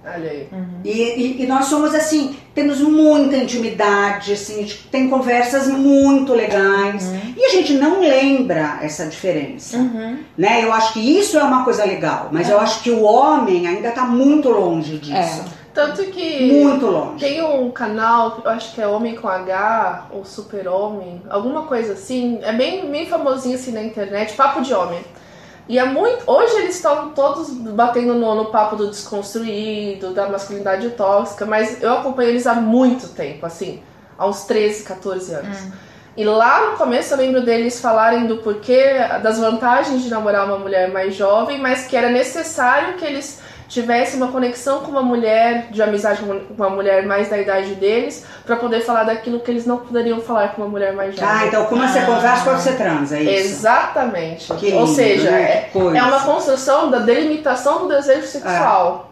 Olha 0.06 0.30
aí. 0.30 0.50
E, 0.84 0.90
e- 0.92 1.44
e 1.44 1.48
nós 1.48 1.66
somos 1.66 1.96
assim, 1.96 2.36
temos 2.54 2.80
muita 2.82 3.38
intimidade, 3.38 4.34
assim, 4.34 4.56
a 4.56 4.62
gente 4.62 4.88
tem 4.92 5.10
conversas 5.10 5.68
muito 5.68 6.34
legais. 6.34 7.10
E 7.38 7.46
a 7.46 7.50
gente 7.50 7.74
não 7.74 8.02
lembra 8.02 8.80
essa 8.82 9.06
diferença. 9.08 9.78
Né? 10.38 10.64
Eu 10.64 10.74
acho 10.74 10.94
que 10.94 11.00
isso 11.00 11.38
é 11.38 11.44
uma 11.44 11.64
coisa 11.64 11.86
legal, 11.86 12.30
mas 12.32 12.50
eu 12.50 12.60
acho 12.60 12.84
que 12.84 12.92
o 12.92 13.02
homem 13.04 13.66
ainda 13.68 13.90
está 13.90 14.04
muito 14.06 14.50
longe 14.50 14.98
disso. 14.98 15.44
Tanto 15.74 16.04
que 16.04 16.52
Muito 16.52 16.86
longe. 16.86 17.20
tem 17.26 17.42
um 17.44 17.72
canal, 17.72 18.42
eu 18.46 18.52
acho 18.52 18.76
que 18.76 18.82
é 18.82 18.86
Homem 18.86 19.16
com 19.16 19.28
H, 19.28 20.06
ou 20.12 20.24
Super 20.24 20.68
Homem, 20.68 21.20
alguma 21.28 21.64
coisa 21.64 21.94
assim. 21.94 22.38
É 22.44 22.54
bem, 22.54 22.86
bem 22.92 23.08
famosinho 23.08 23.56
assim 23.56 23.72
na 23.72 23.82
internet, 23.82 24.36
Papo 24.36 24.62
de 24.62 24.72
Homem. 24.72 25.00
E 25.68 25.80
é 25.80 25.86
muito. 25.86 26.24
Hoje 26.30 26.56
eles 26.58 26.76
estão 26.76 27.10
todos 27.10 27.50
batendo 27.50 28.16
no, 28.16 28.36
no 28.36 28.46
papo 28.46 28.76
do 28.76 28.90
desconstruído, 28.90 30.14
da 30.14 30.28
masculinidade 30.28 30.90
tóxica, 30.92 31.46
mas 31.46 31.82
eu 31.82 31.94
acompanho 31.94 32.30
eles 32.30 32.46
há 32.46 32.56
muito 32.56 33.08
tempo, 33.10 33.46
assim, 33.46 33.82
há 34.18 34.28
uns 34.28 34.44
13, 34.44 34.84
14 34.84 35.34
anos. 35.34 35.58
E 36.16 36.24
lá 36.24 36.70
no 36.70 36.78
começo 36.78 37.14
eu 37.14 37.18
lembro 37.18 37.42
deles 37.42 37.80
falarem 37.80 38.28
do 38.28 38.38
porquê, 38.38 38.98
das 39.24 39.40
vantagens 39.40 40.04
de 40.04 40.10
namorar 40.10 40.46
uma 40.46 40.60
mulher 40.60 40.92
mais 40.92 41.16
jovem, 41.16 41.60
mas 41.60 41.88
que 41.88 41.98
era 41.98 42.10
necessário 42.10 42.96
que 42.98 43.06
eles 43.06 43.42
tivessem 43.74 44.18
uma 44.22 44.32
conexão 44.32 44.80
com 44.82 44.92
uma 44.92 45.02
mulher, 45.02 45.68
de 45.72 45.82
amizade 45.82 46.22
com 46.22 46.40
uma 46.58 46.70
mulher 46.70 47.06
mais 47.06 47.30
da 47.30 47.38
idade 47.38 47.76
deles, 47.76 48.26
pra 48.46 48.56
poder 48.56 48.82
falar 48.82 49.04
daquilo 49.04 49.40
que 49.40 49.50
eles 49.52 49.66
não 49.66 49.78
poderiam 49.78 50.22
falar 50.22 50.50
com 50.50 50.62
uma 50.62 50.70
mulher 50.70 50.94
mais 50.94 51.16
jovem. 51.16 51.30
Ah, 51.30 51.48
então 51.48 51.66
como 51.66 51.86
você 51.88 52.02
conversa, 52.02 52.44
quando 52.44 52.60
você 52.60 52.74
transa, 52.74 53.18
é 53.18 53.24
isso? 53.24 53.56
Exatamente. 53.56 54.54
Que 54.56 54.72
Ou 54.74 54.82
lindo, 54.86 54.88
seja, 54.96 55.32
né? 55.32 55.42
é, 55.42 55.72
é 55.74 56.04
uma 56.04 56.20
construção 56.22 56.90
da 56.92 57.00
delimitação 57.00 57.80
do 57.80 57.88
desejo 57.90 58.28
sexual. 58.28 59.10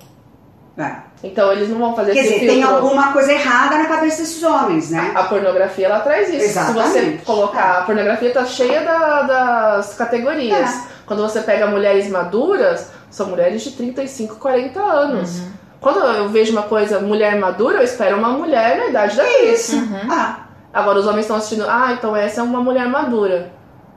É. 0.77 0.91
Então 1.23 1.51
eles 1.51 1.69
não 1.69 1.77
vão 1.77 1.95
fazer 1.95 2.13
Quer 2.13 2.19
esse 2.21 2.33
dizer, 2.33 2.47
tem 2.47 2.59
filtro. 2.61 2.75
alguma 2.77 3.11
coisa 3.13 3.31
errada 3.31 3.77
na 3.77 3.85
cabeça 3.85 4.17
desses 4.21 4.41
homens, 4.41 4.89
né? 4.89 5.11
A 5.13 5.23
pornografia 5.23 5.85
ela 5.85 5.99
traz 5.99 6.29
isso. 6.29 6.47
Se 6.47 6.53
você 6.73 6.97
Exatamente. 6.99 7.25
colocar, 7.25 7.79
a 7.79 7.81
pornografia 7.83 8.31
tá 8.31 8.45
cheia 8.45 8.81
da- 8.81 9.21
das 9.23 9.93
categorias. 9.95 10.69
É. 10.69 10.81
Quando 11.05 11.21
você 11.21 11.41
pega 11.41 11.67
mulheres 11.67 12.09
maduras, 12.09 12.89
são 13.11 13.27
mulheres 13.27 13.61
de 13.61 13.71
35, 13.71 14.38
40 14.38 14.79
anos. 14.81 15.41
Quando 15.79 15.99
eu 15.99 16.29
vejo 16.29 16.51
uma 16.53 16.63
coisa, 16.63 16.99
mulher 16.99 17.35
madura, 17.38 17.77
eu 17.77 17.83
espero 17.83 18.17
uma 18.17 18.29
mulher 18.29 18.77
na 18.77 18.85
idade 18.88 19.15
da 19.17 19.23
Cris. 19.23 19.75
Ah, 20.09 20.45
Agora 20.73 20.99
os 20.99 21.05
homens 21.05 21.21
estão 21.25 21.35
assistindo, 21.35 21.65
ah, 21.67 21.91
então 21.97 22.15
essa 22.15 22.39
é 22.39 22.43
uma 22.43 22.61
mulher 22.61 22.88
madura. 22.88 23.51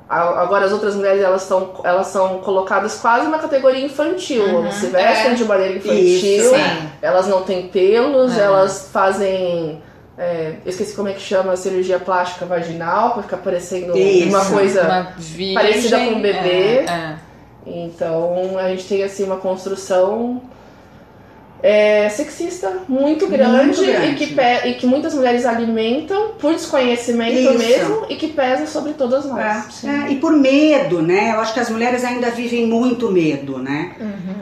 A- 0.08 0.42
Agora 0.42 0.64
as 0.66 0.72
outras 0.72 0.94
mulheres 0.96 1.22
elas 1.22 1.42
estão 1.42 1.70
elas 1.84 2.08
são 2.08 2.38
colocadas 2.40 2.98
quase 3.00 3.28
na 3.28 3.38
categoria 3.38 3.84
infantil. 3.84 4.44
Elas 4.46 4.74
se 4.74 4.86
vestem 4.88 5.30
É. 5.30 5.34
de 5.34 5.44
maneira 5.44 5.74
infantil, 5.76 5.96
Isso, 5.96 6.52
elas 7.00 7.28
não 7.28 7.42
têm 7.42 7.68
pelos, 7.68 8.36
É. 8.36 8.40
elas 8.42 8.88
fazem. 8.92 9.80
é, 10.18 10.54
eu 10.64 10.70
esqueci 10.70 10.94
como 10.96 11.08
é 11.08 11.12
que 11.12 11.20
chama 11.20 11.56
cirurgia 11.56 11.98
plástica 12.00 12.44
vaginal, 12.46 13.12
pra 13.14 13.22
ficar 13.22 13.36
parecendo 13.38 13.96
Isso. 13.96 14.28
uma 14.30 14.44
coisa. 14.44 14.82
Uma 14.82 15.02
virgem, 15.16 15.54
parecida 15.54 15.96
com 15.98 16.04
um 16.10 16.20
bebê. 16.22 16.78
É, 16.78 16.84
é. 16.88 17.16
Então 17.66 18.58
a 18.58 18.68
gente 18.68 18.86
tem 18.86 19.02
assim 19.02 19.24
uma 19.24 19.36
construção 19.36 20.42
é, 21.64 22.10
sexista 22.10 22.80
muito 22.86 23.26
grande, 23.26 23.78
Muito 23.78 23.84
grande. 23.86 24.22
E, 24.22 24.26
que 24.26 24.68
e 24.68 24.74
que 24.74 24.86
muitas 24.86 25.14
mulheres 25.14 25.46
alimentam 25.46 26.32
por 26.38 26.52
desconhecimento 26.52 27.38
Isso. 27.38 27.58
mesmo 27.58 28.06
e 28.10 28.16
que 28.16 28.28
pesa 28.28 28.66
sobre 28.66 28.92
todas 28.92 29.24
nós. 29.24 29.82
É, 29.82 29.88
é, 29.88 30.12
e 30.12 30.16
por 30.16 30.32
medo, 30.34 31.00
né? 31.00 31.32
Eu 31.34 31.40
acho 31.40 31.54
que 31.54 31.60
as 31.60 31.70
mulheres 31.70 32.04
ainda 32.04 32.28
vivem 32.28 32.66
muito 32.66 33.10
medo, 33.10 33.56
né? 33.56 33.94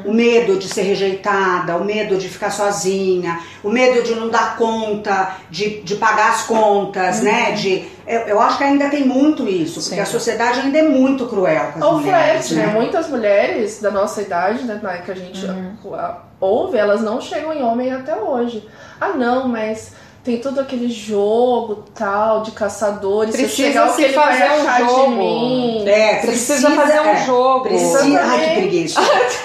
O 0.05 0.12
medo 0.12 0.57
de 0.57 0.66
ser 0.66 0.82
rejeitada, 0.82 1.77
o 1.77 1.85
medo 1.85 2.16
de 2.16 2.28
ficar 2.28 2.51
sozinha, 2.51 3.39
o 3.62 3.70
medo 3.70 4.03
de 4.03 4.16
não 4.16 4.28
dar 4.28 4.57
conta, 4.57 5.36
de, 5.49 5.81
de 5.82 5.94
pagar 5.94 6.31
as 6.31 6.43
contas, 6.43 7.23
né? 7.23 7.53
De, 7.53 7.85
eu, 8.07 8.20
eu 8.23 8.41
acho 8.41 8.59
que 8.59 8.65
ainda 8.65 8.89
tem 8.89 9.05
muito 9.07 9.49
isso, 9.49 9.81
porque 9.81 9.95
Sim. 9.97 10.01
a 10.01 10.07
sociedade 10.07 10.61
ainda 10.61 10.79
é 10.79 10.83
muito 10.83 11.27
cruel 11.27 11.73
com 11.73 11.79
as 11.79 11.85
Ou 11.85 11.99
mulheres. 11.99 12.49
flerte, 12.49 12.55
né? 12.55 12.66
Muitas 12.74 13.09
mulheres 13.09 13.81
da 13.81 13.91
nossa 13.91 14.23
idade, 14.23 14.65
né, 14.65 14.81
que 15.05 15.11
a 15.11 15.15
gente 15.15 15.47
a- 15.47 16.16
ouve, 16.41 16.77
elas 16.79 17.01
não 17.03 17.20
chegam 17.20 17.53
em 17.53 17.62
homem 17.62 17.93
até 17.93 18.16
hoje. 18.16 18.66
Ah, 19.01 19.11
não, 19.11 19.49
mas 19.49 19.93
tem 20.24 20.39
todo 20.39 20.61
aquele 20.61 20.89
jogo 20.89 21.85
tal 21.95 22.43
de 22.43 22.53
caçadores. 22.53 23.35
Precisa 23.35 23.69
chegar, 23.69 23.91
o 23.91 23.97
que 23.97 24.09
se 24.09 24.12
fazer 24.15 24.51
um 24.53 24.87
jogo. 24.87 25.11
mim? 25.16 25.89
É, 25.89 26.15
Precisa, 26.20 26.70
fazer 26.70 27.01
um 27.01 27.07
é. 27.09 27.27
jogo. 27.27 27.62
Precisa, 27.65 28.20
ai, 28.20 28.41
que 28.49 28.55
preguiça. 28.61 29.01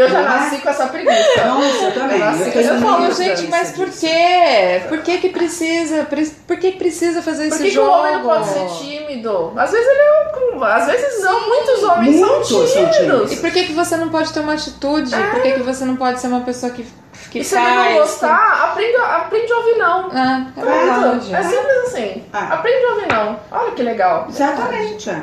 Eu 0.00 0.08
já 0.08 0.20
é? 0.20 0.22
nasci 0.22 0.58
com 0.58 0.68
essa 0.70 0.86
preguiça. 0.86 1.44
Nossa, 1.44 1.84
eu 1.84 1.94
também. 1.94 2.20
Eu 2.20 2.52
tenho 2.52 2.74
Eu 2.74 2.80
falo, 2.80 3.12
gente, 3.12 3.46
mas 3.48 3.70
por 3.72 3.88
quê? 3.90 4.82
Por 4.88 4.98
que 5.02 5.18
que 5.18 5.28
precisa? 5.30 6.04
Pre- 6.04 6.30
Por 6.46 6.56
que 6.58 6.72
que 6.72 6.78
precisa 6.78 7.22
fazer 7.22 7.48
Por 7.48 7.54
esse 7.54 7.62
que, 7.64 7.70
que 7.70 7.78
o 7.78 7.84
jogo? 7.84 7.90
homem 7.98 8.12
não 8.16 8.22
pode 8.22 8.46
ser 8.48 8.66
tímido? 8.78 9.52
Às 9.56 9.70
vezes 9.70 9.86
ele 9.88 9.98
é 10.00 10.20
um. 10.56 10.64
Às 10.64 10.86
vezes 10.86 11.22
não, 11.22 11.48
muitos 11.48 11.82
homens 11.84 12.16
Muitos 12.16 12.48
são 12.48 12.66
são 12.66 12.66
tímidos. 12.66 12.96
tímidos. 12.96 13.32
E 13.32 13.36
por 13.36 13.50
que 13.50 13.64
que 13.64 13.72
você 13.72 13.96
não 13.96 14.08
pode 14.10 14.32
ter 14.32 14.40
uma 14.40 14.52
atitude? 14.54 15.10
Por 15.16 15.42
que 15.42 15.52
que 15.52 15.62
você 15.62 15.84
não 15.84 15.96
pode 15.96 16.20
ser 16.20 16.26
uma 16.26 16.40
pessoa 16.42 16.70
que, 16.72 16.86
que 17.30 17.38
E 17.38 17.44
se 17.44 17.56
ele 17.56 17.64
não 17.66 17.94
gostar, 17.94 18.70
aprende, 18.70 18.96
a- 18.96 19.16
aprende 19.16 19.52
a 19.52 19.56
ouvir 19.56 19.76
não. 19.78 20.10
Ah, 20.12 20.46
é 20.56 20.60
verdade. 20.60 21.34
É 21.34 21.42
simples 21.42 21.76
assim. 21.86 22.24
Ah. 22.32 22.54
Aprende 22.54 22.84
a 22.84 22.88
ouvir 22.90 23.08
não. 23.08 23.40
Olha 23.50 23.70
que 23.72 23.82
legal. 23.82 24.26
Exatamente. 24.28 25.10
é. 25.10 25.22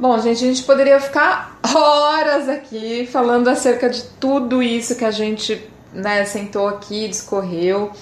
Bom, 0.00 0.18
gente, 0.18 0.42
a 0.42 0.48
gente 0.48 0.62
poderia 0.62 0.98
ficar 0.98 1.60
horas 1.76 2.48
aqui 2.48 3.06
falando 3.12 3.48
acerca 3.48 3.90
de 3.90 4.02
tudo 4.18 4.62
isso 4.62 4.96
que 4.96 5.04
a 5.04 5.10
gente 5.10 5.62
né, 5.92 6.24
sentou 6.24 6.66
aqui, 6.66 7.06
discorreu. 7.06 7.92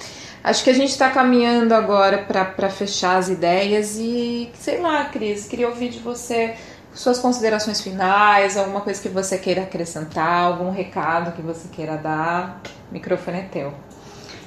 Acho 0.44 0.62
que 0.62 0.70
a 0.70 0.74
gente 0.74 0.90
está 0.90 1.10
caminhando 1.10 1.74
agora 1.74 2.18
para 2.18 2.70
fechar 2.70 3.16
as 3.16 3.28
ideias 3.28 3.96
e, 3.98 4.48
sei 4.54 4.80
lá, 4.80 5.06
Cris, 5.06 5.48
queria 5.48 5.66
ouvir 5.66 5.88
de 5.88 5.98
você 5.98 6.54
suas 6.94 7.18
considerações 7.18 7.80
finais, 7.80 8.56
alguma 8.56 8.80
coisa 8.80 9.02
que 9.02 9.08
você 9.08 9.36
queira 9.36 9.62
acrescentar, 9.62 10.44
algum 10.44 10.70
recado 10.70 11.32
que 11.32 11.42
você 11.42 11.66
queira 11.66 11.96
dar. 11.96 12.62
O 12.88 12.94
microfone 12.94 13.38
é 13.38 13.48
teu. 13.50 13.74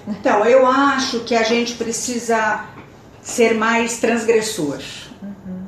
Então, 0.08 0.46
eu 0.46 0.66
acho 0.66 1.20
que 1.26 1.36
a 1.36 1.44
gente 1.44 1.74
precisa 1.74 2.64
ser 3.22 3.56
mais 3.56 4.00
transgressor, 4.00 4.80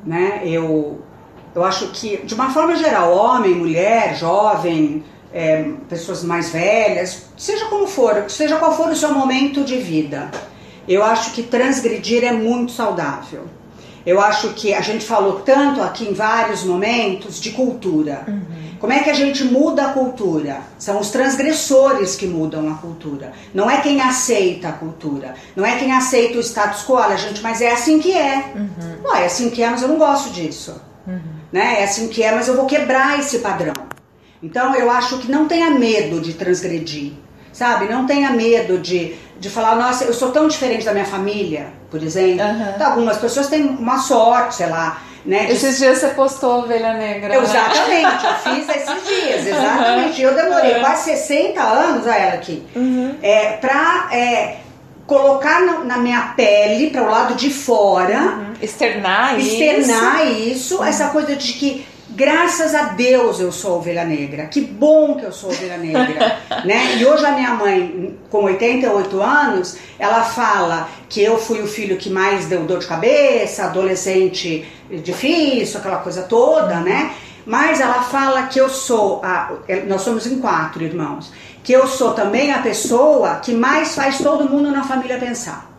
né? 0.06 0.40
Eu 0.44 1.03
Eu 1.54 1.64
acho 1.64 1.88
que, 1.88 2.18
de 2.18 2.34
uma 2.34 2.50
forma 2.50 2.74
geral, 2.76 3.16
homem, 3.16 3.54
mulher, 3.54 4.16
jovem, 4.16 5.04
é, 5.32 5.70
pessoas 5.88 6.22
mais 6.24 6.50
velhas, 6.50 7.26
seja 7.36 7.66
como 7.66 7.86
for, 7.86 8.24
seja 8.28 8.56
qual 8.56 8.76
for 8.76 8.88
o 8.88 8.96
seu 8.96 9.12
momento 9.12 9.64
de 9.64 9.76
vida, 9.76 10.30
eu 10.88 11.02
acho 11.02 11.32
que 11.32 11.42
transgredir 11.42 12.24
é 12.24 12.32
muito 12.32 12.72
saudável. 12.72 13.44
Eu 14.06 14.20
acho 14.20 14.50
que 14.50 14.74
a 14.74 14.82
gente 14.82 15.04
falou 15.04 15.40
tanto 15.40 15.80
aqui 15.80 16.04
em 16.04 16.12
vários 16.12 16.62
momentos 16.62 17.40
de 17.40 17.52
cultura. 17.52 18.24
Uhum. 18.28 18.76
Como 18.78 18.92
é 18.92 18.98
que 18.98 19.08
a 19.08 19.14
gente 19.14 19.44
muda 19.44 19.86
a 19.86 19.92
cultura? 19.94 20.60
São 20.78 21.00
os 21.00 21.10
transgressores 21.10 22.14
que 22.14 22.26
mudam 22.26 22.70
a 22.70 22.74
cultura. 22.74 23.32
Não 23.54 23.70
é 23.70 23.80
quem 23.80 24.02
aceita 24.02 24.68
a 24.68 24.72
cultura. 24.72 25.34
Não 25.56 25.64
é 25.64 25.78
quem 25.78 25.90
aceita 25.90 26.36
o 26.36 26.42
status 26.42 26.84
quo. 26.84 26.96
Olha, 26.96 27.16
gente, 27.16 27.40
mas 27.40 27.62
é 27.62 27.72
assim 27.72 27.98
que 27.98 28.12
é. 28.12 28.52
Uhum. 28.54 29.02
Não, 29.02 29.16
é 29.16 29.24
assim 29.24 29.48
que 29.48 29.62
é, 29.62 29.70
mas 29.70 29.80
eu 29.80 29.88
não 29.88 29.96
gosto 29.96 30.30
disso. 30.34 30.78
Uhum. 31.06 31.33
Né? 31.54 31.82
É 31.82 31.84
assim 31.84 32.08
que 32.08 32.20
é, 32.20 32.32
mas 32.32 32.48
eu 32.48 32.56
vou 32.56 32.66
quebrar 32.66 33.16
esse 33.20 33.38
padrão. 33.38 33.74
Então 34.42 34.74
eu 34.74 34.90
acho 34.90 35.18
que 35.18 35.30
não 35.30 35.46
tenha 35.46 35.70
medo 35.70 36.20
de 36.20 36.34
transgredir. 36.34 37.12
Sabe? 37.52 37.84
Não 37.84 38.04
tenha 38.04 38.30
medo 38.32 38.78
de, 38.78 39.14
de 39.38 39.48
falar, 39.48 39.76
nossa, 39.76 40.02
eu 40.02 40.12
sou 40.12 40.32
tão 40.32 40.48
diferente 40.48 40.84
da 40.84 40.92
minha 40.92 41.04
família, 41.04 41.68
por 41.88 42.02
exemplo. 42.02 42.44
Então, 42.74 42.90
algumas 42.90 43.18
pessoas 43.18 43.46
têm 43.46 43.62
uma 43.66 43.98
sorte, 43.98 44.56
sei 44.56 44.66
lá 44.66 45.00
né? 45.24 45.50
Esses 45.50 45.78
dias 45.78 45.98
você 45.98 46.08
postou 46.08 46.64
Ovelha 46.64 46.92
Negra. 46.94 47.36
Exatamente, 47.36 48.02
né? 48.02 48.18
eu 48.24 48.52
fiz 48.52 48.68
esses 48.68 49.06
dias, 49.06 49.46
exatamente. 49.46 50.22
Uhum. 50.22 50.30
Eu 50.30 50.36
demorei 50.36 50.74
uhum. 50.74 50.80
quase 50.80 51.04
60 51.04 51.62
anos 51.62 52.06
a 52.06 52.16
ela 52.16 52.34
aqui. 52.34 52.62
Uhum. 52.76 53.16
É, 53.22 53.52
pra 53.52 54.08
é, 54.12 54.56
colocar 55.06 55.60
na, 55.60 55.84
na, 55.84 55.98
minha 55.98 56.32
pele, 56.36 56.90
para 56.90 57.02
o 57.02 57.10
lado 57.10 57.34
de 57.34 57.50
fora. 57.50 58.20
Uhum. 58.20 58.52
Externar, 58.62 59.38
externar 59.38 60.26
isso. 60.26 60.74
isso 60.74 60.84
essa 60.84 61.08
coisa 61.08 61.36
de 61.36 61.52
que 61.54 61.86
Graças 62.16 62.76
a 62.76 62.90
Deus 62.90 63.40
eu 63.40 63.50
sou 63.50 63.78
ovelha 63.78 64.04
negra. 64.04 64.46
Que 64.46 64.60
bom 64.60 65.16
que 65.16 65.24
eu 65.24 65.32
sou 65.32 65.50
ovelha 65.50 65.76
negra, 65.76 66.38
né? 66.64 66.96
E 66.96 67.04
hoje 67.04 67.26
a 67.26 67.32
minha 67.32 67.54
mãe, 67.54 68.16
com 68.30 68.44
88 68.44 69.20
anos, 69.20 69.76
ela 69.98 70.22
fala 70.22 70.88
que 71.08 71.20
eu 71.20 71.36
fui 71.38 71.60
o 71.60 71.66
filho 71.66 71.96
que 71.96 72.08
mais 72.08 72.46
deu 72.46 72.62
dor 72.62 72.78
de 72.78 72.86
cabeça, 72.86 73.64
adolescente 73.64 74.64
difícil, 74.88 75.80
aquela 75.80 75.96
coisa 75.96 76.22
toda, 76.22 76.78
né? 76.80 77.10
Mas 77.44 77.80
ela 77.80 78.02
fala 78.02 78.44
que 78.44 78.60
eu 78.60 78.68
sou, 78.68 79.20
a, 79.24 79.50
nós 79.88 80.02
somos 80.02 80.24
em 80.24 80.38
quatro 80.38 80.84
irmãos, 80.84 81.32
que 81.64 81.72
eu 81.72 81.88
sou 81.88 82.12
também 82.12 82.52
a 82.52 82.58
pessoa 82.58 83.36
que 83.36 83.52
mais 83.52 83.94
faz 83.94 84.18
todo 84.18 84.48
mundo 84.48 84.70
na 84.70 84.84
família 84.84 85.18
pensar. 85.18 85.72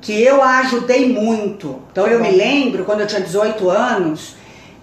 Que 0.00 0.22
eu 0.22 0.42
a 0.42 0.58
ajudei 0.58 1.12
muito. 1.12 1.82
Então 1.90 2.06
eu 2.06 2.20
me 2.20 2.30
lembro, 2.30 2.84
quando 2.84 3.00
eu 3.00 3.06
tinha 3.06 3.20
18 3.22 3.68
anos, 3.70 4.36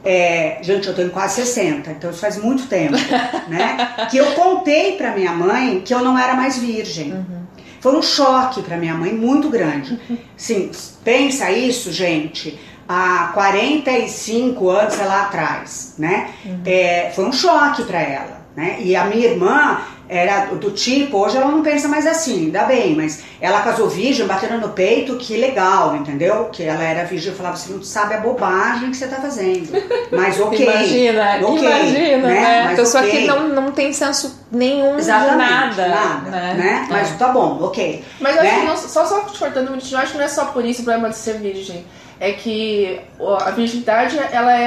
é, 0.03 0.57
gente, 0.61 0.87
eu 0.87 0.95
tenho 0.95 1.11
quase 1.11 1.35
60, 1.45 1.91
então 1.91 2.09
isso 2.09 2.19
faz 2.19 2.37
muito 2.37 2.67
tempo, 2.67 2.95
né? 3.47 4.07
Que 4.09 4.17
eu 4.17 4.31
contei 4.31 4.97
para 4.97 5.15
minha 5.15 5.31
mãe 5.31 5.81
que 5.85 5.93
eu 5.93 5.99
não 5.99 6.17
era 6.17 6.33
mais 6.33 6.57
virgem. 6.57 7.13
Uhum. 7.13 7.41
Foi 7.79 7.95
um 7.95 8.01
choque 8.01 8.61
para 8.61 8.77
minha 8.77 8.95
mãe 8.95 9.13
muito 9.13 9.49
grande. 9.49 9.99
Sim, 10.35 10.71
pensa 11.03 11.51
isso, 11.51 11.91
gente, 11.91 12.59
há 12.89 13.31
45 13.33 14.69
anos, 14.69 14.93
sei 14.95 15.05
lá 15.05 15.23
atrás, 15.23 15.95
né? 15.97 16.31
Uhum. 16.43 16.61
É, 16.65 17.11
foi 17.15 17.25
um 17.25 17.31
choque 17.31 17.83
para 17.83 18.01
ela, 18.01 18.41
né? 18.55 18.77
E 18.81 18.95
a 18.95 19.05
minha 19.05 19.27
irmã 19.27 19.81
era 20.11 20.47
do 20.47 20.71
tipo, 20.71 21.19
hoje 21.19 21.37
ela 21.37 21.47
não 21.47 21.63
pensa 21.63 21.87
mais 21.87 22.05
assim, 22.05 22.47
ainda 22.47 22.65
bem, 22.65 22.97
mas 22.97 23.23
ela 23.39 23.61
casou 23.61 23.87
virgem, 23.87 24.27
batendo 24.27 24.57
no 24.57 24.73
peito, 24.73 25.15
que 25.15 25.37
legal, 25.37 25.95
entendeu? 25.95 26.49
Que 26.51 26.63
ela 26.63 26.83
era 26.83 27.05
virgem, 27.05 27.31
eu 27.31 27.37
falava, 27.37 27.55
você 27.55 27.71
não 27.71 27.81
sabe 27.81 28.15
a 28.15 28.17
bobagem 28.17 28.91
que 28.91 28.97
você 28.97 29.07
tá 29.07 29.21
fazendo. 29.21 29.71
Mas 30.11 30.37
ok. 30.37 30.67
imagina, 30.67 31.47
okay, 31.47 31.65
imagina, 31.65 32.27
né? 32.27 32.33
né? 32.33 32.63
Mas 32.65 32.79
Pessoa 32.81 33.03
okay. 33.05 33.21
que 33.21 33.27
não, 33.27 33.47
não 33.47 33.71
tem 33.71 33.93
senso 33.93 34.45
nenhum 34.51 34.97
Exatamente, 34.97 35.75
de 35.75 35.77
nada. 35.77 35.87
nada 35.87 36.29
né? 36.29 36.53
né? 36.55 36.87
É. 36.89 36.91
Mas 36.91 37.17
tá 37.17 37.29
bom, 37.29 37.59
ok. 37.61 38.03
Mas 38.19 38.35
eu 38.35 38.43
né? 38.43 38.49
acho 38.49 38.59
que 38.59 38.67
não, 38.67 38.75
só, 38.75 39.05
só 39.05 39.21
te 39.21 39.39
cortando 39.39 39.67
um 39.67 39.71
minutinho, 39.71 39.97
eu 39.97 40.03
acho 40.03 40.11
que 40.11 40.17
não 40.17 40.25
é 40.25 40.27
só 40.27 40.45
por 40.47 40.65
isso 40.65 40.81
o 40.81 40.83
problema 40.83 41.09
de 41.09 41.15
ser 41.15 41.37
virgem. 41.37 41.85
É 42.19 42.33
que 42.33 42.99
a 43.39 43.51
virgindade, 43.51 44.19
ela, 44.31 44.59
é, 44.59 44.65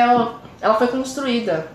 ela 0.63 0.75
foi 0.75 0.89
construída 0.89 1.74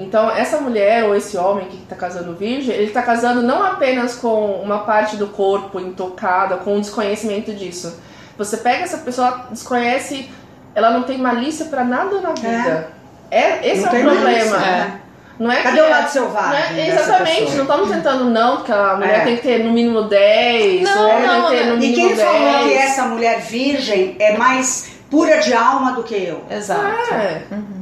então, 0.00 0.30
essa 0.30 0.60
mulher 0.60 1.04
ou 1.04 1.14
esse 1.14 1.36
homem 1.36 1.66
que 1.66 1.76
está 1.76 1.96
casando 1.96 2.34
virgem, 2.34 2.74
ele 2.74 2.86
está 2.86 3.02
casando 3.02 3.42
não 3.42 3.62
apenas 3.62 4.16
com 4.16 4.52
uma 4.62 4.80
parte 4.80 5.16
do 5.16 5.28
corpo 5.28 5.80
intocada, 5.80 6.56
com 6.56 6.76
um 6.76 6.80
desconhecimento 6.80 7.52
disso. 7.52 7.98
Você 8.36 8.58
pega 8.58 8.84
essa 8.84 8.98
pessoa, 8.98 9.46
desconhece, 9.50 10.30
ela 10.74 10.90
não 10.90 11.02
tem 11.02 11.18
malícia 11.18 11.66
para 11.66 11.84
nada 11.84 12.20
na 12.20 12.32
vida. 12.32 12.90
É, 13.30 13.40
é 13.40 13.72
esse 13.72 13.86
não 13.86 13.92
é 13.92 13.98
o 13.98 14.02
problema. 14.02 14.24
Malícia, 14.24 14.56
é. 14.56 14.92
Não 15.38 15.52
é 15.52 15.62
Cadê 15.62 15.80
o 15.80 15.88
lado 15.88 16.08
selvagem? 16.10 16.76
Não 16.76 16.82
é, 16.82 16.88
exatamente, 16.88 17.54
não 17.54 17.62
estamos 17.62 17.88
tentando 17.88 18.24
não, 18.24 18.56
porque 18.56 18.72
a 18.72 18.96
mulher 18.96 19.20
é. 19.20 19.24
tem 19.24 19.36
que 19.36 19.42
ter 19.42 19.64
no 19.64 19.72
mínimo 19.72 20.02
10, 20.02 20.82
não, 20.82 21.00
o 21.00 21.08
homem 21.08 21.26
não, 21.26 21.48
tem 21.48 21.50
que 21.50 21.56
ter 21.56 21.66
no 21.66 21.76
mínimo 21.76 21.80
10. 21.80 21.92
E 21.92 21.94
quem 21.94 22.16
10. 22.16 22.28
falou 22.28 22.64
que 22.64 22.74
essa 22.74 23.04
mulher 23.04 23.40
virgem 23.40 24.16
é 24.18 24.36
mais 24.36 24.90
pura 25.08 25.38
de 25.38 25.54
alma 25.54 25.92
do 25.92 26.02
que 26.02 26.14
eu? 26.14 26.44
Exato. 26.50 27.14
É. 27.14 27.42
Uhum 27.52 27.77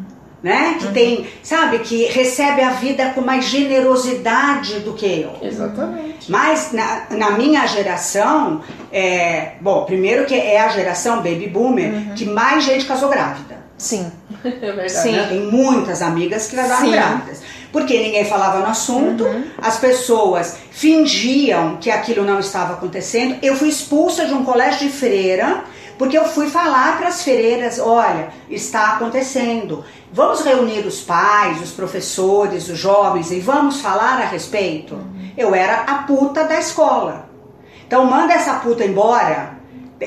né? 0.46 0.76
Que 0.78 0.86
uhum. 0.86 0.92
tem, 0.92 1.26
sabe, 1.42 1.80
que 1.80 2.04
recebe 2.04 2.62
a 2.62 2.70
vida 2.70 3.10
com 3.10 3.20
mais 3.20 3.46
generosidade 3.46 4.78
do 4.78 4.92
que 4.92 5.04
eu. 5.04 5.32
Exatamente. 5.42 6.30
Mas 6.30 6.70
na, 6.72 7.06
na 7.10 7.30
minha 7.32 7.66
geração, 7.66 8.60
é, 8.92 9.54
bom, 9.60 9.84
primeiro 9.84 10.24
que 10.24 10.36
é 10.36 10.60
a 10.60 10.68
geração 10.68 11.16
baby 11.16 11.48
boomer 11.48 11.92
uhum. 11.92 12.14
que 12.14 12.24
mais 12.24 12.62
gente 12.62 12.84
casou 12.84 13.08
grávida. 13.08 13.58
Sim. 13.76 14.10
É 14.44 14.50
verdade. 14.50 14.92
Sim. 14.92 15.12
Né? 15.12 15.26
Tem 15.28 15.40
muitas 15.40 16.00
amigas 16.00 16.46
que 16.46 16.54
casaram 16.54 16.88
grávidas. 16.88 17.42
Porque 17.72 17.98
ninguém 17.98 18.24
falava 18.24 18.60
no 18.60 18.66
assunto, 18.66 19.24
uhum. 19.24 19.44
as 19.58 19.80
pessoas 19.80 20.58
fingiam 20.70 21.76
que 21.78 21.90
aquilo 21.90 22.24
não 22.24 22.38
estava 22.38 22.74
acontecendo. 22.74 23.36
Eu 23.42 23.56
fui 23.56 23.68
expulsa 23.68 24.24
de 24.24 24.32
um 24.32 24.44
colégio 24.44 24.86
de 24.86 24.92
freira 24.92 25.64
porque 25.98 26.16
eu 26.16 26.24
fui 26.24 26.48
falar 26.48 26.98
para 26.98 27.08
as 27.08 27.22
freiras, 27.22 27.78
olha, 27.78 28.28
está 28.50 28.94
acontecendo. 28.94 29.84
Vamos 30.12 30.42
reunir 30.42 30.86
os 30.86 31.00
pais, 31.00 31.60
os 31.62 31.72
professores, 31.72 32.68
os 32.68 32.78
jovens 32.78 33.30
e 33.30 33.40
vamos 33.40 33.80
falar 33.80 34.20
a 34.20 34.26
respeito. 34.26 34.94
Uhum. 34.94 35.30
Eu 35.36 35.54
era 35.54 35.82
a 35.82 35.94
puta 36.02 36.44
da 36.44 36.58
escola. 36.58 37.28
Então 37.86 38.04
manda 38.04 38.32
essa 38.32 38.54
puta 38.54 38.84
embora. 38.84 39.56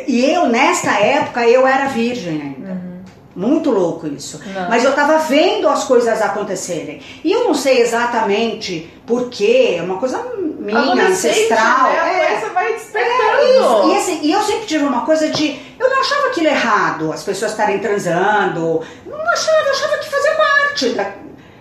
E 0.07 0.25
eu 0.25 0.47
nesta 0.47 0.91
época 0.91 1.47
eu 1.47 1.65
era 1.65 1.87
virgem 1.87 2.41
ainda. 2.41 2.71
Uhum. 2.71 2.89
Muito 3.35 3.71
louco 3.71 4.05
isso. 4.07 4.39
Não. 4.53 4.69
Mas 4.69 4.83
eu 4.83 4.93
tava 4.93 5.17
vendo 5.19 5.67
as 5.67 5.83
coisas 5.85 6.21
acontecerem. 6.21 7.01
E 7.23 7.31
eu 7.31 7.45
não 7.45 7.53
sei 7.53 7.81
exatamente 7.81 8.91
porquê, 9.05 9.75
é 9.77 9.81
uma 9.81 9.97
coisa 9.97 10.21
minha, 10.59 11.07
ancestral. 11.07 11.89
Né? 11.89 11.99
A 11.99 12.13
é, 12.13 12.49
vai 12.53 12.73
despertando. 12.73 13.91
É 13.91 13.93
e, 13.93 13.97
assim, 13.97 14.19
e 14.23 14.31
eu 14.31 14.41
sempre 14.41 14.65
tive 14.65 14.83
uma 14.83 15.05
coisa 15.05 15.29
de. 15.29 15.68
Eu 15.89 15.95
não 15.95 16.01
achava 16.01 16.27
aquilo 16.27 16.47
errado, 16.47 17.11
as 17.11 17.23
pessoas 17.23 17.51
estarem 17.51 17.79
transando. 17.79 18.81
Não 19.05 19.31
achava, 19.31 19.57
eu 19.65 19.71
achava 19.71 19.97
que 19.97 20.09
fazia 20.09 20.35
parte 20.35 20.89
da, 20.89 21.11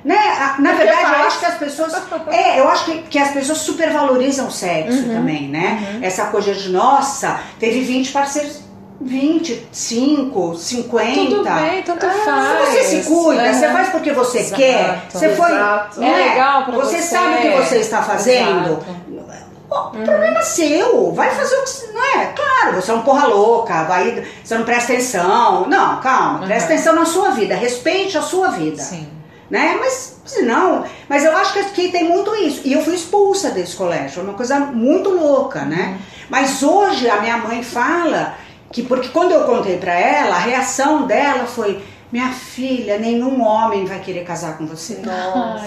né? 0.05 0.17
Na 0.59 0.73
verdade, 0.73 1.13
eu 1.13 1.27
acho 1.27 1.39
que 1.39 1.47
as 1.47 1.55
pessoas. 1.57 1.93
É, 2.29 2.61
eu 2.61 2.69
acho 2.69 2.85
que, 2.85 3.03
que 3.03 3.19
as 3.19 3.31
pessoas 3.31 3.59
supervalorizam 3.59 4.47
o 4.47 4.51
sexo 4.51 5.03
uhum, 5.03 5.15
também, 5.15 5.49
né? 5.49 5.95
Uhum. 5.95 6.05
Essa 6.05 6.27
coisa 6.27 6.55
de, 6.55 6.69
nossa, 6.71 7.41
teve 7.59 7.81
20 7.81 8.13
parceiros 8.13 8.69
25, 9.01 10.57
50. 10.57 11.15
Tudo 11.15 11.45
bem, 11.45 11.83
tanto 11.83 12.05
ah, 12.05 12.11
faz. 12.11 12.69
Você 12.69 12.83
se 12.83 13.09
cuida, 13.09 13.55
você 13.55 13.69
faz 13.69 13.89
porque 13.91 14.13
você 14.13 14.39
Exato. 14.39 14.61
quer. 14.61 15.03
Você 15.09 15.29
foi. 15.31 15.53
Exato. 15.53 16.03
É, 16.03 16.07
é 16.07 16.29
legal 16.31 16.65
pra 16.65 16.75
você. 16.75 16.97
Você 16.97 17.03
sabe 17.03 17.35
o 17.37 17.41
que 17.41 17.57
você 17.59 17.77
está 17.77 18.03
fazendo. 18.03 18.85
O 19.71 19.97
uhum. 19.97 20.05
problema 20.05 20.39
é 20.39 20.43
seu, 20.43 21.13
vai 21.13 21.31
fazer 21.31 21.57
o 21.57 21.65
que 21.65 21.93
não 21.93 22.21
é. 22.21 22.27
Claro, 22.27 22.81
você 22.81 22.91
é 22.91 22.95
um 22.95 23.03
porra 23.03 23.27
louca, 23.27 23.85
vai, 23.85 24.25
você 24.43 24.57
não 24.57 24.65
presta 24.65 24.93
atenção. 24.93 25.69
Não, 25.69 26.01
calma, 26.01 26.41
uhum. 26.41 26.47
presta 26.47 26.73
atenção 26.73 26.95
na 26.95 27.05
sua 27.05 27.31
vida, 27.31 27.55
respeite 27.55 28.17
a 28.17 28.23
sua 28.23 28.49
vida. 28.49 28.83
Sim. 28.83 29.09
Né? 29.51 29.77
Mas 29.79 30.21
se 30.25 30.43
não, 30.43 30.85
mas 31.09 31.25
eu 31.25 31.35
acho 31.37 31.55
que 31.55 31.59
aqui 31.59 31.89
tem 31.91 32.05
muito 32.05 32.35
isso. 32.35 32.63
E 32.65 32.73
eu 32.73 32.83
fui 32.83 32.95
expulsa 32.95 33.51
desse 33.51 33.77
colégio, 33.77 34.21
é 34.21 34.25
uma 34.25 34.35
coisa 34.35 34.59
muito 34.61 35.11
louca, 35.11 35.63
né? 35.63 35.93
Uhum. 35.93 35.99
Mas 36.31 36.63
hoje 36.63 37.09
a 37.09 37.21
minha 37.21 37.39
mãe 37.39 37.63
fala 37.63 38.35
que 38.71 38.83
porque 38.83 39.09
quando 39.09 39.33
eu 39.33 39.45
contei 39.45 39.79
para 39.79 39.93
ela, 39.93 40.37
a 40.37 40.41
reação 40.41 41.07
dela 41.07 41.47
foi: 41.47 41.83
minha 42.13 42.31
filha, 42.31 42.99
nenhum 42.99 43.43
homem 43.43 43.85
vai 43.85 44.01
querer 44.01 44.25
casar 44.25 44.57
com 44.57 44.67
você. 44.67 45.01
Nossa. 45.05 45.67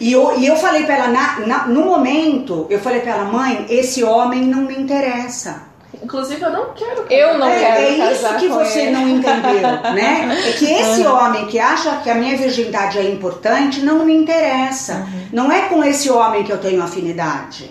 E 0.00 0.12
eu, 0.12 0.38
e 0.38 0.46
eu 0.46 0.56
falei 0.56 0.84
para 0.84 0.96
ela, 0.96 1.08
na, 1.08 1.40
na, 1.40 1.66
no 1.66 1.84
momento, 1.84 2.66
eu 2.70 2.78
falei 2.78 3.00
para 3.00 3.12
ela, 3.12 3.24
mãe, 3.24 3.66
esse 3.68 4.04
homem 4.04 4.42
não 4.42 4.62
me 4.62 4.76
interessa. 4.76 5.68
Inclusive, 6.02 6.40
eu 6.40 6.52
não 6.52 6.72
quero 6.74 7.02
casar. 7.02 7.12
Eu 7.12 7.38
não 7.38 7.48
é, 7.48 7.58
quero 7.58 7.82
É 7.82 7.96
casar 7.96 8.36
isso 8.36 8.38
que 8.38 8.48
você 8.48 8.80
ele. 8.82 8.90
não 8.92 9.08
entendeu, 9.08 9.60
né? 9.94 10.38
É 10.46 10.52
que 10.52 10.64
esse 10.66 11.00
uhum. 11.00 11.14
homem 11.14 11.46
que 11.46 11.58
acha 11.58 11.96
que 11.96 12.10
a 12.10 12.14
minha 12.14 12.36
virgindade 12.36 12.98
é 12.98 13.10
importante 13.10 13.80
não 13.80 14.04
me 14.04 14.14
interessa. 14.14 14.94
Uhum. 14.94 15.28
Não 15.32 15.52
é 15.52 15.62
com 15.62 15.82
esse 15.82 16.10
homem 16.10 16.44
que 16.44 16.52
eu 16.52 16.58
tenho 16.58 16.82
afinidade. 16.82 17.70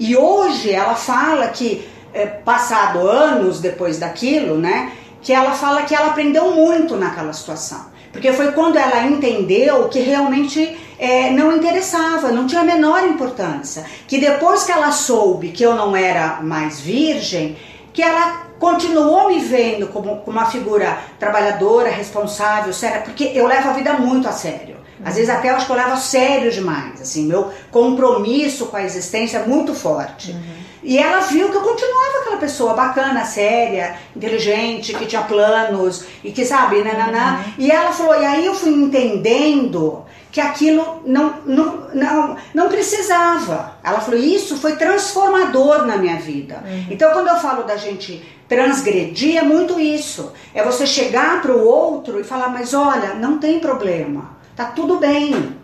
E 0.00 0.16
hoje 0.16 0.72
ela 0.72 0.94
fala 0.94 1.48
que 1.48 1.86
é, 2.14 2.26
passado 2.26 3.06
anos 3.06 3.60
depois 3.60 3.98
daquilo, 3.98 4.56
né? 4.56 4.92
Que 5.20 5.32
ela 5.32 5.52
fala 5.52 5.82
que 5.82 5.94
ela 5.94 6.08
aprendeu 6.08 6.52
muito 6.52 6.96
naquela 6.96 7.32
situação. 7.32 7.86
Porque 8.12 8.32
foi 8.32 8.52
quando 8.52 8.76
ela 8.76 9.04
entendeu 9.04 9.88
que 9.88 10.00
realmente 10.00 10.76
é, 10.98 11.30
não 11.30 11.56
interessava, 11.56 12.32
não 12.32 12.46
tinha 12.46 12.62
a 12.62 12.64
menor 12.64 13.04
importância. 13.04 13.84
Que 14.06 14.18
depois 14.18 14.64
que 14.64 14.72
ela 14.72 14.90
soube 14.90 15.50
que 15.50 15.62
eu 15.62 15.74
não 15.74 15.94
era 15.96 16.40
mais 16.42 16.80
virgem, 16.80 17.56
que 17.92 18.02
ela 18.02 18.46
continuou 18.58 19.28
me 19.28 19.38
vendo 19.38 19.88
como, 19.88 20.16
como 20.18 20.36
uma 20.36 20.46
figura 20.46 20.98
trabalhadora, 21.18 21.90
responsável, 21.90 22.72
séria, 22.72 23.00
porque 23.00 23.30
eu 23.34 23.46
levo 23.46 23.68
a 23.68 23.72
vida 23.72 23.92
muito 23.94 24.28
a 24.28 24.32
sério. 24.32 24.76
Às 25.04 25.14
vezes 25.14 25.30
até 25.30 25.50
eu 25.50 25.54
acho 25.54 25.66
que 25.66 25.72
eu 25.72 25.76
levo 25.76 25.92
a 25.92 25.96
sério 25.96 26.50
demais, 26.50 27.00
assim, 27.00 27.24
meu 27.24 27.52
compromisso 27.70 28.66
com 28.66 28.76
a 28.76 28.82
existência 28.82 29.38
é 29.38 29.46
muito 29.46 29.72
forte. 29.74 30.32
Uhum. 30.32 30.67
E 30.82 30.98
ela 30.98 31.20
viu 31.20 31.50
que 31.50 31.56
eu 31.56 31.60
continuava 31.60 32.18
aquela 32.20 32.36
pessoa 32.36 32.74
bacana, 32.74 33.24
séria, 33.24 33.96
inteligente, 34.14 34.94
que 34.94 35.06
tinha 35.06 35.22
planos 35.22 36.04
e 36.22 36.30
que 36.30 36.44
sabe, 36.44 36.82
nananá. 36.82 37.44
Uhum. 37.46 37.52
E 37.58 37.70
ela 37.70 37.92
falou, 37.92 38.20
e 38.20 38.24
aí 38.24 38.46
eu 38.46 38.54
fui 38.54 38.70
entendendo 38.70 40.04
que 40.30 40.40
aquilo 40.40 41.02
não, 41.04 41.34
não, 41.44 41.88
não, 41.92 42.36
não 42.54 42.68
precisava. 42.68 43.72
Ela 43.82 44.00
falou, 44.00 44.20
isso 44.20 44.56
foi 44.56 44.76
transformador 44.76 45.86
na 45.86 45.96
minha 45.96 46.16
vida. 46.16 46.62
Uhum. 46.64 46.86
Então 46.90 47.12
quando 47.12 47.28
eu 47.28 47.36
falo 47.36 47.64
da 47.64 47.76
gente 47.76 48.24
transgredir, 48.48 49.36
é 49.36 49.42
muito 49.42 49.80
isso. 49.80 50.32
É 50.54 50.62
você 50.62 50.86
chegar 50.86 51.42
para 51.42 51.52
o 51.52 51.64
outro 51.64 52.20
e 52.20 52.24
falar, 52.24 52.48
mas 52.48 52.72
olha, 52.72 53.14
não 53.14 53.38
tem 53.38 53.58
problema, 53.58 54.36
tá 54.54 54.66
tudo 54.66 54.96
bem. 54.98 55.57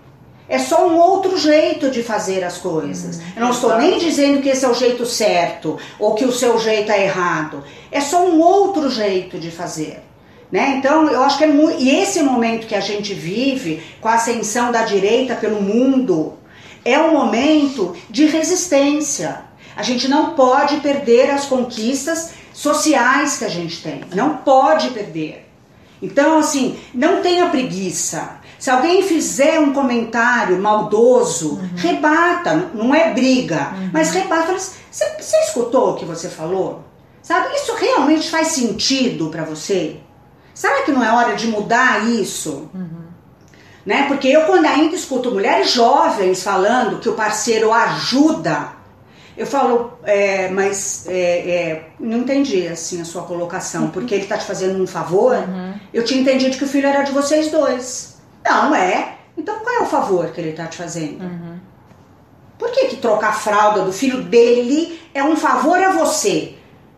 É 0.48 0.58
só 0.58 0.86
um 0.86 0.98
outro 0.98 1.38
jeito 1.38 1.90
de 1.90 2.02
fazer 2.02 2.44
as 2.44 2.58
coisas. 2.58 3.16
Uhum, 3.16 3.22
eu 3.36 3.42
não 3.42 3.50
estou 3.50 3.78
nem 3.78 3.98
dizendo 3.98 4.42
que 4.42 4.50
esse 4.50 4.64
é 4.64 4.68
o 4.68 4.74
jeito 4.74 5.06
certo 5.06 5.78
ou 5.98 6.14
que 6.14 6.24
o 6.24 6.32
seu 6.32 6.58
jeito 6.58 6.92
é 6.92 7.04
errado. 7.04 7.64
É 7.90 8.00
só 8.00 8.26
um 8.26 8.40
outro 8.40 8.90
jeito 8.90 9.38
de 9.38 9.50
fazer. 9.50 10.02
Né? 10.52 10.76
Então, 10.78 11.08
eu 11.08 11.22
acho 11.22 11.38
que 11.38 11.44
é 11.44 11.48
muito. 11.48 11.82
E 11.82 11.90
esse 11.90 12.22
momento 12.22 12.66
que 12.66 12.74
a 12.74 12.80
gente 12.80 13.14
vive, 13.14 13.82
com 14.00 14.08
a 14.08 14.14
ascensão 14.14 14.70
da 14.70 14.82
direita 14.82 15.34
pelo 15.34 15.60
mundo, 15.60 16.34
é 16.84 16.98
um 16.98 17.12
momento 17.12 17.96
de 18.10 18.26
resistência. 18.26 19.42
A 19.74 19.82
gente 19.82 20.06
não 20.06 20.34
pode 20.34 20.76
perder 20.76 21.30
as 21.30 21.46
conquistas 21.46 22.34
sociais 22.52 23.38
que 23.38 23.44
a 23.44 23.48
gente 23.48 23.82
tem. 23.82 24.02
Não 24.14 24.36
pode 24.36 24.90
perder. 24.90 25.48
Então, 26.00 26.38
assim, 26.38 26.78
não 26.92 27.22
tenha 27.22 27.48
preguiça. 27.48 28.38
Se 28.64 28.70
alguém 28.70 29.02
fizer 29.02 29.60
um 29.60 29.74
comentário 29.74 30.58
maldoso, 30.58 31.56
uhum. 31.56 31.68
rebata, 31.76 32.70
não 32.72 32.94
é 32.94 33.12
briga, 33.12 33.74
uhum. 33.74 33.90
mas 33.92 34.10
rebata. 34.12 34.54
Você, 34.54 34.80
você 34.90 35.36
escutou 35.40 35.90
o 35.90 35.96
que 35.96 36.06
você 36.06 36.30
falou? 36.30 36.82
Sabe? 37.20 37.54
Isso 37.56 37.74
realmente 37.74 38.30
faz 38.30 38.46
sentido 38.46 39.28
para 39.28 39.44
você? 39.44 39.98
Será 40.54 40.80
que 40.80 40.92
não 40.92 41.04
é 41.04 41.12
hora 41.12 41.36
de 41.36 41.46
mudar 41.46 42.08
isso? 42.08 42.70
Uhum. 42.74 43.04
Né? 43.84 44.06
Porque 44.08 44.28
eu, 44.28 44.46
quando 44.46 44.64
ainda 44.64 44.96
escuto 44.96 45.30
mulheres 45.30 45.70
jovens 45.70 46.42
falando 46.42 47.00
que 47.00 47.08
o 47.10 47.12
parceiro 47.12 47.70
ajuda, 47.70 48.72
eu 49.36 49.46
falo, 49.46 49.92
é, 50.04 50.48
mas 50.48 51.06
é, 51.06 51.50
é, 51.50 51.88
não 52.00 52.16
entendi 52.16 52.66
assim 52.66 52.98
a 52.98 53.04
sua 53.04 53.24
colocação, 53.24 53.90
porque 53.90 54.14
ele 54.14 54.22
está 54.22 54.38
te 54.38 54.46
fazendo 54.46 54.82
um 54.82 54.86
favor. 54.86 55.36
Uhum. 55.36 55.74
Eu 55.92 56.02
tinha 56.02 56.22
entendido 56.22 56.56
que 56.56 56.64
o 56.64 56.68
filho 56.68 56.86
era 56.86 57.02
de 57.02 57.12
vocês 57.12 57.50
dois. 57.50 58.13
Não, 58.44 58.74
é. 58.74 59.16
Então 59.36 59.58
qual 59.60 59.76
é 59.76 59.80
o 59.80 59.86
favor 59.86 60.26
que 60.28 60.40
ele 60.40 60.50
está 60.50 60.66
te 60.66 60.76
fazendo? 60.76 61.22
Uhum. 61.24 61.58
Por 62.58 62.70
que, 62.70 62.86
que 62.86 62.96
trocar 62.96 63.30
a 63.30 63.32
fralda 63.32 63.82
do 63.82 63.92
filho 63.92 64.22
dele 64.22 65.00
é 65.12 65.22
um 65.22 65.36
favor 65.36 65.82
a 65.82 65.90
você? 65.90 66.54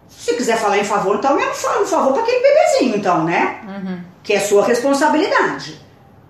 Se 0.08 0.34
quiser 0.34 0.58
falar 0.58 0.78
em 0.78 0.84
favor, 0.84 1.16
então 1.16 1.38
falo 1.54 1.82
um 1.82 1.86
favor 1.86 2.12
para 2.12 2.22
aquele 2.22 2.40
bebezinho, 2.40 2.96
então, 2.96 3.24
né? 3.24 3.60
Uhum. 3.66 4.00
Que 4.22 4.34
é 4.34 4.40
sua 4.40 4.64
responsabilidade. 4.64 5.80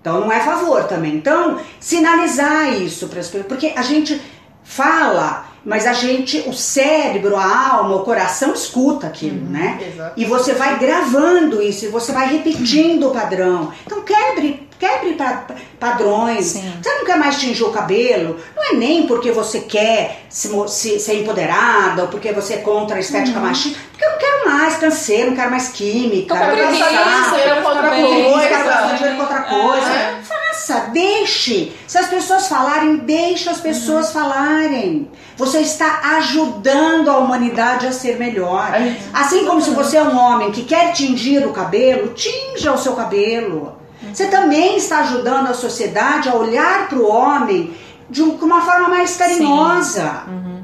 Então 0.01 0.21
não 0.21 0.31
é 0.31 0.39
favor 0.39 0.85
também. 0.85 1.15
Então, 1.15 1.59
sinalizar 1.79 2.73
isso 2.73 3.07
para 3.07 3.19
as 3.19 3.27
pessoas, 3.27 3.47
porque 3.47 3.73
a 3.75 3.81
gente 3.81 4.21
fala, 4.63 5.45
mas 5.63 5.85
a 5.85 5.93
gente, 5.93 6.39
o 6.47 6.53
cérebro, 6.53 7.35
a 7.35 7.73
alma, 7.73 7.95
o 7.95 8.03
coração 8.03 8.53
escuta 8.53 9.07
aquilo, 9.07 9.45
uhum, 9.45 9.51
né? 9.51 9.79
Exatamente. 9.81 10.21
E 10.21 10.25
você 10.25 10.53
vai 10.53 10.79
gravando 10.79 11.61
isso, 11.61 11.85
e 11.85 11.89
você 11.89 12.11
vai 12.11 12.27
repetindo 12.29 13.09
o 13.09 13.11
padrão. 13.11 13.71
Então 13.85 14.01
quebre 14.01 14.66
Quebre 14.79 15.13
pa 15.13 15.45
padrões. 15.79 16.45
Sim. 16.45 16.73
Você 16.81 16.95
não 16.95 17.05
quer 17.05 17.17
mais 17.17 17.39
tingir 17.39 17.63
o 17.63 17.71
cabelo? 17.71 18.39
Não 18.55 18.63
é 18.63 18.73
nem 18.73 19.07
porque 19.07 19.31
você 19.31 19.61
quer 19.61 20.25
se, 20.29 20.49
se, 20.67 20.99
ser 20.99 21.21
empoderada 21.21 22.03
ou 22.03 22.07
porque 22.07 22.31
você 22.31 22.55
é 22.55 22.57
contra 22.57 22.97
a 22.97 22.99
estética 22.99 23.39
uhum. 23.39 23.45
machista. 23.45 23.79
Porque 23.91 24.05
eu 24.05 24.11
não 24.11 24.17
quero 24.17 24.49
mais 24.49 24.77
cansei, 24.77 25.25
não 25.25 25.35
quero 25.35 25.49
mais 25.49 25.69
química. 25.69 26.35
Eu 26.35 26.55
quero 26.55 26.77
gastar 26.77 27.35
dinheiro 27.35 27.61
com 27.61 27.67
outra 27.69 27.89
coisa. 27.89 28.47
Quero 28.47 28.65
gastar 28.65 28.95
dinheiro 28.95 29.15
com 29.15 29.21
outra 29.21 29.41
coisa. 29.41 29.89
É. 29.89 30.21
Faça, 30.23 30.79
deixe. 30.91 31.71
Se 31.87 31.97
as 31.97 32.07
pessoas 32.07 32.47
falarem, 32.47 32.97
deixe 32.97 33.49
as 33.49 33.59
pessoas 33.59 34.07
uhum. 34.07 34.13
falarem. 34.13 35.11
Você 35.37 35.59
está 35.59 36.01
ajudando 36.17 37.09
a 37.09 37.17
humanidade 37.17 37.85
a 37.87 37.91
ser 37.91 38.17
melhor. 38.17 38.71
Assim 39.13 39.45
como 39.45 39.61
se 39.61 39.69
você 39.69 39.97
é 39.97 40.03
um 40.03 40.17
homem 40.17 40.51
que 40.51 40.63
quer 40.63 40.91
tingir 40.93 41.45
o 41.45 41.53
cabelo, 41.53 42.13
tinja 42.13 42.71
o 42.73 42.77
seu 42.77 42.93
cabelo. 42.93 43.76
Você 44.13 44.27
também 44.27 44.77
está 44.77 44.99
ajudando 44.99 45.47
a 45.47 45.53
sociedade 45.53 46.29
a 46.29 46.35
olhar 46.35 46.87
para 46.87 46.99
o 46.99 47.07
homem 47.07 47.73
de 48.09 48.21
uma 48.21 48.61
forma 48.61 48.89
mais 48.89 49.15
carinhosa. 49.17 50.23
Uhum. 50.27 50.57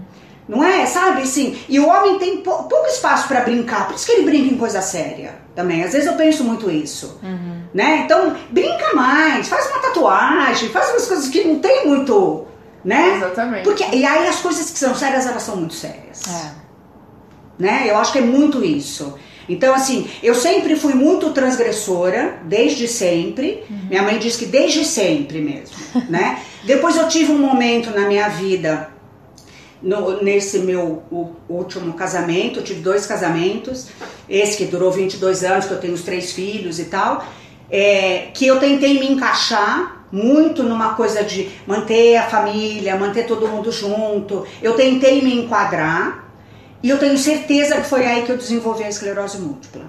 Não 0.47 0.63
é? 0.63 0.85
Sabe 0.85 1.21
assim? 1.21 1.57
E 1.69 1.79
o 1.79 1.87
homem 1.87 2.19
tem 2.19 2.37
pouco 2.41 2.85
espaço 2.87 3.27
para 3.27 3.41
brincar, 3.41 3.87
por 3.87 3.95
isso 3.95 4.05
que 4.05 4.11
ele 4.11 4.25
brinca 4.25 4.53
em 4.53 4.57
coisa 4.57 4.81
séria 4.81 5.35
também. 5.55 5.83
Às 5.83 5.93
vezes 5.93 6.07
eu 6.07 6.15
penso 6.15 6.43
muito 6.43 6.69
isso. 6.69 7.19
Uhum. 7.23 7.63
Né? 7.73 8.01
Então, 8.05 8.35
brinca 8.49 8.93
mais, 8.93 9.47
faz 9.47 9.67
uma 9.67 9.79
tatuagem, 9.79 10.69
faz 10.69 10.89
umas 10.89 11.07
coisas 11.07 11.29
que 11.29 11.43
não 11.43 11.59
tem 11.59 11.87
muito. 11.87 12.45
Né? 12.83 13.15
Exatamente. 13.17 13.63
Porque, 13.63 13.83
e 13.95 14.05
aí 14.05 14.27
as 14.27 14.41
coisas 14.41 14.69
que 14.69 14.77
são 14.77 14.93
sérias, 14.93 15.25
elas 15.25 15.41
são 15.43 15.55
muito 15.55 15.73
sérias. 15.73 16.21
É. 16.27 16.51
Né? 17.57 17.85
Eu 17.87 17.97
acho 17.97 18.11
que 18.11 18.19
é 18.19 18.21
muito 18.21 18.63
isso. 18.63 19.17
Então, 19.47 19.73
assim, 19.73 20.07
eu 20.21 20.33
sempre 20.35 20.75
fui 20.75 20.93
muito 20.93 21.31
transgressora, 21.31 22.39
desde 22.45 22.87
sempre. 22.87 23.63
Uhum. 23.69 23.87
Minha 23.89 24.03
mãe 24.03 24.17
diz 24.17 24.37
que 24.37 24.45
desde 24.45 24.85
sempre 24.85 25.41
mesmo, 25.41 25.75
né? 26.09 26.39
Depois 26.63 26.95
eu 26.95 27.07
tive 27.07 27.31
um 27.31 27.37
momento 27.37 27.91
na 27.91 28.07
minha 28.07 28.29
vida, 28.29 28.89
no, 29.81 30.23
nesse 30.23 30.59
meu 30.59 31.03
último 31.49 31.93
casamento, 31.93 32.59
eu 32.59 32.63
tive 32.63 32.79
dois 32.79 33.05
casamentos, 33.05 33.89
esse 34.29 34.57
que 34.57 34.65
durou 34.65 34.89
22 34.89 35.43
anos, 35.43 35.65
que 35.65 35.73
eu 35.73 35.79
tenho 35.79 35.93
os 35.93 36.03
três 36.03 36.31
filhos 36.31 36.79
e 36.79 36.85
tal, 36.85 37.25
é, 37.69 38.29
que 38.33 38.47
eu 38.47 38.59
tentei 38.59 38.97
me 38.97 39.11
encaixar 39.11 40.05
muito 40.13 40.61
numa 40.61 40.93
coisa 40.93 41.23
de 41.23 41.49
manter 41.65 42.15
a 42.17 42.29
família, 42.29 42.95
manter 42.95 43.25
todo 43.25 43.47
mundo 43.47 43.71
junto. 43.71 44.45
Eu 44.61 44.75
tentei 44.75 45.21
me 45.23 45.33
enquadrar, 45.33 46.22
e 46.83 46.89
eu 46.89 46.99
tenho 46.99 47.17
certeza 47.17 47.79
que 47.79 47.87
foi 47.87 48.05
aí 48.05 48.23
que 48.23 48.31
eu 48.31 48.37
desenvolvi 48.37 48.83
a 48.83 48.89
esclerose 48.89 49.39
múltipla. 49.39 49.85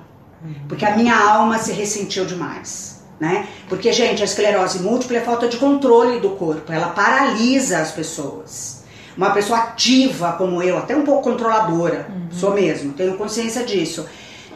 Porque 0.68 0.84
a 0.84 0.96
minha 0.96 1.16
alma 1.16 1.58
se 1.58 1.72
ressentiu 1.72 2.24
demais. 2.24 3.02
Né? 3.18 3.46
Porque, 3.68 3.92
gente, 3.92 4.22
a 4.22 4.24
esclerose 4.24 4.80
múltipla 4.80 5.18
é 5.18 5.20
falta 5.20 5.48
de 5.48 5.56
controle 5.56 6.20
do 6.20 6.30
corpo, 6.30 6.72
ela 6.72 6.88
paralisa 6.88 7.78
as 7.78 7.92
pessoas. 7.92 8.84
Uma 9.16 9.30
pessoa 9.30 9.60
ativa 9.60 10.32
como 10.32 10.60
eu, 10.62 10.76
até 10.76 10.96
um 10.96 11.02
pouco 11.02 11.22
controladora, 11.22 12.08
uhum. 12.10 12.28
sou 12.30 12.52
mesmo, 12.52 12.92
tenho 12.92 13.16
consciência 13.16 13.64
disso. 13.64 14.04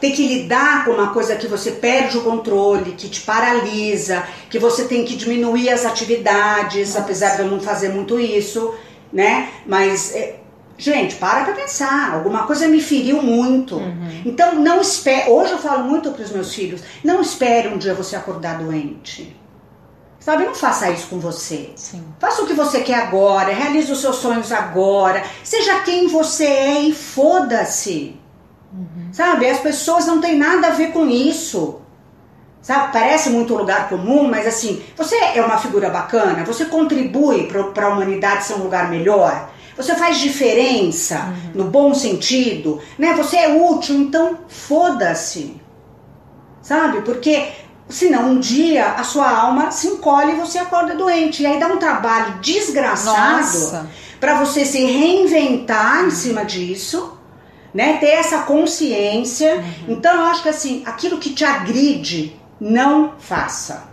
Tem 0.01 0.11
que 0.11 0.27
lidar 0.27 0.85
com 0.85 0.91
uma 0.91 1.13
coisa 1.13 1.35
que 1.35 1.47
você 1.47 1.71
perde 1.71 2.17
o 2.17 2.21
controle, 2.21 2.91
que 2.91 3.09
te 3.09 3.21
paralisa, 3.21 4.23
que 4.49 4.59
você 4.59 4.85
tem 4.85 5.03
que 5.03 5.15
diminuir 5.15 5.69
as 5.69 5.85
atividades, 5.85 6.89
Nossa. 6.89 6.99
apesar 6.99 7.35
de 7.35 7.41
eu 7.41 7.47
não 7.47 7.59
fazer 7.59 7.89
muito 7.89 8.19
isso, 8.19 8.73
né? 9.11 9.49
Mas 9.65 10.13
é, 10.13 10.38
Gente, 10.79 11.15
para 11.15 11.43
pra 11.43 11.53
pensar. 11.53 12.13
Alguma 12.13 12.47
coisa 12.47 12.65
me 12.69 12.81
feriu 12.81 13.21
muito. 13.21 13.75
Uhum. 13.75 14.21
Então, 14.25 14.55
não 14.55 14.79
espere. 14.79 15.29
Hoje 15.29 15.51
eu 15.51 15.59
falo 15.59 15.83
muito 15.83 16.09
para 16.11 16.23
os 16.23 16.31
meus 16.31 16.55
filhos: 16.55 16.81
não 17.03 17.21
espere 17.21 17.67
um 17.67 17.77
dia 17.77 17.93
você 17.93 18.15
acordar 18.15 18.57
doente. 18.57 19.37
Sabe, 20.19 20.45
não 20.45 20.55
faça 20.55 20.89
isso 20.89 21.07
com 21.07 21.19
você. 21.19 21.71
Sim. 21.75 22.03
Faça 22.19 22.41
o 22.41 22.47
que 22.47 22.53
você 22.53 22.81
quer 22.81 22.95
agora, 22.95 23.53
realize 23.53 23.91
os 23.91 23.99
seus 23.99 24.17
sonhos 24.17 24.51
agora. 24.51 25.23
Seja 25.43 25.81
quem 25.81 26.07
você 26.07 26.45
é 26.45 26.81
e 26.81 26.93
foda-se. 26.93 28.17
Uhum. 28.71 29.09
Sabe, 29.11 29.49
as 29.49 29.59
pessoas 29.59 30.05
não 30.05 30.21
têm 30.21 30.37
nada 30.37 30.67
a 30.67 30.71
ver 30.71 30.91
com 30.91 31.07
isso. 31.07 31.81
Sabe, 32.61 32.91
parece 32.93 33.29
muito 33.29 33.53
um 33.53 33.57
lugar 33.57 33.89
comum, 33.89 34.29
mas 34.29 34.45
assim, 34.45 34.81
você 34.95 35.15
é 35.15 35.41
uma 35.41 35.57
figura 35.57 35.89
bacana, 35.89 36.43
você 36.43 36.65
contribui 36.65 37.47
para 37.47 37.85
a 37.85 37.89
humanidade 37.89 38.43
ser 38.43 38.55
um 38.55 38.63
lugar 38.63 38.89
melhor. 38.89 39.49
Você 39.79 39.95
faz 39.95 40.17
diferença 40.19 41.33
uhum. 41.55 41.63
no 41.63 41.63
bom 41.71 41.93
sentido, 41.93 42.81
né? 42.97 43.13
Você 43.13 43.37
é 43.37 43.47
útil, 43.47 43.95
então 43.95 44.39
foda-se. 44.49 45.55
Sabe? 46.61 47.01
Porque 47.01 47.47
senão 47.87 48.31
um 48.31 48.39
dia 48.39 48.91
a 48.91 49.03
sua 49.05 49.31
alma 49.31 49.71
se 49.71 49.87
encolhe 49.87 50.33
e 50.33 50.35
você 50.35 50.59
acorda 50.59 50.95
doente. 50.95 51.41
E 51.41 51.45
aí 51.45 51.57
dá 51.57 51.67
um 51.67 51.77
trabalho 51.77 52.39
desgraçado 52.41 53.87
para 54.19 54.35
você 54.35 54.65
se 54.65 54.83
reinventar 54.85 56.05
em 56.05 56.11
cima 56.11 56.43
disso, 56.43 57.17
né? 57.73 57.97
Ter 57.99 58.09
essa 58.09 58.39
consciência. 58.39 59.55
Uhum. 59.55 59.93
Então 59.93 60.13
eu 60.13 60.23
acho 60.23 60.43
que 60.43 60.49
assim, 60.49 60.83
aquilo 60.85 61.19
que 61.19 61.29
te 61.29 61.45
agride, 61.45 62.37
não 62.59 63.13
faça. 63.17 63.87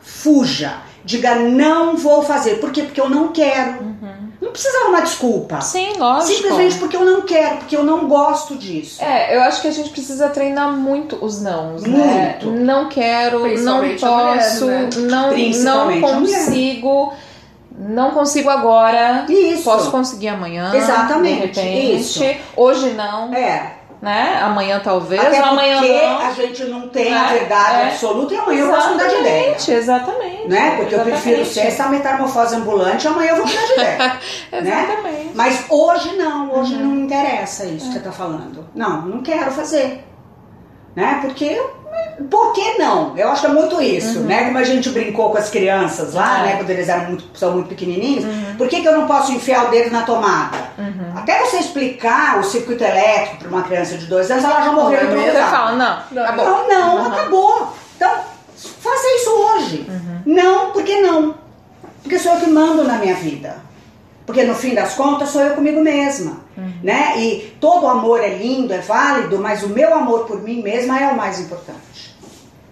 fuja. 0.00 0.80
Diga, 1.04 1.34
não 1.34 1.96
vou 1.96 2.22
fazer. 2.22 2.60
Por 2.60 2.70
quê? 2.72 2.84
Porque 2.84 3.00
eu 3.00 3.10
não 3.10 3.28
quero. 3.28 3.82
Uhum. 3.82 4.31
Não 4.42 4.50
precisa 4.50 4.76
dar 4.80 4.88
uma 4.88 5.02
desculpa. 5.02 5.60
Sim, 5.60 5.92
lógico. 5.98 6.32
Simplesmente 6.34 6.76
porque 6.78 6.96
eu 6.96 7.04
não 7.04 7.22
quero, 7.22 7.58
porque 7.58 7.76
eu 7.76 7.84
não 7.84 8.08
gosto 8.08 8.56
disso. 8.56 9.00
É, 9.00 9.36
eu 9.36 9.42
acho 9.42 9.62
que 9.62 9.68
a 9.68 9.70
gente 9.70 9.90
precisa 9.90 10.28
treinar 10.30 10.72
muito 10.72 11.16
os 11.24 11.40
nãos, 11.40 11.84
Muito. 11.84 11.96
né? 11.96 12.38
Não 12.42 12.88
quero, 12.88 13.46
não 13.62 13.76
a 13.76 13.82
mulher, 13.82 14.00
posso, 14.00 14.66
né? 14.66 14.90
não, 14.96 15.30
não 15.30 16.00
consigo, 16.00 17.12
não 17.78 18.10
consigo 18.10 18.50
agora. 18.50 19.26
Isso. 19.28 19.62
Posso 19.62 19.92
conseguir 19.92 20.28
amanhã. 20.28 20.72
Exatamente, 20.74 21.52
De 21.52 21.60
repente. 21.60 22.00
isso. 22.00 22.24
Hoje 22.56 22.90
não, 22.94 23.32
É. 23.32 23.76
né? 24.02 24.40
Amanhã 24.42 24.80
talvez, 24.82 25.22
Até 25.24 25.38
amanhã 25.38 25.78
porque 25.78 25.92
não. 26.02 26.18
a 26.18 26.32
gente 26.32 26.64
não 26.64 26.88
tem 26.88 27.14
a 27.14 27.30
É, 27.30 27.38
verdade 27.38 27.76
é. 27.76 27.84
absoluta 27.92 28.34
e 28.34 28.36
amanhã 28.36 28.64
eu 28.64 28.70
posso 28.70 28.88
mudar 28.90 29.06
de 29.06 29.14
ideia. 29.14 29.40
Exatamente, 29.54 29.70
exatamente. 29.70 30.48
Né? 30.48 30.76
Porque 30.76 30.94
eu 30.96 31.00
prefiro 31.00 31.40
Exatamente. 31.42 31.54
ser 31.54 31.60
essa 31.60 31.88
metamorfose 31.88 32.56
ambulante 32.56 33.04
e 33.04 33.08
amanhã 33.08 33.30
eu 33.30 33.36
vou 33.36 33.46
mudar 33.46 33.64
de 33.66 33.72
ideia. 33.74 33.98
né? 34.60 34.84
Exatamente. 34.88 35.30
Mas 35.36 35.64
hoje 35.70 36.16
não, 36.16 36.52
hoje 36.52 36.74
Uhum. 36.74 36.80
não 36.80 36.90
me 36.90 37.00
interessa 37.02 37.64
isso 37.64 37.86
que 37.86 37.92
você 37.92 37.98
está 37.98 38.10
falando. 38.12 38.66
Não, 38.74 39.02
não 39.02 39.22
quero 39.22 39.52
fazer. 39.52 40.04
Né? 40.96 41.20
Porque. 41.22 41.62
Por 42.30 42.52
que 42.52 42.78
não? 42.78 43.16
Eu 43.16 43.28
acho 43.30 43.40
que 43.42 43.46
é 43.46 43.50
muito 43.50 43.80
isso, 43.80 44.20
né? 44.20 44.44
Como 44.44 44.58
a 44.58 44.64
gente 44.64 44.90
brincou 44.90 45.30
com 45.30 45.38
as 45.38 45.48
crianças 45.50 46.14
lá, 46.14 46.38
Uhum. 46.38 46.38
É. 46.40 46.46
né? 46.46 46.56
Quando 46.56 46.70
eles 46.70 46.88
eram 46.88 47.04
muito, 47.06 47.24
são 47.38 47.52
muito 47.52 47.68
pequenininhos. 47.68 48.24
Por 48.58 48.68
que, 48.68 48.80
que 48.80 48.88
eu 48.88 48.96
não 48.98 49.06
posso 49.06 49.32
enfiar 49.32 49.66
o 49.66 49.70
dedo 49.70 49.90
na 49.90 50.02
tomada? 50.02 50.56
Uhum. 50.78 51.12
Até 51.16 51.40
você 51.44 51.58
explicar 51.58 52.38
o 52.38 52.44
circuito 52.44 52.84
elétrico 52.84 53.38
para 53.38 53.48
uma 53.48 53.62
criança 53.62 53.96
de 53.96 54.06
dois 54.06 54.30
anos, 54.30 54.44
ela 54.44 54.62
já 54.62 54.72
morreu 54.72 55.04
Não 55.04 55.10
é 55.12 55.14
mesmo? 55.14 55.22
Você 55.22 55.28
hidroforada. 55.30 55.56
fala, 55.56 55.72
não, 56.12 56.22
acabou. 56.22 56.44
Não, 56.46 56.68
não, 56.68 56.96
Uhum. 56.96 57.06
acabou. 57.12 57.72
Então, 57.96 58.10
faça 58.80 59.06
isso 59.16 59.30
hoje. 59.30 59.86
Não, 60.26 60.70
porque 60.72 61.00
não? 61.00 61.34
Porque 62.02 62.18
sou 62.18 62.34
eu 62.34 62.40
que 62.40 62.50
mando 62.50 62.84
na 62.84 62.94
minha 62.98 63.14
vida. 63.14 63.56
Porque 64.26 64.44
no 64.44 64.54
fim 64.54 64.74
das 64.74 64.94
contas 64.94 65.30
sou 65.30 65.40
eu 65.42 65.54
comigo 65.54 65.80
mesma, 65.82 66.36
né? 66.82 67.18
E 67.18 67.54
todo 67.60 67.86
amor 67.86 68.20
é 68.22 68.36
lindo, 68.36 68.72
é 68.72 68.78
válido, 68.78 69.38
mas 69.38 69.62
o 69.62 69.68
meu 69.68 69.94
amor 69.94 70.26
por 70.26 70.42
mim 70.42 70.62
mesma 70.62 71.00
é 71.00 71.08
o 71.08 71.16
mais 71.16 71.40
importante. 71.40 72.16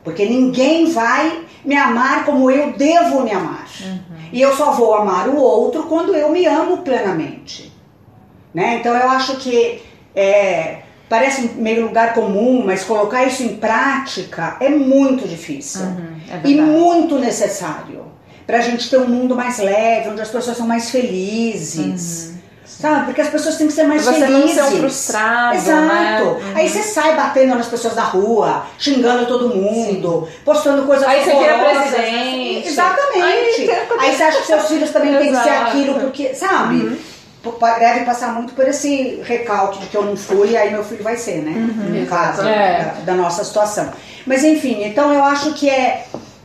Porque 0.03 0.25
ninguém 0.25 0.91
vai 0.91 1.45
me 1.65 1.77
amar 1.77 2.25
como 2.25 2.51
eu 2.51 2.73
devo 2.73 3.23
me 3.23 3.31
amar. 3.31 3.67
E 4.33 4.41
eu 4.41 4.57
só 4.57 4.73
vou 4.73 4.95
amar 4.95 5.29
o 5.29 5.37
outro 5.37 5.85
quando 5.85 6.15
eu 6.15 6.31
me 6.31 6.47
amo 6.47 6.79
plenamente. 6.79 7.73
Né? 8.55 8.77
Então 8.77 8.95
eu 8.95 9.09
acho 9.11 9.37
que 9.37 9.83
é, 10.15 10.83
parece 11.09 11.49
meio 11.57 11.87
lugar 11.87 12.15
comum, 12.15 12.65
mas 12.65 12.85
colocar 12.85 13.25
isso 13.25 13.43
em 13.43 13.57
prática 13.57 14.57
é 14.61 14.69
muito 14.69 15.27
difícil 15.29 15.83
Uhum, 15.83 16.17
é 16.29 16.49
e 16.49 16.55
muito 16.61 17.19
necessário 17.19 18.05
para 18.47 18.59
a 18.59 18.61
gente 18.61 18.91
ter 18.91 18.99
um 18.99 19.07
mundo 19.07 19.37
mais 19.37 19.59
leve, 19.59 20.09
onde 20.09 20.21
as 20.21 20.29
pessoas 20.29 20.57
são 20.57 20.67
mais 20.67 20.91
felizes. 20.91 22.35
Sabe? 22.81 23.05
Porque 23.05 23.21
as 23.21 23.29
pessoas 23.29 23.57
têm 23.57 23.67
que 23.67 23.73
ser 23.73 23.85
mais 23.85 24.07
Uhum. 24.07 24.13
Você 24.15 24.27
não 24.27 24.41
felizes. 24.41 24.55
ser 24.55 24.63
um 24.63 24.79
frustrado, 24.79 25.57
Exato. 25.57 25.81
né? 25.83 26.23
Uhum. 26.23 26.39
Aí 26.55 26.69
você 26.69 26.83
sai 26.83 27.15
batendo 27.15 27.55
nas 27.55 27.67
pessoas 27.67 27.95
da 27.95 28.05
rua, 28.05 28.65
xingando 28.79 29.27
todo 29.27 29.55
mundo, 29.55 30.27
postando 30.45 30.85
coisas 30.87 31.07
Aí 31.07 31.23
você 31.23 31.37
vira 31.37 31.59
presidente. 31.59 32.69
Exatamente. 32.69 33.71
Aí 33.71 33.87
Aí, 34.01 34.17
você 34.17 34.23
acha 34.23 34.39
que 34.41 34.47
seus 34.47 34.67
filhos 34.67 34.91
também 34.91 35.17
têm 35.19 35.31
que 35.33 35.43
ser 35.43 35.51
aquilo, 35.51 36.01
porque, 36.01 36.35
sabe? 36.35 36.75
Uhum. 36.77 36.99
Deve 37.79 38.05
passar 38.05 38.35
muito 38.35 38.53
por 38.55 38.69
esse 38.69 39.21
recalque 39.25 39.79
de 39.79 39.87
que 39.87 39.97
eu 39.97 40.03
não 40.05 40.15
fui, 40.17 40.57
aí 40.57 40.71
meu 40.71 40.85
filho 40.85 41.03
vai 41.03 41.17
ser, 41.17 41.43
né? 41.43 41.53
No 41.55 42.07
caso 42.07 42.43
É. 42.47 42.95
da, 43.07 43.13
da 43.13 43.15
nossa 43.15 43.43
situação. 43.45 43.91
Mas 44.27 44.45
enfim, 44.45 44.85
então 44.85 45.13
eu 45.13 45.23
acho 45.25 45.55
que 45.55 45.69
é, 45.69 46.05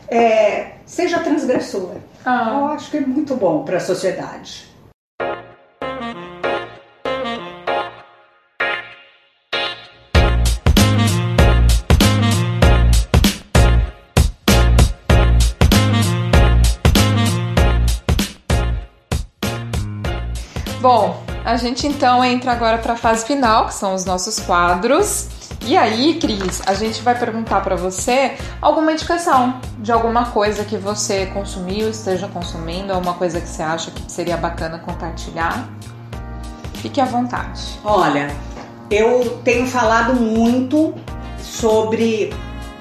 é 0.09 0.67
seja 0.85 1.19
transgressor. 1.19 1.91
Ah. 2.25 2.55
Eu 2.57 2.65
acho 2.67 2.89
que 2.91 2.97
é 2.97 3.01
muito 3.01 3.35
bom 3.35 3.63
para 3.63 3.77
a 3.77 3.79
sociedade. 3.81 4.73
Bom, 20.85 21.19
a 21.43 21.57
gente 21.57 21.87
então 21.87 22.23
entra 22.23 22.51
agora 22.51 22.77
para 22.77 22.93
a 22.93 22.95
fase 22.95 23.25
final, 23.25 23.65
que 23.65 23.73
são 23.73 23.95
os 23.95 24.05
nossos 24.05 24.39
quadros. 24.39 25.25
E 25.65 25.75
aí, 25.75 26.19
Cris, 26.19 26.61
a 26.63 26.75
gente 26.75 27.01
vai 27.01 27.17
perguntar 27.17 27.61
para 27.61 27.75
você 27.75 28.33
alguma 28.61 28.91
indicação 28.91 29.59
de 29.79 29.91
alguma 29.91 30.25
coisa 30.25 30.63
que 30.63 30.77
você 30.77 31.25
consumiu, 31.33 31.89
esteja 31.89 32.27
consumindo, 32.27 32.93
alguma 32.93 33.15
coisa 33.15 33.41
que 33.41 33.47
você 33.49 33.63
acha 33.63 33.89
que 33.89 34.11
seria 34.11 34.37
bacana 34.37 34.77
compartilhar. 34.77 35.67
Fique 36.75 37.01
à 37.01 37.05
vontade. 37.05 37.79
Olha, 37.83 38.27
eu 38.91 39.39
tenho 39.43 39.65
falado 39.65 40.13
muito 40.13 40.93
sobre 41.41 42.31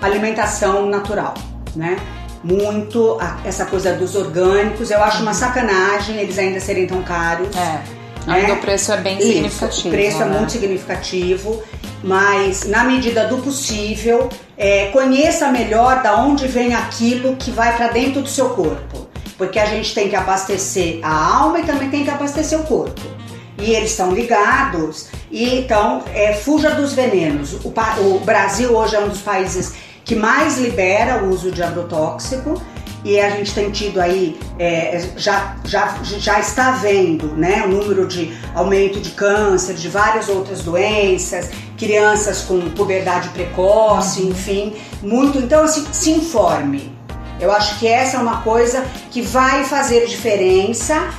alimentação 0.02 0.84
natural, 0.90 1.32
né? 1.74 1.96
Muito 2.42 3.16
a- 3.18 3.38
essa 3.46 3.64
coisa 3.64 3.94
dos 3.94 4.14
orgânicos. 4.14 4.90
Eu 4.90 5.02
acho 5.02 5.22
uma 5.22 5.32
sacanagem 5.32 6.16
eles 6.16 6.38
ainda 6.38 6.60
serem 6.60 6.86
tão 6.86 7.02
caros. 7.02 7.48
É. 7.56 7.93
Né? 8.26 8.40
Ainda 8.40 8.54
o 8.54 8.56
preço 8.58 8.92
é 8.92 8.96
bem 8.96 9.18
Isso, 9.18 9.26
significativo. 9.26 9.88
O 9.88 9.90
preço 9.90 10.22
é 10.22 10.24
né? 10.24 10.38
muito 10.38 10.52
significativo, 10.52 11.62
mas 12.02 12.64
na 12.64 12.84
medida 12.84 13.26
do 13.26 13.38
possível, 13.38 14.28
é, 14.56 14.86
conheça 14.86 15.50
melhor 15.50 16.02
da 16.02 16.16
onde 16.16 16.46
vem 16.46 16.74
aquilo 16.74 17.36
que 17.36 17.50
vai 17.50 17.76
para 17.76 17.88
dentro 17.88 18.22
do 18.22 18.28
seu 18.28 18.50
corpo. 18.50 19.08
Porque 19.36 19.58
a 19.58 19.66
gente 19.66 19.92
tem 19.94 20.08
que 20.08 20.16
abastecer 20.16 21.00
a 21.02 21.36
alma 21.38 21.60
e 21.60 21.64
também 21.64 21.90
tem 21.90 22.04
que 22.04 22.10
abastecer 22.10 22.58
o 22.58 22.64
corpo. 22.64 23.00
E 23.58 23.72
eles 23.72 23.90
estão 23.90 24.12
ligados, 24.12 25.08
e 25.30 25.58
então 25.58 26.02
é, 26.12 26.34
fuja 26.34 26.70
dos 26.70 26.92
venenos. 26.92 27.54
O, 27.64 27.72
o 28.00 28.20
Brasil 28.20 28.74
hoje 28.74 28.96
é 28.96 29.00
um 29.00 29.08
dos 29.08 29.20
países 29.20 29.74
que 30.04 30.14
mais 30.14 30.58
libera 30.58 31.24
o 31.24 31.30
uso 31.30 31.50
de 31.50 31.62
agrotóxico 31.62 32.60
e 33.04 33.20
a 33.20 33.28
gente 33.30 33.52
tem 33.54 33.70
tido 33.70 34.00
aí, 34.00 34.40
é, 34.58 35.06
já, 35.16 35.56
já, 35.64 35.98
já 36.02 36.40
está 36.40 36.70
vendo 36.72 37.26
né, 37.36 37.62
o 37.66 37.68
número 37.68 38.08
de 38.08 38.32
aumento 38.54 38.98
de 38.98 39.10
câncer, 39.10 39.74
de 39.74 39.88
várias 39.88 40.28
outras 40.28 40.62
doenças, 40.62 41.50
crianças 41.76 42.40
com 42.40 42.58
puberdade 42.70 43.28
precoce, 43.28 44.22
enfim, 44.22 44.74
muito. 45.02 45.38
Então, 45.38 45.64
assim, 45.64 45.86
se 45.92 46.10
informe. 46.12 46.94
Eu 47.40 47.52
acho 47.52 47.78
que 47.78 47.86
essa 47.86 48.16
é 48.16 48.20
uma 48.20 48.40
coisa 48.42 48.86
que 49.10 49.20
vai 49.20 49.64
fazer 49.64 50.06
diferença 50.06 51.10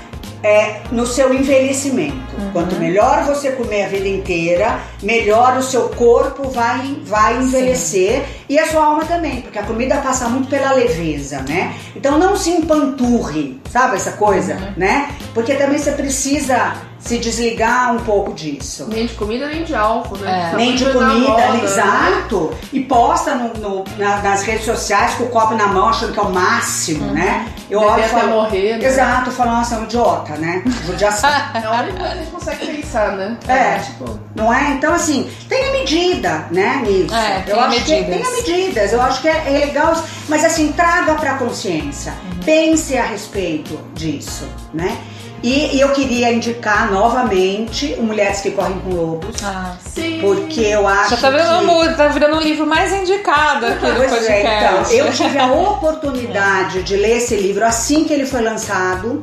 é, 0.45 0.81
no 0.91 1.07
seu 1.07 1.33
envelhecimento. 1.33 2.35
Quanto 2.53 2.75
melhor 2.75 3.23
você 3.23 3.51
comer 3.51 3.85
a 3.85 3.87
vida 3.87 4.07
inteira, 4.07 4.79
melhor 5.01 5.57
o 5.57 5.63
seu 5.63 5.89
corpo 5.89 6.49
vai, 6.49 6.97
vai 7.03 7.37
envelhecer 7.37 8.23
e 8.47 8.59
a 8.59 8.67
sua 8.67 8.85
alma 8.85 9.05
também, 9.05 9.41
porque 9.41 9.57
a 9.57 9.63
comida 9.63 9.97
passa 9.97 10.29
muito 10.29 10.47
pela 10.47 10.71
leveza, 10.71 11.43
né? 11.49 11.73
Então 11.95 12.19
não 12.19 12.37
se 12.37 12.51
empanturre, 12.51 13.59
sabe 13.71 13.95
essa 13.95 14.11
coisa, 14.11 14.55
né? 14.77 15.09
Porque 15.33 15.55
também 15.55 15.79
você 15.79 15.91
precisa 15.93 16.75
se 17.05 17.19
desligar 17.19 17.93
um 17.93 17.99
pouco 17.99 18.33
disso. 18.33 18.87
Nem 18.89 19.05
de 19.05 19.13
comida, 19.13 19.45
nem 19.47 19.63
de 19.63 19.75
álcool, 19.75 20.17
né? 20.17 20.49
É. 20.51 20.55
Nem 20.55 20.75
de 20.75 20.85
na 20.85 20.91
comida, 20.91 21.29
moda, 21.29 21.47
né? 21.51 21.63
exato. 21.63 22.53
E 22.73 22.79
posta 22.81 23.35
no- 23.35 23.53
no- 23.53 23.83
na- 23.97 24.17
nas 24.23 24.41
redes 24.41 24.65
sociais 24.65 25.13
com 25.13 25.25
o 25.25 25.29
copo 25.29 25.53
na 25.53 25.67
mão, 25.67 25.89
achando 25.89 26.13
que 26.13 26.19
é 26.19 26.23
o 26.23 26.31
máximo, 26.31 27.05
né? 27.13 27.47
Eu 27.69 27.79
Beber 27.79 27.93
olho 27.93 28.03
até 28.05 28.13
falo, 28.13 28.31
morrer, 28.31 28.77
né? 28.77 28.85
Exato, 28.87 29.31
falo, 29.31 29.51
nossa, 29.51 29.75
é 29.75 29.77
um 29.79 29.83
idiota, 29.83 30.35
né? 30.37 30.63
Judiação. 30.85 31.29
É 31.55 31.63
a 31.65 31.71
única 31.81 31.97
coisa 31.97 32.13
que 32.13 32.13
a 32.13 32.15
gente 32.23 32.31
consegue 32.31 32.65
pensar, 32.81 33.11
né? 33.13 33.37
É. 33.47 33.77
Tipo, 33.79 34.19
Não 34.35 34.51
é? 34.53 34.71
Então, 34.71 34.93
assim, 34.93 35.29
tenha 35.47 35.71
medida, 35.73 36.45
né, 36.51 36.81
nisso. 36.85 37.13
É, 37.15 37.43
eu 37.47 37.59
acho 37.59 37.83
que 37.85 37.91
medidas. 37.91 38.27
tenha 38.27 38.35
medidas. 38.35 38.93
Eu 38.93 39.01
acho 39.01 39.21
que 39.21 39.27
é, 39.29 39.43
é 39.47 39.65
legal, 39.65 39.95
mas 40.27 40.43
assim, 40.43 40.71
traga 40.73 41.13
pra 41.15 41.35
consciência. 41.35 42.13
Uhum. 42.25 42.39
Pense 42.43 42.97
a 42.97 43.03
respeito 43.05 43.79
disso, 43.93 44.47
né? 44.73 44.97
E, 45.43 45.75
e 45.75 45.79
eu 45.81 45.89
queria 45.89 46.31
indicar 46.31 46.91
novamente 46.91 47.95
Mulheres 47.99 48.41
que 48.41 48.51
Correm 48.51 48.79
com 48.79 48.89
Lobos, 48.89 49.35
Ah, 49.43 49.75
sim. 49.79 50.19
porque 50.21 50.61
eu 50.61 50.87
acho 50.87 51.11
já 51.11 51.17
tá 51.17 51.29
virando, 51.29 51.81
que... 51.81 51.93
tá 51.95 52.07
virando 52.07 52.35
um 52.37 52.41
livro 52.41 52.65
mais 52.65 52.91
indicado 52.91 53.65
aqui 53.67 53.85
do 53.85 53.95
Pois 53.95 54.09
podcast. 54.11 54.31
é, 54.31 54.41
então, 54.65 54.91
eu 54.91 55.11
tive 55.13 55.37
a 55.37 55.51
oportunidade 55.51 56.81
de 56.83 56.95
ler 56.95 57.17
esse 57.17 57.35
livro 57.35 57.63
assim 57.63 58.05
que 58.05 58.13
ele 58.13 58.25
foi 58.25 58.41
lançado, 58.41 59.21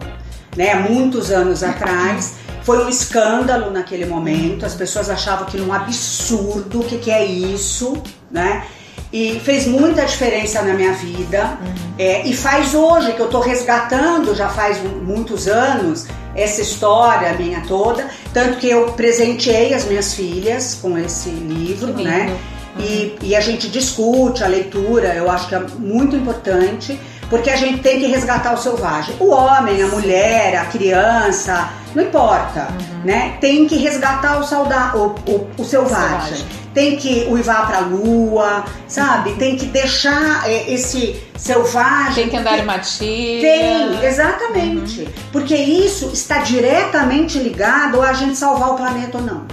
né, 0.56 0.74
muitos 0.76 1.30
anos 1.30 1.62
atrás. 1.64 2.34
Foi 2.62 2.84
um 2.84 2.89
escândalo 2.89 3.72
naquele 3.72 4.06
momento, 4.06 4.64
as 4.64 4.74
pessoas 4.74 5.10
achavam 5.10 5.48
aquilo 5.48 5.66
um 5.68 5.72
absurdo, 5.72 6.80
o 6.80 6.84
que, 6.84 6.98
que 6.98 7.10
é 7.10 7.24
isso, 7.24 8.01
né? 8.30 8.64
E 9.12 9.39
fez 9.40 9.66
muita 9.66 10.05
diferença 10.05 10.62
na 10.62 10.72
minha 10.72 10.93
vida. 10.94 11.59
É, 11.98 12.26
e 12.26 12.34
faz 12.34 12.74
hoje, 12.74 13.12
que 13.12 13.20
eu 13.20 13.28
tô 13.28 13.40
resgatando, 13.40 14.34
já 14.34 14.48
faz 14.48 14.78
muitos 14.82 15.47
anos, 15.47 16.06
essa 16.34 16.62
história 16.62 17.34
minha 17.34 17.60
toda. 17.68 18.09
Tanto 18.32 18.59
que 18.59 18.70
eu 18.70 18.93
presenteei 18.93 19.74
as 19.74 19.84
minhas 19.84 20.14
filhas 20.14 20.78
com 20.80 20.97
esse 20.97 21.28
livro, 21.28 21.93
né? 21.93 22.34
E, 22.78 23.16
e 23.20 23.36
a 23.36 23.40
gente 23.40 23.68
discute 23.68 24.43
a 24.43 24.47
leitura, 24.47 25.14
eu 25.14 25.30
acho 25.30 25.47
que 25.47 25.55
é 25.55 25.60
muito 25.78 26.16
importante, 26.16 26.98
Porque 27.28 27.48
a 27.48 27.56
gente 27.56 27.78
tem 27.80 27.98
que 27.98 28.06
resgatar 28.06 28.52
o 28.52 28.59
selvagem. 28.59 29.14
O 29.18 29.30
homem, 29.30 29.82
a 29.82 29.86
mulher, 29.86 30.55
a 30.55 30.66
criança, 30.66 31.70
não 31.94 32.05
importa, 32.05 32.69
uhum. 32.70 33.05
né? 33.05 33.36
Tem 33.40 33.66
que 33.66 33.77
resgatar 33.77 34.39
o, 34.39 34.44
sauda 34.44 34.97
o, 34.97 35.14
o, 35.31 35.51
o 35.59 35.64
selvagem. 35.64 36.36
selvagem. 36.36 36.62
Tem 36.73 36.97
que 36.97 37.27
uivar 37.28 37.66
pra 37.66 37.81
lua, 37.81 38.64
sabe? 38.89 39.35
Tem 39.35 39.56
que 39.56 39.66
deixar 39.66 40.48
é, 40.48 40.73
esse 40.73 41.23
selvagem. 41.36 42.14
Tem 42.14 42.28
que 42.31 42.36
andar 42.36 42.59
em 42.59 42.64
matilha. 42.64 43.43
Tem, 43.43 44.05
exatamente. 44.06 45.02
Uhum. 45.02 45.12
Porque 45.31 45.55
isso 45.55 46.10
está 46.14 46.39
diretamente 46.39 47.39
ligado 47.39 48.01
a 48.01 48.14
gente 48.14 48.36
salvar 48.39 48.70
o 48.70 48.74
planeta 48.74 49.19
ou 49.19 49.24
não. 49.24 49.47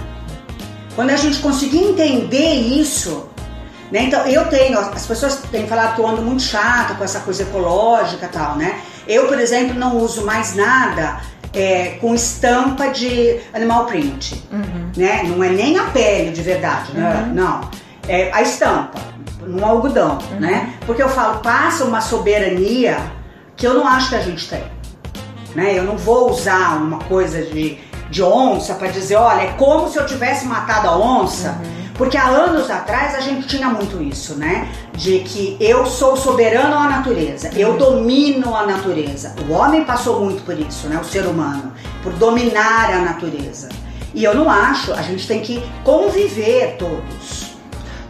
Quando 0.96 1.10
a 1.10 1.16
gente 1.16 1.38
conseguir 1.40 1.78
entender 1.78 2.54
isso, 2.54 3.28
né? 3.92 4.04
Então, 4.04 4.24
eu 4.26 4.46
tenho, 4.46 4.78
as 4.78 5.06
pessoas 5.06 5.36
têm 5.50 5.66
falado 5.66 5.94
que 5.94 6.00
eu 6.00 6.06
ando 6.06 6.22
muito 6.22 6.42
chata 6.42 6.94
com 6.94 7.04
essa 7.04 7.20
coisa 7.20 7.42
ecológica 7.42 8.26
e 8.26 8.28
tal, 8.28 8.56
né? 8.56 8.80
Eu, 9.06 9.26
por 9.26 9.38
exemplo, 9.38 9.74
não 9.74 9.98
uso 9.98 10.24
mais 10.24 10.54
nada 10.54 11.20
é, 11.52 11.98
com 12.00 12.14
estampa 12.14 12.88
de 12.88 13.40
animal 13.52 13.86
print, 13.86 14.42
uhum. 14.52 14.90
né? 14.96 15.22
Não 15.24 15.42
é 15.42 15.48
nem 15.48 15.78
a 15.78 15.84
pele 15.84 16.30
de 16.30 16.42
verdade, 16.42 16.92
né? 16.92 17.24
Uhum. 17.26 17.34
Não. 17.34 17.70
É 18.08 18.30
a 18.32 18.42
estampa, 18.42 18.98
no 19.46 19.64
algodão, 19.64 20.18
uhum. 20.32 20.40
né? 20.40 20.74
Porque 20.86 21.02
eu 21.02 21.08
falo, 21.08 21.40
passa 21.40 21.84
uma 21.84 22.00
soberania 22.00 22.98
que 23.56 23.66
eu 23.66 23.74
não 23.74 23.86
acho 23.86 24.10
que 24.10 24.14
a 24.14 24.20
gente 24.20 24.48
tem. 24.48 24.62
Né? 25.54 25.76
Eu 25.76 25.82
não 25.82 25.96
vou 25.96 26.30
usar 26.30 26.76
uma 26.76 26.98
coisa 26.98 27.42
de, 27.42 27.78
de 28.08 28.22
onça 28.22 28.74
para 28.74 28.88
dizer, 28.88 29.16
olha, 29.16 29.42
é 29.42 29.52
como 29.52 29.90
se 29.90 29.98
eu 29.98 30.06
tivesse 30.06 30.46
matado 30.46 30.88
a 30.88 30.96
onça. 30.96 31.60
Porque 32.00 32.16
há 32.16 32.28
anos 32.28 32.70
atrás 32.70 33.14
a 33.14 33.20
gente 33.20 33.46
tinha 33.46 33.68
muito 33.68 34.02
isso, 34.02 34.34
né? 34.36 34.72
De 34.94 35.18
que 35.18 35.58
eu 35.60 35.84
sou 35.84 36.16
soberano 36.16 36.74
à 36.74 36.88
natureza, 36.88 37.50
eu 37.54 37.76
domino 37.76 38.56
a 38.56 38.66
natureza. 38.66 39.34
O 39.46 39.52
homem 39.52 39.84
passou 39.84 40.18
muito 40.18 40.42
por 40.42 40.58
isso, 40.58 40.88
né? 40.88 40.98
O 40.98 41.04
ser 41.04 41.26
humano, 41.26 41.74
por 42.02 42.14
dominar 42.14 42.90
a 42.90 43.00
natureza. 43.00 43.68
E 44.14 44.24
eu 44.24 44.34
não 44.34 44.48
acho, 44.48 44.94
a 44.94 45.02
gente 45.02 45.28
tem 45.28 45.40
que 45.40 45.62
conviver 45.84 46.76
todos. 46.78 47.49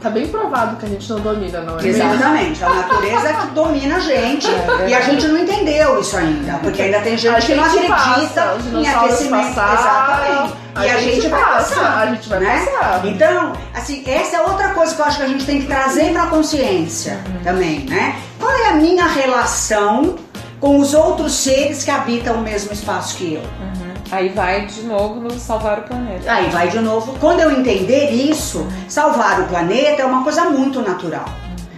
Tá 0.01 0.09
bem 0.09 0.27
provado 0.29 0.77
que 0.77 0.87
a 0.87 0.89
gente 0.89 1.11
não 1.11 1.21
domina, 1.21 1.61
não 1.61 1.79
é? 1.79 1.87
Exatamente, 1.87 2.65
a 2.65 2.69
natureza 2.71 3.35
que 3.35 3.47
domina 3.49 3.97
a 3.97 4.01
gente 4.01 4.47
é 4.49 4.89
e 4.89 4.95
a 4.95 5.01
gente 5.03 5.29
não 5.29 5.39
entendeu 5.39 6.01
isso 6.01 6.17
ainda, 6.17 6.55
porque 6.55 6.81
ainda 6.81 7.01
tem 7.01 7.19
gente, 7.19 7.45
que 7.45 7.55
não 7.55 7.65
acredita 7.65 7.95
passa, 7.95 8.57
em 8.73 8.89
aquecimento. 8.89 9.51
Exatamente. 9.51 10.55
A 10.75 10.87
e 10.87 10.91
a 10.91 10.99
gente, 10.99 11.15
gente 11.17 11.29
vai 11.29 11.45
passa, 11.45 11.75
passar, 11.75 11.99
a 11.99 12.07
gente 12.07 12.29
vai 12.31 12.41
né? 12.41 12.67
passar. 12.67 13.07
Então, 13.07 13.53
assim, 13.75 14.03
essa 14.07 14.37
é 14.37 14.41
outra 14.41 14.71
coisa 14.71 14.95
que 14.95 15.01
eu 15.01 15.05
acho 15.05 15.17
que 15.19 15.23
a 15.23 15.29
gente 15.29 15.45
tem 15.45 15.61
que 15.61 15.67
trazer 15.67 16.13
para 16.13 16.23
a 16.23 16.27
consciência 16.29 17.21
uhum. 17.27 17.45
também, 17.45 17.81
né? 17.81 18.17
Qual 18.39 18.51
é 18.51 18.69
a 18.69 18.75
minha 18.75 19.07
relação 19.07 20.17
com 20.61 20.79
os 20.79 20.95
outros 20.95 21.35
seres 21.35 21.85
que 21.85 21.91
habitam 21.91 22.37
o 22.37 22.41
mesmo 22.41 22.73
espaço 22.73 23.17
que 23.17 23.35
eu? 23.35 23.41
Uhum. 23.41 23.80
Aí 24.11 24.29
vai 24.31 24.67
de 24.67 24.83
novo 24.83 25.21
no 25.21 25.31
salvar 25.39 25.79
o 25.79 25.83
planeta. 25.83 26.33
Aí 26.33 26.51
vai 26.51 26.69
de 26.69 26.81
novo. 26.81 27.17
Quando 27.21 27.41
eu 27.41 27.51
entender 27.53 28.11
isso, 28.11 28.67
salvar 28.89 29.41
o 29.41 29.45
planeta 29.47 30.03
é 30.03 30.05
uma 30.05 30.25
coisa 30.25 30.45
muito 30.45 30.83
natural. 30.83 31.27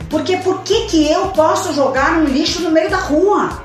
Porque 0.08 0.36
por 0.38 0.62
que, 0.62 0.86
que 0.86 1.10
eu 1.10 1.28
posso 1.28 1.74
jogar 1.74 2.12
um 2.18 2.24
lixo 2.24 2.62
no 2.62 2.70
meio 2.70 2.90
da 2.90 2.98
rua? 2.98 3.62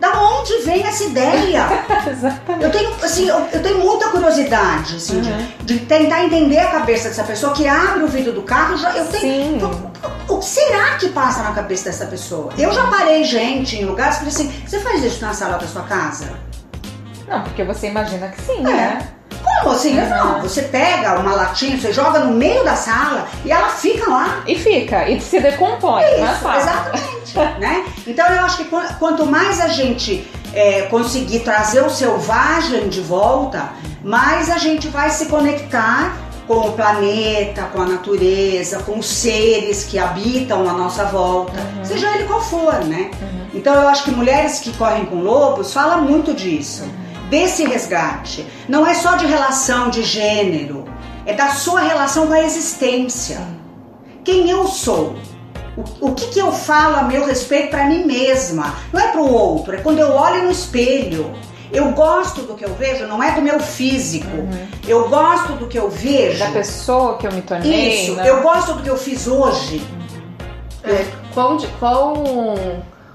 Da 0.00 0.20
onde 0.20 0.62
vem 0.64 0.84
essa 0.84 1.04
ideia? 1.04 1.66
Exatamente. 2.10 2.64
Eu 2.64 2.70
tenho, 2.70 2.94
assim, 3.02 3.28
eu, 3.28 3.48
eu, 3.52 3.62
tenho 3.62 3.78
muita 3.78 4.08
curiosidade 4.08 4.96
assim, 4.96 5.18
uhum. 5.18 5.46
de, 5.60 5.78
de, 5.78 5.86
tentar 5.86 6.24
entender 6.24 6.58
a 6.58 6.70
cabeça 6.72 7.08
dessa 7.08 7.22
pessoa 7.22 7.52
que 7.52 7.68
abre 7.68 8.02
o 8.02 8.08
vidro 8.08 8.32
do 8.32 8.42
carro. 8.42 8.76
Já, 8.76 8.96
eu 8.96 9.06
tenho, 9.06 9.60
Sim. 9.60 9.92
O, 10.28 10.34
o 10.34 10.38
que 10.40 10.44
será 10.44 10.96
que 10.96 11.08
passa 11.10 11.44
na 11.44 11.52
cabeça 11.52 11.84
dessa 11.84 12.06
pessoa? 12.06 12.52
Eu 12.58 12.72
já 12.72 12.84
parei 12.88 13.22
gente 13.22 13.76
em 13.76 13.84
lugares 13.84 14.18
que 14.18 14.30
falei 14.30 14.34
assim: 14.34 14.66
você 14.66 14.80
faz 14.80 15.04
isso 15.04 15.24
na 15.24 15.32
sala 15.32 15.56
da 15.56 15.68
sua 15.68 15.82
casa? 15.82 16.32
Não, 17.26 17.42
porque 17.42 17.64
você 17.64 17.88
imagina 17.88 18.28
que 18.28 18.40
sim, 18.42 18.60
é. 18.60 18.62
né? 18.62 19.08
Como 19.42 19.74
assim? 19.74 19.98
Uhum. 19.98 20.08
Não, 20.08 20.40
você 20.42 20.62
pega 20.62 21.18
uma 21.18 21.34
latinha, 21.34 21.78
você 21.78 21.92
joga 21.92 22.20
no 22.20 22.32
meio 22.32 22.64
da 22.64 22.76
sala 22.76 23.26
e 23.44 23.50
ela 23.50 23.68
fica 23.68 24.08
lá. 24.10 24.42
E 24.46 24.54
fica, 24.56 25.08
e 25.08 25.20
se 25.20 25.40
decompõe 25.40 26.02
Isso, 26.04 26.20
na 26.20 26.34
sala. 26.36 26.56
Exatamente. 26.58 27.60
né? 27.60 27.84
Então 28.06 28.26
eu 28.26 28.44
acho 28.44 28.58
que 28.58 28.64
quanto 28.98 29.26
mais 29.26 29.60
a 29.60 29.68
gente 29.68 30.28
é, 30.52 30.82
conseguir 30.82 31.40
trazer 31.40 31.82
o 31.82 31.90
selvagem 31.90 32.88
de 32.88 33.00
volta, 33.00 33.70
mais 34.02 34.50
a 34.50 34.58
gente 34.58 34.88
vai 34.88 35.10
se 35.10 35.26
conectar 35.26 36.16
com 36.46 36.68
o 36.68 36.72
planeta, 36.72 37.62
com 37.72 37.80
a 37.80 37.86
natureza, 37.86 38.80
com 38.80 38.98
os 38.98 39.06
seres 39.06 39.84
que 39.84 39.98
habitam 39.98 40.68
à 40.68 40.72
nossa 40.72 41.04
volta, 41.04 41.58
uhum. 41.58 41.84
seja 41.84 42.14
ele 42.14 42.24
qual 42.24 42.40
for, 42.40 42.84
né? 42.84 43.10
Uhum. 43.20 43.46
Então 43.54 43.74
eu 43.74 43.88
acho 43.88 44.04
que 44.04 44.10
Mulheres 44.10 44.58
que 44.58 44.72
Correm 44.72 45.04
com 45.04 45.22
Lobos 45.22 45.72
fala 45.72 45.98
muito 45.98 46.34
disso. 46.34 46.84
Desse 47.32 47.64
resgate. 47.64 48.46
Não 48.68 48.86
é 48.86 48.92
só 48.92 49.16
de 49.16 49.24
relação 49.24 49.88
de 49.88 50.02
gênero, 50.02 50.84
é 51.24 51.32
da 51.32 51.48
sua 51.48 51.80
relação 51.80 52.26
com 52.26 52.34
a 52.34 52.42
existência. 52.42 53.40
Quem 54.22 54.50
eu 54.50 54.68
sou? 54.68 55.14
O, 55.74 56.08
o 56.08 56.14
que, 56.14 56.26
que 56.26 56.38
eu 56.38 56.52
falo 56.52 56.96
a 56.96 57.04
meu 57.04 57.24
respeito 57.24 57.70
para 57.70 57.86
mim 57.86 58.04
mesma? 58.04 58.74
Não 58.92 59.00
é 59.00 59.08
para 59.08 59.22
o 59.22 59.32
outro, 59.32 59.74
é 59.74 59.78
quando 59.78 59.98
eu 59.98 60.10
olho 60.12 60.42
no 60.42 60.50
espelho. 60.50 61.32
Eu 61.72 61.92
gosto 61.92 62.42
do 62.42 62.52
que 62.52 62.66
eu 62.66 62.74
vejo, 62.74 63.06
não 63.06 63.22
é 63.22 63.32
do 63.32 63.40
meu 63.40 63.58
físico. 63.58 64.36
Uhum. 64.36 64.68
Eu 64.86 65.08
gosto 65.08 65.54
do 65.54 65.66
que 65.68 65.78
eu 65.78 65.88
vejo. 65.88 66.38
Da 66.38 66.50
pessoa 66.50 67.16
que 67.16 67.26
eu 67.26 67.32
me 67.32 67.40
tornei. 67.40 68.02
Isso, 68.02 68.14
né? 68.14 68.28
eu 68.28 68.42
gosto 68.42 68.74
do 68.74 68.82
que 68.82 68.90
eu 68.90 68.98
fiz 68.98 69.26
hoje. 69.26 69.78
Uhum. 70.84 70.92
É, 70.94 71.06
qual, 71.32 71.56
qual 71.80 72.14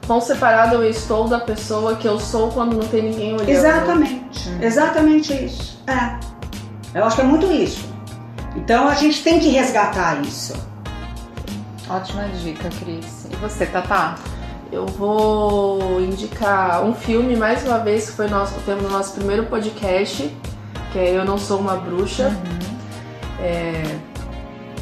quão 0.08 0.22
separado 0.22 0.76
eu 0.76 0.90
estou 0.90 1.28
da 1.28 1.40
pessoa 1.40 1.98
que 1.98 2.08
eu 2.08 2.18
sou 2.20 2.50
quando 2.50 2.78
não 2.78 2.88
tem 2.88 3.04
ninguém 3.04 3.34
olhando. 3.34 3.50
Exatamente, 3.50 4.50
hum. 4.50 4.58
exatamente 4.62 5.34
isso. 5.34 5.84
É. 5.86 6.18
Eu 6.98 7.04
acho 7.04 7.18
que 7.18 7.22
é 7.22 7.26
muito 7.26 7.46
isso. 7.52 7.86
Então 8.56 8.88
a 8.88 8.96
gente 8.96 9.22
tem 9.22 9.38
que 9.38 9.50
resgatar 9.50 10.20
isso. 10.22 10.56
Ótima 11.90 12.24
dica, 12.42 12.70
Cris. 12.80 13.28
E 13.32 13.36
você, 13.36 13.66
Tatá? 13.66 14.16
Eu 14.72 14.86
vou 14.86 16.02
indicar 16.02 16.84
um 16.84 16.94
filme, 16.94 17.36
mais 17.36 17.64
uma 17.66 17.80
vez, 17.80 18.10
que 18.10 18.16
foi 18.16 18.28
nosso, 18.28 18.58
o 18.58 18.62
tema 18.62 18.82
do 18.82 18.90
nosso 18.90 19.14
primeiro 19.14 19.46
podcast, 19.46 20.34
que 20.92 21.00
é 21.00 21.16
Eu 21.16 21.24
Não 21.24 21.38
Sou 21.38 21.60
Uma 21.60 21.76
Bruxa. 21.76 22.30
Uhum. 22.30 22.78
É, 23.40 23.84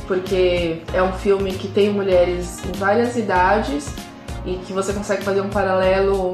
porque 0.08 0.82
é 0.94 1.04
um 1.04 1.12
filme 1.14 1.52
que 1.52 1.68
tem 1.68 1.92
mulheres 1.92 2.64
em 2.66 2.72
várias 2.78 3.18
idades 3.18 3.94
e 4.46 4.58
que 4.58 4.74
você 4.74 4.94
consegue 4.94 5.24
fazer 5.24 5.42
um 5.42 5.50
paralelo 5.50 6.34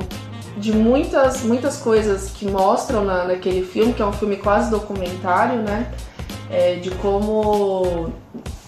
de 0.57 0.71
muitas, 0.73 1.43
muitas 1.43 1.77
coisas 1.77 2.31
que 2.31 2.45
mostram 2.45 3.05
na, 3.05 3.25
naquele 3.25 3.65
filme, 3.65 3.93
que 3.93 4.01
é 4.01 4.05
um 4.05 4.13
filme 4.13 4.37
quase 4.37 4.69
documentário, 4.69 5.61
né? 5.61 5.91
É, 6.49 6.75
de 6.75 6.91
como, 6.91 8.11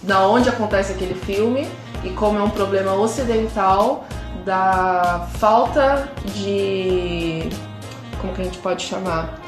da 0.02 0.26
onde 0.28 0.48
acontece 0.48 0.94
aquele 0.94 1.16
filme 1.16 1.68
e 2.04 2.10
como 2.12 2.40
é 2.40 2.44
um 2.44 2.50
problema 2.50 2.94
ocidental 2.94 4.06
da 4.46 5.28
falta 5.38 6.10
de, 6.34 7.50
como 8.20 8.34
que 8.34 8.42
a 8.42 8.44
gente 8.46 8.60
pode 8.60 8.84
chamar? 8.84 9.42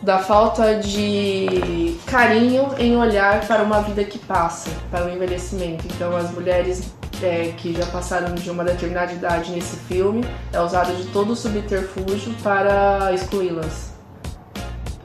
Da 0.00 0.18
falta 0.18 0.76
de 0.76 1.96
carinho 2.06 2.68
em 2.78 2.96
olhar 2.96 3.46
para 3.46 3.62
uma 3.62 3.80
vida 3.80 4.04
que 4.04 4.18
passa, 4.18 4.70
para 4.90 5.06
o 5.06 5.10
envelhecimento. 5.10 5.86
Então 5.86 6.16
as 6.16 6.30
mulheres 6.30 6.92
é, 7.22 7.52
que 7.56 7.74
já 7.74 7.86
passaram 7.86 8.34
de 8.34 8.50
uma 8.50 8.64
determinada 8.64 9.12
idade 9.12 9.52
nesse 9.52 9.76
filme, 9.76 10.24
é 10.52 10.60
usado 10.60 10.94
de 10.94 11.06
todo 11.08 11.32
o 11.32 11.36
subterfúgio 11.36 12.34
para 12.42 13.12
excluí-las. 13.12 13.92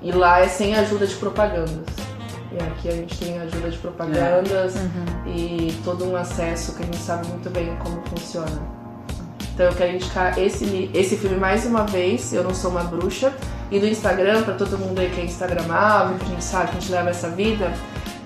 E 0.01 0.11
lá 0.11 0.39
é 0.39 0.47
sem 0.47 0.75
ajuda 0.75 1.05
de 1.05 1.15
propagandas. 1.15 1.85
E 2.51 2.61
aqui 2.63 2.89
a 2.89 2.91
gente 2.91 3.17
tem 3.17 3.39
ajuda 3.39 3.69
de 3.69 3.77
propagandas 3.77 4.75
é. 4.75 4.79
uhum. 4.79 5.35
e 5.35 5.73
todo 5.85 6.05
um 6.05 6.15
acesso 6.15 6.75
que 6.75 6.83
a 6.83 6.85
gente 6.85 6.97
sabe 6.97 7.27
muito 7.27 7.49
bem 7.49 7.75
como 7.77 8.01
funciona. 8.07 8.61
Então 9.53 9.67
eu 9.67 9.73
quero 9.73 9.95
indicar 9.95 10.38
esse, 10.38 10.89
esse 10.93 11.15
filme 11.17 11.38
mais 11.38 11.65
uma 11.65 11.85
vez, 11.85 12.33
Eu 12.33 12.43
Não 12.43 12.53
Sou 12.53 12.71
Uma 12.71 12.83
Bruxa. 12.83 13.33
E 13.69 13.79
do 13.79 13.88
Instagram, 13.88 14.43
para 14.43 14.55
todo 14.55 14.77
mundo 14.77 14.99
aí 14.99 15.09
que 15.09 15.21
é 15.21 15.25
instagramável, 15.25 16.17
que 16.17 16.25
a 16.25 16.27
gente 16.27 16.43
sabe 16.43 16.71
que 16.71 16.77
a 16.77 16.79
gente 16.81 16.91
leva 16.91 17.09
essa 17.09 17.29
vida, 17.29 17.71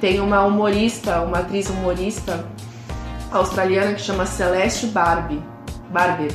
tem 0.01 0.19
uma 0.19 0.43
humorista, 0.43 1.21
uma 1.21 1.39
atriz 1.39 1.69
humorista 1.69 2.43
australiana 3.39 3.93
que 3.93 4.01
chama 4.01 4.25
Celeste 4.25 4.87
Barbie. 4.87 5.41
Barber. 5.89 6.31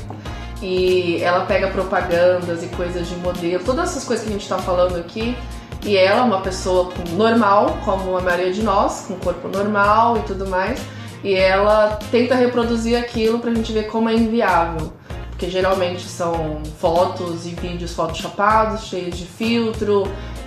E 0.62 1.22
ela 1.22 1.46
pega 1.46 1.68
propagandas 1.68 2.62
e 2.62 2.66
coisas 2.68 3.08
de 3.08 3.16
modelo, 3.16 3.64
todas 3.64 3.90
essas 3.90 4.04
coisas 4.04 4.24
que 4.24 4.30
a 4.30 4.32
gente 4.32 4.42
está 4.42 4.58
falando 4.58 4.96
aqui. 4.98 5.36
E 5.82 5.96
ela 5.96 6.20
é 6.20 6.22
uma 6.22 6.40
pessoa 6.42 6.92
normal, 7.12 7.78
como 7.84 8.16
a 8.16 8.20
maioria 8.20 8.52
de 8.52 8.62
nós, 8.62 9.06
com 9.08 9.14
corpo 9.14 9.48
normal 9.48 10.18
e 10.18 10.20
tudo 10.20 10.46
mais. 10.46 10.80
E 11.24 11.34
ela 11.34 11.98
tenta 12.10 12.34
reproduzir 12.34 12.98
aquilo 12.98 13.38
pra 13.38 13.52
gente 13.54 13.72
ver 13.72 13.84
como 13.84 14.08
é 14.08 14.14
inviável. 14.14 14.92
Porque 15.30 15.48
geralmente 15.48 16.02
são 16.02 16.60
fotos 16.78 17.46
e 17.46 17.50
vídeos 17.50 17.94
photoshopados, 17.94 18.84
cheios 18.84 19.16
de 19.16 19.24
filtro, 19.24 20.04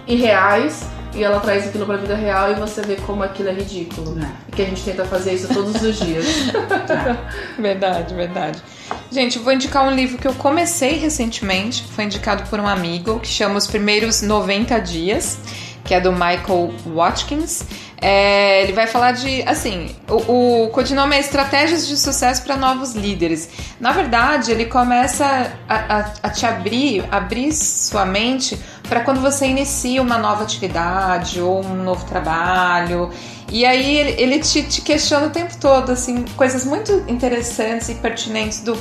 irreais 0.08 0.86
e 1.16 1.24
ela 1.24 1.40
traz 1.40 1.68
aquilo 1.68 1.86
pra 1.86 1.98
vida 1.98 2.16
real 2.16 2.52
e 2.52 2.56
você 2.56 2.82
vê 2.82 2.96
como 2.96 3.24
aquilo 3.24 3.50
é 3.50 3.54
ridículo. 3.54 4.20
É. 4.20 4.32
E 4.50 4.52
que 4.52 4.62
a 4.62 4.66
gente 4.66 4.84
tenta 4.84 5.06
fazer 5.06 5.34
isso 5.34 5.48
todos 5.54 5.82
os 5.82 6.00
dias. 6.00 6.26
verdade, 7.58 8.14
verdade. 8.14 8.64
Gente, 9.12 9.38
eu 9.38 9.44
vou 9.44 9.54
indicar 9.54 9.86
um 9.88 9.92
livro 9.92 10.18
que 10.18 10.28
eu 10.28 10.34
comecei 10.34 10.98
recentemente, 10.98 11.84
foi 11.84 12.06
indicado 12.06 12.44
por 12.50 12.60
um 12.60 12.68
amigo, 12.68 13.20
que 13.20 13.28
chama 13.28 13.58
Os 13.58 13.68
Primeiros 13.68 14.22
90 14.24 14.80
Dias, 14.80 15.38
que 15.84 15.94
é 15.94 16.02
do 16.02 16.12
Michael 16.12 16.74
Watkins. 16.88 17.64
É, 18.02 18.64
ele 18.64 18.74
vai 18.74 18.86
falar 18.86 19.14
de, 19.14 19.44
assim, 19.44 19.96
o, 20.10 20.64
o 20.64 20.68
codinome 20.70 21.16
é 21.16 21.20
Estratégias 21.20 21.88
de 21.88 21.96
Sucesso 21.96 22.44
para 22.44 22.58
Novos 22.58 22.96
Líderes. 22.96 23.48
Na 23.80 23.92
verdade, 23.92 24.52
ele 24.52 24.66
começa 24.66 25.54
a, 25.70 25.76
a, 25.76 26.14
a 26.24 26.30
te 26.30 26.46
abrir, 26.46 27.06
abrir 27.10 27.54
sua 27.54 28.06
mente 28.06 28.60
para 28.88 29.02
quando 29.02 29.22
você 29.22 29.48
inicia 29.48 30.02
uma 30.02 30.18
nova 30.18 30.44
atividade 30.44 31.42
ou 31.42 31.64
um 31.64 31.84
novo 31.84 32.06
trabalho. 32.06 33.10
E 33.52 33.66
aí 33.66 33.98
ele, 33.98 34.40
te, 34.40 34.64
te 34.64 34.82
questiona 34.82 35.28
o 35.28 35.30
tempo 35.30 35.56
todo, 35.60 35.92
assim, 35.92 36.26
coisas 36.36 36.66
muito 36.66 36.92
interessantes 37.08 37.90
e 37.90 37.96
pertinentes 37.96 38.62
do 38.62 38.78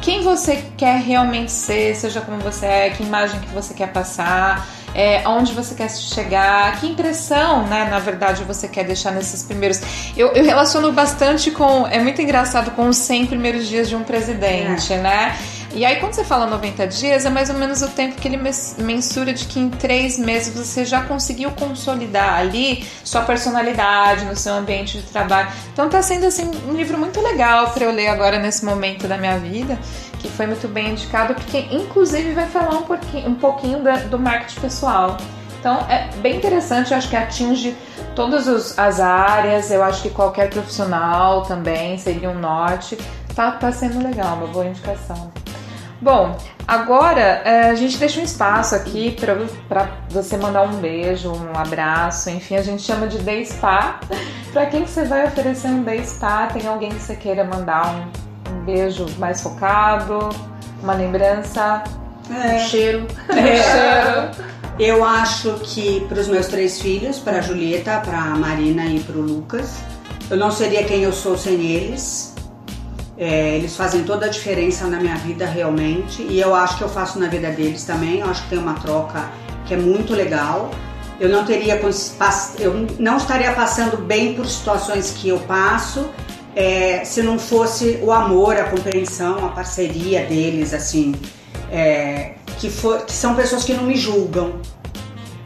quem 0.00 0.22
você 0.22 0.64
quer 0.76 1.00
realmente 1.00 1.52
ser, 1.52 1.94
seja 1.94 2.20
como 2.20 2.38
você 2.38 2.66
é, 2.66 2.90
que 2.90 3.02
imagem 3.02 3.38
que 3.40 3.48
você 3.48 3.74
quer 3.74 3.92
passar, 3.92 4.66
é, 4.94 5.22
aonde 5.24 5.52
você 5.52 5.74
quer 5.74 5.90
chegar, 5.90 6.80
que 6.80 6.86
impressão, 6.86 7.66
né, 7.66 7.86
na 7.90 7.98
verdade, 7.98 8.42
você 8.44 8.66
quer 8.66 8.84
deixar 8.84 9.12
nesses 9.12 9.42
primeiros. 9.42 9.80
Eu, 10.16 10.28
eu 10.32 10.44
relaciono 10.44 10.90
bastante 10.92 11.50
com. 11.50 11.86
É 11.86 12.00
muito 12.00 12.20
engraçado 12.20 12.72
com 12.72 12.88
os 12.88 12.96
100 12.96 13.26
primeiros 13.26 13.68
dias 13.68 13.88
de 13.88 13.94
um 13.94 14.02
presidente, 14.02 14.92
é. 14.92 14.98
né? 14.98 15.38
E 15.72 15.84
aí, 15.84 16.00
quando 16.00 16.14
você 16.14 16.24
fala 16.24 16.46
90 16.46 16.88
dias, 16.88 17.24
é 17.24 17.30
mais 17.30 17.48
ou 17.48 17.56
menos 17.56 17.80
o 17.80 17.88
tempo 17.88 18.20
que 18.20 18.26
ele 18.26 18.40
mensura 18.78 19.32
de 19.32 19.44
que 19.46 19.60
em 19.60 19.70
três 19.70 20.18
meses 20.18 20.52
você 20.52 20.84
já 20.84 21.02
conseguiu 21.02 21.52
consolidar 21.52 22.40
ali 22.40 22.84
sua 23.04 23.22
personalidade 23.22 24.24
no 24.24 24.34
seu 24.34 24.54
ambiente 24.54 24.98
de 24.98 25.04
trabalho. 25.04 25.48
Então, 25.72 25.88
tá 25.88 26.02
sendo 26.02 26.26
assim 26.26 26.50
um 26.68 26.72
livro 26.72 26.98
muito 26.98 27.20
legal 27.20 27.70
para 27.70 27.84
eu 27.84 27.92
ler 27.92 28.08
agora 28.08 28.38
nesse 28.38 28.64
momento 28.64 29.06
da 29.06 29.16
minha 29.16 29.38
vida, 29.38 29.78
que 30.18 30.28
foi 30.28 30.46
muito 30.46 30.66
bem 30.66 30.90
indicado, 30.90 31.34
porque 31.34 31.58
inclusive 31.70 32.32
vai 32.32 32.46
falar 32.46 32.76
um 32.76 32.82
pouquinho, 32.82 33.28
um 33.28 33.34
pouquinho 33.36 33.78
do 34.10 34.18
marketing 34.18 34.60
pessoal. 34.60 35.16
Então 35.60 35.86
é 35.88 36.08
bem 36.16 36.36
interessante, 36.36 36.90
eu 36.90 36.96
acho 36.96 37.08
que 37.08 37.16
atinge 37.16 37.76
todas 38.16 38.76
as 38.78 38.98
áreas, 38.98 39.70
eu 39.70 39.84
acho 39.84 40.02
que 40.02 40.10
qualquer 40.10 40.50
profissional 40.50 41.42
também 41.42 41.96
seria 41.96 42.30
um 42.30 42.38
norte. 42.38 42.98
Tá, 43.36 43.52
tá 43.52 43.70
sendo 43.70 44.02
legal, 44.02 44.36
uma 44.36 44.48
boa 44.48 44.66
indicação. 44.66 45.30
Bom, 46.00 46.34
agora 46.66 47.20
é, 47.20 47.68
a 47.68 47.74
gente 47.74 47.98
deixa 47.98 48.20
um 48.20 48.24
espaço 48.24 48.74
aqui 48.74 49.10
para 49.10 49.90
você 50.08 50.38
mandar 50.38 50.62
um 50.62 50.76
beijo, 50.76 51.30
um 51.30 51.58
abraço, 51.58 52.30
enfim, 52.30 52.56
a 52.56 52.62
gente 52.62 52.82
chama 52.82 53.06
de 53.06 53.18
Day 53.18 53.44
Spa. 53.44 54.00
para 54.50 54.64
quem 54.66 54.84
que 54.84 54.90
você 54.90 55.04
vai 55.04 55.26
oferecer 55.26 55.68
um 55.68 55.82
Day 55.82 56.02
Spa? 56.02 56.46
Tem 56.46 56.66
alguém 56.66 56.88
que 56.88 57.00
você 57.00 57.14
queira 57.14 57.44
mandar 57.44 57.94
um, 57.94 58.50
um 58.50 58.64
beijo 58.64 59.06
mais 59.18 59.42
focado, 59.42 60.30
uma 60.82 60.94
lembrança, 60.94 61.84
é. 62.30 62.56
um 62.56 62.58
cheiro. 62.60 63.06
É. 63.28 63.34
Um 63.34 64.32
cheiro. 64.32 64.50
Eu 64.78 65.04
acho 65.04 65.60
que 65.62 66.00
para 66.08 66.18
os 66.18 66.28
meus 66.28 66.46
três 66.46 66.80
filhos, 66.80 67.18
para 67.18 67.38
a 67.38 67.40
Julieta, 67.42 68.00
para 68.00 68.16
a 68.16 68.34
Marina 68.34 68.86
e 68.86 68.98
para 69.00 69.18
o 69.18 69.20
Lucas, 69.20 69.82
eu 70.30 70.38
não 70.38 70.50
seria 70.50 70.82
quem 70.84 71.02
eu 71.02 71.12
sou 71.12 71.36
sem 71.36 71.60
eles. 71.60 72.34
É, 73.20 73.56
eles 73.56 73.76
fazem 73.76 74.02
toda 74.02 74.26
a 74.26 74.28
diferença 74.30 74.86
na 74.86 74.98
minha 74.98 75.16
vida 75.16 75.44
realmente 75.44 76.22
e 76.22 76.40
eu 76.40 76.54
acho 76.54 76.78
que 76.78 76.82
eu 76.82 76.88
faço 76.88 77.18
na 77.18 77.28
vida 77.28 77.50
deles 77.50 77.84
também. 77.84 78.20
Eu 78.20 78.30
acho 78.30 78.42
que 78.44 78.48
tem 78.48 78.58
uma 78.58 78.74
troca 78.74 79.30
que 79.66 79.74
é 79.74 79.76
muito 79.76 80.14
legal. 80.14 80.70
Eu 81.20 81.28
não 81.28 81.44
teria, 81.44 81.78
eu 82.58 82.86
não 82.98 83.18
estaria 83.18 83.52
passando 83.52 83.98
bem 83.98 84.32
por 84.32 84.46
situações 84.46 85.10
que 85.10 85.28
eu 85.28 85.38
passo 85.40 86.08
é, 86.54 87.04
se 87.04 87.22
não 87.22 87.38
fosse 87.38 87.98
o 88.02 88.12
amor, 88.12 88.56
a 88.56 88.64
compreensão, 88.64 89.44
a 89.44 89.48
parceria 89.50 90.24
deles, 90.24 90.74
assim, 90.74 91.14
é, 91.70 92.32
que, 92.58 92.68
for, 92.70 93.04
que 93.04 93.12
são 93.12 93.34
pessoas 93.34 93.64
que 93.64 93.72
não 93.72 93.84
me 93.84 93.96
julgam, 93.96 94.60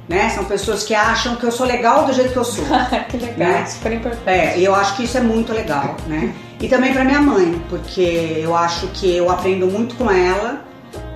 né? 0.09 0.31
São 0.31 0.45
pessoas 0.45 0.83
que 0.83 0.95
acham 0.95 1.37
que 1.37 1.45
eu 1.45 1.53
sou 1.53 1.67
legal 1.67 2.07
do 2.07 2.13
jeito 2.13 2.33
que 2.33 2.39
eu 2.39 2.45
sou. 2.45 2.65
que 3.09 3.17
legal, 3.17 3.37
né? 3.37 3.67
super 3.67 3.93
importante. 3.93 4.29
É, 4.29 4.59
e 4.59 4.65
eu 4.65 4.75
acho 4.75 4.97
que 4.97 5.05
isso 5.05 5.17
é 5.17 5.21
muito 5.21 5.53
legal, 5.53 5.97
né? 6.07 6.35
E 6.65 6.69
também 6.69 6.95
para 6.95 7.05
minha 7.05 7.21
mãe, 7.21 7.63
porque 7.69 8.41
eu 8.41 8.57
acho 8.57 8.87
que 8.95 9.15
eu 9.15 9.31
aprendo 9.31 9.67
muito 9.67 9.97
com 9.97 10.11
ela, 10.11 10.65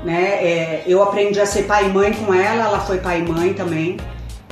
né? 0.05 0.45
É, 0.45 0.83
eu 0.87 1.03
aprendi 1.03 1.41
a 1.41 1.47
ser 1.47 1.63
pai 1.63 1.87
e 1.87 1.89
mãe 1.89 2.13
com 2.13 2.35
ela, 2.35 2.65
ela 2.65 2.81
foi 2.81 2.99
pai 2.99 3.21
e 3.21 3.23
mãe 3.23 3.55
também. 3.55 3.97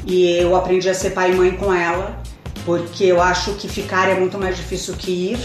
E 0.06 0.38
eu 0.38 0.56
aprendi 0.56 0.88
a 0.88 0.94
ser 0.94 1.10
pai 1.10 1.32
e 1.32 1.34
mãe 1.34 1.50
com 1.50 1.70
ela, 1.70 2.18
porque 2.64 3.04
eu 3.04 3.20
acho 3.20 3.52
que 3.56 3.68
ficar 3.68 4.08
é 4.08 4.14
muito 4.14 4.38
mais 4.38 4.56
difícil 4.56 4.94
que 4.94 5.32
ir. 5.32 5.38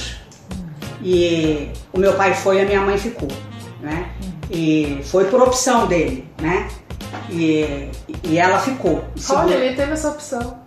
E 1.03 1.69
o 1.91 1.99
meu 1.99 2.13
pai 2.13 2.33
foi 2.33 2.59
e 2.59 2.61
a 2.61 2.65
minha 2.65 2.79
mãe 2.79 2.97
ficou, 2.97 3.27
né? 3.81 4.09
E 4.49 5.01
foi 5.03 5.25
por 5.25 5.41
opção 5.41 5.85
dele, 5.85 6.29
né? 6.41 6.69
E, 7.29 7.91
e 8.23 8.37
ela 8.37 8.57
ficou. 8.57 9.03
Olha, 9.31 9.55
ele 9.55 9.75
teve 9.75 9.91
essa 9.91 10.11
opção. 10.11 10.61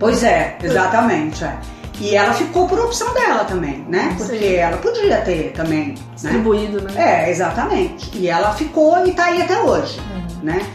Pois 0.00 0.24
é, 0.24 0.58
exatamente. 0.64 1.44
É. 1.44 1.56
E 2.00 2.14
ela 2.14 2.32
ficou 2.34 2.68
por 2.68 2.78
opção 2.78 3.12
dela 3.14 3.44
também, 3.44 3.84
né? 3.88 4.14
Porque 4.18 4.38
Sim. 4.38 4.54
ela 4.54 4.76
podia 4.76 5.18
ter 5.22 5.52
também. 5.52 5.88
Né? 5.88 5.94
Distribuído, 6.14 6.82
né? 6.82 6.92
né? 6.92 7.24
É, 7.26 7.30
exatamente. 7.30 8.10
E 8.16 8.28
ela 8.28 8.52
ficou 8.54 9.06
e 9.06 9.12
tá 9.12 9.26
aí 9.26 9.42
até 9.42 9.58
hoje, 9.60 9.98
uhum. 9.98 10.44
né? 10.44 10.66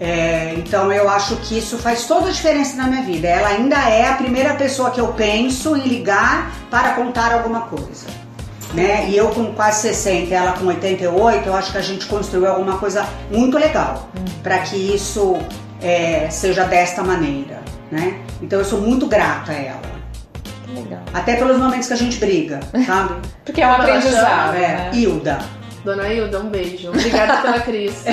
É, 0.00 0.54
então 0.56 0.92
eu 0.92 1.08
acho 1.10 1.34
que 1.38 1.58
isso 1.58 1.76
faz 1.76 2.06
toda 2.06 2.28
a 2.28 2.30
diferença 2.30 2.76
na 2.76 2.86
minha 2.86 3.02
vida. 3.02 3.26
Ela 3.26 3.48
ainda 3.48 3.76
é 3.88 4.08
a 4.08 4.14
primeira 4.14 4.54
pessoa 4.54 4.90
que 4.90 5.00
eu 5.00 5.08
penso 5.08 5.76
em 5.76 5.82
ligar 5.88 6.52
para 6.70 6.92
contar 6.92 7.32
alguma 7.32 7.62
coisa 7.62 8.06
né? 8.74 9.08
E 9.08 9.16
eu 9.16 9.28
com 9.30 9.52
quase 9.54 9.82
60, 9.82 10.34
ela 10.34 10.52
com 10.52 10.66
88, 10.66 11.46
eu 11.46 11.54
acho 11.54 11.72
que 11.72 11.78
a 11.78 11.82
gente 11.82 12.06
construiu 12.06 12.48
alguma 12.48 12.78
coisa 12.78 13.06
muito 13.30 13.58
legal 13.58 14.08
hum. 14.16 14.24
para 14.42 14.58
que 14.58 14.76
isso 14.76 15.36
é, 15.80 16.28
seja 16.30 16.64
desta 16.64 17.02
maneira, 17.02 17.62
né? 17.90 18.20
Então 18.42 18.58
eu 18.58 18.64
sou 18.64 18.80
muito 18.80 19.06
grata 19.06 19.52
a 19.52 19.54
ela. 19.54 19.97
Legal. 20.74 21.00
Até 21.12 21.36
pelos 21.36 21.58
momentos 21.58 21.86
que 21.88 21.92
a 21.94 21.96
gente 21.96 22.18
briga, 22.18 22.60
sabe? 22.86 23.14
Porque 23.44 23.62
é 23.62 23.66
um 23.66 23.72
aprendizado. 23.72 24.56
É, 24.56 24.60
né? 24.60 24.90
Hilda. 24.94 25.38
Dona 25.84 26.08
Hilda, 26.12 26.40
um 26.40 26.50
beijo. 26.50 26.88
Obrigada 26.88 27.40
pela 27.40 27.60
Cris. 27.60 28.04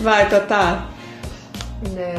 Vai, 0.00 0.28
Tatá. 0.28 0.86
É... 1.96 2.14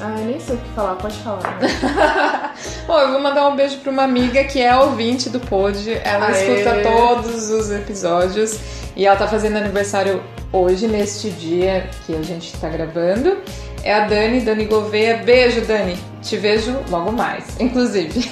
Ah, 0.00 0.14
eu 0.20 0.26
nem 0.26 0.38
sei 0.38 0.54
o 0.54 0.58
que 0.58 0.68
falar, 0.70 0.94
pode 0.94 1.16
falar. 1.18 1.58
Bom, 2.86 3.00
eu 3.00 3.10
vou 3.12 3.20
mandar 3.20 3.48
um 3.48 3.56
beijo 3.56 3.78
para 3.78 3.90
uma 3.90 4.04
amiga 4.04 4.44
que 4.44 4.62
é 4.62 4.74
ouvinte 4.76 5.28
do 5.28 5.40
Pod. 5.40 5.92
Ela 6.04 6.28
Aê. 6.28 6.54
escuta 6.54 6.82
todos 6.82 7.50
os 7.50 7.72
episódios 7.72 8.60
e 8.94 9.04
ela 9.04 9.16
tá 9.16 9.26
fazendo 9.26 9.56
aniversário 9.56 10.22
hoje, 10.52 10.86
neste 10.86 11.30
dia 11.30 11.90
que 12.06 12.14
a 12.14 12.22
gente 12.22 12.56
tá 12.58 12.68
gravando. 12.68 13.38
É 13.82 13.94
a 13.94 14.06
Dani, 14.06 14.40
Dani 14.40 14.64
Gouveia. 14.64 15.18
Beijo, 15.18 15.62
Dani. 15.62 15.98
Te 16.22 16.36
vejo 16.36 16.76
logo 16.90 17.12
mais, 17.12 17.44
inclusive. 17.60 18.30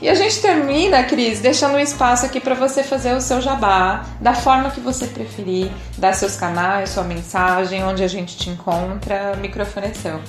E 0.00 0.08
a 0.08 0.14
gente 0.14 0.40
termina, 0.40 1.02
Cris, 1.02 1.40
deixando 1.40 1.74
um 1.74 1.78
espaço 1.78 2.24
aqui 2.24 2.38
para 2.38 2.54
você 2.54 2.84
fazer 2.84 3.14
o 3.14 3.20
seu 3.20 3.40
jabá, 3.40 4.04
da 4.20 4.32
forma 4.32 4.70
que 4.70 4.78
você 4.78 5.06
preferir, 5.06 5.72
dar 5.96 6.14
seus 6.14 6.36
canais, 6.36 6.90
sua 6.90 7.02
mensagem, 7.02 7.82
onde 7.82 8.04
a 8.04 8.08
gente 8.08 8.36
te 8.36 8.48
encontra. 8.48 9.32
O 9.36 9.40
microfone 9.40 9.88
é 9.88 9.94
seu. 9.94 10.20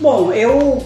Bom, 0.00 0.32
eu 0.32 0.84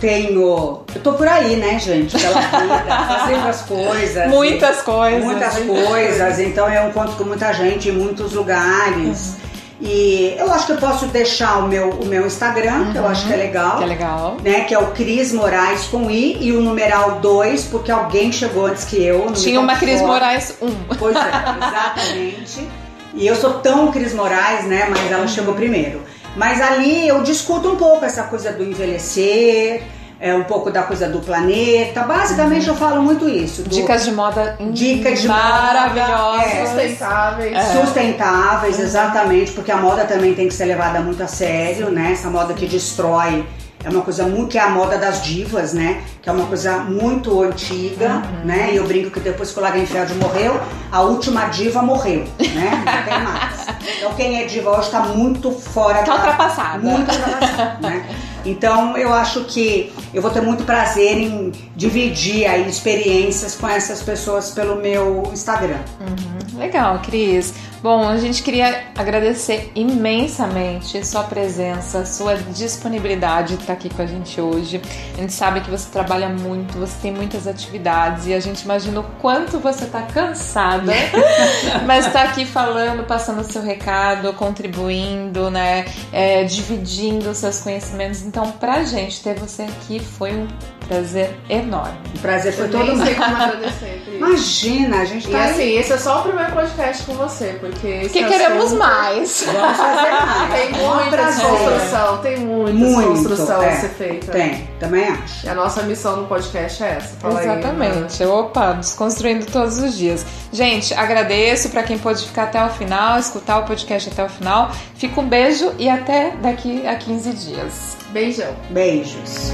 tenho. 0.00 0.82
Eu 0.94 1.02
tô 1.02 1.12
por 1.12 1.28
aí, 1.28 1.56
né, 1.56 1.78
gente? 1.78 2.18
Pela 2.18 2.40
vida, 2.40 3.06
fazendo 3.06 3.48
as 3.48 3.62
coisas. 3.62 4.28
Muitas 4.28 4.82
coisas. 4.82 5.24
Muitas 5.24 5.58
coisas. 5.58 6.38
Então 6.38 6.72
eu 6.72 6.88
encontro 6.88 7.16
com 7.16 7.24
muita 7.24 7.52
gente 7.52 7.90
em 7.90 7.92
muitos 7.92 8.32
lugares. 8.32 9.34
Uhum. 9.34 9.39
E 9.80 10.34
eu 10.38 10.52
acho 10.52 10.66
que 10.66 10.72
eu 10.72 10.76
posso 10.76 11.06
deixar 11.06 11.58
o 11.58 11.68
meu, 11.68 11.90
o 11.90 12.04
meu 12.04 12.26
Instagram, 12.26 12.80
uhum, 12.80 12.92
que 12.92 12.98
eu 12.98 13.06
acho 13.06 13.26
que 13.26 13.32
é 13.32 13.36
legal. 13.36 13.78
Que 13.78 13.84
é 13.84 13.86
legal. 13.86 14.36
Né, 14.42 14.60
que 14.64 14.74
é 14.74 14.78
o 14.78 14.88
Cris 14.88 15.32
Moraes 15.32 15.84
com 15.84 16.10
I 16.10 16.36
e 16.40 16.52
o 16.52 16.60
numeral 16.60 17.20
2, 17.20 17.64
porque 17.64 17.90
alguém 17.90 18.30
chegou 18.30 18.66
antes 18.66 18.84
que 18.84 19.02
eu. 19.02 19.32
Tinha 19.32 19.58
uma 19.58 19.76
Cris 19.76 20.02
Moraes 20.02 20.54
1. 20.60 20.66
Um. 20.66 20.76
Pois 20.98 21.16
é, 21.16 21.20
exatamente. 21.20 22.68
e 23.14 23.26
eu 23.26 23.34
sou 23.36 23.54
tão 23.54 23.90
Cris 23.90 24.12
Moraes, 24.12 24.66
né? 24.66 24.86
Mas 24.90 25.10
ela 25.10 25.26
chegou 25.26 25.54
primeiro. 25.54 26.02
Mas 26.36 26.60
ali 26.60 27.08
eu 27.08 27.22
discuto 27.22 27.70
um 27.70 27.76
pouco 27.76 28.04
essa 28.04 28.24
coisa 28.24 28.52
do 28.52 28.62
envelhecer 28.62 29.82
é, 30.20 30.34
um 30.34 30.44
pouco 30.44 30.70
da 30.70 30.82
coisa 30.82 31.08
do 31.08 31.20
planeta. 31.20 32.02
Basicamente 32.02 32.68
uhum. 32.68 32.74
eu 32.74 32.78
falo 32.78 33.02
muito 33.02 33.28
isso. 33.28 33.62
Do, 33.62 33.70
dicas 33.70 34.04
de 34.04 34.12
moda 34.12 34.56
dicas 34.70 35.22
de 35.22 35.28
maravilhosas, 35.28 36.46
é, 36.46 36.66
sustentáveis. 36.66 37.56
É. 37.56 37.80
Sustentáveis, 37.80 38.76
uhum. 38.76 38.84
exatamente, 38.84 39.52
porque 39.52 39.72
a 39.72 39.76
moda 39.76 40.04
também 40.04 40.34
tem 40.34 40.46
que 40.46 40.54
ser 40.54 40.66
levada 40.66 41.00
muito 41.00 41.22
a 41.22 41.26
sério, 41.26 41.90
né? 41.90 42.12
Essa 42.12 42.28
moda 42.28 42.52
que 42.52 42.66
destrói 42.66 43.46
é 43.82 43.88
uma 43.88 44.02
coisa 44.02 44.26
muito 44.26 44.50
que 44.50 44.58
é 44.58 44.60
a 44.60 44.68
moda 44.68 44.98
das 44.98 45.22
divas, 45.24 45.72
né? 45.72 46.02
Que 46.20 46.28
é 46.28 46.32
uma 46.32 46.44
coisa 46.44 46.78
muito 46.78 47.42
antiga, 47.42 48.16
uhum. 48.16 48.44
né? 48.44 48.70
E 48.72 48.76
eu 48.76 48.86
brinco 48.86 49.10
que 49.10 49.20
depois 49.20 49.50
que 49.52 49.58
o 49.58 49.62
Lagerfeld 49.62 50.14
morreu, 50.14 50.60
a 50.92 51.00
última 51.00 51.46
diva 51.46 51.80
morreu, 51.80 52.26
né? 52.38 52.84
Não 52.84 53.02
tem 53.04 53.22
mais. 53.22 53.70
Então 53.96 54.12
quem 54.14 54.42
é 54.42 54.44
diva 54.44 54.70
hoje 54.70 54.86
está 54.86 55.00
muito 55.00 55.50
fora 55.50 55.98
tá 55.98 56.04
da... 56.04 56.14
ultrapassada. 56.14 56.78
Muito 56.78 57.10
ultrapassada, 57.10 57.78
né? 57.88 58.06
Então 58.44 58.96
eu 58.96 59.12
acho 59.12 59.44
que 59.44 59.92
eu 60.12 60.22
vou 60.22 60.30
ter 60.30 60.40
muito 60.40 60.64
prazer 60.64 61.18
em 61.18 61.52
dividir 61.76 62.46
aí 62.46 62.68
experiências 62.68 63.54
com 63.54 63.68
essas 63.68 64.02
pessoas 64.02 64.50
pelo 64.50 64.76
meu 64.76 65.24
Instagram. 65.32 65.78
Uhum. 66.00 66.58
Legal, 66.58 67.00
Cris. 67.00 67.54
Bom, 67.82 68.06
a 68.06 68.18
gente 68.18 68.42
queria 68.42 68.88
agradecer 68.94 69.72
imensamente 69.74 71.02
sua 71.06 71.22
presença, 71.22 72.04
sua 72.04 72.34
disponibilidade 72.36 73.56
de 73.56 73.62
estar 73.62 73.72
aqui 73.72 73.88
com 73.88 74.02
a 74.02 74.06
gente 74.06 74.38
hoje. 74.38 74.82
A 75.14 75.20
gente 75.22 75.32
sabe 75.32 75.62
que 75.62 75.70
você 75.70 75.88
trabalha 75.88 76.28
muito, 76.28 76.78
você 76.78 76.92
tem 77.00 77.10
muitas 77.10 77.46
atividades 77.46 78.26
e 78.26 78.34
a 78.34 78.40
gente 78.40 78.60
imagina 78.64 79.00
o 79.00 79.04
quanto 79.22 79.58
você 79.58 79.84
está 79.84 80.02
cansada, 80.02 80.92
mas 81.86 82.06
está 82.06 82.24
aqui 82.24 82.44
falando, 82.44 83.04
passando 83.04 83.40
o 83.40 83.44
seu 83.44 83.62
recado, 83.62 84.34
contribuindo, 84.34 85.50
né, 85.50 85.86
é, 86.12 86.44
dividindo 86.44 87.34
seus 87.34 87.62
conhecimentos. 87.62 88.22
Então, 88.30 88.52
pra 88.52 88.84
gente 88.84 89.24
ter 89.24 89.34
você 89.34 89.62
aqui 89.62 89.98
foi 89.98 90.30
um 90.32 90.46
prazer 90.90 91.30
enorme. 91.48 91.94
O 92.16 92.18
prazer 92.18 92.52
foi 92.52 92.64
Eu 92.66 92.70
todo 92.72 92.84
nem 92.84 92.96
sei 92.96 93.14
meu. 93.14 93.24
como 93.24 93.36
agradecer. 93.42 94.02
Imagina, 94.16 94.96
a 95.00 95.04
gente 95.04 95.28
E 95.28 95.30
tá 95.30 95.38
aí. 95.44 95.50
assim, 95.50 95.78
esse 95.78 95.92
é 95.92 95.96
só 95.96 96.20
o 96.20 96.22
primeiro 96.24 96.52
podcast 96.52 97.04
com 97.04 97.14
você, 97.14 97.56
porque 97.60 98.00
Porque 98.02 98.24
queremos 98.24 98.64
assunto- 98.64 98.78
mais. 98.78 99.44
Vamos 99.46 99.76
fazer 99.76 100.10
mais. 100.10 100.52
Tem 100.52 100.68
É 100.68 100.88
muita 100.88 101.16
construção, 101.26 102.18
tem 102.18 102.36
muita 102.40 102.72
Muito, 102.72 103.08
construção 103.08 103.62
é. 103.62 103.68
a 103.68 103.76
ser 103.80 103.88
feita. 103.90 104.32
Tem, 104.32 104.68
também 104.78 105.08
acho. 105.08 105.46
E 105.46 105.48
a 105.48 105.54
nossa 105.54 105.82
missão 105.84 106.16
no 106.16 106.26
podcast 106.26 106.82
é 106.82 106.96
essa. 106.96 107.16
Fala 107.20 107.40
aí, 107.40 107.46
Ana. 107.48 107.58
Exatamente. 107.60 108.24
Opa, 108.24 108.72
desconstruindo 108.72 109.46
todos 109.46 109.78
os 109.78 109.96
dias. 109.96 110.26
Gente, 110.52 110.92
agradeço 110.92 111.70
para 111.70 111.82
quem 111.84 111.96
pôde 111.96 112.26
ficar 112.26 112.42
até 112.44 112.62
o 112.64 112.68
final, 112.70 113.18
escutar 113.18 113.60
o 113.60 113.62
podcast 113.64 114.10
até 114.10 114.24
o 114.24 114.28
final. 114.28 114.70
Fica 114.96 115.20
um 115.20 115.26
beijo 115.28 115.72
e 115.78 115.88
até 115.88 116.32
daqui 116.42 116.86
a 116.86 116.94
15 116.96 117.32
dias. 117.32 117.96
Beijão. 118.10 118.54
Beijos. 118.70 119.52